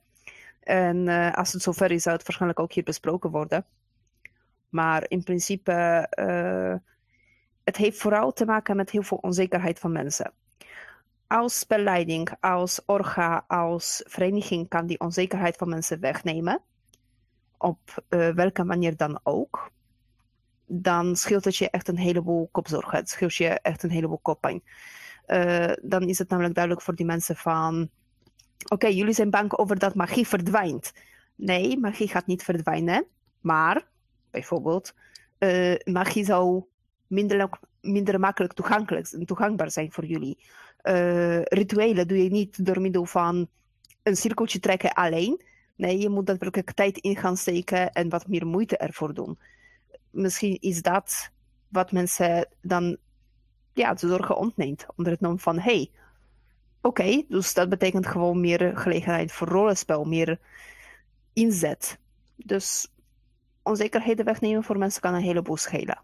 En 0.63 1.07
eh, 1.07 1.33
als 1.33 1.53
het 1.53 1.61
zover 1.61 1.91
is, 1.91 2.03
zou 2.03 2.15
het 2.15 2.25
waarschijnlijk 2.25 2.59
ook 2.59 2.73
hier 2.73 2.83
besproken 2.83 3.29
worden. 3.29 3.65
Maar 4.69 5.05
in 5.07 5.23
principe, 5.23 5.71
eh, 6.09 6.75
het 7.63 7.77
heeft 7.77 7.97
vooral 7.97 8.33
te 8.33 8.45
maken 8.45 8.75
met 8.75 8.89
heel 8.89 9.03
veel 9.03 9.17
onzekerheid 9.17 9.79
van 9.79 9.91
mensen. 9.91 10.33
Als 11.27 11.59
spelleiding, 11.59 12.35
als 12.39 12.81
orga, 12.85 13.43
als 13.47 14.03
vereniging 14.07 14.67
kan 14.67 14.85
die 14.85 14.99
onzekerheid 14.99 15.55
van 15.55 15.69
mensen 15.69 15.99
wegnemen. 15.99 16.61
Op 17.57 18.03
eh, 18.09 18.29
welke 18.29 18.63
manier 18.63 18.97
dan 18.97 19.19
ook. 19.23 19.71
Dan 20.65 21.15
scheelt 21.15 21.45
het 21.45 21.55
je 21.55 21.69
echt 21.69 21.87
een 21.87 21.97
heleboel 21.97 22.49
kopzorgen. 22.51 22.97
Het 22.97 23.09
scheelt 23.09 23.35
je 23.35 23.47
echt 23.47 23.83
een 23.83 23.89
heleboel 23.89 24.19
koppijn. 24.21 24.63
Dan 25.81 26.01
is 26.01 26.17
het 26.17 26.29
namelijk 26.29 26.53
duidelijk 26.53 26.85
voor 26.85 26.95
die 26.95 27.05
mensen 27.05 27.35
van... 27.35 27.89
Oké, 28.69 28.87
jullie 28.87 29.13
zijn 29.13 29.29
bang 29.29 29.57
over 29.57 29.79
dat 29.79 29.95
magie 29.95 30.27
verdwijnt. 30.27 30.93
Nee, 31.35 31.79
magie 31.79 32.07
gaat 32.07 32.25
niet 32.25 32.43
verdwijnen. 32.43 33.05
Maar, 33.41 33.87
bijvoorbeeld, 34.31 34.93
eh, 35.37 35.75
magie 35.83 36.25
zou 36.25 36.63
minder, 37.07 37.49
minder 37.81 38.19
makkelijk 38.19 38.53
toegankelijk, 38.53 39.07
toegankbaar 39.25 39.71
zijn 39.71 39.91
voor 39.91 40.05
jullie. 40.05 40.37
Eh, 40.77 41.41
rituelen 41.41 42.07
doe 42.07 42.23
je 42.23 42.29
niet 42.29 42.65
door 42.65 42.81
middel 42.81 43.05
van 43.05 43.47
een 44.03 44.15
cirkeltje 44.15 44.59
trekken 44.59 44.93
alleen. 44.93 45.41
Nee, 45.75 45.99
je 45.99 46.09
moet 46.09 46.25
daadwerkelijk 46.25 46.71
tijd 46.71 46.97
in 46.97 47.15
gaan 47.15 47.37
steken 47.37 47.91
en 47.91 48.09
wat 48.09 48.27
meer 48.27 48.47
moeite 48.47 48.77
ervoor 48.77 49.13
doen. 49.13 49.39
Misschien 50.09 50.57
is 50.59 50.81
dat 50.81 51.31
wat 51.67 51.91
mensen 51.91 52.47
dan 52.61 52.97
ja, 53.73 53.93
de 53.93 54.07
zorgen 54.07 54.37
ontneemt. 54.37 54.85
Onder 54.95 55.13
het 55.13 55.21
noemen 55.21 55.39
van, 55.39 55.59
hey, 55.59 55.91
oké, 56.83 57.23
dus 57.27 57.53
dat 57.53 57.69
betekent 57.69 58.07
gewoon 58.07 58.41
meer 58.41 58.77
gelegenheid 58.77 59.31
voor 59.31 59.47
rollenspel, 59.47 60.03
meer 60.03 60.39
inzet. 61.33 61.99
Dus 62.35 62.93
onzekerheden 63.63 64.25
wegnemen 64.25 64.63
voor 64.63 64.77
mensen 64.77 65.01
kan 65.01 65.13
een 65.13 65.21
heleboel 65.21 65.57
schelen. 65.57 66.01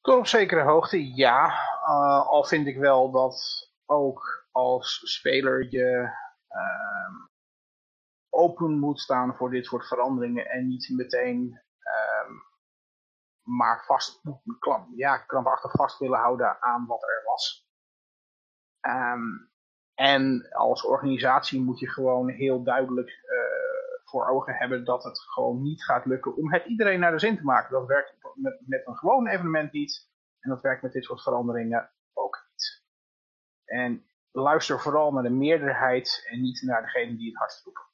Tot 0.00 0.18
op 0.18 0.26
zekere 0.26 0.62
hoogte, 0.62 1.14
ja. 1.14 1.46
Uh, 1.82 2.26
al 2.26 2.44
vind 2.44 2.66
ik 2.66 2.76
wel 2.76 3.10
dat 3.10 3.70
ook 3.86 4.46
als 4.50 5.00
speler 5.04 5.66
je 5.70 6.10
uh, 6.50 7.26
open 8.28 8.78
moet 8.78 9.00
staan 9.00 9.36
voor 9.36 9.50
dit 9.50 9.66
soort 9.66 9.86
veranderingen 9.86 10.46
en 10.46 10.68
niet 10.68 10.88
meteen 10.88 11.60
uh, 11.80 12.51
maar 13.42 13.84
vast, 13.84 14.22
ja, 14.96 15.18
krampachtig 15.18 15.70
vast 15.70 15.98
willen 15.98 16.18
houden 16.18 16.62
aan 16.62 16.86
wat 16.86 17.02
er 17.02 17.22
was. 17.24 17.70
Um, 18.86 19.50
en 19.94 20.48
als 20.50 20.84
organisatie 20.84 21.60
moet 21.60 21.78
je 21.78 21.90
gewoon 21.90 22.28
heel 22.28 22.62
duidelijk 22.62 23.08
uh, 23.08 23.82
voor 24.04 24.28
ogen 24.28 24.54
hebben 24.54 24.84
dat 24.84 25.04
het 25.04 25.20
gewoon 25.20 25.62
niet 25.62 25.84
gaat 25.84 26.06
lukken 26.06 26.36
om 26.36 26.52
het 26.52 26.64
iedereen 26.64 27.00
naar 27.00 27.10
de 27.10 27.18
zin 27.18 27.36
te 27.36 27.44
maken. 27.44 27.72
Dat 27.72 27.86
werkt 27.86 28.16
met, 28.34 28.60
met 28.66 28.86
een 28.86 28.96
gewoon 28.96 29.26
evenement 29.26 29.72
niet. 29.72 30.10
En 30.40 30.50
dat 30.50 30.60
werkt 30.60 30.82
met 30.82 30.92
dit 30.92 31.04
soort 31.04 31.22
veranderingen 31.22 31.90
ook 32.12 32.46
niet. 32.50 32.84
En 33.64 34.06
luister 34.30 34.80
vooral 34.80 35.12
naar 35.12 35.22
de 35.22 35.30
meerderheid 35.30 36.26
en 36.30 36.40
niet 36.40 36.62
naar 36.62 36.82
degene 36.82 37.16
die 37.16 37.28
het 37.28 37.38
hardst 37.38 37.64
roepen. 37.64 37.91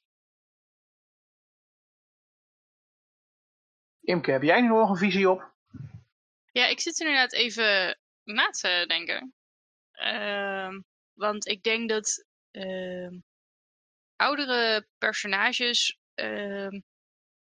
Imke, 4.09 4.31
heb 4.31 4.41
jij 4.41 4.61
nu 4.61 4.67
nog 4.67 4.89
een 4.89 4.97
visie 4.97 5.29
op? 5.29 5.53
Ja, 6.51 6.67
ik 6.67 6.79
zit 6.79 6.99
inderdaad 6.99 7.33
even 7.33 7.99
na 8.23 8.49
te 8.49 8.83
denken. 8.87 9.33
Ehm, 9.91 10.81
want 11.13 11.47
ik 11.47 11.63
denk 11.63 11.89
dat 11.89 12.25
ehm, 12.51 13.19
oudere 14.15 14.87
personages 14.97 15.99
ehm, 16.13 16.79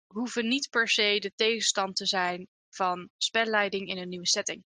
hoeven 0.07 0.47
niet 0.47 0.69
per 0.69 0.87
se 0.87 1.19
de 1.19 1.31
tegenstand 1.35 1.95
te 1.95 2.05
zijn 2.05 2.47
van 2.69 3.09
spelleiding 3.17 3.87
in 3.87 3.97
een 3.97 4.09
nieuwe 4.09 4.27
setting. 4.27 4.63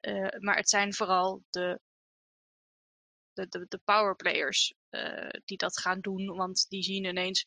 Uh, 0.00 0.38
maar 0.38 0.56
het 0.56 0.68
zijn 0.68 0.94
vooral 0.94 1.42
de, 1.50 1.80
de, 3.32 3.48
de, 3.48 3.66
de 3.68 3.80
powerplayers 3.84 4.74
uh, 4.90 5.28
die 5.44 5.56
dat 5.56 5.80
gaan 5.80 6.00
doen, 6.00 6.36
want 6.36 6.66
die 6.68 6.82
zien 6.82 7.04
ineens. 7.04 7.44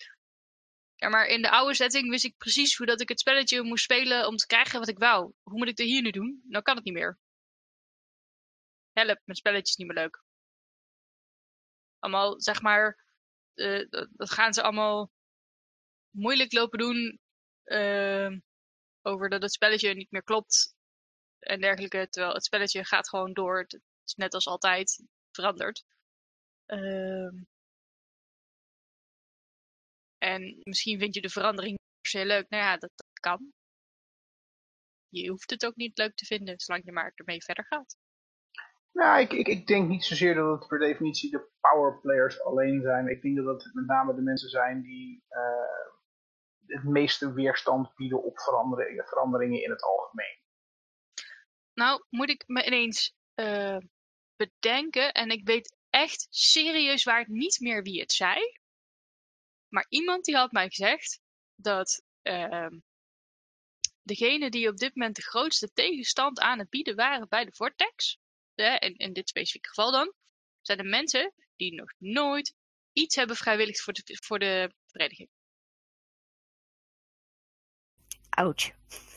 Ja, 0.99 1.09
maar 1.09 1.25
in 1.25 1.41
de 1.41 1.49
oude 1.49 1.75
setting 1.75 2.09
wist 2.09 2.25
ik 2.25 2.37
precies 2.37 2.77
hoe 2.77 2.85
dat 2.85 3.01
ik 3.01 3.09
het 3.09 3.19
spelletje 3.19 3.63
moest 3.63 3.83
spelen 3.83 4.27
om 4.27 4.35
te 4.35 4.45
krijgen 4.45 4.79
wat 4.79 4.87
ik 4.87 4.97
wou. 4.97 5.33
Hoe 5.43 5.57
moet 5.57 5.67
ik 5.67 5.75
dat 5.75 5.85
hier 5.85 6.01
nu 6.01 6.11
doen? 6.11 6.41
Nou 6.47 6.63
kan 6.63 6.75
het 6.75 6.85
niet 6.85 6.93
meer. 6.93 7.19
Help, 8.91 9.21
mijn 9.25 9.37
spelletje 9.37 9.71
is 9.71 9.75
niet 9.75 9.87
meer 9.87 10.03
leuk. 10.03 10.23
Allemaal, 11.99 12.41
zeg 12.41 12.61
maar, 12.61 13.05
uh, 13.55 13.89
dat 13.89 14.31
gaan 14.31 14.53
ze 14.53 14.63
allemaal 14.63 15.11
moeilijk 16.09 16.53
lopen 16.53 16.79
doen 16.79 17.19
uh, 17.65 18.31
over 19.01 19.29
dat 19.29 19.41
het 19.41 19.53
spelletje 19.53 19.93
niet 19.93 20.11
meer 20.11 20.23
klopt 20.23 20.75
en 21.39 21.61
dergelijke. 21.61 22.07
Terwijl 22.09 22.33
het 22.33 22.45
spelletje 22.45 22.85
gaat 22.85 23.09
gewoon 23.09 23.33
door. 23.33 23.59
Het 23.59 23.81
is 24.05 24.13
net 24.15 24.33
als 24.33 24.47
altijd 24.47 25.03
veranderd. 25.31 25.83
Uh, 26.67 27.29
en 30.17 30.61
misschien 30.63 30.99
vind 30.99 31.15
je 31.15 31.21
de 31.21 31.29
verandering 31.29 31.77
heel 32.01 32.25
leuk. 32.25 32.49
Nou 32.49 32.63
ja, 32.63 32.77
dat, 32.77 32.91
dat 32.95 33.19
kan. 33.19 33.53
Je 35.09 35.29
hoeft 35.29 35.49
het 35.49 35.65
ook 35.65 35.75
niet 35.75 35.97
leuk 35.97 36.15
te 36.15 36.25
vinden, 36.25 36.59
zolang 36.59 36.85
je 36.85 36.91
maar 36.91 37.11
ermee 37.15 37.43
verder 37.43 37.65
gaat. 37.65 37.95
Nou, 38.91 39.21
ik, 39.21 39.33
ik, 39.33 39.47
ik 39.47 39.67
denk 39.67 39.87
niet 39.87 40.03
zozeer 40.03 40.35
dat 40.35 40.59
het 40.59 40.67
per 40.67 40.79
definitie 40.79 41.31
de 41.31 41.49
powerplayers 41.59 42.41
alleen 42.41 42.81
zijn. 42.81 43.07
Ik 43.07 43.21
denk 43.21 43.35
dat 43.35 43.63
het 43.63 43.73
met 43.73 43.85
name 43.85 44.15
de 44.15 44.21
mensen 44.21 44.49
zijn 44.49 44.81
die 44.81 45.23
uh, 45.29 45.95
het 46.65 46.83
meeste 46.83 47.33
weerstand 47.33 47.95
bieden 47.95 48.23
op 48.23 48.39
veranderingen, 48.39 49.05
veranderingen 49.05 49.63
in 49.63 49.69
het 49.69 49.83
algemeen. 49.83 50.39
Nou, 51.73 52.03
moet 52.09 52.29
ik 52.29 52.43
me 52.47 52.65
ineens 52.65 53.15
uh, 53.35 53.77
bedenken, 54.35 55.13
en 55.13 55.29
ik 55.29 55.47
weet 55.47 55.77
echt 55.89 56.27
serieus 56.29 57.03
waar 57.03 57.19
het 57.19 57.27
niet 57.27 57.59
meer 57.59 57.83
wie 57.83 57.99
het 57.99 58.11
zei. 58.11 58.39
Maar 59.69 59.85
iemand 59.89 60.25
die 60.25 60.35
had 60.35 60.51
mij 60.51 60.69
gezegd 60.69 61.19
dat 61.55 62.03
uh, 62.23 62.67
degene 64.01 64.49
die 64.49 64.69
op 64.69 64.77
dit 64.77 64.95
moment 64.95 65.15
de 65.15 65.21
grootste 65.21 65.71
tegenstand 65.73 66.39
aan 66.39 66.59
het 66.59 66.69
bieden 66.69 66.95
waren 66.95 67.27
bij 67.27 67.45
de 67.45 67.53
Vortex, 67.53 68.17
in, 68.55 68.95
in 68.97 69.13
dit 69.13 69.29
specifieke 69.29 69.67
geval 69.67 69.91
dan, 69.91 70.13
zijn 70.61 70.77
de 70.77 70.83
mensen 70.83 71.33
die 71.55 71.73
nog 71.73 71.93
nooit 71.97 72.55
iets 72.93 73.15
hebben 73.15 73.35
vrijwillig 73.35 73.81
voor 73.81 73.93
de, 73.93 74.17
voor 74.23 74.39
de 74.39 74.73
vereniging. 74.85 75.29
Ouch. 78.29 78.71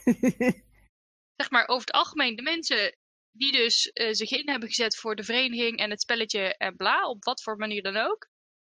zeg 1.40 1.50
maar 1.50 1.68
over 1.68 1.86
het 1.86 1.94
algemeen, 1.94 2.36
de 2.36 2.42
mensen 2.42 2.96
die 3.30 3.52
dus 3.52 3.90
uh, 3.94 4.12
zich 4.12 4.30
in 4.30 4.48
hebben 4.48 4.68
gezet 4.68 4.96
voor 4.96 5.16
de 5.16 5.24
vereniging 5.24 5.78
en 5.78 5.90
het 5.90 6.00
spelletje 6.00 6.56
en 6.56 6.76
bla, 6.76 7.08
op 7.08 7.24
wat 7.24 7.42
voor 7.42 7.56
manier 7.56 7.82
dan 7.82 7.96
ook, 7.96 8.28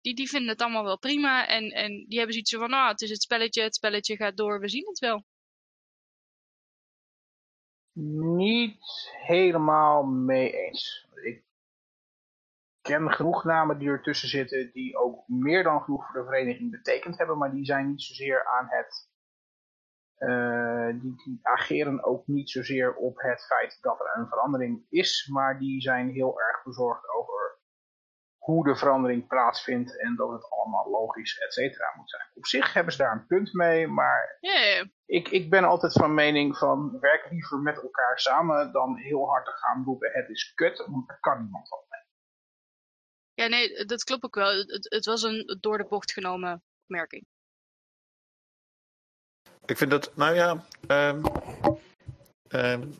die, 0.02 0.14
die 0.14 0.28
vinden 0.28 0.48
het 0.48 0.62
allemaal 0.62 0.84
wel 0.84 0.98
prima 0.98 1.46
en, 1.46 1.70
en 1.70 2.04
die 2.08 2.16
hebben 2.16 2.32
zoiets 2.32 2.54
van, 2.54 2.70
nou, 2.70 2.90
het 2.90 3.00
is 3.00 3.10
het 3.10 3.22
spelletje, 3.22 3.62
het 3.62 3.74
spelletje 3.74 4.16
gaat 4.16 4.36
door, 4.36 4.60
we 4.60 4.68
zien 4.68 4.86
het 4.86 4.98
wel. 4.98 5.24
Niet 8.36 9.10
helemaal 9.26 10.02
mee 10.02 10.52
eens. 10.52 11.08
Ik 11.22 11.44
ken 12.80 13.12
genoeg 13.12 13.44
namen 13.44 13.78
die 13.78 13.88
ertussen 13.88 14.28
zitten 14.28 14.70
die 14.72 14.96
ook 14.96 15.28
meer 15.28 15.62
dan 15.62 15.82
genoeg 15.82 16.06
voor 16.06 16.20
de 16.20 16.28
vereniging 16.28 16.70
betekend 16.70 17.18
hebben, 17.18 17.38
maar 17.38 17.50
die 17.50 17.64
zijn 17.64 17.88
niet 17.88 18.02
zozeer 18.02 18.46
aan 18.46 18.66
het 18.68 19.10
uh, 20.18 21.00
die, 21.00 21.14
die, 21.24 21.38
ageren 21.42 22.04
ook 22.04 22.26
niet 22.26 22.50
zozeer 22.50 22.94
op 22.94 23.18
het 23.20 23.44
feit 23.46 23.78
dat 23.80 24.00
er 24.00 24.12
een 24.14 24.28
verandering 24.28 24.86
is, 24.88 25.28
maar 25.32 25.58
die 25.58 25.80
zijn 25.80 26.10
heel 26.10 26.40
erg 26.40 26.62
bezorgd 26.64 27.08
over 27.08 27.58
hoe 28.42 28.64
de 28.64 28.76
verandering 28.76 29.26
plaatsvindt 29.26 30.00
en 30.00 30.16
dat 30.16 30.30
het 30.30 30.50
allemaal 30.50 30.90
logisch, 30.90 31.38
et 31.38 31.52
cetera, 31.52 31.92
moet 31.96 32.10
zijn. 32.10 32.30
Op 32.34 32.46
zich 32.46 32.72
hebben 32.72 32.92
ze 32.92 32.98
daar 32.98 33.12
een 33.12 33.26
punt 33.26 33.52
mee, 33.52 33.86
maar 33.86 34.36
yeah. 34.40 34.86
ik, 35.06 35.28
ik 35.28 35.50
ben 35.50 35.64
altijd 35.64 35.92
van 35.92 36.14
mening 36.14 36.56
van 36.56 37.00
werk 37.00 37.30
liever 37.30 37.58
met 37.58 37.82
elkaar 37.82 38.18
samen 38.18 38.72
dan 38.72 38.96
heel 38.96 39.28
hard 39.28 39.44
te 39.44 39.50
gaan 39.50 39.84
roepen 39.84 40.12
het 40.12 40.28
is 40.28 40.54
kut, 40.54 40.86
want 40.86 41.08
daar 41.08 41.20
kan 41.20 41.42
niemand 41.42 41.68
wat 41.68 41.84
mee. 41.88 42.00
Ja, 43.34 43.46
nee, 43.46 43.84
dat 43.84 44.04
klopt 44.04 44.24
ook 44.24 44.34
wel. 44.34 44.56
Het, 44.56 44.86
het 44.90 45.04
was 45.04 45.22
een 45.22 45.58
door 45.60 45.78
de 45.78 45.84
bocht 45.84 46.12
genomen 46.12 46.62
opmerking. 46.82 47.26
Ik 49.64 49.76
vind 49.76 49.90
dat, 49.90 50.16
nou 50.16 50.34
ja, 50.34 50.64
um, 50.88 51.24
um, 52.48 52.94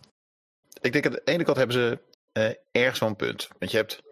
ik 0.81 0.93
denk 0.93 1.07
aan 1.07 1.13
de 1.13 1.23
ene 1.25 1.45
kant 1.45 1.57
hebben 1.57 1.77
ze 1.77 1.99
uh, 2.39 2.83
erg 2.85 2.97
zo'n 2.97 3.17
punt. 3.17 3.49
Want 3.59 3.71
je 3.71 3.77
hebt, 3.77 4.03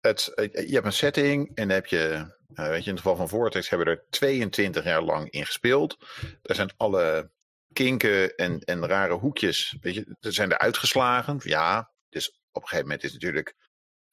het, 0.00 0.32
je 0.34 0.74
hebt 0.74 0.86
een 0.86 0.92
setting 0.92 1.50
en 1.54 1.68
heb 1.68 1.86
je, 1.86 2.36
uh, 2.54 2.68
weet 2.68 2.84
je, 2.84 2.88
in 2.88 2.96
het 2.96 3.02
geval 3.02 3.16
van 3.16 3.28
Vortex 3.28 3.68
hebben 3.68 3.86
we 3.86 3.92
er 3.92 4.06
22 4.10 4.84
jaar 4.84 5.02
lang 5.02 5.30
in 5.30 5.46
gespeeld. 5.46 5.96
Daar 6.42 6.56
zijn 6.56 6.72
alle 6.76 7.30
kinken 7.72 8.34
en, 8.34 8.60
en 8.60 8.86
rare 8.86 9.14
hoekjes, 9.14 9.76
weet 9.80 9.94
je, 9.94 10.16
er 10.20 10.32
zijn 10.32 10.50
er 10.50 10.58
uitgeslagen. 10.58 11.40
Ja, 11.42 11.92
dus 12.08 12.28
op 12.28 12.62
een 12.62 12.68
gegeven 12.68 12.84
moment 12.84 13.04
is 13.04 13.12
het 13.12 13.22
natuurlijk 13.22 13.56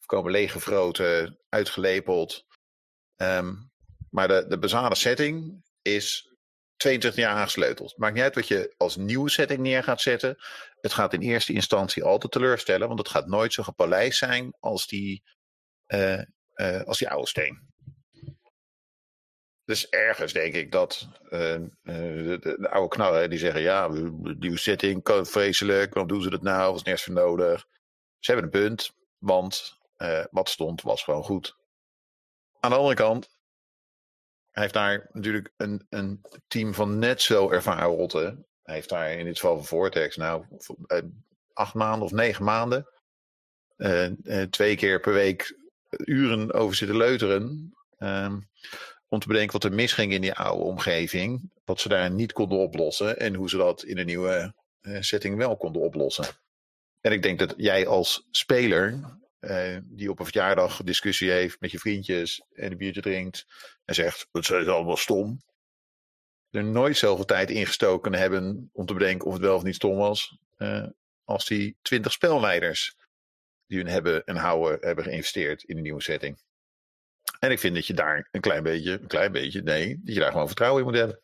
komen 0.05 0.31
leeggevroten, 0.31 1.39
uitgelepeld. 1.49 2.45
Um, 3.15 3.71
maar 4.09 4.27
de, 4.27 4.45
de 4.47 4.59
basale 4.59 4.95
setting 4.95 5.63
is 5.81 6.35
22 6.77 7.23
jaar 7.23 7.35
aangesleuteld. 7.35 7.97
Maakt 7.97 8.13
niet 8.13 8.23
uit 8.23 8.35
wat 8.35 8.47
je 8.47 8.73
als 8.77 8.95
nieuwe 8.95 9.29
setting 9.29 9.59
neer 9.59 9.83
gaat 9.83 10.01
zetten. 10.01 10.37
Het 10.81 10.93
gaat 10.93 11.13
in 11.13 11.21
eerste 11.21 11.53
instantie 11.53 12.03
altijd 12.03 12.31
teleurstellen, 12.31 12.87
want 12.87 12.99
het 12.99 13.09
gaat 13.09 13.27
nooit 13.27 13.53
zo 13.53 13.63
gepolijst 13.63 14.17
zijn 14.17 14.55
als 14.59 14.87
die, 14.87 15.23
als 16.85 16.97
die 16.97 17.09
oude 17.09 17.27
steen. 17.27 17.73
Dus 19.65 19.89
ergens 19.89 20.33
denk 20.33 20.53
ik 20.53 20.71
dat 20.71 21.07
uh, 21.23 21.29
de, 21.29 21.69
de, 21.83 22.39
de, 22.39 22.69
oude 22.69 22.95
knarren 22.95 23.29
die 23.29 23.39
zeggen: 23.39 23.61
ja, 23.61 23.87
nieuwe 24.37 24.57
setting, 24.57 25.01
vreselijk, 25.03 25.93
waarom 25.93 26.11
doen 26.11 26.21
ze 26.21 26.29
dat 26.29 26.41
nou? 26.41 26.71
Was 26.71 26.83
nergens 26.83 27.03
voor 27.03 27.13
nodig. 27.13 27.67
Ze 28.19 28.31
hebben 28.31 28.51
een 28.51 28.61
punt, 28.61 28.93
want 29.17 29.77
wat 30.31 30.49
stond 30.49 30.81
was 30.81 31.03
gewoon 31.03 31.23
goed. 31.23 31.55
Aan 32.59 32.69
de 32.69 32.77
andere 32.77 32.95
kant, 32.95 33.37
hij 34.51 34.61
heeft 34.61 34.73
daar 34.73 35.09
natuurlijk 35.11 35.53
een, 35.57 35.85
een 35.89 36.21
team 36.47 36.73
van 36.73 36.99
net 36.99 37.21
zo 37.21 37.49
ervaren 37.49 37.95
rotten. 37.95 38.47
Hij 38.63 38.75
heeft 38.75 38.89
daar 38.89 39.11
in 39.11 39.25
dit 39.25 39.39
geval 39.39 39.55
van 39.55 39.65
Vortex, 39.65 40.15
nou, 40.15 40.45
acht 41.53 41.73
maanden 41.73 42.05
of 42.05 42.11
negen 42.11 42.43
maanden. 42.43 42.89
Twee 44.49 44.75
keer 44.75 44.99
per 44.99 45.13
week 45.13 45.57
uren 45.97 46.53
over 46.53 46.75
zitten 46.75 46.97
leuteren. 46.97 47.73
Ehm, 47.97 48.39
om 49.07 49.19
te 49.19 49.27
bedenken 49.27 49.53
wat 49.53 49.63
er 49.63 49.73
misging 49.73 50.13
in 50.13 50.21
die 50.21 50.33
oude 50.33 50.63
omgeving. 50.63 51.51
Wat 51.65 51.79
ze 51.79 51.89
daar 51.89 52.11
niet 52.11 52.33
konden 52.33 52.57
oplossen. 52.57 53.19
En 53.19 53.33
hoe 53.33 53.49
ze 53.49 53.57
dat 53.57 53.83
in 53.83 53.97
een 53.97 54.05
nieuwe 54.05 54.53
setting 54.99 55.37
wel 55.37 55.57
konden 55.57 55.81
oplossen. 55.81 56.25
En 57.01 57.11
ik 57.11 57.21
denk 57.21 57.39
dat 57.39 57.53
jij 57.57 57.87
als 57.87 58.27
speler 58.31 58.99
uh, 59.39 59.77
die 59.83 60.09
op 60.09 60.19
een 60.19 60.25
verjaardag 60.25 60.83
discussie 60.83 61.31
heeft 61.31 61.59
met 61.59 61.71
je 61.71 61.79
vriendjes 61.79 62.41
en 62.53 62.71
een 62.71 62.77
biertje 62.77 63.01
drinkt 63.01 63.45
en 63.85 63.95
zegt, 63.95 64.27
dat 64.31 64.45
zijn 64.45 64.67
allemaal 64.67 64.97
stom. 64.97 65.41
Er 66.49 66.63
nooit 66.63 66.97
zoveel 66.97 67.25
tijd 67.25 67.49
ingestoken 67.49 68.13
hebben 68.13 68.69
om 68.73 68.85
te 68.85 68.93
bedenken 68.93 69.27
of 69.27 69.33
het 69.33 69.41
wel 69.41 69.55
of 69.55 69.63
niet 69.63 69.75
stom 69.75 69.97
was, 69.97 70.37
uh, 70.57 70.87
als 71.23 71.45
die 71.45 71.77
twintig 71.81 72.11
spelleiders 72.11 72.95
die 73.75 73.83
hun 73.83 73.93
hebben 73.93 74.25
en 74.25 74.35
houden 74.35 74.77
hebben 74.81 75.03
geïnvesteerd 75.03 75.63
in 75.63 75.77
een 75.77 75.83
nieuwe 75.83 76.01
setting. 76.01 76.37
En 77.39 77.51
ik 77.51 77.59
vind 77.59 77.75
dat 77.75 77.87
je 77.87 77.93
daar 77.93 78.27
een 78.31 78.41
klein 78.41 78.63
beetje, 78.63 78.91
een 78.91 79.07
klein 79.07 79.31
beetje, 79.31 79.61
nee, 79.61 80.01
dat 80.03 80.13
je 80.13 80.19
daar 80.19 80.31
gewoon 80.31 80.47
vertrouwen 80.47 80.81
in 80.81 80.87
moet 80.87 80.97
hebben. 80.97 81.21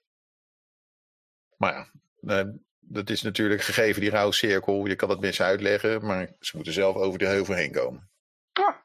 Maar 1.58 1.74
ja, 1.74 2.44
uh, 2.44 2.54
dat 2.80 3.10
is 3.10 3.22
natuurlijk 3.22 3.62
gegeven 3.62 4.02
die 4.02 4.10
rouwcirkel. 4.10 4.86
Je 4.86 4.96
kan 4.96 5.10
het 5.10 5.20
mensen 5.20 5.46
uitleggen, 5.46 6.06
maar 6.06 6.36
ze 6.40 6.56
moeten 6.56 6.74
zelf 6.74 6.96
over 6.96 7.20
de 7.20 7.28
heuvel 7.28 7.56
heen 7.56 7.72
komen. 7.72 8.10
Ja, 8.52 8.84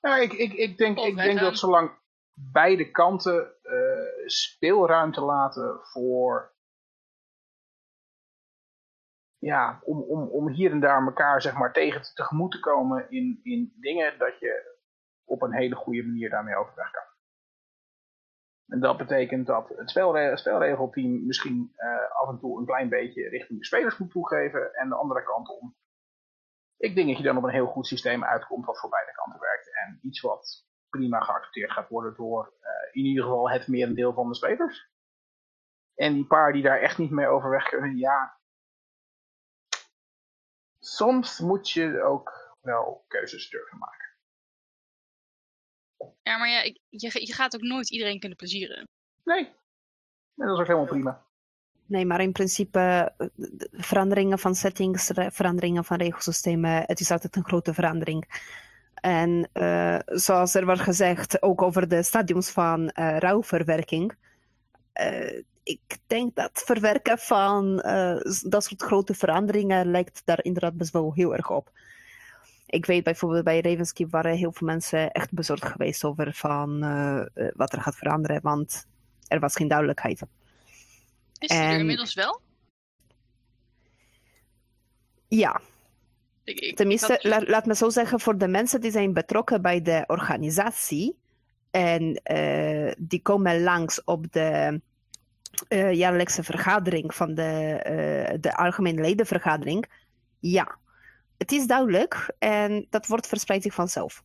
ja 0.00 0.18
ik, 0.18 0.32
ik, 0.32 0.52
ik 0.52 0.78
denk, 0.78 0.98
ik 0.98 1.16
denk 1.16 1.40
dat 1.40 1.58
zolang, 1.58 1.90
beide 2.34 2.90
kanten 2.90 3.54
eh, 3.62 4.26
speelruimte 4.26 5.20
laten 5.20 5.80
voor. 5.82 6.56
Ja, 9.38 9.80
om, 9.84 10.02
om, 10.02 10.28
om 10.28 10.48
hier 10.48 10.70
en 10.70 10.80
daar 10.80 11.04
elkaar 11.04 11.42
zeg 11.42 11.54
maar, 11.54 11.72
tegen 11.72 12.02
te, 12.02 12.12
tegemoet 12.12 12.50
te 12.50 12.60
komen 12.60 13.10
in, 13.10 13.40
in 13.42 13.72
dingen 13.80 14.18
dat 14.18 14.38
je 14.38 14.76
op 15.24 15.42
een 15.42 15.54
hele 15.54 15.74
goede 15.74 16.02
manier 16.02 16.30
daarmee 16.30 16.56
overweg 16.56 16.90
kan. 16.90 17.06
En 18.68 18.80
dat 18.80 18.96
betekent 18.96 19.46
dat 19.46 19.68
het 19.68 19.90
spelre 19.90 20.36
spelregelteam 20.36 21.26
misschien 21.26 21.72
uh, 21.76 22.10
af 22.10 22.28
en 22.28 22.38
toe 22.38 22.58
een 22.58 22.66
klein 22.66 22.88
beetje 22.88 23.28
richting 23.28 23.58
de 23.58 23.64
spelers 23.64 23.98
moet 23.98 24.10
toegeven. 24.10 24.74
En 24.74 24.88
de 24.88 24.94
andere 24.94 25.22
kant 25.22 25.48
om. 25.48 25.76
Ik 26.76 26.94
denk 26.94 27.08
dat 27.08 27.16
je 27.16 27.22
dan 27.22 27.36
op 27.36 27.42
een 27.42 27.50
heel 27.50 27.66
goed 27.66 27.86
systeem 27.86 28.24
uitkomt 28.24 28.66
wat 28.66 28.80
voor 28.80 28.90
beide 28.90 29.12
kanten 29.12 29.40
werkt. 29.40 29.70
En 29.74 29.98
iets 30.02 30.20
wat 30.20 30.66
prima 30.90 31.20
geaccepteerd 31.20 31.70
gaat 31.70 31.88
worden 31.88 32.14
door 32.16 32.52
uh, 32.62 32.70
in 32.92 33.04
ieder 33.04 33.24
geval 33.24 33.50
het 33.50 33.68
merendeel 33.68 34.12
van 34.12 34.28
de 34.28 34.34
spelers. 34.34 34.90
En 35.94 36.14
die 36.14 36.26
paar 36.26 36.52
die 36.52 36.62
daar 36.62 36.80
echt 36.80 36.98
niet 36.98 37.10
mee 37.10 37.26
overweg 37.26 37.68
kunnen, 37.68 37.96
ja. 37.96 38.37
Soms 40.88 41.38
moet 41.38 41.70
je 41.70 42.02
ook 42.02 42.56
wel 42.60 43.04
keuzes 43.08 43.50
durven 43.50 43.78
maken. 43.78 44.06
Ja, 46.22 46.38
maar 46.38 46.48
ja, 46.48 46.62
ik, 46.62 46.80
je, 46.88 47.26
je 47.26 47.32
gaat 47.32 47.54
ook 47.54 47.62
nooit 47.62 47.90
iedereen 47.90 48.20
kunnen 48.20 48.38
plezieren. 48.38 48.88
Nee. 49.24 49.42
nee, 50.34 50.46
dat 50.48 50.54
is 50.54 50.60
ook 50.60 50.66
helemaal 50.66 50.86
prima. 50.86 51.26
Nee, 51.86 52.06
maar 52.06 52.20
in 52.20 52.32
principe 52.32 53.12
eh, 53.16 53.26
veranderingen 53.70 54.38
van 54.38 54.54
settings, 54.54 55.10
veranderingen 55.14 55.84
van 55.84 55.96
regelsystemen, 55.96 56.82
het 56.86 57.00
is 57.00 57.10
altijd 57.10 57.36
een 57.36 57.44
grote 57.44 57.74
verandering. 57.74 58.46
En 58.94 59.48
uh, 59.52 59.98
zoals 60.04 60.54
er 60.54 60.64
wordt 60.64 60.80
gezegd, 60.80 61.42
ook 61.42 61.62
over 61.62 61.88
de 61.88 62.02
stadiums 62.02 62.50
van 62.50 62.80
uh, 62.80 63.18
rouwverwerking. 63.18 64.16
Uh, 65.00 65.42
ik 65.68 65.98
denk 66.06 66.34
dat 66.34 66.62
verwerken 66.64 67.18
van 67.18 67.76
dat 68.42 68.64
soort 68.64 68.82
grote 68.82 69.14
veranderingen 69.14 69.90
lijkt 69.90 70.22
daar 70.24 70.44
inderdaad 70.44 70.76
best 70.76 70.92
wel 70.92 71.12
heel 71.14 71.36
erg 71.36 71.50
op 71.50 71.70
ik 72.70 72.86
weet 72.86 73.04
bijvoorbeeld 73.04 73.44
bij 73.44 73.60
Ravenskeep 73.60 74.10
waren 74.10 74.36
heel 74.36 74.52
veel 74.52 74.66
mensen 74.66 75.10
echt 75.10 75.32
bezorgd 75.32 75.64
geweest 75.64 76.04
over 76.04 76.34
van, 76.34 76.84
uh, 76.84 77.50
wat 77.54 77.72
er 77.72 77.80
gaat 77.80 77.96
veranderen, 77.96 78.40
want 78.42 78.86
er 79.28 79.40
was 79.40 79.56
geen 79.56 79.68
duidelijkheid. 79.68 80.22
Is 81.38 81.50
en... 81.50 81.62
er 81.62 81.78
inmiddels 81.78 82.14
wel? 82.14 82.40
Ja. 85.28 85.60
Ik, 86.44 86.76
Tenminste, 86.76 87.44
laat 87.46 87.66
me 87.66 87.74
zo 87.74 87.88
zeggen, 87.88 88.20
voor 88.20 88.38
de 88.38 88.48
mensen 88.48 88.80
die 88.80 88.90
zijn 88.90 89.12
betrokken 89.12 89.62
bij 89.62 89.82
de 89.82 90.04
organisatie 90.06 91.18
en 91.70 92.20
uh, 92.32 92.92
die 92.98 93.22
komen 93.22 93.62
langs 93.62 94.04
op 94.04 94.32
de 94.32 94.80
uh, 95.68 95.92
jaarlijkse 95.92 96.42
vergadering 96.42 97.14
van 97.14 97.34
de, 97.34 98.36
de 98.40 98.56
algemene 98.56 99.00
ledenvergadering, 99.00 99.84
ja, 100.38 100.78
het 101.38 101.52
is 101.52 101.66
duidelijk 101.66 102.34
en 102.38 102.86
dat 102.90 103.06
wordt 103.06 103.26
verspreid 103.26 103.62
zich 103.62 103.74
vanzelf. 103.74 104.22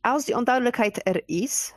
Als 0.00 0.24
die 0.24 0.36
onduidelijkheid 0.36 1.06
er 1.06 1.22
is, 1.26 1.74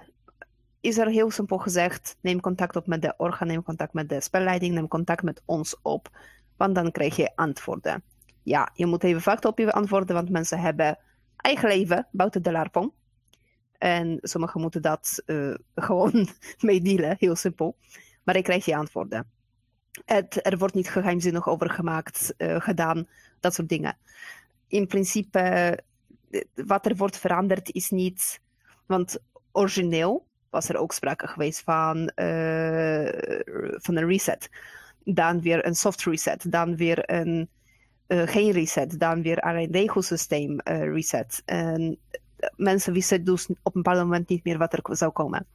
is 0.82 0.98
er 0.98 1.08
heel 1.08 1.32
simpel 1.32 1.58
gezegd: 1.58 2.18
neem 2.22 2.40
contact 2.40 2.76
op 2.76 2.88
met 2.88 3.02
de 3.02 3.14
orga, 3.18 3.46
neem 3.46 3.64
contact 3.64 3.94
met 3.94 4.10
de 4.10 4.22
spelleiding, 4.22 4.74
neem 4.74 4.88
contact 4.88 5.24
met 5.24 5.42
ons 5.46 5.82
op, 5.82 6.10
want 6.58 6.76
dan 6.76 6.92
krijg 6.92 7.16
je 7.16 7.32
antwoorden. 7.36 8.04
Ja, 8.44 8.70
je 8.74 8.86
moet 8.86 9.04
even 9.04 9.24
wachten 9.24 9.50
op 9.50 9.58
je 9.58 9.72
antwoorden, 9.72 10.16
want 10.16 10.30
mensen 10.30 10.60
hebben 10.60 10.98
eigen 11.38 11.70
leven 11.70 12.08
buiten 12.12 12.44
de 12.44 12.52
LARP 12.52 12.92
En 13.78 14.18
sommigen 14.22 14.62
moeten 14.62 14.82
dat 14.82 15.24
uh, 15.26 15.56
gewoon 15.76 16.28
meedelen, 16.60 17.16
heel 17.20 17.36
simpel. 17.36 17.78
Maar 18.24 18.36
ik 18.36 18.44
krijg 18.44 18.66
je 18.66 18.76
antwoorden. 18.76 19.32
Het, 20.06 20.46
er 20.46 20.58
wordt 20.58 20.74
niet 20.74 20.90
geheimzinnig 20.90 21.48
over 21.48 21.70
gemaakt, 21.70 22.34
uh, 22.38 22.62
gedaan 22.62 23.08
dat 23.40 23.54
soort 23.54 23.70
dingen. 23.70 23.98
In 24.68 24.88
principe, 24.88 25.40
eh, 25.40 26.42
wat 26.66 26.86
er 26.86 26.96
wordt 26.96 27.18
veranderd 27.18 27.72
is 27.72 27.90
niet. 27.90 28.42
Want 28.86 29.18
origineel 29.52 30.28
was 30.50 30.70
er 30.70 30.78
ook 30.78 30.94
sprake 30.94 31.28
geweest 31.28 31.62
van, 31.62 32.12
van 33.76 33.96
een 33.96 34.08
reset. 34.08 34.50
Dan 35.04 35.42
weer 35.42 35.66
een 35.66 35.76
soft 35.76 36.04
reset. 36.04 36.52
Dan 36.52 36.76
weer 36.76 37.12
een 37.12 37.50
geen 38.08 38.52
reset. 38.52 39.00
Dan 39.00 39.22
weer 39.22 39.46
een 39.46 39.72
regelsysteem 39.72 40.60
reset. 40.62 41.42
En 41.46 42.00
mensen 42.56 42.94
wisten 42.94 43.24
dus 43.24 43.48
op 43.48 43.76
een 43.76 43.82
bepaald 43.82 44.04
moment 44.04 44.30
niet 44.30 44.44
meer 44.44 44.58
wat 44.58 44.74
er 44.74 44.98
zou 44.98 45.12
komen. 45.12 45.46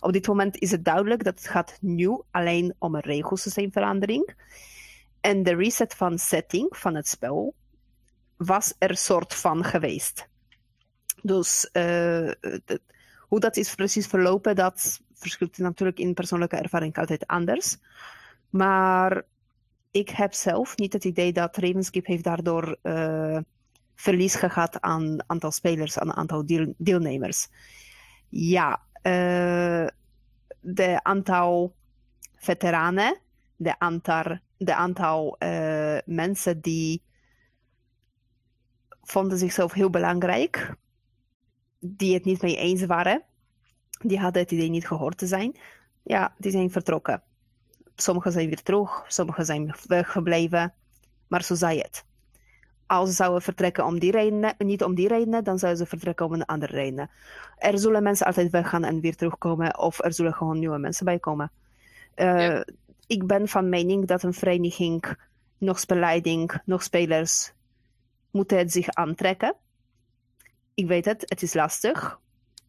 Op 0.00 0.12
dit 0.12 0.26
moment 0.26 0.58
is 0.58 0.70
het 0.70 0.84
duidelijk 0.84 1.24
dat 1.24 1.38
het 1.38 1.48
gaat 1.48 1.78
nu 1.80 2.20
alleen 2.30 2.74
om 2.78 2.94
een 2.94 3.00
regelsysteemverandering. 3.00 4.34
En 5.20 5.42
de 5.42 5.54
reset 5.54 5.94
van 5.94 6.18
setting 6.18 6.76
van 6.76 6.94
het 6.94 7.08
spel 7.08 7.54
was 8.36 8.74
er 8.78 8.96
soort 8.96 9.34
van 9.34 9.64
geweest. 9.64 10.28
Dus 11.22 11.70
uh, 11.72 12.30
hoe 13.18 13.40
dat 13.40 13.56
is 13.56 13.74
precies 13.74 14.06
verlopen, 14.06 14.56
dat 14.56 15.00
verschilt 15.14 15.58
natuurlijk 15.58 15.98
in 15.98 16.14
persoonlijke 16.14 16.56
ervaring 16.56 16.96
altijd 16.96 17.26
anders. 17.26 17.76
Maar 18.50 19.22
ik 19.90 20.08
heb 20.08 20.34
zelf 20.34 20.76
niet 20.76 20.92
het 20.92 21.04
idee 21.04 21.32
dat 21.32 21.56
Ravenskeep 21.56 22.06
heeft 22.06 22.24
daardoor 22.24 22.76
uh, 22.82 23.38
verlies 24.00 24.34
gehad 24.34 24.80
aan 24.80 25.24
aantal 25.26 25.50
spelers, 25.50 25.98
aan 25.98 26.12
aantal 26.12 26.46
deel 26.46 26.74
deelnemers. 26.78 27.48
Ja, 28.28 28.82
uh, 29.02 29.86
de 30.60 31.00
aantal 31.02 31.74
veteranen, 32.36 33.18
de 33.56 33.78
aantal 33.78 34.38
de 34.56 34.74
uh, 35.38 36.14
mensen 36.14 36.60
die 36.60 37.02
vonden 39.02 39.38
zichzelf 39.38 39.72
heel 39.72 39.90
belangrijk, 39.90 40.74
die 41.78 42.14
het 42.14 42.24
niet 42.24 42.42
mee 42.42 42.56
eens 42.56 42.84
waren, 42.84 43.22
die 43.90 44.18
hadden 44.18 44.42
het 44.42 44.50
idee 44.50 44.70
niet 44.70 44.86
gehoord 44.86 45.18
te 45.18 45.26
zijn, 45.26 45.58
ja, 46.02 46.34
die 46.38 46.50
zijn 46.50 46.70
vertrokken. 46.70 47.22
Sommigen 47.94 48.32
zijn 48.32 48.46
weer 48.46 48.62
terug, 48.62 49.04
sommigen 49.08 49.44
zijn 49.44 49.74
weggebleven, 49.86 50.74
maar 51.28 51.42
zo 51.42 51.54
zei 51.54 51.78
het. 51.78 52.08
Als 52.90 53.08
ze 53.08 53.14
zouden 53.14 53.42
vertrekken 53.42 53.84
om 53.84 53.98
die 53.98 54.10
redenen, 54.10 54.54
niet 54.58 54.84
om 54.84 54.94
die 54.94 55.08
redenen, 55.08 55.44
dan 55.44 55.58
zouden 55.58 55.82
ze 55.82 55.88
vertrekken 55.88 56.26
om 56.26 56.32
een 56.32 56.44
andere 56.44 56.72
reden. 56.72 57.10
Er 57.56 57.78
zullen 57.78 58.02
mensen 58.02 58.26
altijd 58.26 58.50
weggaan 58.50 58.84
en 58.84 59.00
weer 59.00 59.16
terugkomen, 59.16 59.78
of 59.78 60.04
er 60.04 60.12
zullen 60.12 60.34
gewoon 60.34 60.58
nieuwe 60.58 60.78
mensen 60.78 61.04
bijkomen. 61.04 61.50
Uh, 62.16 62.40
ja 62.40 62.64
ik 63.10 63.26
ben 63.26 63.48
van 63.48 63.68
mening 63.68 64.06
dat 64.06 64.22
een 64.22 64.34
vereniging, 64.34 65.16
nog 65.58 65.78
spelleiding, 65.78 66.60
nog 66.64 66.82
spelers, 66.82 67.52
moeten 68.30 68.58
het 68.58 68.72
zich 68.72 68.88
aantrekken. 68.88 69.54
Ik 70.74 70.86
weet 70.86 71.04
het, 71.04 71.20
het 71.20 71.42
is 71.42 71.54
lastig. 71.54 72.20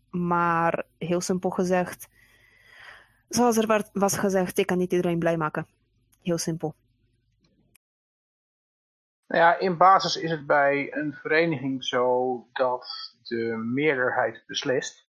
Maar 0.09 0.83
heel 0.97 1.21
simpel 1.21 1.49
gezegd, 1.49 2.07
zoals 3.29 3.57
er 3.57 3.89
was 3.93 4.17
gezegd, 4.17 4.57
ik 4.57 4.65
kan 4.65 4.77
niet 4.77 4.91
iedereen 4.91 5.19
blij 5.19 5.37
maken. 5.37 5.67
Heel 6.21 6.37
simpel. 6.37 6.75
Nou 9.31 9.43
ja, 9.43 9.57
in 9.57 9.77
basis 9.77 10.15
is 10.15 10.31
het 10.31 10.45
bij 10.45 10.93
een 10.93 11.13
vereniging 11.13 11.85
zo 11.85 12.35
dat 12.53 13.15
de 13.23 13.57
meerderheid 13.73 14.43
beslist. 14.47 15.09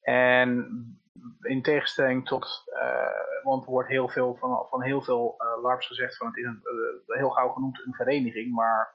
En 0.00 0.68
in 1.40 1.62
tegenstelling 1.62 2.26
tot, 2.26 2.62
uh, 2.66 3.42
want 3.42 3.64
er 3.64 3.70
wordt 3.70 3.88
heel 3.88 4.08
veel 4.08 4.36
van, 4.36 4.66
van 4.68 4.82
heel 4.82 5.02
veel 5.02 5.34
uh, 5.38 5.62
LARPs 5.62 5.86
gezegd 5.86 6.16
van 6.16 6.26
het 6.26 6.36
is 6.36 6.44
een, 6.44 6.62
uh, 7.06 7.16
heel 7.16 7.30
gauw 7.30 7.48
genoemd 7.48 7.86
een 7.86 7.94
vereniging, 7.94 8.54
maar 8.54 8.94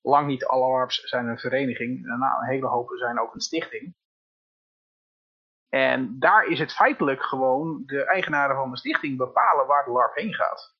lang 0.00 0.26
niet 0.26 0.44
alle 0.44 0.68
LARPs 0.68 1.00
zijn 1.00 1.26
een 1.26 1.38
vereniging. 1.38 2.06
Nou, 2.06 2.42
een 2.42 2.48
hele 2.48 2.66
hoop 2.66 2.90
zijn 2.90 3.20
ook 3.20 3.34
een 3.34 3.40
stichting. 3.40 3.94
En 5.68 6.18
daar 6.18 6.44
is 6.46 6.58
het 6.58 6.72
feitelijk 6.72 7.22
gewoon 7.22 7.82
de 7.86 8.04
eigenaren 8.04 8.56
van 8.56 8.70
de 8.70 8.76
stichting 8.76 9.16
bepalen 9.16 9.66
waar 9.66 9.84
de 9.84 9.90
LARP 9.90 10.14
heen 10.14 10.34
gaat. 10.34 10.78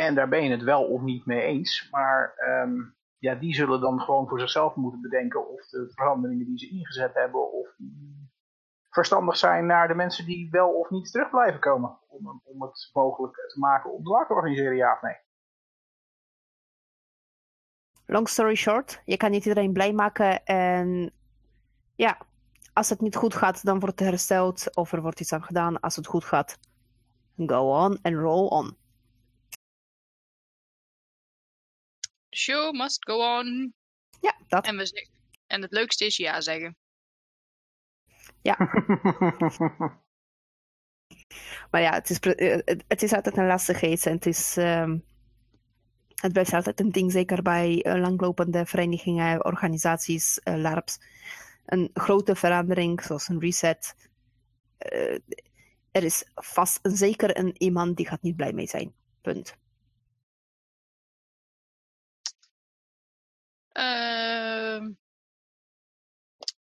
En 0.00 0.14
daar 0.14 0.28
ben 0.28 0.42
je 0.42 0.50
het 0.50 0.62
wel 0.62 0.84
of 0.84 1.00
niet 1.00 1.26
mee 1.26 1.42
eens, 1.42 1.88
maar 1.90 2.34
um, 2.64 2.96
ja, 3.18 3.34
die 3.34 3.54
zullen 3.54 3.80
dan 3.80 4.00
gewoon 4.00 4.28
voor 4.28 4.40
zichzelf 4.40 4.74
moeten 4.74 5.00
bedenken 5.00 5.48
of 5.48 5.66
de 5.66 5.90
veranderingen 5.94 6.46
die 6.46 6.58
ze 6.58 6.68
ingezet 6.68 7.14
hebben, 7.14 7.52
of 7.52 7.68
verstandig 8.90 9.36
zijn 9.36 9.66
naar 9.66 9.88
de 9.88 9.94
mensen 9.94 10.26
die 10.26 10.50
wel 10.50 10.68
of 10.68 10.90
niet 10.90 11.10
terug 11.10 11.30
blijven 11.30 11.60
komen. 11.60 11.98
Om, 12.08 12.42
om 12.44 12.62
het 12.62 12.90
mogelijk 12.92 13.34
te 13.34 13.58
maken 13.58 13.92
om 13.92 14.04
de 14.04 14.24
te 14.26 14.34
organiseren, 14.34 14.76
ja 14.76 14.92
of 14.92 15.00
nee. 15.02 15.16
Long 18.06 18.28
story 18.28 18.54
short, 18.54 19.02
je 19.04 19.16
kan 19.16 19.30
niet 19.30 19.44
iedereen 19.44 19.72
blij 19.72 19.92
maken 19.92 20.44
en 20.44 21.12
ja, 21.94 22.18
als 22.72 22.88
het 22.88 23.00
niet 23.00 23.16
goed 23.16 23.34
gaat, 23.34 23.64
dan 23.64 23.78
wordt 23.80 23.98
het 23.98 24.08
hersteld 24.08 24.76
of 24.76 24.92
er 24.92 25.02
wordt 25.02 25.20
iets 25.20 25.32
aan 25.32 25.44
gedaan. 25.44 25.80
Als 25.80 25.96
het 25.96 26.06
goed 26.06 26.24
gaat, 26.24 26.58
go 27.36 27.84
on 27.84 27.98
and 28.02 28.14
roll 28.14 28.46
on. 28.46 28.79
Show 32.40 32.72
must 32.72 33.04
go 33.04 33.38
on. 33.38 33.74
Ja, 34.20 34.36
dat. 34.48 34.66
En 34.66 34.76
we, 34.76 35.08
En 35.46 35.62
het 35.62 35.72
leukste 35.72 36.04
is 36.04 36.16
ja 36.16 36.40
zeggen. 36.40 36.76
Maar 41.70 41.80
ja, 41.80 41.92
het 41.92 42.10
is, 42.10 42.18
pre- 42.18 42.32
eh, 42.32 42.76
het, 42.88 43.02
is 43.02 43.12
altijd 43.12 43.36
een 43.36 43.46
lastige 43.46 43.90
iets. 43.90 44.06
En 44.06 44.12
het 44.14 44.26
is... 44.26 44.56
ehm, 44.56 44.98
het 46.14 46.32
blijft 46.32 46.52
altijd 46.52 46.80
een 46.80 46.92
ding, 46.92 47.12
zeker 47.12 47.42
bij 47.42 47.82
eh, 47.82 48.00
langlopende 48.00 48.66
verenigingen, 48.66 49.44
organisaties, 49.44 50.38
eh, 50.40 50.54
LARPs. 50.54 51.00
Een 51.66 51.90
grote 51.94 52.36
verandering, 52.36 53.02
zoals 53.02 53.28
een 53.28 53.40
reset. 53.40 53.94
er 55.90 56.04
is 56.04 56.30
vast 56.34 56.78
en 56.82 56.96
zeker 56.96 57.38
een 57.38 57.54
iemand 57.62 57.96
die 57.96 58.06
gaat 58.06 58.22
niet 58.22 58.36
blij 58.36 58.52
mee 58.52 58.66
zijn. 58.66 58.92
Punt. 59.20 59.56
Ehm, 63.80 64.90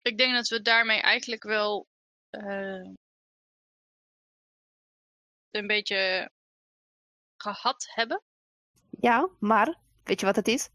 ik 0.02 0.18
denk 0.18 0.34
dat 0.34 0.48
we 0.48 0.62
daarmee 0.62 1.00
eigenlijk 1.00 1.42
wel 1.42 1.86
eh, 2.30 2.90
een 5.50 5.66
beetje 5.66 6.30
gehad 7.36 7.86
hebben. 7.94 8.22
Ja, 9.00 9.28
maar 9.40 9.78
weet 10.04 10.20
je 10.20 10.26
wat 10.26 10.36
het 10.36 10.48
is? 10.48 10.68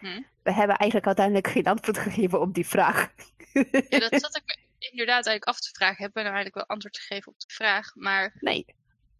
Hm? 0.00 0.22
We 0.42 0.52
hebben 0.52 0.76
eigenlijk 0.76 1.06
uiteindelijk 1.06 1.46
geen 1.46 1.66
antwoord 1.66 1.98
gegeven 1.98 2.40
op 2.40 2.54
die 2.54 2.66
vraag. 2.66 3.12
Ja, 3.88 3.98
dat 3.98 4.20
zat 4.24 4.36
ik 4.36 4.42
me 4.44 4.58
inderdaad 4.78 5.26
eigenlijk 5.26 5.44
af 5.44 5.60
te 5.60 5.70
vragen. 5.72 5.96
Heb 5.96 6.08
ik 6.08 6.22
nou 6.22 6.26
eigenlijk 6.26 6.54
wel 6.54 6.66
antwoord 6.66 6.98
gegeven 6.98 7.32
op 7.32 7.38
de 7.38 7.54
vraag? 7.54 7.94
Maar 7.94 8.36
nee. 8.40 8.66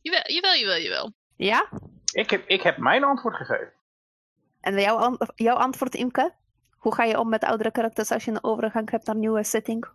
jawel, 0.00 0.22
jawel, 0.32 0.54
jawel, 0.54 0.78
jawel. 0.78 1.14
Ja? 1.36 1.68
ik, 2.12 2.30
heb, 2.30 2.48
ik 2.48 2.62
heb 2.62 2.76
mijn 2.76 3.04
antwoord 3.04 3.36
gegeven. 3.36 3.72
En 4.60 4.80
jouw, 4.80 4.96
an- 4.96 5.30
jouw 5.34 5.56
antwoord, 5.56 5.94
Imke? 5.94 6.34
Hoe 6.84 6.94
ga 6.94 7.04
je 7.04 7.18
om 7.18 7.28
met 7.28 7.44
oudere 7.44 7.70
karakters 7.70 8.10
als 8.10 8.24
je 8.24 8.30
een 8.30 8.44
overgang 8.44 8.90
hebt 8.90 9.06
naar 9.06 9.14
een 9.14 9.20
nieuwe 9.20 9.44
setting? 9.44 9.86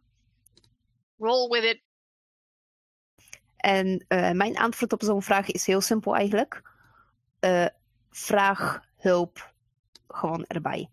Roll 1.18 1.50
with 1.50 1.64
it. 1.64 1.82
En 3.58 4.06
eh, 4.08 4.32
mijn 4.32 4.58
antwoord 4.58 4.94
op 4.94 5.04
zo'n 5.04 5.22
vraag 5.22 5.52
is 5.52 5.66
heel 5.66 5.82
simpel 5.82 6.16
eigenlijk. 6.16 6.62
Eh, 7.40 7.66
vraag 8.10 8.82
hulp 8.98 9.54
gewoon 10.08 10.46
erbij. 10.48 10.90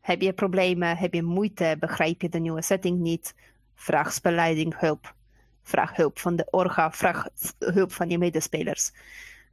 Heb 0.00 0.20
je 0.20 0.32
problemen, 0.32 0.96
heb 0.96 1.14
je 1.14 1.22
moeite, 1.22 1.76
begrijp 1.80 2.22
je 2.22 2.28
de 2.28 2.38
nieuwe 2.38 2.62
setting 2.62 2.98
niet? 2.98 3.34
Vraag 3.74 4.12
spelleiding 4.12 4.78
hulp. 4.78 5.14
Vraag 5.62 5.96
hulp 5.96 6.18
van 6.18 6.36
de 6.36 6.46
orga, 6.50 6.92
vraag 6.92 7.26
hulp 7.58 7.92
van 7.92 8.08
je 8.08 8.18
medespelers. 8.18 8.92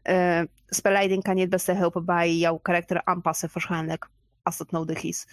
Eh 0.01 0.41
spelleiding 0.65 1.23
kan 1.23 1.35
je 1.35 1.41
het 1.41 1.49
beste 1.49 1.71
helpen 1.71 2.05
bij 2.05 2.35
jouw 2.35 2.57
karakter 2.57 3.03
aanpassen 3.03 3.49
waarschijnlijk, 3.53 4.09
als 4.43 4.57
dat 4.57 4.71
nodig 4.71 5.03
is. 5.03 5.27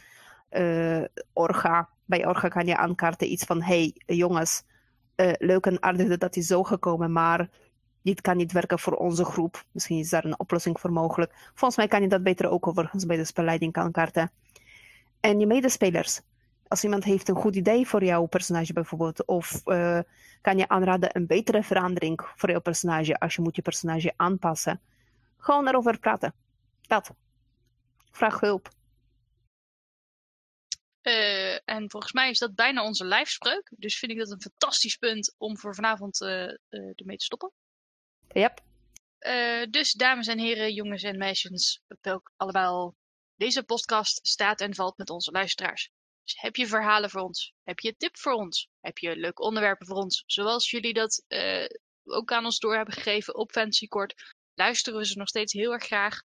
Eh, 0.48 1.04
orga, 1.32 1.88
bij 2.04 2.26
orga 2.26 2.48
kan 2.48 2.66
je 2.66 2.76
aankaarten 2.76 3.32
iets 3.32 3.44
van, 3.44 3.62
hey 3.62 3.94
jongens, 4.06 4.62
eh, 5.14 5.32
leuk 5.38 5.66
en 5.66 5.82
aardig 5.82 6.08
dat 6.08 6.20
dat 6.20 6.36
is 6.36 6.46
zo 6.46 6.62
gekomen, 6.62 7.12
maar 7.12 7.48
dit 8.02 8.20
kan 8.20 8.36
niet 8.36 8.52
werken 8.52 8.78
voor 8.78 8.92
onze 8.92 9.24
groep. 9.24 9.64
Misschien 9.72 9.98
is 9.98 10.10
daar 10.10 10.24
een 10.24 10.38
oplossing 10.38 10.80
voor 10.80 10.92
mogelijk. 10.92 11.32
Volgens 11.54 11.76
mij 11.76 11.88
kan 11.88 12.02
je 12.02 12.08
dat 12.08 12.22
beter 12.22 12.50
ook 12.50 12.66
overigens 12.66 13.06
bij 13.06 13.16
de 13.16 13.24
spelleiding 13.24 13.76
aankaarten. 13.76 14.30
En 15.20 15.40
je 15.40 15.46
medespelers. 15.46 16.20
Als 16.68 16.84
iemand 16.84 17.04
heeft 17.04 17.28
een 17.28 17.36
goed 17.36 17.56
idee 17.56 17.86
voor 17.86 18.04
jouw 18.04 18.26
personage 18.26 18.72
bijvoorbeeld, 18.72 19.24
of 19.24 19.60
eh, 19.64 19.98
kan 20.40 20.58
je 20.58 20.68
aanraden 20.68 21.16
een 21.16 21.26
betere 21.26 21.62
verandering 21.62 22.20
voor 22.36 22.50
jouw 22.50 22.60
personage 22.60 23.18
als 23.18 23.34
je 23.34 23.42
moet 23.42 23.56
je 23.56 23.62
personage 23.62 24.12
aanpassen. 24.16 24.80
Gewoon 25.36 25.68
erover 25.68 25.98
praten. 25.98 26.34
Dat. 26.80 27.10
Vraag 28.10 28.40
hulp. 28.40 28.68
Eh, 31.08 31.58
en 31.64 31.90
volgens 31.90 32.12
mij 32.12 32.30
is 32.30 32.38
dat 32.38 32.54
bijna 32.54 32.84
onze 32.84 33.04
lijfspreuk. 33.04 33.72
Dus 33.76 33.98
vind 33.98 34.12
ik 34.12 34.18
dat 34.18 34.30
een 34.30 34.40
fantastisch 34.40 34.96
punt 34.96 35.34
om 35.38 35.58
voor 35.58 35.74
vanavond 35.74 36.20
eh, 36.20 36.44
eh, 36.48 36.56
ermee 36.68 37.16
te 37.16 37.24
stoppen. 37.24 37.52
Yep. 38.28 38.66
Dus 39.70 39.92
dames 39.92 40.26
en 40.26 40.38
heren, 40.38 40.72
jongens 40.72 41.02
en 41.02 41.18
meisjes, 41.18 41.80
welk 42.00 42.32
allemaal. 42.36 42.96
Deze 43.34 43.62
podcast 43.62 44.26
staat 44.26 44.60
en 44.60 44.74
valt 44.74 44.98
met 44.98 45.10
onze 45.10 45.30
luisteraars. 45.30 45.90
Dus 46.22 46.40
heb 46.40 46.56
je 46.56 46.66
verhalen 46.66 47.10
voor 47.10 47.20
ons? 47.20 47.52
Heb 47.62 47.78
je 47.78 47.88
een 47.88 47.96
tip 47.96 48.16
voor 48.16 48.32
ons? 48.32 48.68
Heb 48.80 48.98
je 48.98 49.16
leuke 49.16 49.42
onderwerpen 49.42 49.86
voor 49.86 49.96
ons? 49.96 50.22
Zoals 50.26 50.70
jullie 50.70 50.92
dat 50.92 51.24
ook 52.04 52.32
aan 52.32 52.44
ons 52.44 52.58
door 52.58 52.76
hebben 52.76 52.94
gegeven 52.94 53.34
op 53.34 53.52
Fantasy 53.52 53.86
Court, 53.86 54.34
luisteren 54.54 54.98
we 54.98 55.06
ze 55.06 55.18
nog 55.18 55.28
steeds 55.28 55.52
heel 55.52 55.72
erg 55.72 55.84
graag. 55.84 56.22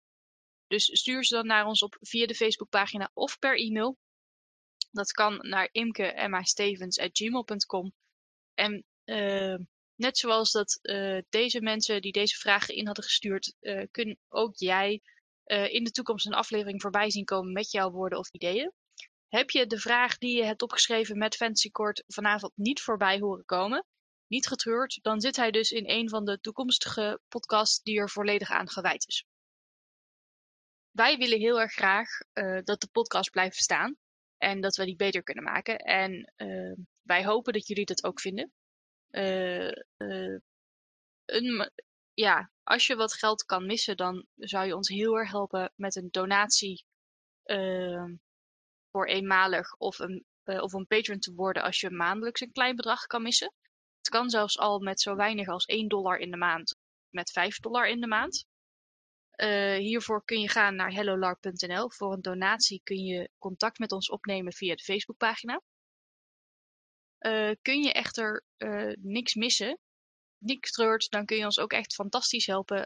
Dus 0.68 0.84
stuur 0.84 1.24
ze 1.24 1.36
dan 1.36 1.46
naar 1.46 1.66
ons 1.66 1.82
op 1.82 1.98
via 2.00 2.26
de 2.26 2.36
Facebookpagina 2.36 3.12
of 3.14 3.40
per 3.40 3.58
e-mail. 3.58 3.98
Dat 4.92 5.12
kan 5.12 5.38
naar 5.42 5.70
imke.stevens.gmail.com. 5.72 7.94
En 8.54 8.86
eh, 9.04 9.56
net 9.96 10.18
zoals 10.18 10.52
dat 10.52 10.80
eh, 10.82 11.18
deze 11.30 11.62
mensen 11.62 12.02
die 12.02 12.12
deze 12.12 12.36
vragen 12.36 12.76
in 12.76 12.86
hadden 12.86 13.04
gestuurd, 13.04 13.56
eh 13.60 13.88
kun 13.92 14.18
ook 14.28 14.56
jij 14.56 15.02
in 15.70 15.84
de 15.84 15.92
toekomst 15.92 16.26
een 16.26 16.34
aflevering 16.34 16.82
voorbij 16.82 17.12
zien 17.12 17.26
komen 17.26 17.52
met 17.52 17.72
jouw 17.72 17.92
woorden 17.92 18.20
of 18.20 18.30
ideeën. 18.32 18.72
Heb 19.28 19.50
je 19.50 19.68
de 19.68 19.80
vraag 19.80 20.18
die 20.18 20.38
je 20.38 20.44
hebt 20.44 20.62
opgeschreven 20.62 21.18
met 21.18 21.36
Fantasy 21.36 21.70
Court 21.70 22.04
vanavond 22.08 22.52
niet 22.56 22.82
voorbij 22.82 23.20
horen 23.20 23.46
komen? 23.46 23.86
Niet 24.28 24.48
getreurd, 24.48 25.00
dan 25.02 25.22
zit 25.22 25.36
hij 25.36 25.52
dus 25.52 25.72
in 25.72 25.90
een 25.90 26.10
van 26.10 26.26
de 26.26 26.40
toekomstige 26.40 27.20
podcasts 27.28 27.82
die 27.82 27.98
er 27.98 28.10
volledig 28.10 28.52
aan 28.52 28.70
gewijd 28.70 29.08
is. 29.08 29.26
Wij 30.92 31.18
willen 31.18 31.40
heel 31.40 31.62
erg 31.62 31.72
graag 31.72 32.10
dat 32.64 32.82
de 32.82 32.90
podcast 32.92 33.32
blijft 33.32 33.56
staan 33.56 33.98
en 34.42 34.62
dat 34.62 34.76
we 34.76 34.86
die 34.86 34.96
beter 34.96 35.24
kunnen 35.24 35.44
maken. 35.44 35.78
En 35.78 36.34
eh, 36.36 36.74
wij 37.02 37.26
hopen 37.26 37.54
dat 37.54 37.68
jullie 37.68 37.86
dat 37.86 38.04
ook 38.04 38.20
vinden. 38.20 38.52
Eh, 39.10 39.68
eh, 39.98 40.40
ja, 42.14 42.52
als 42.64 42.88
je 42.88 42.96
wat 42.96 43.14
geld 43.14 43.44
kan 43.46 43.66
missen, 43.66 43.98
dan 43.98 44.26
zou 44.36 44.66
je 44.66 44.76
ons 44.76 44.88
heel 44.88 45.18
erg 45.18 45.32
helpen 45.32 45.72
met 45.76 45.96
een 45.96 46.08
donatie 46.12 46.86
eh, 47.44 48.06
voor 48.92 49.08
eenmalig 49.08 49.76
of 49.78 50.00
een, 50.00 50.26
eh, 50.44 50.62
of 50.62 50.74
een 50.74 50.88
patron 50.88 51.20
te 51.20 51.34
worden 51.34 51.64
als 51.64 51.80
je 51.80 51.90
maandelijks 51.90 52.42
een 52.42 52.52
klein 52.52 52.76
bedrag 52.76 53.06
kan 53.06 53.22
missen. 53.22 53.54
Het 53.98 54.10
kan 54.10 54.30
zelfs 54.30 54.58
al 54.58 54.80
met 54.80 55.02
zo 55.02 55.16
weinig 55.16 55.48
als 55.48 55.66
1 55.66 55.88
dollar 55.88 56.18
in 56.18 56.32
de 56.32 56.38
maand, 56.38 56.76
met 57.10 57.32
5 57.32 57.60
dollar 57.60 57.88
in 57.88 58.02
de 58.02 58.08
maand. 58.08 58.46
Eh, 59.42 59.76
hiervoor 59.76 60.26
kun 60.26 60.40
je 60.40 60.50
gaan 60.50 60.76
naar 60.76 60.92
hellolarp.nl. 60.92 61.90
Voor 61.90 62.14
een 62.14 62.22
donatie 62.22 62.82
kun 62.84 62.98
je 62.98 63.30
contact 63.38 63.80
met 63.80 63.92
ons 63.92 64.10
opnemen 64.10 64.54
via 64.54 64.76
de 64.76 64.84
Facebookpagina. 64.84 65.62
Eh, 67.18 67.52
kun 67.62 67.84
je 67.84 67.94
echter 67.94 68.44
eh, 68.58 68.92
niks 69.00 69.36
missen, 69.36 69.80
niet 70.38 70.66
getreurd, 70.66 71.10
dan 71.10 71.26
kun 71.26 71.38
je 71.38 71.46
ons 71.46 71.60
ook 71.60 71.74
echt 71.74 71.94
fantastisch 71.94 72.46
helpen 72.46 72.86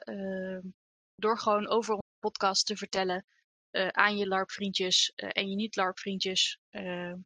door 1.16 1.40
gewoon 1.40 1.68
over 1.68 1.94
onze 1.94 2.18
podcast 2.20 2.66
te 2.66 2.78
vertellen 2.78 3.26
aan 3.72 4.18
je 4.18 4.28
LARP-vriendjes 4.28 5.12
en 5.16 5.50
je 5.50 5.56
niet-LARP-vriendjes. 5.56 6.60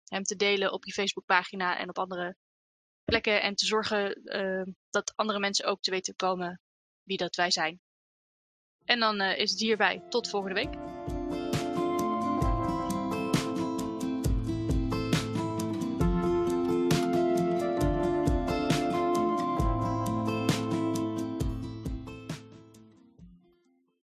hem 0.04 0.24
te 0.24 0.36
delen 0.36 0.72
op 0.72 0.86
je 0.86 0.92
Facebookpagina 0.92 1.78
en 1.78 1.90
op 1.90 1.98
andere 1.98 2.36
plekken 3.04 3.42
en 3.42 3.56
te 3.56 3.66
zorgen 3.66 4.22
dat 4.90 5.14
andere 5.16 5.40
mensen 5.40 5.66
ook 5.66 5.82
te 5.82 5.92
weten 5.92 6.16
komen 6.16 6.62
wie 7.04 7.18
dat 7.18 7.36
wij 7.36 7.52
zijn. 7.52 7.80
En 8.90 9.00
dan 9.00 9.22
eh, 9.22 9.40
is 9.40 9.52
het 9.52 9.60
hierbij. 9.60 10.02
Tot 10.10 10.30
volgende 10.30 10.56
week. 10.56 10.89